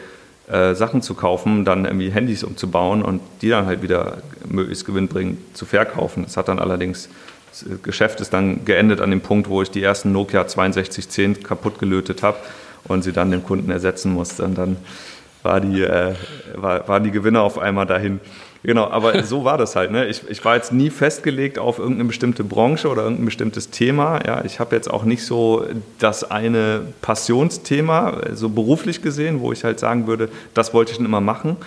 äh, 0.48 0.76
Sachen 0.76 1.02
zu 1.02 1.16
kaufen, 1.16 1.66
dann 1.66 1.86
irgendwie 1.86 2.12
Handys 2.12 2.44
umzubauen 2.44 3.02
und 3.02 3.22
die 3.42 3.50
dann 3.50 3.66
halt 3.66 3.82
wieder 3.82 4.18
möglichst 4.48 4.86
gewinnbringend 4.86 5.58
zu 5.58 5.66
verkaufen. 5.66 6.24
Das 6.26 6.38
hat 6.38 6.48
dann 6.48 6.60
allerdings, 6.60 7.10
das 7.50 7.66
Geschäft 7.82 8.22
ist 8.22 8.32
dann 8.32 8.64
geendet 8.64 9.02
an 9.02 9.10
dem 9.10 9.22
Punkt, 9.22 9.50
wo 9.50 9.64
ich 9.64 9.72
die 9.72 9.82
ersten 9.82 10.12
Nokia 10.12 10.48
6210 10.48 11.42
kaputt 11.42 11.80
gelötet 11.80 12.22
habe 12.22 12.38
und 12.84 13.04
sie 13.04 13.12
dann 13.12 13.32
dem 13.32 13.44
Kunden 13.44 13.72
ersetzen 13.72 14.14
musste. 14.14 14.44
Und 14.44 14.56
dann 14.56 14.78
war 15.42 15.62
die, 15.62 15.82
äh, 15.82 16.14
war, 16.54 16.88
waren 16.88 17.04
die 17.04 17.12
Gewinner 17.12 17.42
auf 17.42 17.58
einmal 17.58 17.88
dahin. 17.88 18.20
Genau, 18.66 18.88
aber 18.88 19.24
so 19.24 19.46
war 19.46 19.58
das 19.58 19.76
halt. 19.76 19.92
Ne? 19.92 20.08
Ich, 20.08 20.28
ich 20.28 20.44
war 20.44 20.56
jetzt 20.56 20.74
nie 20.74 20.90
festgelegt 20.90 21.60
auf 21.60 21.78
irgendeine 21.78 22.06
bestimmte 22.06 22.44
Branche 22.44 22.90
oder 22.90 23.04
irgendein 23.04 23.26
bestimmtes 23.26 23.70
Thema. 23.70 24.20
Ja, 24.26 24.44
ich 24.44 24.60
habe 24.60 24.76
jetzt 24.76 24.90
auch 24.90 25.04
nicht 25.04 25.24
so 25.24 25.66
das 26.00 26.30
eine 26.30 26.82
Passionsthema, 27.02 28.22
so 28.34 28.50
beruflich 28.50 29.02
gesehen, 29.02 29.40
wo 29.40 29.52
ich 29.52 29.64
halt 29.64 29.80
sagen 29.80 30.08
würde, 30.08 30.30
das 30.54 30.74
wollte 30.74 30.92
ich 30.92 30.98
schon 30.98 31.06
immer 31.06 31.22
machen. 31.22 31.58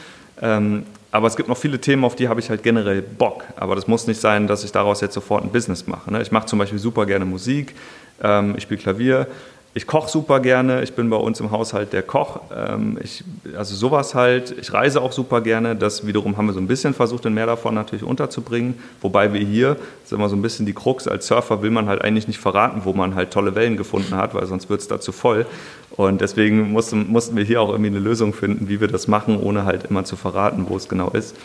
Ähm, 0.42 0.84
aber 1.10 1.26
es 1.26 1.36
gibt 1.36 1.48
noch 1.48 1.56
viele 1.56 1.80
Themen, 1.80 2.04
auf 2.04 2.16
die 2.16 2.28
habe 2.28 2.40
ich 2.40 2.50
halt 2.50 2.62
generell 2.62 3.00
Bock. 3.00 3.44
Aber 3.56 3.76
das 3.76 3.86
muss 3.86 4.06
nicht 4.06 4.20
sein, 4.20 4.46
dass 4.46 4.64
ich 4.64 4.72
daraus 4.72 5.00
jetzt 5.00 5.14
sofort 5.14 5.44
ein 5.44 5.50
Business 5.50 5.86
mache. 5.86 6.12
Ne? 6.12 6.20
Ich 6.20 6.32
mache 6.32 6.46
zum 6.46 6.58
Beispiel 6.58 6.78
super 6.78 7.06
gerne 7.06 7.24
Musik, 7.24 7.74
ähm, 8.22 8.54
ich 8.56 8.64
spiele 8.64 8.80
Klavier, 8.80 9.26
ich 9.74 9.86
koche 9.86 10.10
super 10.10 10.40
gerne, 10.40 10.82
ich 10.82 10.94
bin 10.94 11.10
bei 11.10 11.16
uns 11.16 11.40
im 11.40 11.50
Haushalt 11.50 11.92
der 11.92 12.02
Koch. 12.02 12.40
Ähm, 12.56 12.98
ich, 13.02 13.22
also 13.56 13.76
sowas 13.76 14.14
halt. 14.14 14.54
Ich 14.58 14.72
reise 14.72 15.00
auch 15.00 15.12
super 15.12 15.40
gerne. 15.40 15.76
Das 15.76 16.06
wiederum 16.06 16.36
haben 16.36 16.46
wir 16.46 16.54
so 16.54 16.60
ein 16.60 16.66
bisschen 16.66 16.94
versucht, 16.94 17.26
in 17.26 17.34
mehr 17.34 17.46
davon 17.46 17.74
natürlich 17.74 18.02
unterzubringen. 18.02 18.78
Wobei 19.02 19.32
wir 19.32 19.40
hier, 19.40 19.74
das 19.74 20.06
ist 20.06 20.12
immer 20.12 20.28
so 20.28 20.36
ein 20.36 20.42
bisschen 20.42 20.64
die 20.64 20.72
Krux, 20.72 21.06
als 21.06 21.26
Surfer 21.26 21.62
will 21.62 21.70
man 21.70 21.86
halt 21.86 22.02
eigentlich 22.02 22.26
nicht 22.26 22.40
verraten, 22.40 22.80
wo 22.84 22.92
man 22.92 23.14
halt 23.14 23.30
tolle 23.30 23.54
Wellen 23.54 23.76
gefunden 23.76 24.16
hat, 24.16 24.34
weil 24.34 24.46
sonst 24.46 24.70
wird 24.70 24.80
es 24.80 24.88
da 24.88 25.00
zu 25.00 25.12
voll. 25.12 25.46
Und 25.90 26.22
deswegen 26.22 26.72
mussten, 26.72 27.08
mussten 27.10 27.36
wir 27.36 27.44
hier 27.44 27.60
auch 27.60 27.68
irgendwie 27.68 27.90
eine 27.90 28.00
Lösung 28.00 28.32
finden, 28.32 28.68
wie 28.68 28.80
wir 28.80 28.88
das 28.88 29.06
machen, 29.06 29.38
ohne 29.38 29.64
halt 29.64 29.84
immer 29.84 30.04
zu 30.04 30.16
verraten, 30.16 30.66
wo 30.68 30.76
es 30.76 30.88
genau 30.88 31.10
ist. 31.10 31.36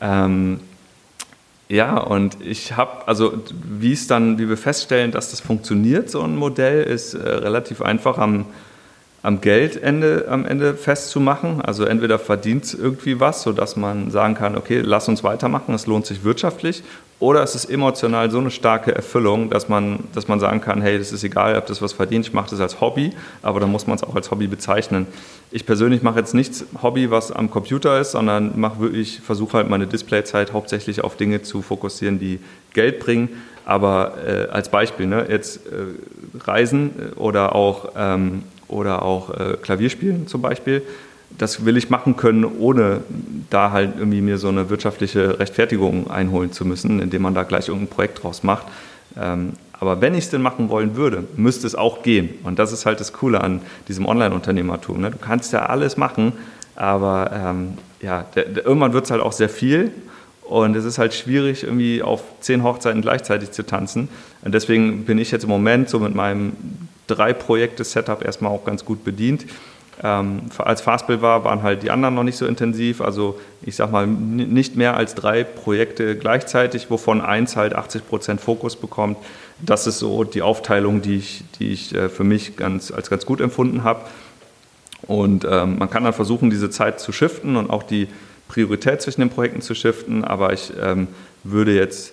Ähm, 0.00 0.60
ja, 1.68 1.98
und 1.98 2.38
ich 2.40 2.76
habe, 2.76 3.06
also 3.06 3.34
wie 3.62 3.92
es 3.92 4.06
dann, 4.06 4.38
wie 4.38 4.48
wir 4.48 4.56
feststellen, 4.56 5.10
dass 5.10 5.30
das 5.30 5.40
funktioniert, 5.40 6.10
so 6.10 6.22
ein 6.22 6.34
Modell, 6.34 6.82
ist 6.82 7.12
äh, 7.12 7.28
relativ 7.28 7.82
einfach 7.82 8.16
am, 8.16 8.46
am 9.22 9.40
Geldende 9.42 10.26
am 10.30 10.46
Ende 10.46 10.74
festzumachen. 10.74 11.60
Also 11.60 11.84
entweder 11.84 12.18
verdient 12.18 12.64
es 12.64 12.74
irgendwie 12.74 13.20
was, 13.20 13.42
sodass 13.42 13.76
man 13.76 14.10
sagen 14.10 14.34
kann, 14.34 14.56
okay, 14.56 14.80
lass 14.80 15.08
uns 15.08 15.22
weitermachen, 15.22 15.74
es 15.74 15.86
lohnt 15.86 16.06
sich 16.06 16.24
wirtschaftlich, 16.24 16.82
oder 17.20 17.42
es 17.42 17.54
ist 17.54 17.64
emotional 17.64 18.30
so 18.30 18.38
eine 18.38 18.50
starke 18.50 18.94
Erfüllung, 18.94 19.50
dass 19.50 19.68
man, 19.68 20.04
dass 20.14 20.28
man 20.28 20.38
sagen 20.38 20.60
kann, 20.60 20.80
hey, 20.80 20.98
das 20.98 21.12
ist 21.12 21.24
egal, 21.24 21.56
ob 21.56 21.66
das 21.66 21.82
was 21.82 21.92
verdient, 21.92 22.26
ich 22.26 22.32
mache 22.32 22.50
das 22.50 22.60
als 22.60 22.80
Hobby, 22.80 23.12
aber 23.42 23.58
dann 23.58 23.70
muss 23.70 23.88
man 23.88 23.96
es 23.96 24.04
auch 24.04 24.14
als 24.14 24.30
Hobby 24.30 24.46
bezeichnen. 24.46 25.06
Ich 25.50 25.64
persönlich 25.64 26.02
mache 26.02 26.18
jetzt 26.18 26.34
nichts 26.34 26.66
Hobby, 26.82 27.10
was 27.10 27.32
am 27.32 27.50
Computer 27.50 28.00
ist, 28.00 28.12
sondern 28.12 28.58
mache 28.60 28.80
wirklich, 28.80 29.20
versuche 29.20 29.56
halt 29.56 29.70
meine 29.70 29.86
Displayzeit 29.86 30.52
hauptsächlich 30.52 31.02
auf 31.02 31.16
Dinge 31.16 31.42
zu 31.42 31.62
fokussieren, 31.62 32.18
die 32.18 32.40
Geld 32.74 32.98
bringen. 33.00 33.30
Aber 33.64 34.14
äh, 34.26 34.48
als 34.50 34.70
Beispiel, 34.70 35.06
ne, 35.06 35.26
jetzt 35.28 35.66
äh, 35.66 36.40
Reisen 36.40 36.90
oder 37.16 37.54
auch, 37.54 37.92
ähm, 37.96 38.42
oder 38.66 39.02
auch 39.02 39.30
äh, 39.30 39.56
Klavierspielen 39.60 40.26
zum 40.26 40.42
Beispiel 40.42 40.82
das 41.36 41.64
will 41.64 41.76
ich 41.76 41.90
machen 41.90 42.16
können, 42.16 42.44
ohne 42.44 43.02
da 43.50 43.70
halt 43.70 43.94
irgendwie 43.98 44.20
mir 44.20 44.38
so 44.38 44.48
eine 44.48 44.70
wirtschaftliche 44.70 45.38
Rechtfertigung 45.38 46.10
einholen 46.10 46.52
zu 46.52 46.64
müssen, 46.64 47.00
indem 47.00 47.22
man 47.22 47.34
da 47.34 47.42
gleich 47.42 47.68
irgendein 47.68 47.94
Projekt 47.94 48.22
draus 48.22 48.42
macht. 48.42 48.66
Ähm, 49.20 49.52
aber 49.80 50.00
wenn 50.00 50.14
ich 50.14 50.24
es 50.24 50.30
denn 50.30 50.42
machen 50.42 50.68
wollen 50.68 50.96
würde, 50.96 51.24
müsste 51.36 51.66
es 51.66 51.74
auch 51.74 52.02
gehen. 52.02 52.30
Und 52.42 52.58
das 52.58 52.72
ist 52.72 52.86
halt 52.86 53.00
das 53.00 53.12
Coole 53.12 53.40
an 53.40 53.62
diesem 53.86 54.06
Online-Unternehmertum. 54.06 55.00
Ne? 55.00 55.10
Du 55.10 55.18
kannst 55.18 55.52
ja 55.52 55.66
alles 55.66 55.96
machen, 55.96 56.32
aber 56.74 57.30
ähm, 57.32 57.78
ja, 58.00 58.24
der, 58.34 58.44
der, 58.44 58.66
irgendwann 58.66 58.92
wird 58.92 59.04
es 59.04 59.10
halt 59.10 59.22
auch 59.22 59.32
sehr 59.32 59.48
viel. 59.48 59.92
Und 60.42 60.74
es 60.76 60.84
ist 60.84 60.98
halt 60.98 61.12
schwierig, 61.12 61.64
irgendwie 61.64 62.02
auf 62.02 62.22
zehn 62.40 62.62
Hochzeiten 62.62 63.02
gleichzeitig 63.02 63.50
zu 63.50 63.64
tanzen. 63.64 64.08
Und 64.42 64.54
deswegen 64.54 65.04
bin 65.04 65.18
ich 65.18 65.30
jetzt 65.30 65.42
im 65.42 65.50
Moment 65.50 65.90
so 65.90 65.98
mit 65.98 66.14
meinem 66.14 66.54
drei 67.06 67.32
Projekte-Setup 67.32 68.24
erstmal 68.24 68.50
auch 68.50 68.64
ganz 68.64 68.84
gut 68.84 69.04
bedient. 69.04 69.44
Ähm, 70.02 70.42
als 70.58 70.80
Fastbill 70.80 71.22
war, 71.22 71.44
waren 71.44 71.62
halt 71.62 71.82
die 71.82 71.90
anderen 71.90 72.14
noch 72.14 72.22
nicht 72.22 72.36
so 72.36 72.46
intensiv. 72.46 73.00
Also 73.00 73.38
ich 73.62 73.76
sag 73.76 73.90
mal, 73.90 74.06
nicht 74.06 74.76
mehr 74.76 74.96
als 74.96 75.14
drei 75.14 75.44
Projekte 75.44 76.16
gleichzeitig, 76.16 76.90
wovon 76.90 77.20
eins 77.20 77.56
halt 77.56 77.74
80 77.74 78.08
Prozent 78.08 78.40
Fokus 78.40 78.76
bekommt. 78.76 79.16
Das 79.60 79.86
ist 79.86 79.98
so 79.98 80.22
die 80.24 80.42
Aufteilung, 80.42 81.02
die 81.02 81.16
ich, 81.16 81.44
die 81.58 81.72
ich 81.72 81.94
äh, 81.94 82.08
für 82.08 82.24
mich 82.24 82.56
ganz, 82.56 82.92
als 82.92 83.10
ganz 83.10 83.26
gut 83.26 83.40
empfunden 83.40 83.82
habe. 83.82 84.02
Und 85.02 85.46
ähm, 85.48 85.78
man 85.78 85.90
kann 85.90 86.04
dann 86.04 86.12
versuchen, 86.12 86.50
diese 86.50 86.70
Zeit 86.70 87.00
zu 87.00 87.12
shiften 87.12 87.56
und 87.56 87.70
auch 87.70 87.82
die 87.82 88.08
Priorität 88.46 89.02
zwischen 89.02 89.20
den 89.20 89.30
Projekten 89.30 89.62
zu 89.62 89.74
shiften. 89.74 90.24
Aber 90.24 90.52
ich 90.52 90.72
ähm, 90.80 91.08
würde 91.44 91.74
jetzt 91.74 92.12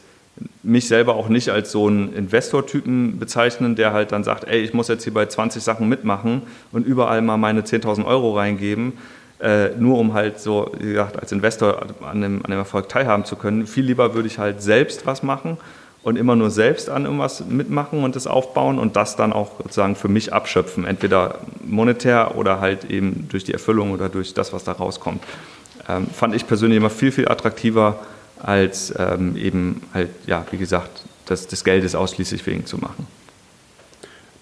mich 0.63 0.87
selber 0.87 1.15
auch 1.15 1.29
nicht 1.29 1.49
als 1.49 1.71
so 1.71 1.87
einen 1.87 2.13
Investortypen 2.13 3.19
bezeichnen, 3.19 3.75
der 3.75 3.93
halt 3.93 4.11
dann 4.11 4.23
sagt, 4.23 4.45
ey, 4.45 4.61
ich 4.61 4.73
muss 4.73 4.87
jetzt 4.87 5.03
hier 5.03 5.13
bei 5.13 5.25
20 5.25 5.63
Sachen 5.63 5.87
mitmachen 5.87 6.41
und 6.71 6.85
überall 6.85 7.21
mal 7.21 7.37
meine 7.37 7.61
10.000 7.61 8.05
Euro 8.05 8.35
reingeben, 8.35 8.93
äh, 9.39 9.69
nur 9.77 9.97
um 9.97 10.13
halt 10.13 10.39
so, 10.39 10.71
wie 10.79 10.91
gesagt, 10.91 11.19
als 11.19 11.31
Investor 11.31 11.85
an 12.01 12.21
dem, 12.21 12.43
an 12.43 12.51
dem 12.51 12.59
Erfolg 12.59 12.89
teilhaben 12.89 13.25
zu 13.25 13.35
können. 13.35 13.67
Viel 13.67 13.85
lieber 13.85 14.13
würde 14.13 14.27
ich 14.27 14.39
halt 14.39 14.61
selbst 14.61 15.05
was 15.05 15.23
machen 15.23 15.57
und 16.03 16.17
immer 16.17 16.35
nur 16.35 16.51
selbst 16.51 16.89
an 16.89 17.05
irgendwas 17.05 17.45
mitmachen 17.45 18.03
und 18.03 18.15
das 18.15 18.27
aufbauen 18.27 18.77
und 18.77 18.95
das 18.95 19.15
dann 19.15 19.33
auch 19.33 19.51
sozusagen 19.57 19.95
für 19.95 20.07
mich 20.07 20.33
abschöpfen, 20.33 20.85
entweder 20.85 21.39
monetär 21.63 22.35
oder 22.35 22.59
halt 22.59 22.91
eben 22.91 23.27
durch 23.29 23.43
die 23.43 23.53
Erfüllung 23.53 23.91
oder 23.91 24.09
durch 24.09 24.33
das, 24.33 24.51
was 24.51 24.63
da 24.63 24.73
rauskommt. 24.73 25.23
Ähm, 25.87 26.07
fand 26.07 26.35
ich 26.35 26.45
persönlich 26.45 26.77
immer 26.77 26.89
viel, 26.89 27.11
viel 27.11 27.27
attraktiver, 27.27 27.99
als 28.41 28.93
ähm, 28.97 29.37
eben 29.37 29.81
halt, 29.93 30.09
ja, 30.27 30.45
wie 30.51 30.57
gesagt, 30.57 31.03
das, 31.25 31.47
des 31.47 31.63
Geldes 31.63 31.95
ausschließlich 31.95 32.45
wegen 32.45 32.65
zu 32.65 32.77
machen. 32.77 33.07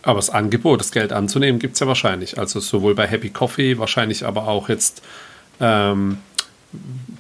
Aber 0.02 0.18
das 0.18 0.30
Angebot, 0.30 0.82
das 0.82 0.92
Geld 0.92 1.14
anzunehmen, 1.14 1.60
gibt 1.60 1.76
es 1.76 1.80
ja 1.80 1.88
wahrscheinlich. 1.88 2.38
Also 2.38 2.60
sowohl 2.60 2.94
bei 2.94 3.08
Happy 3.08 3.30
Coffee, 3.30 3.78
wahrscheinlich 3.78 4.26
aber 4.26 4.48
auch 4.48 4.68
jetzt 4.68 5.02
ähm, 5.62 6.18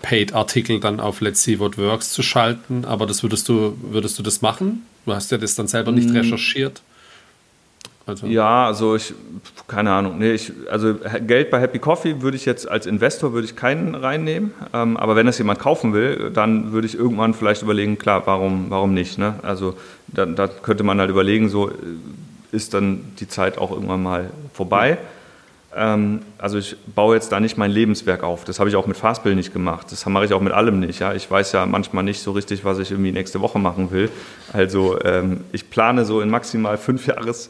Paid-Artikel 0.01 0.79
dann 0.81 0.99
auf 0.99 1.21
Let's 1.21 1.43
See 1.43 1.59
What 1.59 1.77
Works 1.77 2.11
zu 2.11 2.21
schalten. 2.21 2.83
Aber 2.83 3.05
das 3.05 3.23
würdest 3.23 3.47
du, 3.47 3.77
würdest 3.81 4.19
du 4.19 4.23
das 4.23 4.41
machen? 4.41 4.85
Du 5.05 5.13
hast 5.13 5.31
ja 5.31 5.37
das 5.37 5.55
dann 5.55 5.67
selber 5.67 5.93
nicht 5.93 6.09
mm. 6.09 6.17
recherchiert. 6.17 6.81
Also. 8.05 8.27
Ja, 8.27 8.67
also 8.67 8.95
ich, 8.95 9.13
keine 9.67 9.91
Ahnung. 9.91 10.17
Nee, 10.17 10.33
ich, 10.33 10.51
also 10.69 10.95
Geld 11.25 11.49
bei 11.49 11.61
Happy 11.61 11.79
Coffee 11.79 12.21
würde 12.21 12.35
ich 12.35 12.45
jetzt 12.45 12.69
als 12.69 12.85
Investor 12.85 13.31
würde 13.31 13.45
ich 13.45 13.55
keinen 13.55 13.95
reinnehmen. 13.95 14.53
Ähm, 14.73 14.97
aber 14.97 15.15
wenn 15.15 15.25
das 15.25 15.37
jemand 15.37 15.59
kaufen 15.59 15.93
will, 15.93 16.29
dann 16.33 16.73
würde 16.73 16.85
ich 16.85 16.95
irgendwann 16.95 17.33
vielleicht 17.33 17.61
überlegen, 17.61 17.97
klar, 17.97 18.23
warum, 18.25 18.65
warum 18.69 18.93
nicht? 18.93 19.17
Ne? 19.17 19.35
Also 19.41 19.75
da, 20.07 20.25
da 20.25 20.47
könnte 20.49 20.83
man 20.83 20.99
halt 20.99 21.09
überlegen, 21.09 21.47
so 21.47 21.71
ist 22.51 22.73
dann 22.73 23.13
die 23.19 23.27
Zeit 23.27 23.57
auch 23.57 23.71
irgendwann 23.71 24.03
mal 24.03 24.29
vorbei. 24.53 24.97
Ähm, 25.75 26.21
also 26.37 26.57
ich 26.57 26.75
baue 26.93 27.15
jetzt 27.15 27.31
da 27.31 27.39
nicht 27.39 27.57
mein 27.57 27.71
Lebenswerk 27.71 28.23
auf. 28.23 28.43
Das 28.43 28.59
habe 28.59 28.69
ich 28.69 28.75
auch 28.75 28.85
mit 28.85 28.97
Fastbill 28.97 29.35
nicht 29.35 29.53
gemacht. 29.53 29.91
Das 29.91 30.05
mache 30.05 30.25
ich 30.25 30.33
auch 30.33 30.41
mit 30.41 30.53
allem 30.53 30.81
nicht. 30.81 30.99
Ja? 30.99 31.13
Ich 31.13 31.29
weiß 31.29 31.53
ja 31.53 31.65
manchmal 31.65 32.03
nicht 32.03 32.21
so 32.21 32.31
richtig, 32.31 32.65
was 32.65 32.79
ich 32.79 32.91
irgendwie 32.91 33.13
nächste 33.13 33.39
Woche 33.39 33.59
machen 33.59 33.91
will. 33.91 34.09
Also 34.51 34.99
ähm, 35.03 35.41
ich 35.51 35.69
plane 35.69 36.05
so 36.05 36.21
in 36.21 36.29
maximal 36.29 36.77
fünf 36.77 37.07
Jahres 37.07 37.49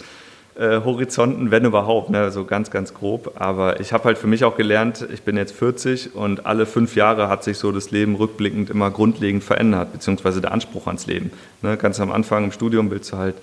äh, 0.56 0.82
Horizonten, 0.84 1.52
wenn 1.52 1.66
überhaupt, 1.66 2.10
ne? 2.10 2.32
so 2.32 2.46
ganz, 2.46 2.70
ganz 2.70 2.94
grob. 2.94 3.34
Aber 3.36 3.80
ich 3.80 3.94
habe 3.94 4.04
halt 4.06 4.18
für 4.18 4.28
mich 4.28 4.44
auch 4.44 4.56
gelernt, 4.56 5.06
ich 5.12 5.24
bin 5.24 5.36
jetzt 5.38 5.54
40 5.54 6.16
und 6.16 6.46
alle 6.46 6.66
fünf 6.66 6.96
Jahre 6.96 7.28
hat 7.28 7.44
sich 7.44 7.58
so 7.58 7.72
das 7.72 7.92
Leben 7.92 8.16
rückblickend 8.16 8.70
immer 8.70 8.92
grundlegend 8.92 9.44
verändert, 9.44 9.94
beziehungsweise 9.94 10.42
der 10.42 10.52
Anspruch 10.52 10.88
ans 10.88 11.08
Leben. 11.08 11.32
Ne? 11.62 11.78
Ganz 11.78 12.00
am 12.00 12.12
Anfang 12.12 12.44
im 12.46 12.52
Studium 12.52 12.92
willst 12.92 13.12
du 13.12 13.18
halt 13.18 13.36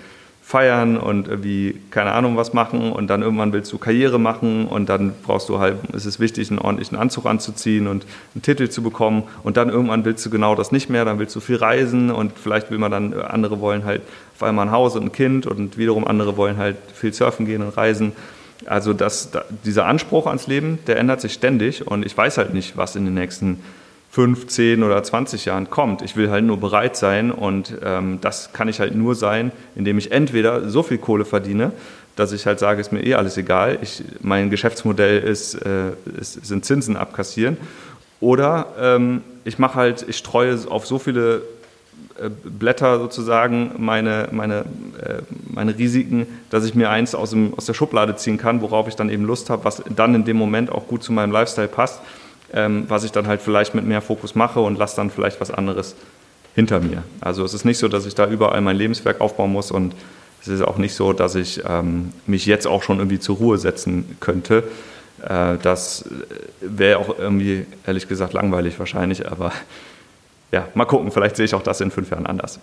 feiern 0.50 0.96
und 0.96 1.28
irgendwie 1.28 1.80
keine 1.90 2.10
Ahnung 2.10 2.36
was 2.36 2.52
machen 2.52 2.90
und 2.90 3.06
dann 3.06 3.22
irgendwann 3.22 3.52
willst 3.52 3.72
du 3.72 3.78
Karriere 3.78 4.18
machen 4.18 4.66
und 4.66 4.88
dann 4.88 5.12
brauchst 5.22 5.48
du 5.48 5.60
halt, 5.60 5.76
ist 5.92 6.06
es 6.06 6.18
wichtig, 6.18 6.50
einen 6.50 6.58
ordentlichen 6.58 6.98
Anzug 6.98 7.26
anzuziehen 7.26 7.86
und 7.86 8.04
einen 8.34 8.42
Titel 8.42 8.68
zu 8.68 8.82
bekommen 8.82 9.24
und 9.44 9.56
dann 9.56 9.68
irgendwann 9.68 10.04
willst 10.04 10.26
du 10.26 10.30
genau 10.30 10.56
das 10.56 10.72
nicht 10.72 10.90
mehr, 10.90 11.04
dann 11.04 11.20
willst 11.20 11.36
du 11.36 11.40
viel 11.40 11.56
reisen 11.56 12.10
und 12.10 12.32
vielleicht 12.36 12.72
will 12.72 12.78
man 12.78 12.90
dann, 12.90 13.14
andere 13.14 13.60
wollen 13.60 13.84
halt 13.84 14.02
auf 14.40 14.48
einmal 14.48 14.68
ein 14.68 14.72
Haus 14.72 14.96
und 14.96 15.04
ein 15.04 15.12
Kind 15.12 15.46
und 15.46 15.76
wiederum 15.76 16.06
andere 16.06 16.38
wollen 16.38 16.56
halt 16.56 16.76
viel 16.94 17.12
surfen 17.12 17.44
gehen 17.44 17.60
und 17.60 17.76
reisen. 17.76 18.12
Also 18.64 18.94
das, 18.94 19.30
dieser 19.66 19.84
Anspruch 19.84 20.26
ans 20.26 20.46
Leben, 20.46 20.78
der 20.86 20.96
ändert 20.96 21.20
sich 21.20 21.34
ständig 21.34 21.86
und 21.86 22.06
ich 22.06 22.16
weiß 22.16 22.38
halt 22.38 22.54
nicht, 22.54 22.78
was 22.78 22.96
in 22.96 23.04
den 23.04 23.12
nächsten 23.12 23.62
5, 24.12 24.46
10 24.46 24.82
oder 24.82 25.02
20 25.02 25.44
Jahren 25.44 25.68
kommt. 25.68 26.00
Ich 26.00 26.16
will 26.16 26.30
halt 26.30 26.44
nur 26.44 26.58
bereit 26.58 26.96
sein 26.96 27.30
und 27.30 27.76
ähm, 27.84 28.18
das 28.22 28.54
kann 28.54 28.68
ich 28.68 28.80
halt 28.80 28.94
nur 28.94 29.14
sein, 29.14 29.52
indem 29.76 29.98
ich 29.98 30.10
entweder 30.10 30.70
so 30.70 30.82
viel 30.82 30.96
Kohle 30.96 31.26
verdiene, 31.26 31.72
dass 32.16 32.32
ich 32.32 32.46
halt 32.46 32.58
sage, 32.58 32.80
ist 32.80 32.92
mir 32.92 33.04
eh 33.04 33.16
alles 33.16 33.36
egal. 33.36 33.78
Ich, 33.82 34.02
mein 34.22 34.48
Geschäftsmodell 34.48 35.20
ist, 35.20 35.54
äh, 35.54 35.90
ist, 36.18 36.46
sind 36.46 36.64
Zinsen 36.64 36.96
abkassieren. 36.96 37.58
Oder 38.20 38.68
ähm, 38.80 39.20
ich 39.44 39.58
mache 39.58 39.74
halt, 39.74 40.06
ich 40.08 40.16
streue 40.16 40.58
auf 40.70 40.86
so 40.86 40.98
viele 40.98 41.42
Blätter 42.44 42.98
sozusagen 42.98 43.72
meine, 43.78 44.28
meine, 44.30 44.64
äh, 45.02 45.22
meine 45.48 45.78
Risiken, 45.78 46.26
dass 46.50 46.64
ich 46.64 46.74
mir 46.74 46.90
eins 46.90 47.14
aus, 47.14 47.30
dem, 47.30 47.54
aus 47.56 47.64
der 47.64 47.74
Schublade 47.74 48.16
ziehen 48.16 48.36
kann, 48.36 48.60
worauf 48.60 48.88
ich 48.88 48.96
dann 48.96 49.08
eben 49.08 49.24
Lust 49.24 49.48
habe, 49.48 49.64
was 49.64 49.82
dann 49.96 50.14
in 50.14 50.24
dem 50.24 50.36
Moment 50.36 50.70
auch 50.70 50.86
gut 50.86 51.02
zu 51.02 51.12
meinem 51.12 51.32
Lifestyle 51.32 51.68
passt 51.68 52.00
ähm, 52.52 52.84
was 52.88 53.04
ich 53.04 53.12
dann 53.12 53.26
halt 53.26 53.40
vielleicht 53.40 53.74
mit 53.74 53.84
mehr 53.84 54.02
Fokus 54.02 54.34
mache 54.34 54.60
und 54.60 54.78
lasse 54.78 54.96
dann 54.96 55.10
vielleicht 55.10 55.40
was 55.40 55.50
anderes 55.50 55.94
hinter 56.54 56.80
mir. 56.80 57.02
Also 57.20 57.44
es 57.44 57.54
ist 57.54 57.64
nicht 57.64 57.78
so, 57.78 57.88
dass 57.88 58.06
ich 58.06 58.14
da 58.14 58.26
überall 58.26 58.60
mein 58.60 58.76
Lebenswerk 58.76 59.20
aufbauen 59.20 59.52
muss 59.52 59.70
und 59.70 59.94
es 60.42 60.48
ist 60.48 60.62
auch 60.62 60.78
nicht 60.78 60.94
so, 60.94 61.12
dass 61.12 61.34
ich 61.34 61.62
ähm, 61.68 62.12
mich 62.26 62.46
jetzt 62.46 62.66
auch 62.66 62.82
schon 62.82 62.98
irgendwie 62.98 63.20
zur 63.20 63.36
Ruhe 63.36 63.58
setzen 63.58 64.16
könnte. 64.20 64.64
Äh, 65.22 65.58
das 65.62 66.06
wäre 66.60 66.98
auch 66.98 67.18
irgendwie, 67.18 67.66
ehrlich 67.86 68.08
gesagt, 68.08 68.32
langweilig 68.32 68.78
wahrscheinlich, 68.78 69.30
aber 69.30 69.52
ja, 70.52 70.68
mal 70.74 70.84
gucken, 70.84 71.10
vielleicht 71.10 71.36
sehe 71.36 71.44
ich 71.44 71.54
auch 71.54 71.62
das 71.62 71.80
in 71.80 71.90
fünf 71.90 72.10
Jahren 72.10 72.26
anders. 72.26 72.60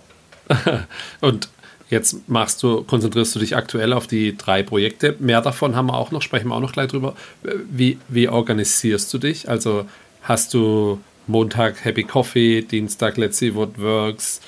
und 1.20 1.48
Jetzt 1.90 2.28
machst 2.28 2.62
du, 2.62 2.82
konzentrierst 2.82 3.34
du 3.34 3.38
dich 3.38 3.56
aktuell 3.56 3.94
auf 3.94 4.06
die 4.06 4.36
drei 4.36 4.62
Projekte. 4.62 5.16
Mehr 5.20 5.40
davon 5.40 5.74
haben 5.74 5.86
wir 5.86 5.94
auch 5.94 6.10
noch, 6.10 6.20
sprechen 6.20 6.48
wir 6.48 6.54
auch 6.54 6.60
noch 6.60 6.72
gleich 6.72 6.88
drüber. 6.88 7.14
Wie, 7.42 7.98
wie 8.08 8.28
organisierst 8.28 9.12
du 9.14 9.18
dich? 9.18 9.48
Also 9.48 9.86
hast 10.22 10.52
du 10.52 11.00
Montag 11.26 11.84
Happy 11.84 12.04
Coffee, 12.04 12.60
Dienstag 12.60 13.16
Let's 13.16 13.38
See 13.38 13.54
What 13.54 13.80
Works? 13.80 14.42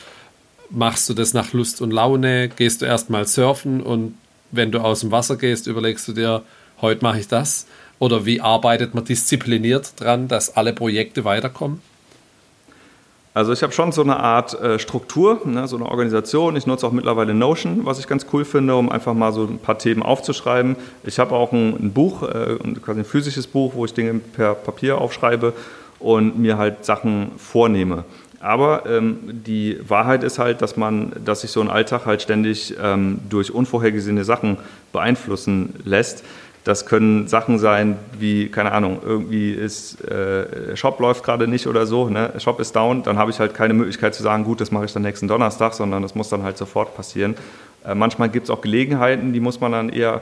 Machst 0.69 1.09
du 1.09 1.15
das 1.15 1.33
nach 1.33 1.55
Lust 1.55 1.81
und 1.81 1.93
Laune? 1.93 2.51
Gehst 2.51 2.83
du 2.83 2.87
erstmal 2.87 3.27
surfen 3.27 3.81
und 3.81 4.17
wenn 4.51 4.71
du 4.71 4.81
aus 4.81 5.01
dem 5.01 5.11
Wasser 5.11 5.37
gehst, 5.37 5.67
überlegst 5.67 6.07
du 6.09 6.13
dir, 6.13 6.43
heute 6.83 7.03
mache 7.03 7.21
ich 7.21 7.29
das? 7.29 7.67
Oder 7.99 8.27
wie 8.27 8.41
arbeitet 8.41 8.95
man 8.95 9.05
diszipliniert 9.05 9.93
dran, 9.97 10.29
dass 10.29 10.57
alle 10.57 10.75
Projekte 10.75 11.25
weiterkommen? 11.25 11.81
Also 13.33 13.53
ich 13.53 13.63
habe 13.63 13.73
schon 13.73 13.93
so 13.93 14.03
eine 14.03 14.19
Art 14.19 14.61
äh, 14.61 14.81
Struktur, 14.81 15.41
ne, 15.45 15.69
so 15.69 15.77
eine 15.77 15.87
Organisation. 15.87 16.57
Ich 16.57 16.67
nutze 16.67 16.85
auch 16.87 16.91
mittlerweile 16.91 17.33
Notion, 17.33 17.87
was 17.87 18.01
ich 18.01 18.09
ganz 18.09 18.27
cool 18.33 18.45
finde, 18.45 18.75
um 18.75 18.91
einfach 18.91 19.15
mal 19.15 19.33
so 19.33 19.45
ein 19.45 19.59
paar 19.59 19.79
Themen 19.79 20.03
aufzuschreiben. 20.03 20.75
Ich 21.05 21.21
habe 21.21 21.37
auch 21.37 21.53
ein, 21.53 21.77
ein 21.77 21.93
Buch, 21.93 22.25
äh, 22.25 22.57
quasi 22.83 23.01
ein 23.01 23.05
physisches 23.05 23.47
Buch, 23.47 23.75
wo 23.77 23.85
ich 23.85 23.95
Dinge 23.95 24.15
per 24.15 24.55
Papier 24.55 25.01
aufschreibe 25.01 25.53
und 26.01 26.41
mir 26.41 26.59
halt 26.59 26.85
Sachen 26.85 27.31
vornehme. 27.39 28.05
Aber 28.41 28.87
ähm, 28.87 29.19
die 29.27 29.79
Wahrheit 29.87 30.25
ist 30.25 30.39
halt, 30.39 30.61
dass 30.63 30.77
man, 30.77 31.13
dass 31.25 31.43
sich 31.43 31.53
so 31.53 31.61
ein 31.61 31.69
Alltag 31.69 32.07
halt 32.07 32.23
ständig 32.23 32.75
ähm, 32.83 33.21
durch 33.29 33.53
unvorhergesehene 33.53 34.25
Sachen 34.25 34.57
beeinflussen 34.93 35.75
lässt. 35.85 36.25
Das 36.65 36.85
können 36.85 37.27
Sachen 37.27 37.59
sein 37.59 37.97
wie, 38.19 38.49
keine 38.49 38.73
Ahnung, 38.73 38.99
irgendwie 39.05 39.53
ist 39.53 40.05
äh, 40.05 40.77
Shop 40.77 41.01
läuft 41.01 41.25
gerade 41.25 41.49
nicht 41.49 41.67
oder 41.67 41.87
so, 41.87 42.11
ne? 42.11 42.33
Shop 42.39 42.61
ist 42.61 42.77
down, 42.77 43.03
dann 43.03 43.17
habe 43.17 43.31
ich 43.31 43.41
halt 43.41 43.55
keine 43.55 43.73
Möglichkeit 43.73 44.15
zu 44.15 44.23
sagen, 44.23 44.45
gut, 44.45 44.61
das 44.61 44.71
mache 44.71 44.85
ich 44.85 44.93
dann 44.93 45.03
nächsten 45.03 45.27
Donnerstag, 45.27 45.73
sondern 45.73 46.03
das 46.03 46.15
muss 46.15 46.29
dann 46.29 46.43
halt 46.43 46.59
sofort 46.59 46.95
passieren. 46.95 47.35
Äh, 47.85 47.95
manchmal 47.95 48.29
gibt 48.29 48.45
es 48.45 48.51
auch 48.51 48.61
Gelegenheiten, 48.61 49.33
die 49.33 49.41
muss 49.41 49.61
man 49.61 49.73
dann 49.73 49.89
eher 49.89 50.21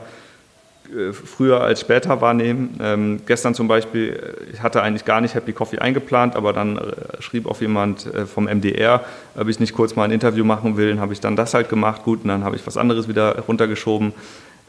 äh, 0.95 1.13
früher 1.13 1.61
als 1.61 1.81
später 1.81 2.21
wahrnehmen. 2.21 2.79
Ähm, 2.81 3.21
gestern 3.25 3.53
zum 3.53 3.67
Beispiel, 3.67 4.13
äh, 4.13 4.53
ich 4.53 4.63
hatte 4.63 4.81
eigentlich 4.81 5.05
gar 5.05 5.21
nicht 5.21 5.35
Happy 5.35 5.53
Coffee 5.53 5.79
eingeplant, 5.79 6.35
aber 6.35 6.53
dann 6.53 6.77
äh, 6.77 7.21
schrieb 7.21 7.47
auch 7.47 7.59
jemand 7.59 8.09
vom 8.33 8.45
MDR, 8.45 9.03
ob 9.35 9.47
ich 9.49 9.59
nicht 9.59 9.73
kurz 9.73 9.95
mal 9.95 10.05
ein 10.05 10.11
Interview 10.11 10.45
machen 10.45 10.77
will, 10.77 10.89
dann 10.89 11.01
habe 11.01 11.13
ich 11.13 11.19
dann 11.19 11.35
das 11.35 11.53
halt 11.53 11.69
gemacht, 11.69 12.03
gut, 12.03 12.23
und 12.23 12.29
dann 12.29 12.43
habe 12.43 12.55
ich 12.55 12.65
was 12.65 12.77
anderes 12.77 13.07
wieder 13.07 13.37
runtergeschoben. 13.39 14.13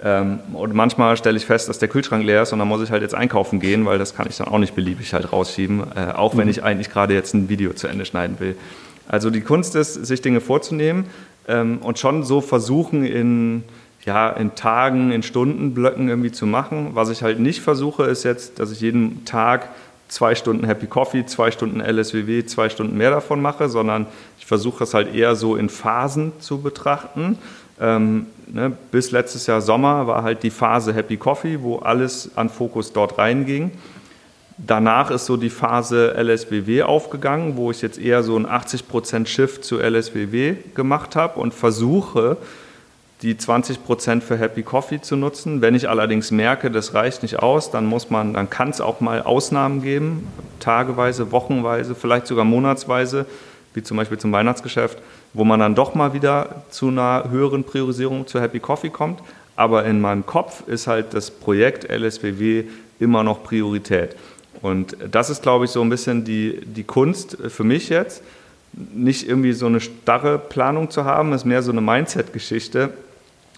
Ähm, 0.02 0.40
und 0.54 0.74
manchmal 0.74 1.16
stelle 1.16 1.36
ich 1.36 1.44
fest, 1.44 1.68
dass 1.68 1.78
der 1.78 1.88
Kühlschrank 1.88 2.24
leer 2.24 2.42
ist 2.42 2.52
und 2.52 2.58
dann 2.58 2.68
muss 2.68 2.82
ich 2.82 2.90
halt 2.90 3.02
jetzt 3.02 3.14
einkaufen 3.14 3.60
gehen, 3.60 3.84
weil 3.84 3.98
das 3.98 4.14
kann 4.14 4.26
ich 4.28 4.38
dann 4.38 4.48
auch 4.48 4.58
nicht 4.58 4.74
beliebig 4.74 5.12
halt 5.12 5.30
rausschieben, 5.32 5.84
äh, 5.94 6.12
auch 6.12 6.36
wenn 6.36 6.44
mhm. 6.44 6.50
ich 6.50 6.64
eigentlich 6.64 6.90
gerade 6.90 7.12
jetzt 7.12 7.34
ein 7.34 7.48
Video 7.48 7.72
zu 7.74 7.86
Ende 7.86 8.06
schneiden 8.06 8.40
will. 8.40 8.56
Also 9.08 9.28
die 9.30 9.42
Kunst 9.42 9.74
ist, 9.74 9.94
sich 9.94 10.22
Dinge 10.22 10.40
vorzunehmen 10.40 11.04
ähm, 11.48 11.78
und 11.82 11.98
schon 11.98 12.22
so 12.22 12.40
versuchen 12.40 13.04
in, 13.04 13.64
ja, 14.06 14.30
in 14.30 14.54
Tagen, 14.54 15.12
in 15.12 15.22
Stundenblöcken 15.22 16.08
irgendwie 16.08 16.32
zu 16.32 16.46
machen. 16.46 16.90
Was 16.94 17.10
ich 17.10 17.22
halt 17.22 17.38
nicht 17.38 17.60
versuche, 17.60 18.04
ist 18.04 18.24
jetzt, 18.24 18.58
dass 18.58 18.72
ich 18.72 18.80
jeden 18.80 19.26
Tag 19.26 19.68
zwei 20.08 20.34
Stunden 20.34 20.64
Happy 20.64 20.86
Coffee, 20.86 21.26
zwei 21.26 21.50
Stunden 21.50 21.80
LSWW, 21.80 22.46
zwei 22.46 22.68
Stunden 22.70 22.96
mehr 22.96 23.10
davon 23.10 23.42
mache, 23.42 23.68
sondern 23.68 24.06
ich 24.38 24.46
versuche 24.46 24.84
es 24.84 24.94
halt 24.94 25.14
eher 25.14 25.36
so 25.36 25.56
in 25.56 25.68
Phasen 25.68 26.32
zu 26.40 26.62
betrachten 26.62 27.36
ähm, 27.80 28.26
ne, 28.48 28.72
bis 28.90 29.10
letztes 29.10 29.46
Jahr 29.46 29.60
Sommer 29.60 30.06
war 30.06 30.22
halt 30.22 30.42
die 30.42 30.50
Phase 30.50 30.94
Happy 30.94 31.16
Coffee, 31.16 31.62
wo 31.62 31.78
alles 31.78 32.30
an 32.36 32.48
Fokus 32.50 32.92
dort 32.92 33.18
reinging. 33.18 33.70
Danach 34.66 35.10
ist 35.10 35.24
so 35.24 35.38
die 35.38 35.48
Phase 35.48 36.14
LSWW 36.14 36.82
aufgegangen, 36.82 37.56
wo 37.56 37.70
ich 37.70 37.80
jetzt 37.80 37.98
eher 37.98 38.22
so 38.22 38.36
ein 38.36 38.46
80% 38.46 39.26
Shift 39.26 39.64
zu 39.64 39.78
LSWW 39.78 40.56
gemacht 40.74 41.16
habe 41.16 41.40
und 41.40 41.54
versuche, 41.54 42.36
die 43.22 43.34
20% 43.34 44.20
für 44.20 44.36
Happy 44.36 44.62
Coffee 44.62 45.00
zu 45.00 45.16
nutzen. 45.16 45.62
Wenn 45.62 45.74
ich 45.74 45.88
allerdings 45.88 46.30
merke, 46.30 46.70
das 46.70 46.94
reicht 46.94 47.22
nicht 47.22 47.38
aus, 47.38 47.70
dann 47.70 47.86
muss 47.86 48.10
man, 48.10 48.34
dann 48.34 48.50
kann 48.50 48.70
es 48.70 48.80
auch 48.80 49.00
mal 49.00 49.22
Ausnahmen 49.22 49.82
geben, 49.82 50.26
tageweise, 50.58 51.32
wochenweise, 51.32 51.94
vielleicht 51.94 52.26
sogar 52.26 52.44
monatsweise, 52.44 53.26
wie 53.74 53.82
zum 53.82 53.96
Beispiel 53.96 54.18
zum 54.18 54.32
Weihnachtsgeschäft, 54.32 54.98
wo 55.32 55.44
man 55.44 55.60
dann 55.60 55.74
doch 55.74 55.94
mal 55.94 56.12
wieder 56.12 56.62
zu 56.70 56.88
einer 56.88 57.24
höheren 57.30 57.64
Priorisierung 57.64 58.26
zu 58.26 58.40
Happy 58.40 58.60
Coffee 58.60 58.90
kommt. 58.90 59.20
Aber 59.56 59.84
in 59.84 60.00
meinem 60.00 60.24
Kopf 60.24 60.66
ist 60.66 60.86
halt 60.86 61.12
das 61.12 61.30
Projekt 61.30 61.84
LSWW 61.90 62.64
immer 62.98 63.22
noch 63.22 63.42
Priorität. 63.42 64.16
Und 64.62 64.96
das 65.10 65.30
ist, 65.30 65.42
glaube 65.42 65.64
ich, 65.64 65.70
so 65.70 65.80
ein 65.82 65.88
bisschen 65.88 66.24
die, 66.24 66.60
die 66.64 66.84
Kunst 66.84 67.36
für 67.48 67.64
mich 67.64 67.88
jetzt. 67.88 68.22
Nicht 68.72 69.28
irgendwie 69.28 69.52
so 69.52 69.66
eine 69.66 69.80
starre 69.80 70.38
Planung 70.38 70.90
zu 70.90 71.04
haben, 71.04 71.32
ist 71.32 71.44
mehr 71.44 71.62
so 71.62 71.72
eine 71.72 71.80
Mindset-Geschichte, 71.80 72.90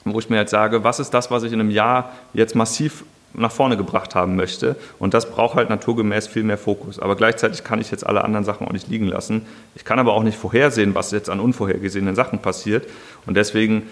wo 0.04 0.18
ich 0.18 0.30
mir 0.30 0.36
jetzt 0.36 0.50
sage, 0.50 0.84
was 0.84 1.00
ist 1.00 1.10
das, 1.10 1.30
was 1.30 1.42
ich 1.42 1.52
in 1.52 1.60
einem 1.60 1.70
Jahr 1.70 2.12
jetzt 2.32 2.54
massiv 2.54 3.04
nach 3.34 3.52
vorne 3.52 3.76
gebracht 3.76 4.14
haben 4.14 4.36
möchte. 4.36 4.76
Und 4.98 5.14
das 5.14 5.30
braucht 5.30 5.56
halt 5.56 5.70
naturgemäß 5.70 6.26
viel 6.26 6.42
mehr 6.42 6.58
Fokus. 6.58 6.98
Aber 6.98 7.16
gleichzeitig 7.16 7.64
kann 7.64 7.80
ich 7.80 7.90
jetzt 7.90 8.06
alle 8.06 8.24
anderen 8.24 8.44
Sachen 8.44 8.66
auch 8.66 8.72
nicht 8.72 8.88
liegen 8.88 9.08
lassen. 9.08 9.46
Ich 9.74 9.84
kann 9.84 9.98
aber 9.98 10.12
auch 10.14 10.22
nicht 10.22 10.38
vorhersehen, 10.38 10.94
was 10.94 11.10
jetzt 11.10 11.30
an 11.30 11.40
unvorhergesehenen 11.40 12.14
Sachen 12.14 12.40
passiert. 12.40 12.86
Und 13.26 13.36
deswegen 13.36 13.84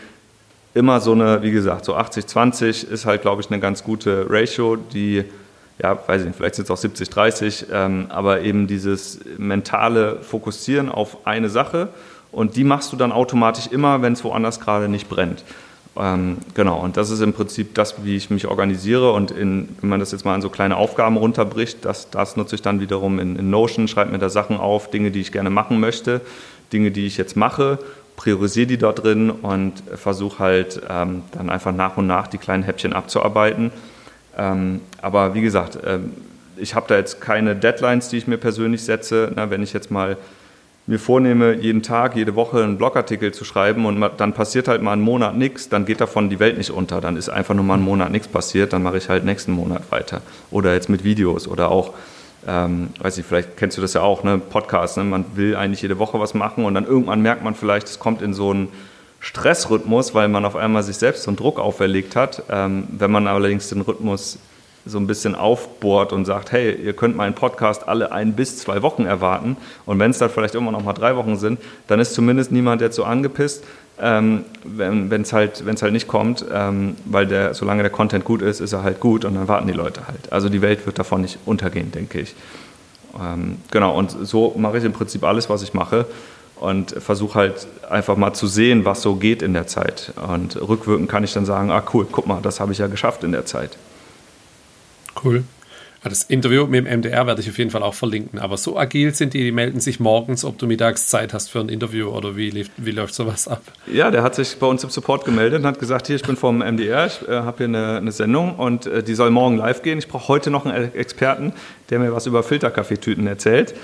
immer 0.74 1.00
so 1.00 1.12
eine, 1.12 1.42
wie 1.42 1.50
gesagt, 1.50 1.84
so 1.84 1.96
80-20 1.96 2.88
ist 2.88 3.06
halt, 3.06 3.22
glaube 3.22 3.42
ich, 3.42 3.50
eine 3.50 3.60
ganz 3.60 3.82
gute 3.82 4.26
Ratio, 4.28 4.76
die, 4.76 5.24
ja, 5.82 5.98
weiß 6.06 6.22
ich 6.22 6.26
nicht, 6.28 6.36
vielleicht 6.36 6.54
sind 6.54 6.64
es 6.64 6.70
auch 6.70 6.78
70-30, 6.78 7.66
ähm, 7.72 8.06
aber 8.08 8.42
eben 8.42 8.66
dieses 8.66 9.20
mentale 9.36 10.18
Fokussieren 10.22 10.88
auf 10.88 11.26
eine 11.26 11.48
Sache 11.48 11.88
und 12.32 12.56
die 12.56 12.64
machst 12.64 12.92
du 12.92 12.96
dann 12.96 13.10
automatisch 13.12 13.66
immer, 13.68 14.02
wenn 14.02 14.12
es 14.12 14.22
woanders 14.22 14.60
gerade 14.60 14.88
nicht 14.88 15.08
brennt. 15.08 15.42
Ähm, 15.96 16.38
genau, 16.54 16.80
und 16.80 16.96
das 16.96 17.10
ist 17.10 17.20
im 17.20 17.32
Prinzip 17.32 17.74
das, 17.74 18.04
wie 18.04 18.16
ich 18.16 18.30
mich 18.30 18.46
organisiere. 18.46 19.12
Und 19.12 19.30
in, 19.30 19.68
wenn 19.80 19.90
man 19.90 20.00
das 20.00 20.12
jetzt 20.12 20.24
mal 20.24 20.34
an 20.34 20.42
so 20.42 20.48
kleine 20.48 20.76
Aufgaben 20.76 21.16
runterbricht, 21.16 21.84
das, 21.84 22.10
das 22.10 22.36
nutze 22.36 22.54
ich 22.54 22.62
dann 22.62 22.80
wiederum 22.80 23.18
in, 23.18 23.36
in 23.36 23.50
Notion, 23.50 23.88
schreibe 23.88 24.12
mir 24.12 24.18
da 24.18 24.28
Sachen 24.28 24.56
auf, 24.56 24.90
Dinge, 24.90 25.10
die 25.10 25.20
ich 25.20 25.32
gerne 25.32 25.50
machen 25.50 25.80
möchte, 25.80 26.20
Dinge, 26.72 26.90
die 26.90 27.06
ich 27.06 27.16
jetzt 27.16 27.36
mache 27.36 27.78
priorisiere 28.20 28.66
die 28.66 28.76
dort 28.76 29.02
drin 29.02 29.30
und 29.30 29.82
versuche 29.94 30.40
halt 30.40 30.82
ähm, 30.90 31.22
dann 31.32 31.48
einfach 31.48 31.72
nach 31.72 31.96
und 31.96 32.06
nach 32.06 32.26
die 32.26 32.36
kleinen 32.36 32.62
Häppchen 32.62 32.92
abzuarbeiten. 32.92 33.72
Ähm, 34.36 34.82
aber 35.00 35.32
wie 35.32 35.40
gesagt, 35.40 35.78
ähm, 35.86 36.12
ich 36.58 36.74
habe 36.74 36.84
da 36.86 36.96
jetzt 36.96 37.22
keine 37.22 37.56
Deadlines, 37.56 38.10
die 38.10 38.18
ich 38.18 38.26
mir 38.26 38.36
persönlich 38.36 38.84
setze. 38.84 39.32
Na, 39.34 39.48
wenn 39.48 39.62
ich 39.62 39.72
jetzt 39.72 39.90
mal 39.90 40.18
mir 40.90 40.98
vornehme, 40.98 41.54
jeden 41.54 41.82
Tag, 41.82 42.16
jede 42.16 42.34
Woche 42.34 42.64
einen 42.64 42.76
Blogartikel 42.76 43.32
zu 43.32 43.44
schreiben 43.44 43.86
und 43.86 44.04
dann 44.16 44.34
passiert 44.34 44.66
halt 44.66 44.82
mal 44.82 44.92
einen 44.92 45.02
Monat 45.02 45.36
nichts, 45.36 45.68
dann 45.68 45.86
geht 45.86 46.00
davon 46.00 46.28
die 46.28 46.40
Welt 46.40 46.58
nicht 46.58 46.72
unter. 46.72 47.00
Dann 47.00 47.16
ist 47.16 47.28
einfach 47.28 47.54
nur 47.54 47.64
mal 47.64 47.74
einen 47.74 47.84
Monat 47.84 48.10
nichts 48.10 48.26
passiert, 48.26 48.72
dann 48.72 48.82
mache 48.82 48.98
ich 48.98 49.08
halt 49.08 49.24
nächsten 49.24 49.52
Monat 49.52 49.82
weiter. 49.90 50.20
Oder 50.50 50.74
jetzt 50.74 50.88
mit 50.88 51.04
Videos 51.04 51.46
oder 51.46 51.70
auch 51.70 51.94
ähm, 52.46 52.88
weiß 53.00 53.18
ich, 53.18 53.26
vielleicht 53.26 53.56
kennst 53.56 53.76
du 53.76 53.82
das 53.82 53.92
ja 53.92 54.00
auch, 54.00 54.24
ne, 54.24 54.38
Podcast, 54.38 54.96
ne? 54.96 55.04
man 55.04 55.24
will 55.34 55.54
eigentlich 55.54 55.82
jede 55.82 55.98
Woche 55.98 56.18
was 56.18 56.34
machen 56.34 56.64
und 56.64 56.74
dann 56.74 56.86
irgendwann 56.86 57.20
merkt 57.20 57.44
man 57.44 57.54
vielleicht, 57.54 57.86
es 57.86 57.98
kommt 57.98 58.22
in 58.22 58.34
so 58.34 58.50
einen 58.50 58.68
Stressrhythmus, 59.20 60.14
weil 60.14 60.28
man 60.28 60.44
auf 60.44 60.56
einmal 60.56 60.82
sich 60.82 60.96
selbst 60.96 61.22
so 61.22 61.30
einen 61.30 61.36
Druck 61.36 61.60
auferlegt 61.60 62.16
hat. 62.16 62.42
Ähm, 62.50 62.88
wenn 62.90 63.10
man 63.10 63.26
allerdings 63.28 63.68
den 63.68 63.82
Rhythmus 63.82 64.38
so 64.86 64.98
ein 64.98 65.06
bisschen 65.06 65.34
aufbohrt 65.34 66.12
und 66.12 66.24
sagt, 66.24 66.52
hey, 66.52 66.74
ihr 66.74 66.94
könnt 66.94 67.16
meinen 67.16 67.34
Podcast 67.34 67.86
alle 67.88 68.12
ein 68.12 68.32
bis 68.34 68.58
zwei 68.58 68.82
Wochen 68.82 69.04
erwarten 69.04 69.56
und 69.86 69.98
wenn 69.98 70.10
es 70.10 70.18
dann 70.18 70.30
vielleicht 70.30 70.54
immer 70.54 70.72
noch 70.72 70.82
mal 70.82 70.92
drei 70.92 71.16
Wochen 71.16 71.36
sind, 71.36 71.60
dann 71.86 72.00
ist 72.00 72.14
zumindest 72.14 72.50
niemand 72.52 72.80
jetzt 72.80 72.96
so 72.96 73.04
angepisst, 73.04 73.64
ähm, 74.00 74.44
wenn 74.64 75.10
es 75.20 75.32
halt, 75.32 75.62
halt 75.82 75.92
nicht 75.92 76.08
kommt, 76.08 76.44
ähm, 76.52 76.96
weil 77.04 77.26
der, 77.26 77.54
solange 77.54 77.82
der 77.82 77.90
Content 77.90 78.24
gut 78.24 78.40
ist, 78.42 78.60
ist 78.60 78.72
er 78.72 78.82
halt 78.82 79.00
gut 79.00 79.24
und 79.24 79.34
dann 79.34 79.48
warten 79.48 79.66
die 79.66 79.74
Leute 79.74 80.06
halt. 80.08 80.32
Also 80.32 80.48
die 80.48 80.62
Welt 80.62 80.86
wird 80.86 80.98
davon 80.98 81.20
nicht 81.20 81.38
untergehen, 81.44 81.92
denke 81.92 82.20
ich. 82.20 82.34
Ähm, 83.20 83.58
genau, 83.70 83.96
und 83.96 84.10
so 84.22 84.54
mache 84.56 84.78
ich 84.78 84.84
im 84.84 84.92
Prinzip 84.92 85.24
alles, 85.24 85.50
was 85.50 85.62
ich 85.62 85.74
mache 85.74 86.06
und 86.60 86.90
versuche 86.92 87.38
halt 87.38 87.66
einfach 87.88 88.16
mal 88.16 88.32
zu 88.32 88.46
sehen, 88.46 88.84
was 88.84 89.02
so 89.02 89.16
geht 89.16 89.42
in 89.42 89.54
der 89.54 89.66
Zeit. 89.66 90.12
Und 90.28 90.56
rückwirkend 90.56 91.08
kann 91.08 91.24
ich 91.24 91.32
dann 91.32 91.44
sagen, 91.44 91.70
ah 91.70 91.82
cool, 91.92 92.06
guck 92.10 92.26
mal, 92.26 92.40
das 92.42 92.60
habe 92.60 92.72
ich 92.72 92.78
ja 92.78 92.86
geschafft 92.86 93.24
in 93.24 93.32
der 93.32 93.46
Zeit. 93.46 93.76
Cool. 95.22 95.44
Das 96.02 96.22
Interview 96.22 96.66
mit 96.66 96.86
dem 96.86 97.00
MDR 97.00 97.26
werde 97.26 97.42
ich 97.42 97.50
auf 97.50 97.58
jeden 97.58 97.70
Fall 97.70 97.82
auch 97.82 97.92
verlinken. 97.92 98.38
Aber 98.38 98.56
so 98.56 98.78
agil 98.78 99.14
sind 99.14 99.34
die, 99.34 99.44
die 99.44 99.52
melden 99.52 99.80
sich 99.80 100.00
morgens, 100.00 100.46
ob 100.46 100.56
du 100.56 100.66
mittags 100.66 101.08
Zeit 101.08 101.34
hast 101.34 101.50
für 101.50 101.60
ein 101.60 101.68
Interview 101.68 102.08
oder 102.08 102.36
wie, 102.36 102.66
wie 102.78 102.90
läuft 102.90 103.14
sowas 103.14 103.46
ab? 103.46 103.60
Ja, 103.86 104.10
der 104.10 104.22
hat 104.22 104.34
sich 104.34 104.56
bei 104.56 104.66
uns 104.66 104.82
im 104.82 104.88
Support 104.88 105.26
gemeldet 105.26 105.60
und 105.60 105.66
hat 105.66 105.78
gesagt, 105.78 106.06
hier, 106.06 106.16
ich 106.16 106.22
bin 106.22 106.36
vom 106.36 106.60
MDR, 106.60 107.06
ich 107.06 107.28
äh, 107.28 107.32
habe 107.32 107.58
hier 107.58 107.66
eine, 107.66 107.98
eine, 107.98 108.12
Sendung 108.12 108.54
und 108.54 108.86
äh, 108.86 109.02
die 109.02 109.14
soll 109.14 109.30
morgen 109.30 109.58
live 109.58 109.82
gehen. 109.82 109.98
Ich 109.98 110.08
brauche 110.08 110.28
heute 110.28 110.50
noch 110.50 110.64
einen 110.64 110.94
Experten, 110.94 111.52
der 111.90 111.98
mir 111.98 112.14
was 112.14 112.26
über 112.26 112.42
Filterkaffeetüten 112.42 113.26
erzählt. 113.26 113.74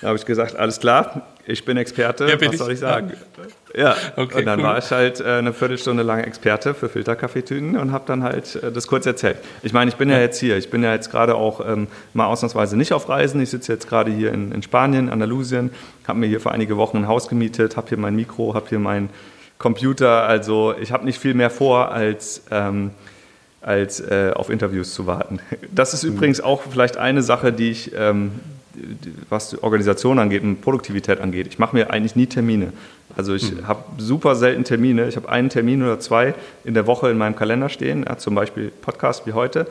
Da 0.00 0.08
habe 0.08 0.18
ich 0.18 0.26
gesagt, 0.26 0.56
alles 0.56 0.80
klar, 0.80 1.28
ich 1.44 1.64
bin 1.64 1.76
Experte, 1.76 2.28
ja, 2.28 2.36
bin 2.36 2.50
was 2.50 2.58
soll 2.58 2.72
ich 2.72 2.78
sagen? 2.78 3.12
Ja, 3.74 3.96
okay, 4.16 4.38
und 4.38 4.44
dann 4.44 4.60
cool. 4.60 4.66
war 4.66 4.78
ich 4.78 4.90
halt 4.90 5.20
äh, 5.20 5.24
eine 5.24 5.52
Viertelstunde 5.52 6.02
lang 6.02 6.20
Experte 6.20 6.74
für 6.74 6.88
Filterkaffeetüten 6.88 7.76
und 7.76 7.90
habe 7.90 8.04
dann 8.06 8.22
halt 8.22 8.56
äh, 8.56 8.70
das 8.70 8.86
kurz 8.86 9.06
erzählt. 9.06 9.38
Ich 9.62 9.72
meine, 9.72 9.90
ich 9.90 9.96
bin 9.96 10.08
ja. 10.08 10.16
ja 10.16 10.22
jetzt 10.22 10.38
hier, 10.38 10.56
ich 10.56 10.70
bin 10.70 10.84
ja 10.84 10.92
jetzt 10.92 11.10
gerade 11.10 11.34
auch 11.34 11.66
ähm, 11.66 11.88
mal 12.14 12.26
ausnahmsweise 12.26 12.76
nicht 12.76 12.92
auf 12.92 13.08
Reisen. 13.08 13.40
Ich 13.40 13.50
sitze 13.50 13.72
jetzt 13.72 13.88
gerade 13.88 14.12
hier 14.12 14.32
in, 14.32 14.52
in 14.52 14.62
Spanien, 14.62 15.08
Andalusien, 15.08 15.70
habe 16.06 16.20
mir 16.20 16.26
hier 16.26 16.40
für 16.40 16.52
einige 16.52 16.76
Wochen 16.76 16.98
ein 16.98 17.08
Haus 17.08 17.28
gemietet, 17.28 17.76
habe 17.76 17.88
hier 17.88 17.98
mein 17.98 18.14
Mikro, 18.14 18.54
habe 18.54 18.68
hier 18.68 18.78
meinen 18.78 19.10
Computer. 19.58 20.24
Also 20.24 20.74
ich 20.80 20.92
habe 20.92 21.04
nicht 21.04 21.18
viel 21.18 21.34
mehr 21.34 21.50
vor, 21.50 21.90
als, 21.90 22.42
ähm, 22.50 22.90
als 23.62 23.98
äh, 24.00 24.32
auf 24.34 24.48
Interviews 24.48 24.94
zu 24.94 25.06
warten. 25.06 25.40
Das 25.72 25.92
ist 25.92 26.04
mhm. 26.04 26.12
übrigens 26.12 26.40
auch 26.40 26.62
vielleicht 26.70 26.98
eine 26.98 27.22
Sache, 27.22 27.52
die 27.52 27.70
ich... 27.70 27.92
Ähm, 27.96 28.32
was 29.28 29.50
die 29.50 29.62
Organisation 29.62 30.18
angeht 30.18 30.42
und 30.42 30.60
Produktivität 30.60 31.20
angeht. 31.20 31.46
Ich 31.48 31.58
mache 31.58 31.76
mir 31.76 31.90
eigentlich 31.90 32.16
nie 32.16 32.26
Termine. 32.26 32.72
Also 33.16 33.34
ich 33.34 33.52
mhm. 33.52 33.68
habe 33.68 33.84
super 33.98 34.34
selten 34.34 34.64
Termine. 34.64 35.08
Ich 35.08 35.16
habe 35.16 35.28
einen 35.28 35.48
Termin 35.48 35.82
oder 35.82 36.00
zwei 36.00 36.34
in 36.64 36.74
der 36.74 36.86
Woche 36.86 37.10
in 37.10 37.18
meinem 37.18 37.36
Kalender 37.36 37.68
stehen, 37.68 38.04
ja, 38.08 38.16
zum 38.16 38.34
Beispiel 38.34 38.70
Podcast 38.70 39.26
wie 39.26 39.32
heute. 39.32 39.66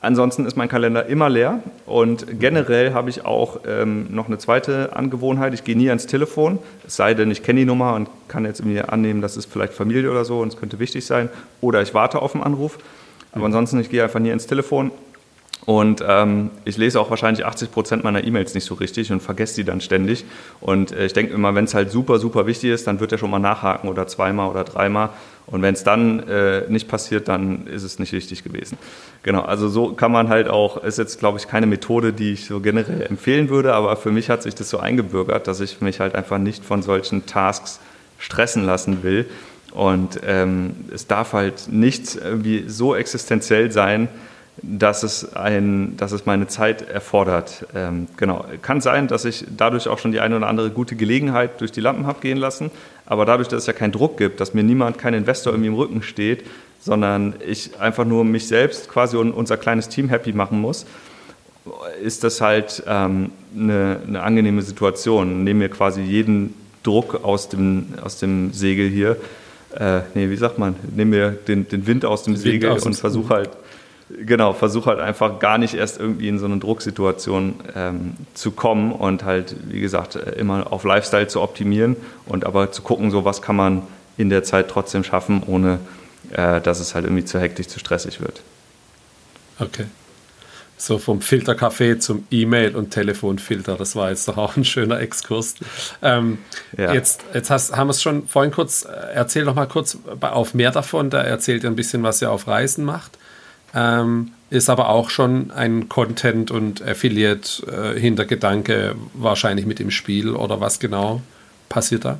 Ansonsten 0.00 0.44
ist 0.44 0.56
mein 0.56 0.68
Kalender 0.68 1.06
immer 1.06 1.28
leer 1.28 1.60
und 1.86 2.38
generell 2.38 2.92
habe 2.92 3.10
ich 3.10 3.24
auch 3.24 3.60
ähm, 3.66 4.06
noch 4.10 4.28
eine 4.28 4.38
zweite 4.38 4.94
Angewohnheit. 4.94 5.54
Ich 5.54 5.64
gehe 5.64 5.76
nie 5.76 5.88
ans 5.88 6.06
Telefon, 6.06 6.58
es 6.86 6.96
sei 6.96 7.14
denn, 7.14 7.30
ich 7.30 7.42
kenne 7.42 7.60
die 7.60 7.66
Nummer 7.66 7.94
und 7.94 8.08
kann 8.28 8.44
jetzt 8.44 8.64
mir 8.64 8.92
annehmen, 8.92 9.22
das 9.22 9.36
ist 9.36 9.50
vielleicht 9.50 9.72
Familie 9.72 10.10
oder 10.10 10.24
so 10.24 10.40
und 10.40 10.48
es 10.52 10.60
könnte 10.60 10.78
wichtig 10.78 11.06
sein. 11.06 11.30
Oder 11.60 11.82
ich 11.82 11.94
warte 11.94 12.20
auf 12.20 12.34
einen 12.34 12.44
Anruf. 12.44 12.78
Aber 13.32 13.40
mhm. 13.40 13.46
ansonsten, 13.46 13.80
ich 13.80 13.90
gehe 13.90 14.02
einfach 14.02 14.20
nie 14.20 14.30
ins 14.30 14.46
Telefon. 14.46 14.92
Und 15.66 16.02
ähm, 16.06 16.50
ich 16.64 16.76
lese 16.76 17.00
auch 17.00 17.10
wahrscheinlich 17.10 17.44
80 17.44 17.72
Prozent 17.72 18.04
meiner 18.04 18.22
E-Mails 18.22 18.54
nicht 18.54 18.64
so 18.64 18.74
richtig 18.74 19.10
und 19.10 19.20
vergesse 19.20 19.56
die 19.56 19.64
dann 19.64 19.80
ständig. 19.80 20.24
Und 20.60 20.92
äh, 20.92 21.06
ich 21.06 21.12
denke 21.12 21.34
immer, 21.34 21.56
wenn 21.56 21.64
es 21.64 21.74
halt 21.74 21.90
super, 21.90 22.20
super 22.20 22.46
wichtig 22.46 22.70
ist, 22.70 22.86
dann 22.86 23.00
wird 23.00 23.10
er 23.10 23.18
schon 23.18 23.30
mal 23.30 23.40
nachhaken 23.40 23.90
oder 23.90 24.06
zweimal 24.06 24.48
oder 24.48 24.62
dreimal. 24.62 25.10
Und 25.48 25.62
wenn 25.62 25.74
es 25.74 25.82
dann 25.82 26.20
äh, 26.28 26.62
nicht 26.68 26.86
passiert, 26.86 27.26
dann 27.26 27.66
ist 27.66 27.82
es 27.82 27.98
nicht 27.98 28.12
wichtig 28.12 28.44
gewesen. 28.44 28.78
Genau, 29.24 29.42
also 29.42 29.68
so 29.68 29.92
kann 29.92 30.12
man 30.12 30.28
halt 30.28 30.48
auch, 30.48 30.84
ist 30.84 30.98
jetzt 30.98 31.18
glaube 31.18 31.38
ich 31.38 31.48
keine 31.48 31.66
Methode, 31.66 32.12
die 32.12 32.32
ich 32.32 32.46
so 32.46 32.60
generell 32.60 33.02
empfehlen 33.02 33.48
würde, 33.48 33.74
aber 33.74 33.96
für 33.96 34.12
mich 34.12 34.30
hat 34.30 34.44
sich 34.44 34.54
das 34.54 34.70
so 34.70 34.78
eingebürgert, 34.78 35.48
dass 35.48 35.60
ich 35.60 35.80
mich 35.80 35.98
halt 35.98 36.14
einfach 36.14 36.38
nicht 36.38 36.64
von 36.64 36.82
solchen 36.82 37.26
Tasks 37.26 37.80
stressen 38.18 38.64
lassen 38.64 39.02
will. 39.02 39.26
Und 39.72 40.20
ähm, 40.24 40.76
es 40.94 41.08
darf 41.08 41.32
halt 41.32 41.68
nicht 41.68 42.16
irgendwie 42.16 42.64
so 42.68 42.94
existenziell 42.94 43.72
sein, 43.72 44.08
dass 44.62 45.02
es, 45.02 45.34
ein, 45.36 45.96
dass 45.96 46.12
es 46.12 46.24
meine 46.24 46.46
Zeit 46.46 46.88
erfordert. 46.88 47.66
Ähm, 47.74 48.08
genau. 48.16 48.44
Kann 48.62 48.80
sein, 48.80 49.06
dass 49.06 49.24
ich 49.24 49.44
dadurch 49.54 49.88
auch 49.88 49.98
schon 49.98 50.12
die 50.12 50.20
eine 50.20 50.36
oder 50.36 50.48
andere 50.48 50.70
gute 50.70 50.96
Gelegenheit 50.96 51.60
durch 51.60 51.72
die 51.72 51.80
Lampen 51.80 52.06
habe 52.06 52.20
gehen 52.20 52.38
lassen, 52.38 52.70
aber 53.04 53.26
dadurch, 53.26 53.48
dass 53.48 53.62
es 53.62 53.66
ja 53.66 53.72
keinen 53.72 53.92
Druck 53.92 54.16
gibt, 54.16 54.40
dass 54.40 54.54
mir 54.54 54.62
niemand, 54.62 54.98
kein 54.98 55.14
Investor 55.14 55.52
irgendwie 55.52 55.68
im 55.68 55.74
Rücken 55.74 56.02
steht, 56.02 56.44
sondern 56.80 57.34
ich 57.46 57.78
einfach 57.80 58.04
nur 58.04 58.24
mich 58.24 58.48
selbst 58.48 58.88
quasi 58.88 59.16
und 59.16 59.32
unser 59.32 59.56
kleines 59.56 59.88
Team 59.88 60.08
happy 60.08 60.32
machen 60.32 60.60
muss, 60.60 60.86
ist 62.02 62.24
das 62.24 62.40
halt 62.40 62.82
ähm, 62.86 63.32
eine, 63.54 63.98
eine 64.06 64.22
angenehme 64.22 64.62
Situation. 64.62 65.44
Nehme 65.44 65.64
mir 65.64 65.68
quasi 65.68 66.00
jeden 66.00 66.54
Druck 66.82 67.24
aus 67.24 67.48
dem, 67.48 67.94
aus 68.02 68.18
dem 68.18 68.52
Segel 68.52 68.88
hier. 68.88 69.16
Äh, 69.74 70.02
nee, 70.14 70.30
wie 70.30 70.36
sagt 70.36 70.58
man? 70.58 70.76
Nehme 70.94 71.16
mir 71.16 71.30
den, 71.30 71.68
den 71.68 71.86
Wind 71.86 72.04
aus 72.04 72.22
dem 72.22 72.34
Wind 72.34 72.42
Segel 72.42 72.70
aus 72.70 72.86
und 72.86 72.94
versuche 72.94 73.34
halt 73.34 73.50
genau, 74.08 74.52
versuche 74.52 74.90
halt 74.90 75.00
einfach 75.00 75.38
gar 75.38 75.58
nicht 75.58 75.74
erst 75.74 75.98
irgendwie 75.98 76.28
in 76.28 76.38
so 76.38 76.46
eine 76.46 76.58
Drucksituation 76.58 77.54
ähm, 77.74 78.14
zu 78.34 78.52
kommen 78.52 78.92
und 78.92 79.24
halt, 79.24 79.56
wie 79.68 79.80
gesagt, 79.80 80.16
äh, 80.16 80.32
immer 80.32 80.72
auf 80.72 80.84
Lifestyle 80.84 81.28
zu 81.28 81.40
optimieren 81.42 81.96
und 82.26 82.44
aber 82.44 82.72
zu 82.72 82.82
gucken, 82.82 83.10
so 83.10 83.24
was 83.24 83.42
kann 83.42 83.56
man 83.56 83.82
in 84.16 84.30
der 84.30 84.44
Zeit 84.44 84.68
trotzdem 84.68 85.04
schaffen, 85.04 85.42
ohne 85.46 85.80
äh, 86.30 86.60
dass 86.60 86.80
es 86.80 86.94
halt 86.94 87.04
irgendwie 87.04 87.24
zu 87.24 87.40
hektisch, 87.40 87.68
zu 87.68 87.78
stressig 87.78 88.20
wird. 88.20 88.42
Okay. 89.58 89.86
So 90.78 90.98
vom 90.98 91.22
Filterkaffee 91.22 91.98
zum 91.98 92.26
E-Mail- 92.30 92.76
und 92.76 92.90
Telefonfilter, 92.90 93.76
das 93.76 93.96
war 93.96 94.10
jetzt 94.10 94.28
doch 94.28 94.36
auch 94.36 94.56
ein 94.58 94.64
schöner 94.64 95.00
Exkurs. 95.00 95.54
Ähm, 96.02 96.38
ja. 96.76 96.92
Jetzt, 96.92 97.22
jetzt 97.32 97.48
hast, 97.48 97.74
haben 97.74 97.86
wir 97.86 97.92
es 97.92 98.02
schon 98.02 98.28
vorhin 98.28 98.52
kurz, 98.52 98.84
äh, 98.84 98.90
erzähl 99.14 99.46
doch 99.46 99.54
mal 99.54 99.66
kurz 99.66 99.98
auf 100.20 100.52
mehr 100.52 100.70
davon, 100.70 101.08
da 101.08 101.22
erzählt 101.22 101.64
ihr 101.64 101.70
ein 101.70 101.76
bisschen, 101.76 102.02
was 102.02 102.20
ihr 102.20 102.30
auf 102.30 102.46
Reisen 102.46 102.84
macht 102.84 103.18
ähm, 103.76 104.32
ist 104.50 104.70
aber 104.70 104.88
auch 104.88 105.10
schon 105.10 105.50
ein 105.50 105.88
Content- 105.88 106.50
und 106.50 106.82
Affiliate-Hintergedanke 106.82 108.72
äh, 108.72 108.94
wahrscheinlich 109.14 109.66
mit 109.66 109.78
im 109.80 109.90
Spiel 109.90 110.30
oder 110.30 110.60
was 110.60 110.80
genau 110.80 111.20
passiert 111.68 112.04
da? 112.04 112.18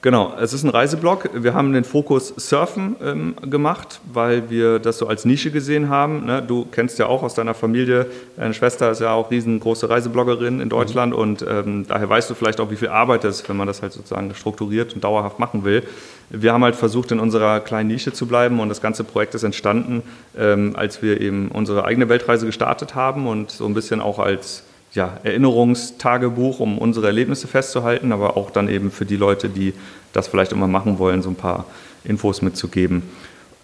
Genau, 0.00 0.32
es 0.40 0.52
ist 0.52 0.62
ein 0.62 0.70
Reiseblog. 0.70 1.28
Wir 1.34 1.54
haben 1.54 1.72
den 1.72 1.82
Fokus 1.82 2.32
Surfen 2.36 2.94
ähm, 3.02 3.34
gemacht, 3.42 4.00
weil 4.12 4.48
wir 4.48 4.78
das 4.78 4.98
so 4.98 5.08
als 5.08 5.24
Nische 5.24 5.50
gesehen 5.50 5.88
haben. 5.88 6.24
Ne? 6.24 6.40
Du 6.40 6.66
kennst 6.70 7.00
ja 7.00 7.06
auch 7.06 7.24
aus 7.24 7.34
deiner 7.34 7.52
Familie, 7.52 8.06
deine 8.36 8.54
Schwester 8.54 8.92
ist 8.92 9.00
ja 9.00 9.12
auch 9.12 9.32
riesengroße 9.32 9.90
Reisebloggerin 9.90 10.60
in 10.60 10.68
Deutschland 10.68 11.14
mhm. 11.14 11.18
und 11.18 11.46
ähm, 11.48 11.84
daher 11.88 12.08
weißt 12.08 12.30
du 12.30 12.34
vielleicht 12.34 12.60
auch, 12.60 12.70
wie 12.70 12.76
viel 12.76 12.88
Arbeit 12.88 13.24
das 13.24 13.40
ist, 13.40 13.48
wenn 13.48 13.56
man 13.56 13.66
das 13.66 13.82
halt 13.82 13.92
sozusagen 13.92 14.32
strukturiert 14.36 14.94
und 14.94 15.02
dauerhaft 15.02 15.40
machen 15.40 15.64
will. 15.64 15.82
Wir 16.30 16.52
haben 16.52 16.62
halt 16.62 16.76
versucht, 16.76 17.10
in 17.10 17.18
unserer 17.18 17.58
kleinen 17.58 17.88
Nische 17.88 18.12
zu 18.12 18.28
bleiben 18.28 18.60
und 18.60 18.68
das 18.68 18.80
ganze 18.80 19.02
Projekt 19.02 19.34
ist 19.34 19.42
entstanden, 19.42 20.04
ähm, 20.38 20.74
als 20.76 21.02
wir 21.02 21.20
eben 21.20 21.48
unsere 21.48 21.84
eigene 21.84 22.08
Weltreise 22.08 22.46
gestartet 22.46 22.94
haben 22.94 23.26
und 23.26 23.50
so 23.50 23.66
ein 23.66 23.74
bisschen 23.74 24.00
auch 24.00 24.20
als 24.20 24.62
ja, 24.98 25.18
Erinnerungstagebuch, 25.22 26.58
um 26.58 26.76
unsere 26.76 27.06
Erlebnisse 27.06 27.46
festzuhalten, 27.46 28.10
aber 28.10 28.36
auch 28.36 28.50
dann 28.50 28.68
eben 28.68 28.90
für 28.90 29.06
die 29.06 29.14
Leute, 29.14 29.48
die 29.48 29.72
das 30.12 30.26
vielleicht 30.26 30.50
immer 30.50 30.66
machen 30.66 30.98
wollen, 30.98 31.22
so 31.22 31.30
ein 31.30 31.36
paar 31.36 31.66
Infos 32.02 32.42
mitzugeben. 32.42 33.04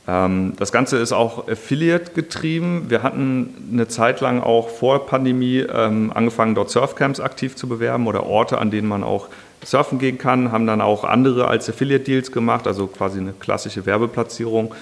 Ähm, 0.06 0.52
das 0.56 0.70
Ganze 0.70 0.98
ist 0.98 1.12
auch 1.12 1.48
Affiliate 1.48 2.12
getrieben. 2.12 2.84
Wir 2.88 3.02
hatten 3.02 3.68
eine 3.72 3.88
Zeit 3.88 4.20
lang 4.20 4.42
auch 4.44 4.68
vor 4.68 5.06
Pandemie 5.06 5.58
ähm, 5.58 6.12
angefangen, 6.14 6.54
dort 6.54 6.70
Surfcamps 6.70 7.18
aktiv 7.18 7.56
zu 7.56 7.66
bewerben 7.68 8.06
oder 8.06 8.24
Orte, 8.26 8.58
an 8.58 8.70
denen 8.70 8.86
man 8.86 9.02
auch 9.02 9.26
surfen 9.64 9.98
gehen 9.98 10.18
kann, 10.18 10.52
haben 10.52 10.68
dann 10.68 10.80
auch 10.80 11.02
andere 11.02 11.48
als 11.48 11.68
Affiliate-Deals 11.68 12.30
gemacht, 12.30 12.68
also 12.68 12.86
quasi 12.86 13.18
eine 13.18 13.32
klassische 13.32 13.86
Werbeplatzierung. 13.86 14.72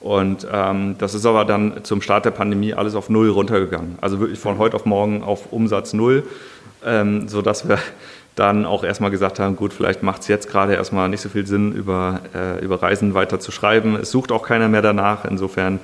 Und 0.00 0.46
ähm, 0.50 0.96
das 0.98 1.14
ist 1.14 1.26
aber 1.26 1.44
dann 1.44 1.84
zum 1.84 2.00
Start 2.00 2.24
der 2.24 2.30
Pandemie 2.30 2.72
alles 2.72 2.94
auf 2.94 3.10
Null 3.10 3.28
runtergegangen. 3.28 3.98
Also 4.00 4.18
wirklich 4.18 4.38
von 4.38 4.58
heute 4.58 4.76
auf 4.76 4.86
morgen 4.86 5.22
auf 5.22 5.52
Umsatz 5.52 5.92
Null, 5.92 6.24
ähm, 6.84 7.28
sodass 7.28 7.68
wir 7.68 7.78
dann 8.34 8.64
auch 8.64 8.84
erstmal 8.84 9.10
gesagt 9.10 9.38
haben, 9.38 9.56
gut, 9.56 9.74
vielleicht 9.74 10.02
macht 10.02 10.22
es 10.22 10.28
jetzt 10.28 10.48
gerade 10.48 10.74
erstmal 10.74 11.10
nicht 11.10 11.20
so 11.20 11.28
viel 11.28 11.46
Sinn, 11.46 11.72
über, 11.72 12.20
äh, 12.34 12.64
über 12.64 12.82
Reisen 12.82 13.12
weiter 13.12 13.40
zu 13.40 13.52
schreiben. 13.52 13.96
Es 13.96 14.10
sucht 14.10 14.32
auch 14.32 14.42
keiner 14.42 14.68
mehr 14.68 14.80
danach. 14.80 15.26
Insofern 15.26 15.80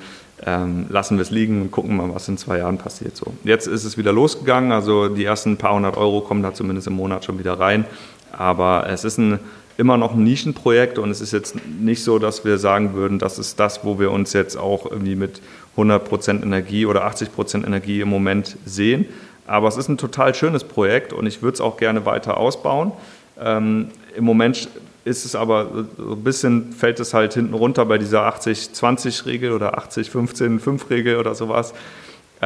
ähm, 0.46 0.86
lassen 0.88 1.18
wir 1.18 1.22
es 1.22 1.30
liegen 1.30 1.60
und 1.60 1.70
gucken 1.70 1.96
mal, 1.96 2.14
was 2.14 2.28
in 2.28 2.38
zwei 2.38 2.58
Jahren 2.58 2.78
passiert. 2.78 3.16
So. 3.16 3.34
Jetzt 3.44 3.66
ist 3.66 3.84
es 3.84 3.98
wieder 3.98 4.12
losgegangen, 4.12 4.72
also 4.72 5.08
die 5.08 5.24
ersten 5.24 5.58
paar 5.58 5.74
hundert 5.74 5.98
Euro 5.98 6.22
kommen 6.22 6.42
da 6.42 6.54
zumindest 6.54 6.86
im 6.86 6.94
Monat 6.94 7.24
schon 7.26 7.38
wieder 7.38 7.58
rein. 7.58 7.84
Aber 8.32 8.86
es 8.88 9.04
ist 9.04 9.18
ein 9.18 9.38
immer 9.78 9.96
noch 9.96 10.14
ein 10.14 10.24
Nischenprojekt 10.24 10.98
und 10.98 11.10
es 11.10 11.20
ist 11.20 11.32
jetzt 11.32 11.56
nicht 11.78 12.02
so, 12.02 12.18
dass 12.18 12.44
wir 12.44 12.58
sagen 12.58 12.94
würden, 12.94 13.18
das 13.18 13.38
ist 13.38 13.60
das, 13.60 13.84
wo 13.84 13.98
wir 13.98 14.10
uns 14.10 14.32
jetzt 14.32 14.56
auch 14.56 14.90
irgendwie 14.90 15.16
mit 15.16 15.40
100% 15.76 16.42
Energie 16.42 16.86
oder 16.86 17.06
80% 17.06 17.66
Energie 17.66 18.00
im 18.00 18.08
Moment 18.08 18.56
sehen. 18.64 19.06
Aber 19.46 19.68
es 19.68 19.76
ist 19.76 19.88
ein 19.88 19.98
total 19.98 20.34
schönes 20.34 20.64
Projekt 20.64 21.12
und 21.12 21.26
ich 21.26 21.42
würde 21.42 21.54
es 21.54 21.60
auch 21.60 21.76
gerne 21.76 22.04
weiter 22.06 22.36
ausbauen. 22.36 22.92
Ähm, 23.38 23.88
Im 24.16 24.24
Moment 24.24 24.68
ist 25.04 25.24
es 25.24 25.36
aber 25.36 25.86
so 25.96 26.12
ein 26.12 26.24
bisschen, 26.24 26.72
fällt 26.72 26.98
es 26.98 27.14
halt 27.14 27.34
hinten 27.34 27.54
runter 27.54 27.84
bei 27.84 27.98
dieser 27.98 28.26
80-20-Regel 28.28 29.52
oder 29.52 29.78
80-15-5-Regel 29.78 31.16
oder 31.16 31.34
sowas 31.34 31.74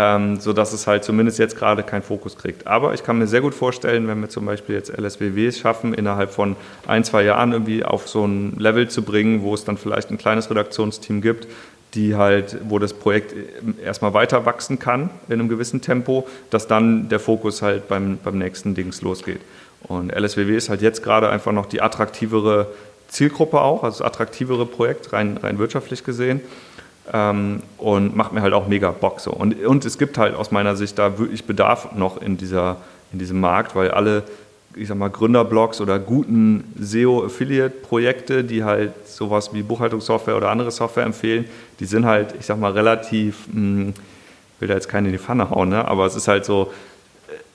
ähm, 0.03 0.41
sodass 0.41 0.73
es 0.73 0.87
halt 0.87 1.05
zumindest 1.05 1.39
jetzt 1.39 1.59
gerade 1.59 1.83
keinen 1.83 2.01
Fokus 2.01 2.39
kriegt. 2.39 2.67
Aber 2.67 2.95
ich 2.95 3.03
kann 3.03 3.19
mir 3.19 3.27
sehr 3.27 3.43
gut 3.43 3.55
vorstellen, 3.55 4.09
wenn 4.09 4.19
wir 4.23 4.31
zum 4.31 4.47
Beispiel 4.47 4.75
jetzt 4.75 4.89
LSWWs 4.89 5.59
schaffen, 5.59 5.93
innerhalb 5.93 6.31
von 6.31 6.57
ein, 6.87 7.05
zwei 7.05 7.23
Jahren 7.23 7.53
irgendwie 7.53 7.85
auf 7.85 8.09
so 8.09 8.25
ein 8.25 8.57
Level 8.57 8.89
zu 8.89 9.03
bringen, 9.03 9.43
wo 9.43 9.53
es 9.53 9.65
dann 9.65 9.77
vielleicht 9.77 10.11
ein 10.11 10.17
kleines 10.17 10.49
Redaktionsteam 10.49 11.21
gibt, 11.21 11.49
die 11.93 12.17
halt, 12.17 12.57
wo 12.67 12.79
das 12.79 12.95
Projekt 12.95 13.35
erstmal 13.85 14.15
weiter 14.15 14.47
wachsen 14.47 14.79
kann 14.79 15.11
in 15.29 15.35
einem 15.35 15.51
gewissen 15.51 15.83
Tempo, 15.83 16.27
dass 16.49 16.67
dann 16.67 17.11
der 17.11 17.21
Fokus 17.21 17.61
halt 17.61 17.87
beim, 17.89 18.19
beim 18.25 18.39
nächsten 18.39 18.75
Dings 18.75 19.03
losgeht. 19.03 19.41
Und 19.83 20.15
LSWW 20.15 20.57
ist 20.57 20.71
halt 20.71 20.81
jetzt 20.81 21.03
gerade 21.03 21.29
einfach 21.29 21.53
noch 21.53 21.67
die 21.67 21.83
attraktivere 21.83 22.69
Zielgruppe 23.09 23.61
auch, 23.61 23.85
also 23.85 23.99
das 23.99 24.07
attraktivere 24.07 24.65
Projekt, 24.65 25.13
rein, 25.13 25.37
rein 25.37 25.59
wirtschaftlich 25.59 26.05
gesehen. 26.05 26.41
Ähm, 27.13 27.63
und 27.79 28.15
macht 28.15 28.33
mir 28.33 28.41
halt 28.41 28.53
auch 28.53 28.69
mega 28.69 28.93
Bock 28.93 29.21
so. 29.21 29.33
Und, 29.33 29.65
und 29.65 29.85
es 29.85 29.99
gibt 29.99 30.17
halt 30.17 30.35
aus 30.35 30.53
meiner 30.53 30.77
Sicht 30.77 30.99
da 30.99 31.19
wirklich 31.19 31.45
Bedarf 31.45 31.93
noch 31.95 32.23
in, 32.23 32.37
dieser, 32.37 32.77
in 33.13 33.19
diesem 33.19 33.41
Markt, 33.41 33.75
weil 33.75 33.91
alle, 33.91 34.23
ich 34.77 34.87
sag 34.87 34.97
mal, 34.97 35.11
Gründerblogs 35.11 35.81
oder 35.81 35.99
guten 35.99 36.73
SEO-Affiliate-Projekte, 36.79 38.45
die 38.45 38.63
halt 38.63 38.93
sowas 39.09 39.53
wie 39.53 39.63
Buchhaltungssoftware 39.63 40.37
oder 40.37 40.51
andere 40.51 40.71
Software 40.71 41.05
empfehlen, 41.05 41.47
die 41.81 41.87
sind 41.87 42.07
halt, 42.07 42.35
ich 42.39 42.47
sag 42.47 42.61
mal, 42.61 42.73
relativ, 42.73 43.49
mh, 43.49 43.55
hm, 43.55 43.95
will 44.61 44.69
da 44.69 44.75
jetzt 44.75 44.89
keinen 44.89 45.07
in 45.07 45.13
die 45.13 45.19
Pfanne 45.19 45.51
hauen, 45.51 45.71
ne? 45.71 45.89
aber 45.89 46.07
es 46.07 46.15
ist 46.15 46.29
halt 46.29 46.45
so, 46.45 46.73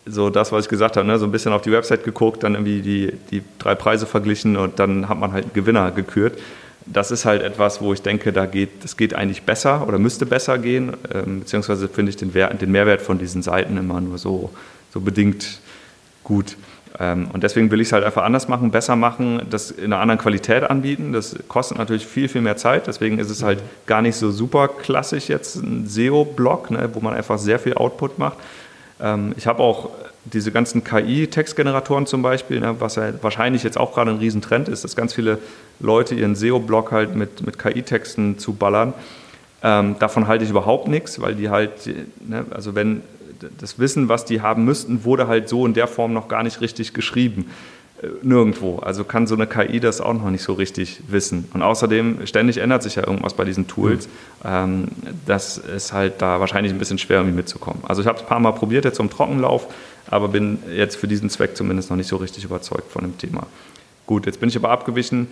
so 0.06 0.30
das, 0.30 0.52
was 0.52 0.66
ich 0.66 0.70
gesagt 0.70 0.98
habe, 0.98 1.08
ne? 1.08 1.18
so 1.18 1.26
ein 1.26 1.32
bisschen 1.32 1.54
auf 1.54 1.62
die 1.62 1.72
Website 1.72 2.04
geguckt, 2.04 2.44
dann 2.44 2.56
irgendwie 2.56 2.82
die, 2.82 3.14
die 3.32 3.44
drei 3.60 3.76
Preise 3.76 4.06
verglichen 4.06 4.58
und 4.58 4.80
dann 4.80 5.08
hat 5.08 5.20
man 5.20 5.32
halt 5.32 5.46
einen 5.46 5.54
Gewinner 5.54 5.92
gekürt 5.92 6.40
das 6.86 7.12
ist 7.12 7.26
halt 7.26 7.42
etwas, 7.42 7.82
wo 7.82 7.94
ich 7.94 8.02
denke, 8.02 8.32
da 8.32 8.46
geht, 8.46 8.84
das 8.84 8.98
geht 8.98 9.14
eigentlich 9.14 9.44
besser 9.44 9.88
oder 9.88 9.98
müsste 9.98 10.26
besser 10.26 10.58
gehen, 10.58 10.94
ähm, 11.14 11.40
beziehungsweise 11.40 11.88
finde 11.88 12.12
ich 12.12 12.18
den, 12.18 12.34
Wert, 12.34 12.62
den, 12.62 12.72
Mehrwert 12.72 13.02
von 13.02 13.18
diesen 13.18 13.42
Seiten 13.42 13.78
immer 13.78 14.00
nur 14.02 14.18
so, 14.18 14.52
so 14.94 15.02
bedingt 15.02 15.60
gut. 16.24 16.58
Ähm, 17.00 17.28
und 17.34 17.44
deswegen 17.44 17.72
will 17.72 17.82
ich 17.82 17.88
es 17.88 17.94
halt 17.94 18.04
einfach 18.04 18.24
anders 18.24 18.48
machen, 18.48 18.72
besser 18.72 18.96
machen, 18.96 19.42
das 19.50 19.72
in 19.72 19.86
einer 19.86 20.00
anderen 20.00 20.20
Qualität 20.20 20.64
anbieten. 20.64 21.12
Das 21.12 21.36
kostet 21.48 21.78
natürlich 21.78 22.06
viel, 22.06 22.30
viel 22.30 22.42
mehr 22.42 22.58
Zeit. 22.58 22.88
Deswegen 22.88 23.18
ist 23.20 23.30
es 23.30 23.44
halt 23.44 23.62
gar 23.88 24.02
nicht 24.02 24.16
so 24.16 24.32
super 24.32 24.68
klassisch 24.68 25.28
jetzt 25.28 25.56
ein 25.56 25.88
SEO-Blog, 25.88 26.72
ne, 26.72 26.90
wo 26.94 27.00
man 27.00 27.14
einfach 27.14 27.40
sehr 27.40 27.60
viel 27.60 27.74
Output 27.74 28.20
macht. 28.20 28.38
Ähm, 29.00 29.34
ich 29.38 29.48
habe 29.48 29.62
auch 29.62 29.90
diese 30.26 30.52
ganzen 30.52 30.84
KI-Textgeneratoren 30.84 32.06
zum 32.08 32.22
Beispiel, 32.22 32.60
ne, 32.60 32.76
was 32.80 32.96
ja 32.96 33.12
wahrscheinlich 33.22 33.64
jetzt 33.64 33.78
auch 33.78 33.94
gerade 33.94 34.12
ein 34.12 34.18
Riesentrend 34.18 34.68
ist, 34.68 34.84
dass 34.84 34.96
ganz 34.96 35.14
viele 35.14 35.38
Leute 35.80 36.16
ihren 36.16 36.36
SEO-Blog 36.36 36.92
halt 36.92 37.16
mit, 37.16 37.46
mit 37.46 37.60
KI-Texten 37.60 38.40
zu 38.40 38.54
ballern. 38.54 38.94
Ähm, 39.62 39.96
davon 40.00 40.28
halte 40.28 40.44
ich 40.44 40.50
überhaupt 40.50 40.88
nichts, 40.88 41.22
weil 41.22 41.36
die 41.36 41.50
halt, 41.50 41.88
ne, 42.28 42.46
also 42.52 42.76
wenn 42.76 43.02
das 43.60 43.80
Wissen, 43.80 44.10
was 44.10 44.26
die 44.26 44.42
haben 44.42 44.66
müssten, 44.66 45.04
wurde 45.04 45.28
halt 45.28 45.50
so 45.50 45.66
in 45.66 45.74
der 45.74 45.88
Form 45.88 46.14
noch 46.14 46.28
gar 46.28 46.44
nicht 46.44 46.62
richtig 46.62 46.94
geschrieben. 46.94 47.52
Äh, 48.02 48.08
nirgendwo. 48.24 48.80
Also 48.80 49.06
kann 49.06 49.26
so 49.26 49.36
eine 49.36 49.48
KI 49.48 49.80
das 49.80 50.02
auch 50.02 50.14
noch 50.14 50.30
nicht 50.30 50.44
so 50.44 50.54
richtig 50.54 51.02
wissen. 51.08 51.48
Und 51.54 51.62
außerdem, 51.62 52.28
ständig 52.28 52.58
ändert 52.58 52.84
sich 52.84 52.96
ja 52.96 53.08
irgendwas 53.08 53.34
bei 53.34 53.46
diesen 53.46 53.68
Tools. 53.68 54.08
Mhm. 54.08 54.12
Ähm, 54.44 54.88
das 55.26 55.58
ist 55.58 55.94
halt 55.94 56.22
da 56.22 56.40
wahrscheinlich 56.40 56.74
ein 56.74 56.80
bisschen 56.80 56.98
schwer, 56.98 57.20
irgendwie 57.20 57.38
mitzukommen. 57.38 57.84
Also 57.88 58.02
ich 58.02 58.08
habe 58.08 58.18
es 58.18 58.24
ein 58.24 58.28
paar 58.28 58.40
Mal 58.40 58.52
probiert 58.52 58.84
jetzt 58.84 58.98
zum 58.98 59.10
Trockenlauf, 59.10 59.68
aber 60.10 60.28
bin 60.28 60.60
jetzt 60.76 60.98
für 60.98 61.08
diesen 61.08 61.30
Zweck 61.30 61.56
zumindest 61.56 61.90
noch 61.90 61.98
nicht 61.98 62.08
so 62.08 62.18
richtig 62.18 62.44
überzeugt 62.44 62.92
von 62.92 63.04
dem 63.04 63.18
Thema. 63.18 63.48
Gut, 64.06 64.26
jetzt 64.26 64.40
bin 64.40 64.50
ich 64.50 64.58
aber 64.58 64.70
abgewichen. 64.70 65.28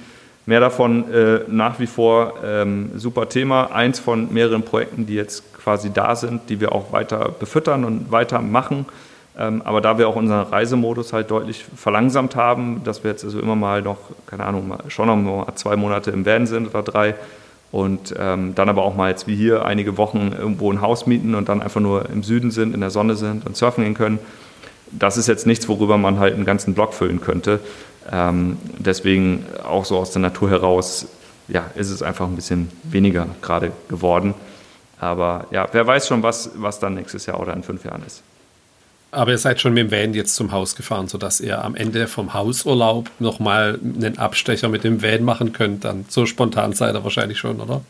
Mehr 0.45 0.59
davon 0.59 1.11
äh, 1.13 1.41
nach 1.47 1.79
wie 1.79 1.87
vor 1.87 2.35
ähm, 2.45 2.91
super 2.95 3.27
Thema. 3.29 3.71
Eins 3.71 3.99
von 3.99 4.33
mehreren 4.33 4.63
Projekten, 4.63 5.05
die 5.05 5.15
jetzt 5.15 5.53
quasi 5.53 5.91
da 5.93 6.15
sind, 6.15 6.49
die 6.49 6.59
wir 6.59 6.71
auch 6.71 6.91
weiter 6.91 7.29
befüttern 7.37 7.83
und 7.83 8.11
weiter 8.11 8.41
machen. 8.41 8.85
Ähm, 9.37 9.61
aber 9.65 9.81
da 9.81 9.97
wir 9.97 10.07
auch 10.07 10.15
unseren 10.15 10.45
Reisemodus 10.47 11.11
halt 11.11 11.31
deutlich 11.31 11.65
verlangsamt 11.75 12.35
haben, 12.35 12.81
dass 12.83 13.03
wir 13.03 13.11
jetzt 13.11 13.23
also 13.23 13.39
immer 13.39 13.55
mal 13.55 13.81
noch, 13.81 13.97
keine 14.27 14.45
Ahnung, 14.45 14.75
schon 14.89 15.07
noch 15.07 15.15
mal 15.15 15.55
zwei 15.55 15.75
Monate 15.75 16.11
im 16.11 16.25
Van 16.25 16.45
sind 16.45 16.67
oder 16.67 16.83
drei 16.83 17.15
und 17.71 18.13
ähm, 18.19 18.53
dann 18.53 18.69
aber 18.69 18.83
auch 18.83 18.95
mal 18.95 19.09
jetzt 19.09 19.25
wie 19.25 19.35
hier 19.35 19.65
einige 19.65 19.97
Wochen 19.97 20.31
irgendwo 20.37 20.71
ein 20.71 20.81
Haus 20.81 21.07
mieten 21.07 21.33
und 21.33 21.49
dann 21.49 21.63
einfach 21.63 21.81
nur 21.81 22.07
im 22.09 22.21
Süden 22.21 22.51
sind, 22.51 22.75
in 22.75 22.81
der 22.81 22.91
Sonne 22.91 23.15
sind 23.15 23.47
und 23.47 23.57
surfen 23.57 23.83
gehen 23.83 23.95
können. 23.95 24.19
Das 24.91 25.17
ist 25.17 25.27
jetzt 25.27 25.47
nichts, 25.47 25.67
worüber 25.67 25.97
man 25.97 26.19
halt 26.19 26.35
einen 26.35 26.45
ganzen 26.45 26.75
Blog 26.75 26.93
füllen 26.93 27.19
könnte. 27.19 27.59
Ähm, 28.11 28.57
deswegen 28.77 29.45
auch 29.67 29.85
so 29.85 29.97
aus 29.97 30.11
der 30.11 30.21
Natur 30.21 30.51
heraus, 30.51 31.07
ja, 31.47 31.65
ist 31.73 31.89
es 31.89 32.03
einfach 32.03 32.27
ein 32.27 32.35
bisschen 32.35 32.69
weniger 32.83 33.25
gerade 33.41 33.71
geworden. 33.89 34.35
Aber 34.99 35.47
ja, 35.49 35.67
wer 35.71 35.87
weiß 35.87 36.07
schon, 36.07 36.21
was, 36.21 36.51
was 36.55 36.79
dann 36.79 36.93
nächstes 36.93 37.25
Jahr 37.25 37.39
oder 37.39 37.55
in 37.55 37.63
fünf 37.63 37.83
Jahren 37.85 38.03
ist. 38.05 38.21
Aber 39.13 39.31
ihr 39.31 39.37
seid 39.37 39.61
schon 39.61 39.73
mit 39.73 39.91
dem 39.91 39.91
Van 39.91 40.13
jetzt 40.13 40.35
zum 40.35 40.51
Haus 40.51 40.75
gefahren, 40.75 41.07
sodass 41.07 41.39
ihr 41.39 41.63
am 41.63 41.75
Ende 41.75 42.07
vom 42.07 42.33
Hausurlaub 42.33 43.09
nochmal 43.19 43.79
einen 43.83 44.17
Abstecher 44.17 44.69
mit 44.69 44.83
dem 44.83 45.01
Van 45.01 45.23
machen 45.23 45.53
könnt. 45.53 45.85
Dann 45.85 46.05
so 46.09 46.25
spontan 46.25 46.73
seid 46.73 46.95
ihr 46.95 47.03
wahrscheinlich 47.03 47.37
schon, 47.37 47.61
oder? 47.61 47.81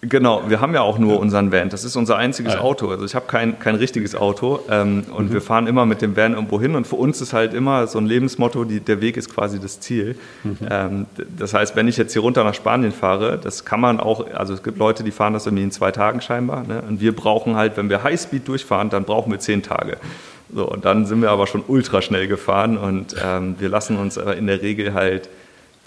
Genau, 0.00 0.48
wir 0.48 0.60
haben 0.60 0.74
ja 0.74 0.82
auch 0.82 0.98
nur 0.98 1.18
unseren 1.18 1.50
Van. 1.50 1.70
Das 1.70 1.82
ist 1.82 1.96
unser 1.96 2.16
einziges 2.16 2.54
ja. 2.54 2.60
Auto. 2.60 2.88
Also 2.88 3.04
ich 3.04 3.16
habe 3.16 3.26
kein, 3.26 3.58
kein 3.58 3.74
richtiges 3.74 4.14
Auto 4.14 4.60
ähm, 4.70 5.04
und 5.12 5.30
mhm. 5.30 5.32
wir 5.32 5.40
fahren 5.40 5.66
immer 5.66 5.86
mit 5.86 6.02
dem 6.02 6.16
Van 6.16 6.34
irgendwo 6.34 6.60
hin. 6.60 6.76
Und 6.76 6.86
für 6.86 6.94
uns 6.94 7.20
ist 7.20 7.32
halt 7.32 7.52
immer 7.52 7.88
so 7.88 7.98
ein 7.98 8.06
Lebensmotto, 8.06 8.62
die, 8.62 8.78
der 8.78 9.00
Weg 9.00 9.16
ist 9.16 9.34
quasi 9.34 9.58
das 9.58 9.80
Ziel. 9.80 10.16
Mhm. 10.44 10.58
Ähm, 10.70 11.06
das 11.36 11.52
heißt, 11.52 11.74
wenn 11.74 11.88
ich 11.88 11.96
jetzt 11.96 12.12
hier 12.12 12.22
runter 12.22 12.44
nach 12.44 12.54
Spanien 12.54 12.92
fahre, 12.92 13.38
das 13.38 13.64
kann 13.64 13.80
man 13.80 13.98
auch, 13.98 14.24
also 14.32 14.54
es 14.54 14.62
gibt 14.62 14.78
Leute, 14.78 15.02
die 15.02 15.10
fahren 15.10 15.32
das 15.32 15.46
irgendwie 15.46 15.64
in 15.64 15.72
zwei 15.72 15.90
Tagen 15.90 16.20
scheinbar. 16.20 16.62
Ne? 16.64 16.80
Und 16.88 17.00
wir 17.00 17.14
brauchen 17.14 17.56
halt, 17.56 17.76
wenn 17.76 17.90
wir 17.90 18.04
Highspeed 18.04 18.46
durchfahren, 18.46 18.90
dann 18.90 19.02
brauchen 19.02 19.32
wir 19.32 19.40
zehn 19.40 19.64
Tage. 19.64 19.96
So, 20.54 20.66
und 20.66 20.84
dann 20.84 21.06
sind 21.06 21.20
wir 21.20 21.30
aber 21.30 21.46
schon 21.46 21.62
ultra 21.66 22.00
schnell 22.00 22.26
gefahren 22.26 22.78
und 22.78 23.14
ähm, 23.22 23.56
wir 23.58 23.68
lassen 23.68 23.98
uns 23.98 24.16
in 24.16 24.46
der 24.46 24.62
Regel 24.62 24.94
halt 24.94 25.28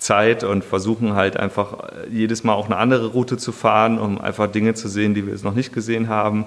Zeit 0.01 0.43
und 0.43 0.63
versuchen 0.63 1.15
halt 1.15 1.37
einfach 1.37 1.73
äh, 1.73 2.09
jedes 2.11 2.43
Mal 2.43 2.53
auch 2.53 2.65
eine 2.65 2.77
andere 2.77 3.07
Route 3.07 3.37
zu 3.37 3.51
fahren, 3.51 3.99
um 3.99 4.19
einfach 4.19 4.47
Dinge 4.47 4.73
zu 4.73 4.87
sehen, 4.87 5.13
die 5.13 5.25
wir 5.25 5.33
jetzt 5.33 5.43
noch 5.43 5.53
nicht 5.53 5.73
gesehen 5.73 6.09
haben. 6.09 6.45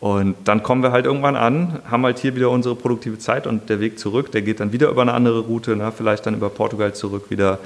Und 0.00 0.36
dann 0.44 0.62
kommen 0.62 0.82
wir 0.82 0.92
halt 0.92 1.06
irgendwann 1.06 1.34
an, 1.34 1.80
haben 1.90 2.04
halt 2.04 2.18
hier 2.18 2.36
wieder 2.36 2.50
unsere 2.50 2.76
produktive 2.76 3.18
Zeit 3.18 3.46
und 3.46 3.68
der 3.68 3.80
Weg 3.80 3.98
zurück, 3.98 4.30
der 4.30 4.42
geht 4.42 4.60
dann 4.60 4.72
wieder 4.72 4.90
über 4.90 5.02
eine 5.02 5.12
andere 5.12 5.40
Route, 5.40 5.74
ne? 5.74 5.92
vielleicht 5.96 6.26
dann 6.26 6.34
über 6.34 6.50
Portugal 6.50 6.94
zurück 6.94 7.30
wieder 7.30 7.58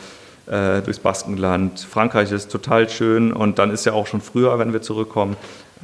äh, 0.47 0.81
durchs 0.81 1.01
Baskenland. 1.01 1.81
Frankreich 1.81 2.32
ist 2.32 2.51
total 2.51 2.89
schön 2.89 3.32
und 3.32 3.59
dann 3.59 3.70
ist 3.70 3.85
ja 3.85 3.93
auch 3.93 4.06
schon 4.06 4.23
früher, 4.23 4.59
wenn 4.59 4.73
wir 4.73 4.81
zurückkommen, 4.81 5.36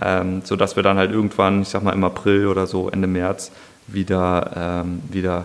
ähm, 0.02 0.40
sodass 0.44 0.76
wir 0.76 0.82
dann 0.82 0.96
halt 0.96 1.10
irgendwann, 1.10 1.62
ich 1.62 1.68
sag 1.68 1.82
mal 1.82 1.92
im 1.92 2.04
April 2.04 2.46
oder 2.46 2.66
so, 2.66 2.88
Ende 2.88 3.08
März, 3.08 3.50
wieder, 3.88 4.84
ähm, 4.84 5.02
wieder 5.10 5.44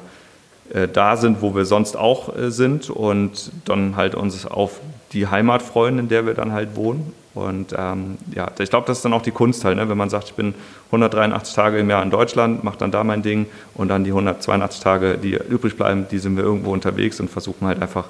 äh, 0.74 0.88
da 0.88 1.18
sind, 1.18 1.42
wo 1.42 1.56
wir 1.56 1.66
sonst 1.66 1.98
auch 1.98 2.36
äh, 2.36 2.52
sind 2.52 2.90
und 2.90 3.52
dann 3.66 3.96
halt 3.96 4.16
uns 4.16 4.46
auf 4.46 4.80
die 5.14 5.28
Heimat 5.28 5.62
freuen, 5.62 6.00
in 6.00 6.10
der 6.10 6.26
wir 6.26 6.34
dann 6.34 6.52
halt 6.52 6.76
wohnen. 6.76 7.14
Und 7.34 7.74
ähm, 7.78 8.18
ja, 8.34 8.52
ich 8.60 8.70
glaube, 8.70 8.86
das 8.86 8.98
ist 8.98 9.06
dann 9.06 9.14
auch 9.14 9.22
die 9.22 9.32
Kunst 9.32 9.66
halt, 9.66 9.78
ne? 9.78 9.90
wenn 9.90 9.98
man 9.98 10.10
sagt, 10.10 10.26
ich 10.26 10.34
bin 10.34 10.54
183 10.88 11.56
Tage 11.56 11.80
im 11.80 11.90
Jahr 11.90 12.04
in 12.04 12.12
Deutschland, 12.12 12.64
mache 12.64 12.78
dann 12.78 12.92
da 12.92 13.04
mein 13.04 13.24
Ding 13.24 13.48
und 13.74 13.88
dann 13.88 14.04
die 14.04 14.12
182 14.12 14.82
Tage, 14.82 15.18
die 15.18 15.34
übrig 15.34 15.76
bleiben, 15.76 16.06
die 16.12 16.20
sind 16.20 16.38
wir 16.38 16.44
irgendwo 16.44 16.72
unterwegs 16.72 17.20
und 17.20 17.32
versuchen 17.32 17.66
halt 17.66 17.82
einfach 17.82 18.06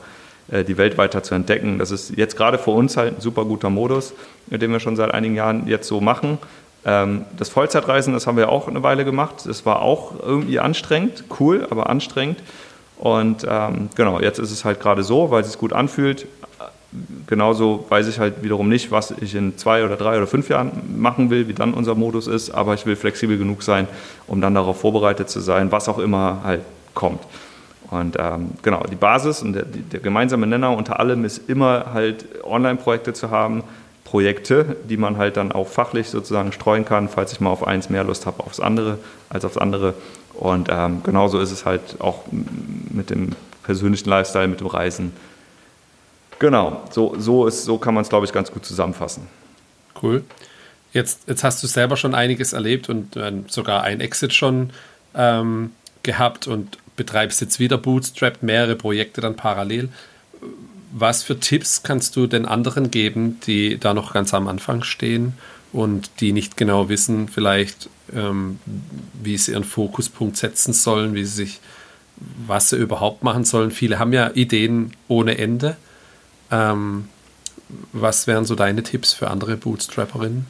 äh, 0.51 0.65
die 0.65 0.77
Welt 0.77 0.97
weiter 0.97 1.23
zu 1.23 1.35
entdecken. 1.35 1.79
Das 1.79 1.91
ist 1.91 2.17
jetzt 2.17 2.35
gerade 2.35 2.57
für 2.57 2.71
uns 2.71 2.97
halt 2.97 3.17
ein 3.17 3.21
super 3.21 3.45
guter 3.45 3.69
Modus, 3.69 4.13
den 4.47 4.71
wir 4.71 4.81
schon 4.81 4.97
seit 4.97 5.13
einigen 5.13 5.35
Jahren 5.35 5.67
jetzt 5.67 5.87
so 5.87 6.01
machen. 6.01 6.37
Ähm, 6.85 7.25
das 7.37 7.49
Vollzeitreisen, 7.49 8.13
das 8.13 8.27
haben 8.27 8.37
wir 8.37 8.49
auch 8.49 8.67
eine 8.67 8.83
Weile 8.83 9.05
gemacht. 9.05 9.45
Das 9.45 9.65
war 9.65 9.81
auch 9.81 10.13
irgendwie 10.21 10.59
anstrengend, 10.59 11.23
cool, 11.39 11.67
aber 11.69 11.89
anstrengend. 11.89 12.39
Und 12.97 13.45
ähm, 13.49 13.89
genau, 13.95 14.19
jetzt 14.19 14.39
ist 14.39 14.51
es 14.51 14.65
halt 14.65 14.79
gerade 14.79 15.03
so, 15.03 15.31
weil 15.31 15.41
es 15.41 15.51
sich 15.51 15.59
gut 15.59 15.73
anfühlt. 15.73 16.27
Genauso 17.25 17.85
weiß 17.89 18.07
ich 18.07 18.19
halt 18.19 18.43
wiederum 18.43 18.69
nicht, 18.69 18.91
was 18.91 19.11
ich 19.11 19.33
in 19.33 19.57
zwei 19.57 19.83
oder 19.83 19.95
drei 19.95 20.17
oder 20.17 20.27
fünf 20.27 20.49
Jahren 20.49 20.71
machen 20.95 21.29
will, 21.31 21.47
wie 21.47 21.53
dann 21.53 21.73
unser 21.73 21.95
Modus 21.95 22.27
ist. 22.27 22.51
Aber 22.51 22.75
ich 22.75 22.85
will 22.85 22.95
flexibel 22.95 23.37
genug 23.37 23.63
sein, 23.63 23.87
um 24.27 24.41
dann 24.41 24.53
darauf 24.53 24.79
vorbereitet 24.81 25.29
zu 25.29 25.39
sein, 25.39 25.71
was 25.71 25.89
auch 25.89 25.97
immer 25.97 26.41
halt 26.43 26.61
kommt. 26.93 27.21
Und 27.89 28.15
ähm, 28.19 28.51
genau, 28.61 28.83
die 28.89 28.95
Basis 28.95 29.41
und 29.41 29.53
der, 29.53 29.65
der, 29.65 29.99
gemeinsame 29.99 30.47
Nenner 30.47 30.75
unter 30.75 30.99
allem 30.99 31.25
ist 31.25 31.49
immer 31.49 31.93
halt 31.93 32.25
Online-Projekte 32.43 33.13
zu 33.13 33.29
haben, 33.29 33.63
Projekte, 34.13 34.75
die 34.87 34.97
man 34.97 35.17
halt 35.17 35.37
dann 35.37 35.51
auch 35.51 35.67
fachlich 35.67 36.07
sozusagen 36.07 36.51
streuen 36.51 36.85
kann, 36.85 37.09
falls 37.09 37.33
ich 37.33 37.39
mal 37.39 37.49
auf 37.49 37.65
eins 37.65 37.89
mehr 37.89 38.03
Lust 38.03 38.27
habe 38.27 38.43
aufs 38.43 38.59
andere 38.59 38.99
als 39.29 39.43
aufs 39.43 39.57
andere. 39.57 39.95
Und 40.35 40.67
ähm, 40.69 41.01
genauso 41.01 41.39
ist 41.39 41.49
es 41.49 41.65
halt 41.65 41.81
auch 41.97 42.25
mit 42.91 43.09
dem 43.09 43.31
persönlichen 43.63 44.07
Lifestyle, 44.07 44.47
mit 44.47 44.59
dem 44.59 44.67
Reisen. 44.67 45.13
Genau, 46.37 46.83
so, 46.91 47.15
so, 47.17 47.47
ist, 47.47 47.65
so 47.65 47.79
kann 47.79 47.95
man 47.95 48.03
es, 48.03 48.09
glaube 48.09 48.27
ich, 48.27 48.31
ganz 48.31 48.51
gut 48.51 48.63
zusammenfassen. 48.63 49.25
Cool. 49.99 50.23
Jetzt, 50.91 51.27
jetzt 51.27 51.43
hast 51.43 51.63
du 51.63 51.65
selber 51.65 51.97
schon 51.97 52.13
einiges 52.13 52.53
erlebt 52.53 52.89
und 52.89 53.15
äh, 53.15 53.31
sogar 53.47 53.81
ein 53.81 53.99
Exit 53.99 54.31
schon 54.31 54.69
ähm, 55.15 55.71
gehabt 56.03 56.45
und 56.45 56.77
betreibst 56.95 57.41
jetzt 57.41 57.59
wieder 57.59 57.79
Bootstrapped, 57.79 58.43
mehrere 58.43 58.75
Projekte 58.75 59.21
dann 59.21 59.35
parallel 59.35 59.89
was 60.95 61.23
für 61.23 61.39
Tipps 61.39 61.81
kannst 61.81 62.15
du 62.15 62.27
den 62.27 62.45
anderen 62.45 62.91
geben, 62.91 63.39
die 63.47 63.79
da 63.79 63.93
noch 63.93 64.13
ganz 64.13 64.33
am 64.33 64.47
Anfang 64.47 64.83
stehen 64.83 65.33
und 65.71 66.11
die 66.19 66.31
nicht 66.33 66.55
genau 66.55 66.87
wissen, 66.87 67.27
vielleicht, 67.27 67.89
ähm, 68.15 68.59
wie 69.21 69.37
sie 69.37 69.53
ihren 69.53 69.63
Fokuspunkt 69.63 70.37
setzen 70.37 70.71
sollen, 70.71 71.15
wie 71.15 71.25
sie 71.25 71.45
sich, 71.45 71.59
was 72.45 72.69
sie 72.69 72.77
überhaupt 72.77 73.23
machen 73.23 73.43
sollen? 73.43 73.71
Viele 73.71 73.97
haben 73.97 74.13
ja 74.13 74.29
Ideen 74.35 74.91
ohne 75.07 75.37
Ende. 75.39 75.77
Ähm, 76.51 77.05
was 77.91 78.27
wären 78.27 78.45
so 78.45 78.53
deine 78.53 78.83
Tipps 78.83 79.13
für 79.13 79.31
andere 79.31 79.57
Bootstrapperinnen? 79.57 80.45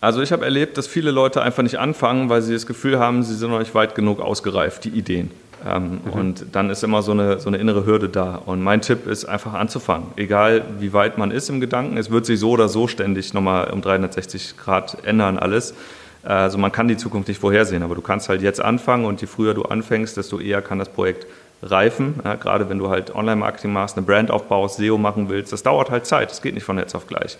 Also 0.00 0.22
ich 0.22 0.30
habe 0.30 0.44
erlebt, 0.44 0.78
dass 0.78 0.86
viele 0.86 1.10
Leute 1.10 1.42
einfach 1.42 1.64
nicht 1.64 1.80
anfangen, 1.80 2.28
weil 2.28 2.40
sie 2.40 2.52
das 2.52 2.66
Gefühl 2.66 3.00
haben, 3.00 3.24
sie 3.24 3.34
sind 3.34 3.50
noch 3.50 3.58
nicht 3.58 3.74
weit 3.74 3.96
genug 3.96 4.20
ausgereift, 4.20 4.84
die 4.84 4.90
Ideen. 4.90 5.32
Ähm, 5.66 6.00
mhm. 6.04 6.10
Und 6.12 6.46
dann 6.52 6.70
ist 6.70 6.84
immer 6.84 7.02
so 7.02 7.12
eine, 7.12 7.40
so 7.40 7.48
eine 7.48 7.58
innere 7.58 7.86
Hürde 7.86 8.08
da. 8.08 8.36
Und 8.36 8.62
mein 8.62 8.80
Tipp 8.80 9.06
ist 9.06 9.24
einfach 9.24 9.54
anzufangen. 9.54 10.08
Egal 10.16 10.62
wie 10.78 10.92
weit 10.92 11.18
man 11.18 11.30
ist 11.30 11.48
im 11.48 11.60
Gedanken, 11.60 11.96
es 11.96 12.10
wird 12.10 12.26
sich 12.26 12.38
so 12.38 12.50
oder 12.50 12.68
so 12.68 12.86
ständig 12.86 13.34
nochmal 13.34 13.70
um 13.70 13.82
360 13.82 14.56
Grad 14.56 14.98
ändern 15.04 15.38
alles. 15.38 15.74
Also 16.22 16.58
man 16.58 16.72
kann 16.72 16.88
die 16.88 16.96
Zukunft 16.96 17.28
nicht 17.28 17.40
vorhersehen, 17.40 17.82
aber 17.82 17.94
du 17.94 18.00
kannst 18.00 18.28
halt 18.28 18.42
jetzt 18.42 18.60
anfangen 18.60 19.04
und 19.04 19.20
je 19.20 19.28
früher 19.28 19.54
du 19.54 19.62
anfängst, 19.62 20.16
desto 20.16 20.40
eher 20.40 20.60
kann 20.60 20.78
das 20.78 20.88
Projekt 20.88 21.26
reifen. 21.62 22.20
Ja, 22.24 22.34
gerade 22.34 22.68
wenn 22.68 22.78
du 22.78 22.90
halt 22.90 23.14
Online-Marketing 23.14 23.72
machst, 23.72 23.96
eine 23.96 24.04
Brand 24.04 24.30
aufbaust, 24.30 24.76
SEO 24.76 24.98
machen 24.98 25.28
willst, 25.28 25.52
das 25.52 25.62
dauert 25.62 25.90
halt 25.90 26.04
Zeit. 26.06 26.30
Das 26.30 26.42
geht 26.42 26.54
nicht 26.54 26.64
von 26.64 26.78
jetzt 26.78 26.94
auf 26.94 27.06
gleich. 27.06 27.38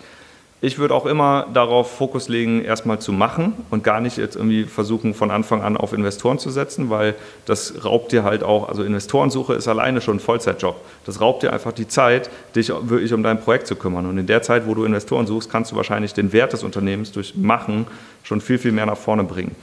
Ich 0.59 0.79
würde 0.79 0.95
auch 0.95 1.05
immer 1.05 1.45
darauf 1.53 1.97
Fokus 1.97 2.29
legen, 2.29 2.63
erstmal 2.63 2.97
zu 2.97 3.11
machen 3.11 3.53
und 3.69 3.83
gar 3.83 4.01
nicht 4.01 4.17
jetzt 4.17 4.35
irgendwie 4.35 4.63
versuchen, 4.63 5.13
von 5.13 5.29
Anfang 5.29 5.61
an 5.61 5.77
auf 5.77 5.93
Investoren 5.93 6.39
zu 6.39 6.49
setzen, 6.49 6.89
weil 6.89 7.13
das 7.45 7.85
raubt 7.85 8.11
dir 8.11 8.23
halt 8.23 8.41
auch, 8.41 8.67
also 8.67 8.81
Investorensuche 8.81 9.53
ist 9.53 9.67
alleine 9.67 10.01
schon 10.01 10.17
ein 10.17 10.19
Vollzeitjob. 10.19 10.75
Das 11.05 11.21
raubt 11.21 11.43
dir 11.43 11.53
einfach 11.53 11.73
die 11.73 11.87
Zeit, 11.87 12.31
dich 12.55 12.69
wirklich 12.69 13.13
um 13.13 13.21
dein 13.21 13.39
Projekt 13.39 13.67
zu 13.67 13.75
kümmern. 13.75 14.07
Und 14.07 14.17
in 14.17 14.25
der 14.25 14.41
Zeit, 14.41 14.65
wo 14.65 14.73
du 14.73 14.83
Investoren 14.83 15.27
suchst, 15.27 15.51
kannst 15.51 15.71
du 15.71 15.75
wahrscheinlich 15.75 16.15
den 16.15 16.33
Wert 16.33 16.53
des 16.53 16.63
Unternehmens 16.63 17.11
durch 17.11 17.35
Machen 17.35 17.85
schon 18.23 18.41
viel, 18.41 18.57
viel 18.57 18.71
mehr 18.71 18.87
nach 18.87 18.97
vorne 18.97 19.25
bringen. 19.25 19.55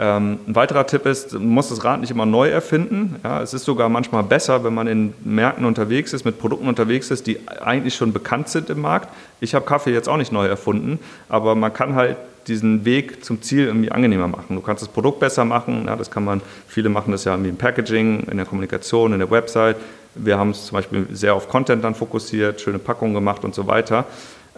Ähm, 0.00 0.38
ein 0.46 0.54
weiterer 0.54 0.86
Tipp 0.86 1.06
ist, 1.06 1.32
man 1.32 1.48
muss 1.48 1.70
das 1.70 1.82
Rad 1.82 2.00
nicht 2.00 2.12
immer 2.12 2.24
neu 2.24 2.48
erfinden. 2.48 3.16
Ja, 3.24 3.42
es 3.42 3.52
ist 3.52 3.64
sogar 3.64 3.88
manchmal 3.88 4.22
besser, 4.22 4.62
wenn 4.62 4.72
man 4.72 4.86
in 4.86 5.12
Märkten 5.24 5.64
unterwegs 5.64 6.12
ist, 6.12 6.24
mit 6.24 6.38
Produkten 6.38 6.68
unterwegs 6.68 7.10
ist, 7.10 7.26
die 7.26 7.40
eigentlich 7.60 7.96
schon 7.96 8.12
bekannt 8.12 8.48
sind 8.48 8.70
im 8.70 8.80
Markt. 8.80 9.08
Ich 9.40 9.56
habe 9.56 9.64
Kaffee 9.64 9.92
jetzt 9.92 10.08
auch 10.08 10.16
nicht 10.16 10.30
neu 10.30 10.46
erfunden, 10.46 11.00
aber 11.28 11.56
man 11.56 11.72
kann 11.72 11.96
halt 11.96 12.16
diesen 12.46 12.84
Weg 12.84 13.24
zum 13.24 13.42
Ziel 13.42 13.66
irgendwie 13.66 13.90
angenehmer 13.90 14.28
machen. 14.28 14.54
Du 14.54 14.62
kannst 14.62 14.82
das 14.82 14.88
Produkt 14.88 15.18
besser 15.18 15.44
machen. 15.44 15.84
Ja, 15.86 15.96
das 15.96 16.10
kann 16.10 16.24
man, 16.24 16.40
viele 16.68 16.88
machen 16.88 17.10
das 17.10 17.24
ja 17.24 17.32
irgendwie 17.32 17.50
im 17.50 17.56
Packaging, 17.56 18.20
in 18.30 18.36
der 18.36 18.46
Kommunikation, 18.46 19.12
in 19.12 19.18
der 19.18 19.30
Website. 19.30 19.76
Wir 20.14 20.38
haben 20.38 20.50
es 20.50 20.66
zum 20.66 20.76
Beispiel 20.76 21.06
sehr 21.12 21.34
auf 21.34 21.48
Content 21.48 21.84
dann 21.84 21.94
fokussiert, 21.94 22.60
schöne 22.60 22.78
Packungen 22.78 23.14
gemacht 23.14 23.44
und 23.44 23.54
so 23.54 23.66
weiter 23.66 24.06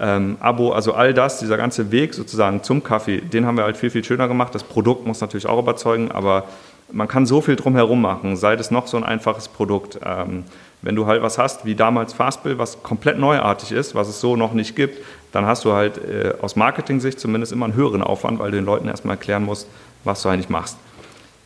ähm, 0.01 0.37
Abo, 0.41 0.73
also 0.73 0.95
all 0.95 1.13
das, 1.13 1.39
dieser 1.39 1.57
ganze 1.57 1.93
Weg 1.93 2.15
sozusagen 2.15 2.63
zum 2.63 2.83
Kaffee, 2.83 3.21
den 3.21 3.47
haben 3.47 3.57
wir 3.57 3.65
halt 3.65 3.77
viel, 3.77 3.91
viel 3.91 4.03
schöner 4.03 4.29
gemacht. 4.29 4.55
Das 4.55 4.65
Produkt 4.65 5.07
muss 5.07 5.21
natürlich 5.21 5.47
auch 5.47 5.59
überzeugen, 5.59 6.11
aber 6.11 6.45
man 6.93 7.07
kann 7.07 7.27
so 7.27 7.41
viel 7.41 7.57
drumherum 7.57 8.01
machen, 8.01 8.37
sei 8.37 8.55
es 8.55 8.71
noch 8.71 8.87
so 8.87 8.97
ein 8.97 9.05
einfaches 9.05 9.49
Produkt. 9.49 10.01
Ähm, 10.05 10.45
wenn 10.83 10.97
du 10.97 11.07
halt 11.07 11.23
was 11.23 11.37
hast, 11.37 11.67
wie 11.67 11.75
damals 11.75 12.15
Fastbill, 12.15 12.59
was 12.59 12.83
komplett 12.83 13.19
neuartig 13.19 13.73
ist, 13.73 13.95
was 13.95 14.09
es 14.09 14.21
so 14.21 14.37
noch 14.37 14.55
nicht 14.55 14.75
gibt, 14.75 15.05
dann 15.33 15.45
hast 15.45 15.65
du 15.65 15.73
halt 15.73 15.99
äh, 15.99 16.33
aus 16.41 16.57
Marketing-Sicht 16.57 17.21
zumindest 17.21 17.53
immer 17.53 17.67
einen 17.67 17.75
höheren 17.75 18.03
Aufwand, 18.03 18.39
weil 18.39 18.51
du 18.51 18.57
den 18.57 18.65
Leuten 18.65 18.89
erstmal 18.89 19.17
erklären 19.17 19.45
musst, 19.45 19.69
was 20.05 20.23
du 20.23 20.31
eigentlich 20.31 20.49
machst. 20.49 20.79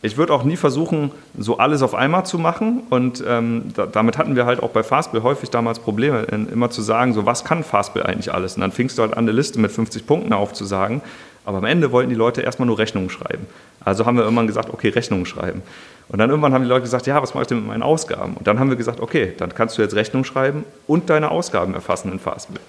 Ich 0.05 0.17
würde 0.17 0.33
auch 0.33 0.43
nie 0.43 0.55
versuchen, 0.55 1.11
so 1.35 1.57
alles 1.57 1.81
auf 1.81 1.95
einmal 1.95 2.25
zu 2.25 2.37
machen. 2.37 2.83
Und 2.91 3.23
ähm, 3.27 3.73
da, 3.73 3.87
damit 3.87 4.19
hatten 4.19 4.35
wir 4.35 4.45
halt 4.45 4.61
auch 4.61 4.69
bei 4.69 4.83
Fastbill 4.83 5.23
häufig 5.23 5.49
damals 5.49 5.79
Probleme, 5.79 6.21
immer 6.21 6.69
zu 6.69 6.83
sagen, 6.83 7.13
so 7.13 7.25
was 7.25 7.43
kann 7.43 7.63
Fastbill 7.63 8.03
eigentlich 8.03 8.31
alles? 8.31 8.55
Und 8.55 8.61
dann 8.61 8.71
fingst 8.71 8.97
du 8.97 9.01
halt 9.01 9.13
an, 9.13 9.25
eine 9.25 9.31
Liste 9.31 9.59
mit 9.59 9.71
50 9.71 10.05
Punkten 10.05 10.31
aufzusagen. 10.31 11.01
Aber 11.43 11.57
am 11.57 11.65
Ende 11.65 11.91
wollten 11.91 12.09
die 12.09 12.15
Leute 12.15 12.41
erstmal 12.41 12.67
nur 12.67 12.77
Rechnungen 12.77 13.09
schreiben. 13.09 13.47
Also 13.83 14.05
haben 14.05 14.17
wir 14.17 14.23
irgendwann 14.23 14.47
gesagt, 14.47 14.71
okay, 14.71 14.89
Rechnungen 14.89 15.25
schreiben. 15.25 15.63
Und 16.07 16.19
dann 16.19 16.29
irgendwann 16.29 16.53
haben 16.53 16.63
die 16.63 16.69
Leute 16.69 16.81
gesagt, 16.81 17.07
ja, 17.07 17.21
was 17.21 17.33
mache 17.33 17.43
ich 17.43 17.47
denn 17.47 17.59
mit 17.59 17.67
meinen 17.67 17.83
Ausgaben? 17.83 18.35
Und 18.35 18.45
dann 18.45 18.59
haben 18.59 18.69
wir 18.69 18.77
gesagt, 18.77 18.99
okay, 18.99 19.33
dann 19.37 19.53
kannst 19.55 19.77
du 19.77 19.81
jetzt 19.81 19.95
Rechnungen 19.95 20.25
schreiben 20.25 20.65
und 20.85 21.09
deine 21.09 21.31
Ausgaben 21.31 21.73
erfassen 21.73 22.11
in 22.11 22.19
Fastbill. 22.19 22.61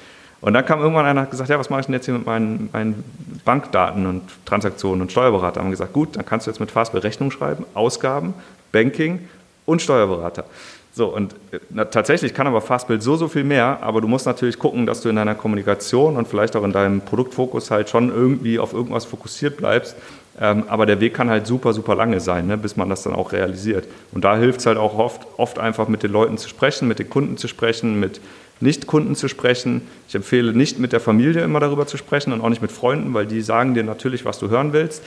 Und 0.46 0.52
dann 0.52 0.64
kam 0.64 0.78
irgendwann 0.78 1.06
einer 1.06 1.22
und 1.22 1.24
hat 1.24 1.32
gesagt, 1.32 1.50
ja, 1.50 1.58
was 1.58 1.70
mache 1.70 1.80
ich 1.80 1.86
denn 1.86 1.94
jetzt 1.96 2.04
hier 2.04 2.14
mit 2.14 2.24
meinen, 2.24 2.68
meinen 2.72 3.02
Bankdaten 3.44 4.06
und 4.06 4.22
Transaktionen 4.44 5.02
und 5.02 5.10
Steuerberater? 5.10 5.60
Haben 5.60 5.72
gesagt, 5.72 5.92
gut, 5.92 6.14
dann 6.14 6.24
kannst 6.24 6.46
du 6.46 6.52
jetzt 6.52 6.60
mit 6.60 6.70
Fastbill 6.70 7.00
Rechnung 7.00 7.32
schreiben, 7.32 7.66
Ausgaben, 7.74 8.32
Banking 8.70 9.28
und 9.64 9.82
Steuerberater. 9.82 10.44
So, 10.92 11.08
und 11.08 11.32
äh, 11.50 11.58
na, 11.70 11.86
tatsächlich 11.86 12.32
kann 12.32 12.46
aber 12.46 12.60
Fastbill 12.60 13.00
so, 13.00 13.16
so 13.16 13.26
viel 13.26 13.42
mehr, 13.42 13.78
aber 13.82 14.00
du 14.00 14.06
musst 14.06 14.24
natürlich 14.24 14.56
gucken, 14.56 14.86
dass 14.86 15.00
du 15.00 15.08
in 15.08 15.16
deiner 15.16 15.34
Kommunikation 15.34 16.16
und 16.16 16.28
vielleicht 16.28 16.54
auch 16.54 16.62
in 16.62 16.70
deinem 16.70 17.00
Produktfokus 17.00 17.72
halt 17.72 17.90
schon 17.90 18.10
irgendwie 18.10 18.60
auf 18.60 18.72
irgendwas 18.72 19.04
fokussiert 19.04 19.56
bleibst. 19.56 19.96
Ähm, 20.40 20.62
aber 20.68 20.86
der 20.86 21.00
Weg 21.00 21.14
kann 21.14 21.28
halt 21.28 21.48
super, 21.48 21.72
super 21.72 21.96
lange 21.96 22.20
sein, 22.20 22.46
ne, 22.46 22.56
bis 22.56 22.76
man 22.76 22.88
das 22.88 23.02
dann 23.02 23.14
auch 23.14 23.32
realisiert. 23.32 23.88
Und 24.12 24.22
da 24.22 24.36
hilft 24.36 24.60
es 24.60 24.66
halt 24.66 24.78
auch 24.78 24.96
oft, 24.96 25.26
oft 25.38 25.58
einfach 25.58 25.88
mit 25.88 26.04
den 26.04 26.12
Leuten 26.12 26.38
zu 26.38 26.48
sprechen, 26.48 26.86
mit 26.86 27.00
den 27.00 27.10
Kunden 27.10 27.36
zu 27.36 27.48
sprechen, 27.48 27.98
mit 27.98 28.20
nicht-Kunden 28.60 29.14
zu 29.14 29.28
sprechen. 29.28 29.82
Ich 30.08 30.14
empfehle 30.14 30.52
nicht 30.52 30.78
mit 30.78 30.92
der 30.92 31.00
Familie 31.00 31.42
immer 31.42 31.60
darüber 31.60 31.86
zu 31.86 31.96
sprechen 31.96 32.32
und 32.32 32.40
auch 32.40 32.48
nicht 32.48 32.62
mit 32.62 32.72
Freunden, 32.72 33.12
weil 33.14 33.26
die 33.26 33.42
sagen 33.42 33.74
dir 33.74 33.84
natürlich, 33.84 34.24
was 34.24 34.38
du 34.38 34.48
hören 34.48 34.72
willst. 34.72 35.02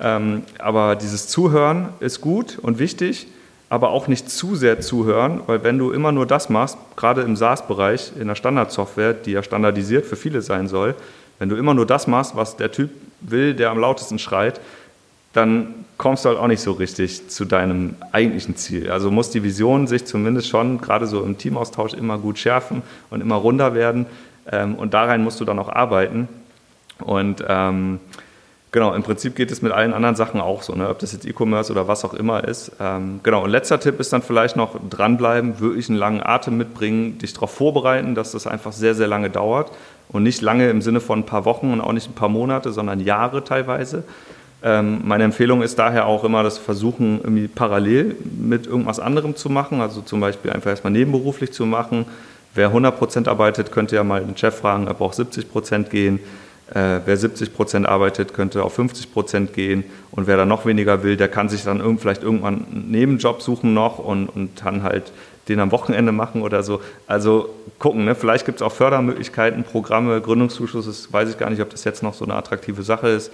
Ähm, 0.00 0.42
aber 0.58 0.96
dieses 0.96 1.28
Zuhören 1.28 1.90
ist 2.00 2.20
gut 2.20 2.58
und 2.60 2.78
wichtig, 2.78 3.26
aber 3.68 3.90
auch 3.90 4.08
nicht 4.08 4.30
zu 4.30 4.56
sehr 4.56 4.80
zuhören, 4.80 5.40
weil 5.46 5.62
wenn 5.64 5.78
du 5.78 5.90
immer 5.92 6.12
nur 6.12 6.26
das 6.26 6.48
machst, 6.48 6.78
gerade 6.96 7.22
im 7.22 7.36
SaaS-Bereich, 7.36 8.12
in 8.18 8.28
der 8.28 8.34
Standardsoftware, 8.34 9.14
die 9.14 9.32
ja 9.32 9.42
standardisiert 9.42 10.06
für 10.06 10.16
viele 10.16 10.42
sein 10.42 10.68
soll, 10.68 10.94
wenn 11.38 11.48
du 11.48 11.56
immer 11.56 11.74
nur 11.74 11.86
das 11.86 12.06
machst, 12.06 12.36
was 12.36 12.56
der 12.56 12.70
Typ 12.70 12.90
will, 13.20 13.54
der 13.54 13.70
am 13.70 13.78
lautesten 13.78 14.18
schreit, 14.18 14.60
dann 15.32 15.83
kommst 15.98 16.24
du 16.24 16.30
halt 16.30 16.38
auch 16.38 16.46
nicht 16.46 16.60
so 16.60 16.72
richtig 16.72 17.28
zu 17.28 17.44
deinem 17.44 17.94
eigentlichen 18.12 18.56
Ziel. 18.56 18.90
Also 18.90 19.10
muss 19.10 19.30
die 19.30 19.42
Vision 19.42 19.86
sich 19.86 20.04
zumindest 20.04 20.48
schon 20.48 20.80
gerade 20.80 21.06
so 21.06 21.22
im 21.22 21.38
Teamaustausch 21.38 21.94
immer 21.94 22.18
gut 22.18 22.38
schärfen 22.38 22.82
und 23.10 23.20
immer 23.20 23.36
runder 23.36 23.74
werden. 23.74 24.06
Ähm, 24.50 24.74
und 24.74 24.94
darein 24.94 25.22
musst 25.22 25.40
du 25.40 25.44
dann 25.44 25.58
auch 25.58 25.68
arbeiten. 25.68 26.28
Und 26.98 27.44
ähm, 27.48 28.00
Genau, 28.74 28.92
im 28.92 29.04
Prinzip 29.04 29.36
geht 29.36 29.52
es 29.52 29.62
mit 29.62 29.70
allen 29.70 29.94
anderen 29.94 30.16
Sachen 30.16 30.40
auch 30.40 30.62
so, 30.62 30.74
ne? 30.74 30.88
ob 30.88 30.98
das 30.98 31.12
jetzt 31.12 31.24
E-Commerce 31.24 31.70
oder 31.70 31.86
was 31.86 32.04
auch 32.04 32.12
immer 32.12 32.42
ist. 32.42 32.72
Ähm, 32.80 33.20
genau, 33.22 33.44
und 33.44 33.50
letzter 33.50 33.78
Tipp 33.78 34.00
ist 34.00 34.12
dann 34.12 34.20
vielleicht 34.20 34.56
noch 34.56 34.74
dranbleiben, 34.90 35.60
wirklich 35.60 35.88
einen 35.88 35.96
langen 35.96 36.20
Atem 36.20 36.56
mitbringen, 36.56 37.16
dich 37.18 37.32
darauf 37.34 37.52
vorbereiten, 37.52 38.16
dass 38.16 38.32
das 38.32 38.48
einfach 38.48 38.72
sehr, 38.72 38.96
sehr 38.96 39.06
lange 39.06 39.30
dauert 39.30 39.70
und 40.08 40.24
nicht 40.24 40.42
lange 40.42 40.70
im 40.70 40.82
Sinne 40.82 40.98
von 40.98 41.20
ein 41.20 41.24
paar 41.24 41.44
Wochen 41.44 41.72
und 41.72 41.80
auch 41.80 41.92
nicht 41.92 42.10
ein 42.10 42.16
paar 42.16 42.28
Monate, 42.28 42.72
sondern 42.72 42.98
Jahre 42.98 43.44
teilweise. 43.44 44.02
Ähm, 44.66 45.02
meine 45.04 45.24
Empfehlung 45.24 45.60
ist 45.60 45.78
daher 45.78 46.06
auch 46.06 46.24
immer, 46.24 46.42
das 46.42 46.56
Versuchen 46.56 47.20
irgendwie 47.22 47.48
parallel 47.48 48.16
mit 48.24 48.66
irgendwas 48.66 48.98
anderem 48.98 49.36
zu 49.36 49.50
machen, 49.50 49.82
also 49.82 50.00
zum 50.00 50.20
Beispiel 50.20 50.50
einfach 50.52 50.70
erstmal 50.70 50.92
nebenberuflich 50.92 51.52
zu 51.52 51.66
machen. 51.66 52.06
Wer 52.54 52.72
100% 52.72 53.28
arbeitet, 53.28 53.70
könnte 53.72 53.96
ja 53.96 54.04
mal 54.04 54.24
den 54.24 54.36
Chef 54.38 54.56
fragen, 54.56 54.88
ob 54.88 55.02
auch 55.02 55.12
70% 55.12 55.90
gehen. 55.90 56.18
Äh, 56.72 57.00
wer 57.04 57.16
70 57.16 57.52
Prozent 57.52 57.86
arbeitet, 57.86 58.32
könnte 58.32 58.62
auf 58.62 58.72
50 58.74 59.12
Prozent 59.12 59.52
gehen. 59.52 59.84
Und 60.10 60.26
wer 60.26 60.38
dann 60.38 60.48
noch 60.48 60.64
weniger 60.64 61.02
will, 61.02 61.18
der 61.18 61.28
kann 61.28 61.50
sich 61.50 61.64
dann 61.64 61.80
irgend, 61.80 62.00
vielleicht 62.00 62.22
irgendwann 62.22 62.64
einen 62.70 62.90
Nebenjob 62.90 63.42
suchen 63.42 63.74
noch 63.74 63.98
und, 63.98 64.28
und 64.28 64.64
dann 64.64 64.82
halt 64.82 65.12
den 65.48 65.60
am 65.60 65.72
Wochenende 65.72 66.12
machen 66.12 66.40
oder 66.40 66.62
so. 66.62 66.80
Also 67.06 67.50
gucken, 67.78 68.06
ne? 68.06 68.14
vielleicht 68.14 68.46
gibt 68.46 68.60
es 68.60 68.62
auch 68.62 68.72
Fördermöglichkeiten, 68.72 69.64
Programme, 69.64 70.18
Gründungszuschüsse, 70.22 71.12
weiß 71.12 71.28
ich 71.28 71.36
gar 71.36 71.50
nicht, 71.50 71.60
ob 71.60 71.68
das 71.68 71.84
jetzt 71.84 72.02
noch 72.02 72.14
so 72.14 72.24
eine 72.24 72.34
attraktive 72.34 72.82
Sache 72.82 73.08
ist. 73.08 73.30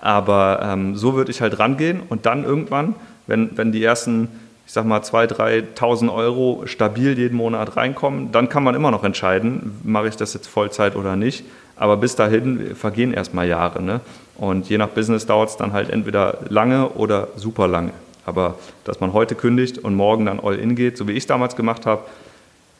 Aber 0.00 0.60
ähm, 0.62 0.96
so 0.96 1.14
würde 1.14 1.30
ich 1.30 1.40
halt 1.40 1.58
rangehen 1.58 2.00
und 2.08 2.26
dann 2.26 2.44
irgendwann, 2.44 2.94
wenn, 3.26 3.56
wenn 3.56 3.72
die 3.72 3.84
ersten, 3.84 4.28
ich 4.66 4.72
sag 4.72 4.86
mal, 4.86 5.00
2.000, 5.00 5.76
3.000 5.76 6.14
Euro 6.14 6.62
stabil 6.64 7.18
jeden 7.18 7.36
Monat 7.36 7.76
reinkommen, 7.76 8.32
dann 8.32 8.48
kann 8.48 8.62
man 8.62 8.74
immer 8.74 8.90
noch 8.90 9.04
entscheiden, 9.04 9.78
mache 9.84 10.08
ich 10.08 10.16
das 10.16 10.32
jetzt 10.34 10.46
Vollzeit 10.46 10.96
oder 10.96 11.16
nicht. 11.16 11.44
Aber 11.76 11.96
bis 11.96 12.14
dahin 12.14 12.76
vergehen 12.76 13.14
erstmal 13.14 13.48
Jahre. 13.48 13.82
Ne? 13.82 14.00
Und 14.36 14.68
je 14.68 14.78
nach 14.78 14.88
Business 14.88 15.26
dauert 15.26 15.50
es 15.50 15.56
dann 15.56 15.72
halt 15.72 15.90
entweder 15.90 16.38
lange 16.48 16.90
oder 16.90 17.28
super 17.36 17.68
lange. 17.68 17.92
Aber 18.26 18.56
dass 18.84 19.00
man 19.00 19.12
heute 19.12 19.34
kündigt 19.34 19.78
und 19.78 19.94
morgen 19.94 20.26
dann 20.26 20.40
all 20.40 20.56
in 20.56 20.76
geht, 20.76 20.96
so 20.96 21.08
wie 21.08 21.12
ich 21.12 21.26
damals 21.26 21.56
gemacht 21.56 21.86
habe, 21.86 22.02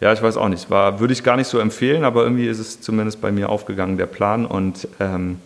ja, 0.00 0.12
ich 0.12 0.22
weiß 0.22 0.36
auch 0.38 0.48
nicht. 0.48 0.70
War, 0.70 1.00
würde 1.00 1.12
ich 1.12 1.22
gar 1.22 1.36
nicht 1.36 1.48
so 1.48 1.58
empfehlen, 1.58 2.04
aber 2.04 2.22
irgendwie 2.22 2.46
ist 2.46 2.58
es 2.58 2.80
zumindest 2.80 3.20
bei 3.20 3.30
mir 3.30 3.50
aufgegangen, 3.50 3.98
der 3.98 4.06
Plan. 4.06 4.46
Und 4.46 4.88
ähm, 4.98 5.38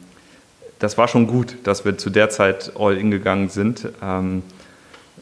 das 0.85 0.99
war 0.99 1.09
schon 1.09 1.27
gut, 1.27 1.57
dass 1.65 1.87
wir 1.87 1.97
zu 1.97 2.11
der 2.11 2.29
Zeit 2.29 2.73
all 2.79 2.99
in 2.99 3.11
gegangen 3.11 3.49
sind, 3.49 3.89
ähm, 4.03 4.43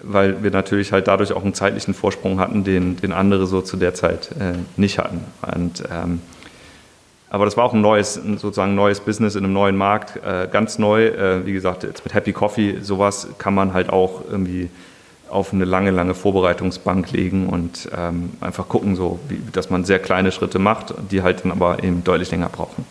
weil 0.02 0.42
wir 0.42 0.50
natürlich 0.50 0.90
halt 0.90 1.06
dadurch 1.06 1.32
auch 1.32 1.44
einen 1.44 1.54
zeitlichen 1.54 1.94
Vorsprung 1.94 2.40
hatten, 2.40 2.64
den, 2.64 2.96
den 2.96 3.12
andere 3.12 3.46
so 3.46 3.62
zu 3.62 3.76
der 3.76 3.94
Zeit 3.94 4.30
äh, 4.40 4.54
nicht 4.76 4.98
hatten. 4.98 5.20
Und 5.54 5.84
ähm, 5.90 6.20
aber 7.30 7.44
das 7.44 7.56
war 7.56 7.64
auch 7.64 7.72
ein 7.72 7.80
neues, 7.80 8.14
sozusagen 8.14 8.74
neues 8.74 9.00
Business 9.00 9.36
in 9.36 9.44
einem 9.44 9.54
neuen 9.54 9.76
Markt, 9.76 10.16
äh, 10.16 10.48
ganz 10.50 10.78
neu. 10.78 11.06
Äh, 11.06 11.46
wie 11.46 11.52
gesagt, 11.52 11.84
jetzt 11.84 12.04
mit 12.04 12.12
Happy 12.12 12.32
Coffee, 12.32 12.80
sowas 12.82 13.28
kann 13.38 13.54
man 13.54 13.72
halt 13.72 13.88
auch 13.88 14.22
irgendwie 14.28 14.68
auf 15.30 15.52
eine 15.52 15.64
lange, 15.64 15.92
lange 15.92 16.14
Vorbereitungsbank 16.14 17.12
legen 17.12 17.46
und 17.46 17.88
ähm, 17.96 18.32
einfach 18.40 18.68
gucken, 18.68 18.96
so, 18.96 19.20
wie, 19.28 19.40
dass 19.52 19.70
man 19.70 19.84
sehr 19.84 20.00
kleine 20.00 20.32
Schritte 20.32 20.58
macht, 20.58 20.92
die 21.10 21.22
halt 21.22 21.44
dann 21.44 21.52
aber 21.52 21.82
eben 21.84 22.04
deutlich 22.04 22.32
länger 22.32 22.50
brauchen. 22.50 22.84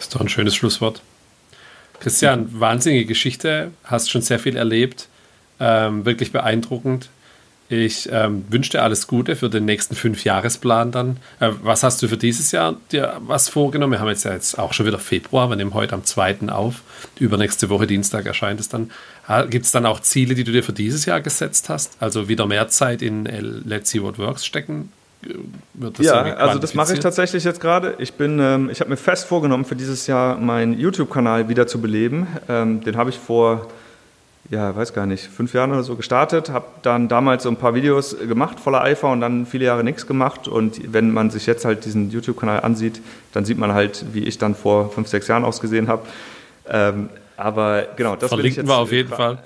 Das 0.00 0.06
ist 0.06 0.14
doch 0.14 0.22
ein 0.22 0.30
schönes 0.30 0.56
Schlusswort. 0.56 1.02
Christian, 2.00 2.58
wahnsinnige 2.58 3.04
Geschichte, 3.04 3.70
hast 3.84 4.10
schon 4.10 4.22
sehr 4.22 4.38
viel 4.38 4.56
erlebt, 4.56 5.08
ähm, 5.60 6.06
wirklich 6.06 6.32
beeindruckend. 6.32 7.10
Ich 7.68 8.08
ähm, 8.10 8.46
wünsche 8.48 8.70
dir 8.70 8.82
alles 8.82 9.06
Gute 9.06 9.36
für 9.36 9.50
den 9.50 9.66
nächsten 9.66 9.94
Fünfjahresplan 9.94 10.90
dann. 10.90 11.18
Äh, 11.38 11.50
was 11.60 11.82
hast 11.82 12.02
du 12.02 12.08
für 12.08 12.16
dieses 12.16 12.50
Jahr 12.50 12.76
dir 12.90 13.18
was 13.20 13.50
vorgenommen? 13.50 13.92
Wir 13.92 14.00
haben 14.00 14.08
jetzt 14.08 14.24
ja 14.24 14.32
jetzt 14.32 14.58
auch 14.58 14.72
schon 14.72 14.86
wieder 14.86 14.98
Februar, 14.98 15.50
wir 15.50 15.56
nehmen 15.56 15.74
heute 15.74 15.94
am 15.94 16.06
2. 16.06 16.48
auf. 16.48 16.76
Übernächste 17.18 17.68
Woche 17.68 17.86
Dienstag 17.86 18.24
erscheint 18.24 18.58
es 18.58 18.70
dann. 18.70 18.90
Gibt 19.50 19.66
es 19.66 19.70
dann 19.70 19.84
auch 19.84 20.00
Ziele, 20.00 20.34
die 20.34 20.44
du 20.44 20.52
dir 20.52 20.64
für 20.64 20.72
dieses 20.72 21.04
Jahr 21.04 21.20
gesetzt 21.20 21.68
hast? 21.68 21.98
Also 22.00 22.26
wieder 22.26 22.46
mehr 22.46 22.68
Zeit 22.68 23.02
in 23.02 23.26
Let's 23.26 23.90
See 23.90 24.00
What 24.00 24.18
Works 24.18 24.46
stecken? 24.46 24.90
Ja, 25.98 26.22
also 26.36 26.58
das 26.58 26.74
mache 26.74 26.94
ich 26.94 27.00
tatsächlich 27.00 27.44
jetzt 27.44 27.60
gerade. 27.60 27.94
Ich 27.98 28.14
ähm, 28.18 28.70
ich 28.70 28.80
habe 28.80 28.90
mir 28.90 28.96
fest 28.96 29.26
vorgenommen, 29.26 29.64
für 29.64 29.76
dieses 29.76 30.06
Jahr 30.06 30.36
meinen 30.36 30.78
YouTube-Kanal 30.78 31.48
wieder 31.48 31.66
zu 31.66 31.80
beleben. 31.80 32.26
Ähm, 32.48 32.82
den 32.82 32.96
habe 32.96 33.10
ich 33.10 33.18
vor 33.18 33.68
ja, 34.50 34.74
weiß 34.74 34.92
gar 34.92 35.06
nicht, 35.06 35.24
fünf 35.24 35.54
Jahren 35.54 35.70
oder 35.70 35.84
so 35.84 35.94
gestartet, 35.94 36.50
habe 36.50 36.66
dann 36.82 37.06
damals 37.08 37.44
so 37.44 37.48
ein 37.48 37.56
paar 37.56 37.74
Videos 37.74 38.16
gemacht 38.18 38.58
voller 38.58 38.82
Eifer 38.82 39.08
und 39.10 39.20
dann 39.20 39.46
viele 39.46 39.64
Jahre 39.64 39.84
nichts 39.84 40.08
gemacht. 40.08 40.48
Und 40.48 40.92
wenn 40.92 41.12
man 41.12 41.30
sich 41.30 41.46
jetzt 41.46 41.64
halt 41.64 41.84
diesen 41.84 42.10
YouTube-Kanal 42.10 42.60
ansieht, 42.60 43.00
dann 43.32 43.44
sieht 43.44 43.58
man 43.58 43.72
halt, 43.72 44.04
wie 44.12 44.24
ich 44.24 44.38
dann 44.38 44.56
vor 44.56 44.90
fünf, 44.90 45.06
sechs 45.06 45.28
Jahren 45.28 45.44
ausgesehen 45.44 45.86
habe. 45.86 46.02
Ähm, 46.68 47.10
aber 47.36 47.86
genau, 47.96 48.16
das 48.16 48.28
Verlinken 48.28 48.42
will 48.42 48.50
ich 48.50 48.56
jetzt. 48.56 48.68
wir 48.68 48.76
auf 48.76 48.92
jeden 48.92 49.08
Fall. 49.08 49.38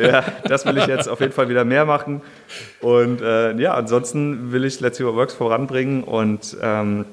Ja, 0.00 0.24
das 0.44 0.64
will 0.64 0.78
ich 0.78 0.86
jetzt 0.86 1.08
auf 1.08 1.20
jeden 1.20 1.32
Fall 1.32 1.48
wieder 1.48 1.64
mehr 1.64 1.84
machen. 1.84 2.22
Und 2.80 3.20
äh, 3.20 3.54
ja, 3.56 3.74
ansonsten 3.74 4.52
will 4.52 4.64
ich 4.64 4.80
Let's 4.80 5.02
What 5.02 5.14
Works 5.14 5.34
voranbringen 5.34 6.04
und 6.04 6.56
ähm, 6.62 7.04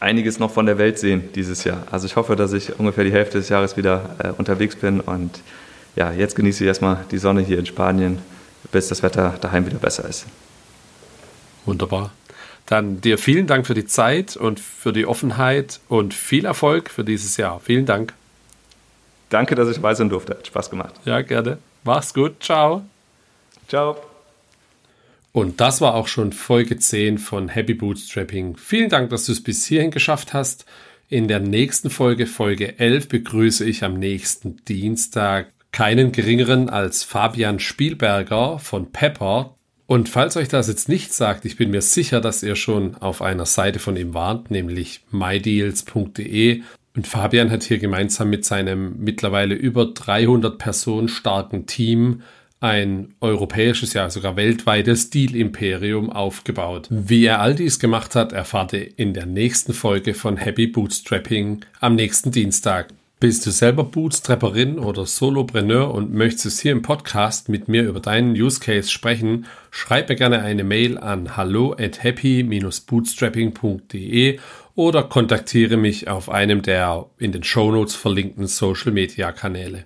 einiges 0.00 0.38
noch 0.38 0.50
von 0.50 0.66
der 0.66 0.78
Welt 0.78 0.98
sehen 0.98 1.30
dieses 1.34 1.64
Jahr. 1.64 1.84
Also 1.90 2.06
ich 2.06 2.16
hoffe, 2.16 2.36
dass 2.36 2.52
ich 2.52 2.78
ungefähr 2.78 3.04
die 3.04 3.12
Hälfte 3.12 3.38
des 3.38 3.48
Jahres 3.48 3.76
wieder 3.76 4.16
äh, 4.18 4.28
unterwegs 4.28 4.76
bin 4.76 5.00
und 5.00 5.40
ja, 5.94 6.10
jetzt 6.10 6.36
genieße 6.36 6.64
ich 6.64 6.68
erstmal 6.68 7.04
die 7.10 7.18
Sonne 7.18 7.42
hier 7.42 7.58
in 7.58 7.66
Spanien, 7.66 8.18
bis 8.70 8.88
das 8.88 9.02
Wetter 9.02 9.34
daheim 9.40 9.66
wieder 9.66 9.78
besser 9.78 10.08
ist. 10.08 10.26
Wunderbar. 11.66 12.12
Dann 12.66 13.00
dir 13.00 13.18
vielen 13.18 13.46
Dank 13.46 13.66
für 13.66 13.74
die 13.74 13.84
Zeit 13.84 14.36
und 14.36 14.60
für 14.60 14.92
die 14.92 15.06
Offenheit 15.06 15.80
und 15.88 16.14
viel 16.14 16.44
Erfolg 16.44 16.90
für 16.90 17.04
dieses 17.04 17.36
Jahr. 17.36 17.60
Vielen 17.60 17.86
Dank. 17.86 18.14
Danke, 19.28 19.54
dass 19.54 19.68
ich 19.68 19.76
dabei 19.76 19.94
sein 19.94 20.08
durfte. 20.08 20.34
Hat 20.34 20.46
Spaß 20.46 20.70
gemacht. 20.70 20.94
Ja, 21.04 21.20
gerne. 21.22 21.58
Mach's 21.84 22.14
gut. 22.14 22.42
Ciao. 22.42 22.84
Ciao. 23.68 23.96
Und 25.32 25.60
das 25.60 25.80
war 25.80 25.94
auch 25.94 26.08
schon 26.08 26.32
Folge 26.32 26.78
10 26.78 27.18
von 27.18 27.48
Happy 27.48 27.74
Bootstrapping. 27.74 28.56
Vielen 28.56 28.90
Dank, 28.90 29.10
dass 29.10 29.26
du 29.26 29.32
es 29.32 29.42
bis 29.42 29.64
hierhin 29.64 29.90
geschafft 29.90 30.34
hast. 30.34 30.66
In 31.08 31.26
der 31.26 31.40
nächsten 31.40 31.90
Folge, 31.90 32.26
Folge 32.26 32.78
11, 32.78 33.08
begrüße 33.08 33.64
ich 33.64 33.82
am 33.82 33.98
nächsten 33.98 34.62
Dienstag 34.66 35.52
keinen 35.72 36.12
geringeren 36.12 36.68
als 36.68 37.02
Fabian 37.02 37.58
Spielberger 37.58 38.58
von 38.58 38.92
Pepper. 38.92 39.56
Und 39.86 40.08
falls 40.08 40.36
euch 40.36 40.48
das 40.48 40.68
jetzt 40.68 40.88
nicht 40.88 41.12
sagt, 41.12 41.44
ich 41.44 41.56
bin 41.56 41.70
mir 41.70 41.82
sicher, 41.82 42.20
dass 42.20 42.42
ihr 42.42 42.56
schon 42.56 42.94
auf 42.96 43.22
einer 43.22 43.46
Seite 43.46 43.78
von 43.78 43.96
ihm 43.96 44.14
wart, 44.14 44.50
nämlich 44.50 45.00
mydeals.de. 45.10 46.62
Und 46.94 47.06
Fabian 47.06 47.50
hat 47.50 47.62
hier 47.62 47.78
gemeinsam 47.78 48.28
mit 48.30 48.44
seinem 48.44 48.96
mittlerweile 48.98 49.54
über 49.54 49.86
300 49.86 50.58
Personen 50.58 51.08
starken 51.08 51.66
Team 51.66 52.22
ein 52.60 53.14
europäisches, 53.20 53.92
ja 53.92 54.08
sogar 54.08 54.36
weltweites 54.36 55.10
Deal-Imperium 55.10 56.10
aufgebaut. 56.10 56.86
Wie 56.90 57.24
er 57.24 57.40
all 57.40 57.56
dies 57.56 57.80
gemacht 57.80 58.14
hat, 58.14 58.32
erfahrt 58.32 58.72
ihr 58.72 58.98
in 58.98 59.14
der 59.14 59.26
nächsten 59.26 59.72
Folge 59.72 60.14
von 60.14 60.36
Happy 60.36 60.68
Bootstrapping 60.68 61.64
am 61.80 61.96
nächsten 61.96 62.30
Dienstag. 62.30 62.88
Bist 63.18 63.46
du 63.46 63.50
selber 63.52 63.84
Bootstrapperin 63.84 64.78
oder 64.80 65.06
Solopreneur 65.06 65.94
und 65.94 66.12
möchtest 66.12 66.60
hier 66.60 66.72
im 66.72 66.82
Podcast 66.82 67.48
mit 67.48 67.68
mir 67.68 67.84
über 67.84 68.00
deinen 68.00 68.32
Use 68.32 68.58
Case 68.58 68.90
sprechen? 68.90 69.46
Schreib 69.70 70.08
mir 70.08 70.16
gerne 70.16 70.42
eine 70.42 70.64
Mail 70.64 70.98
an 70.98 71.36
hallo 71.36 71.72
at 71.72 72.02
happy-bootstrapping.de 72.02 74.40
oder 74.74 75.02
kontaktiere 75.02 75.76
mich 75.76 76.08
auf 76.08 76.30
einem 76.30 76.62
der 76.62 77.06
in 77.18 77.32
den 77.32 77.44
Shownotes 77.44 77.94
verlinkten 77.94 78.46
Social 78.46 78.92
Media 78.92 79.32
Kanäle. 79.32 79.84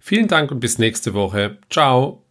Vielen 0.00 0.28
Dank 0.28 0.50
und 0.50 0.60
bis 0.60 0.78
nächste 0.78 1.14
Woche. 1.14 1.58
Ciao! 1.70 2.23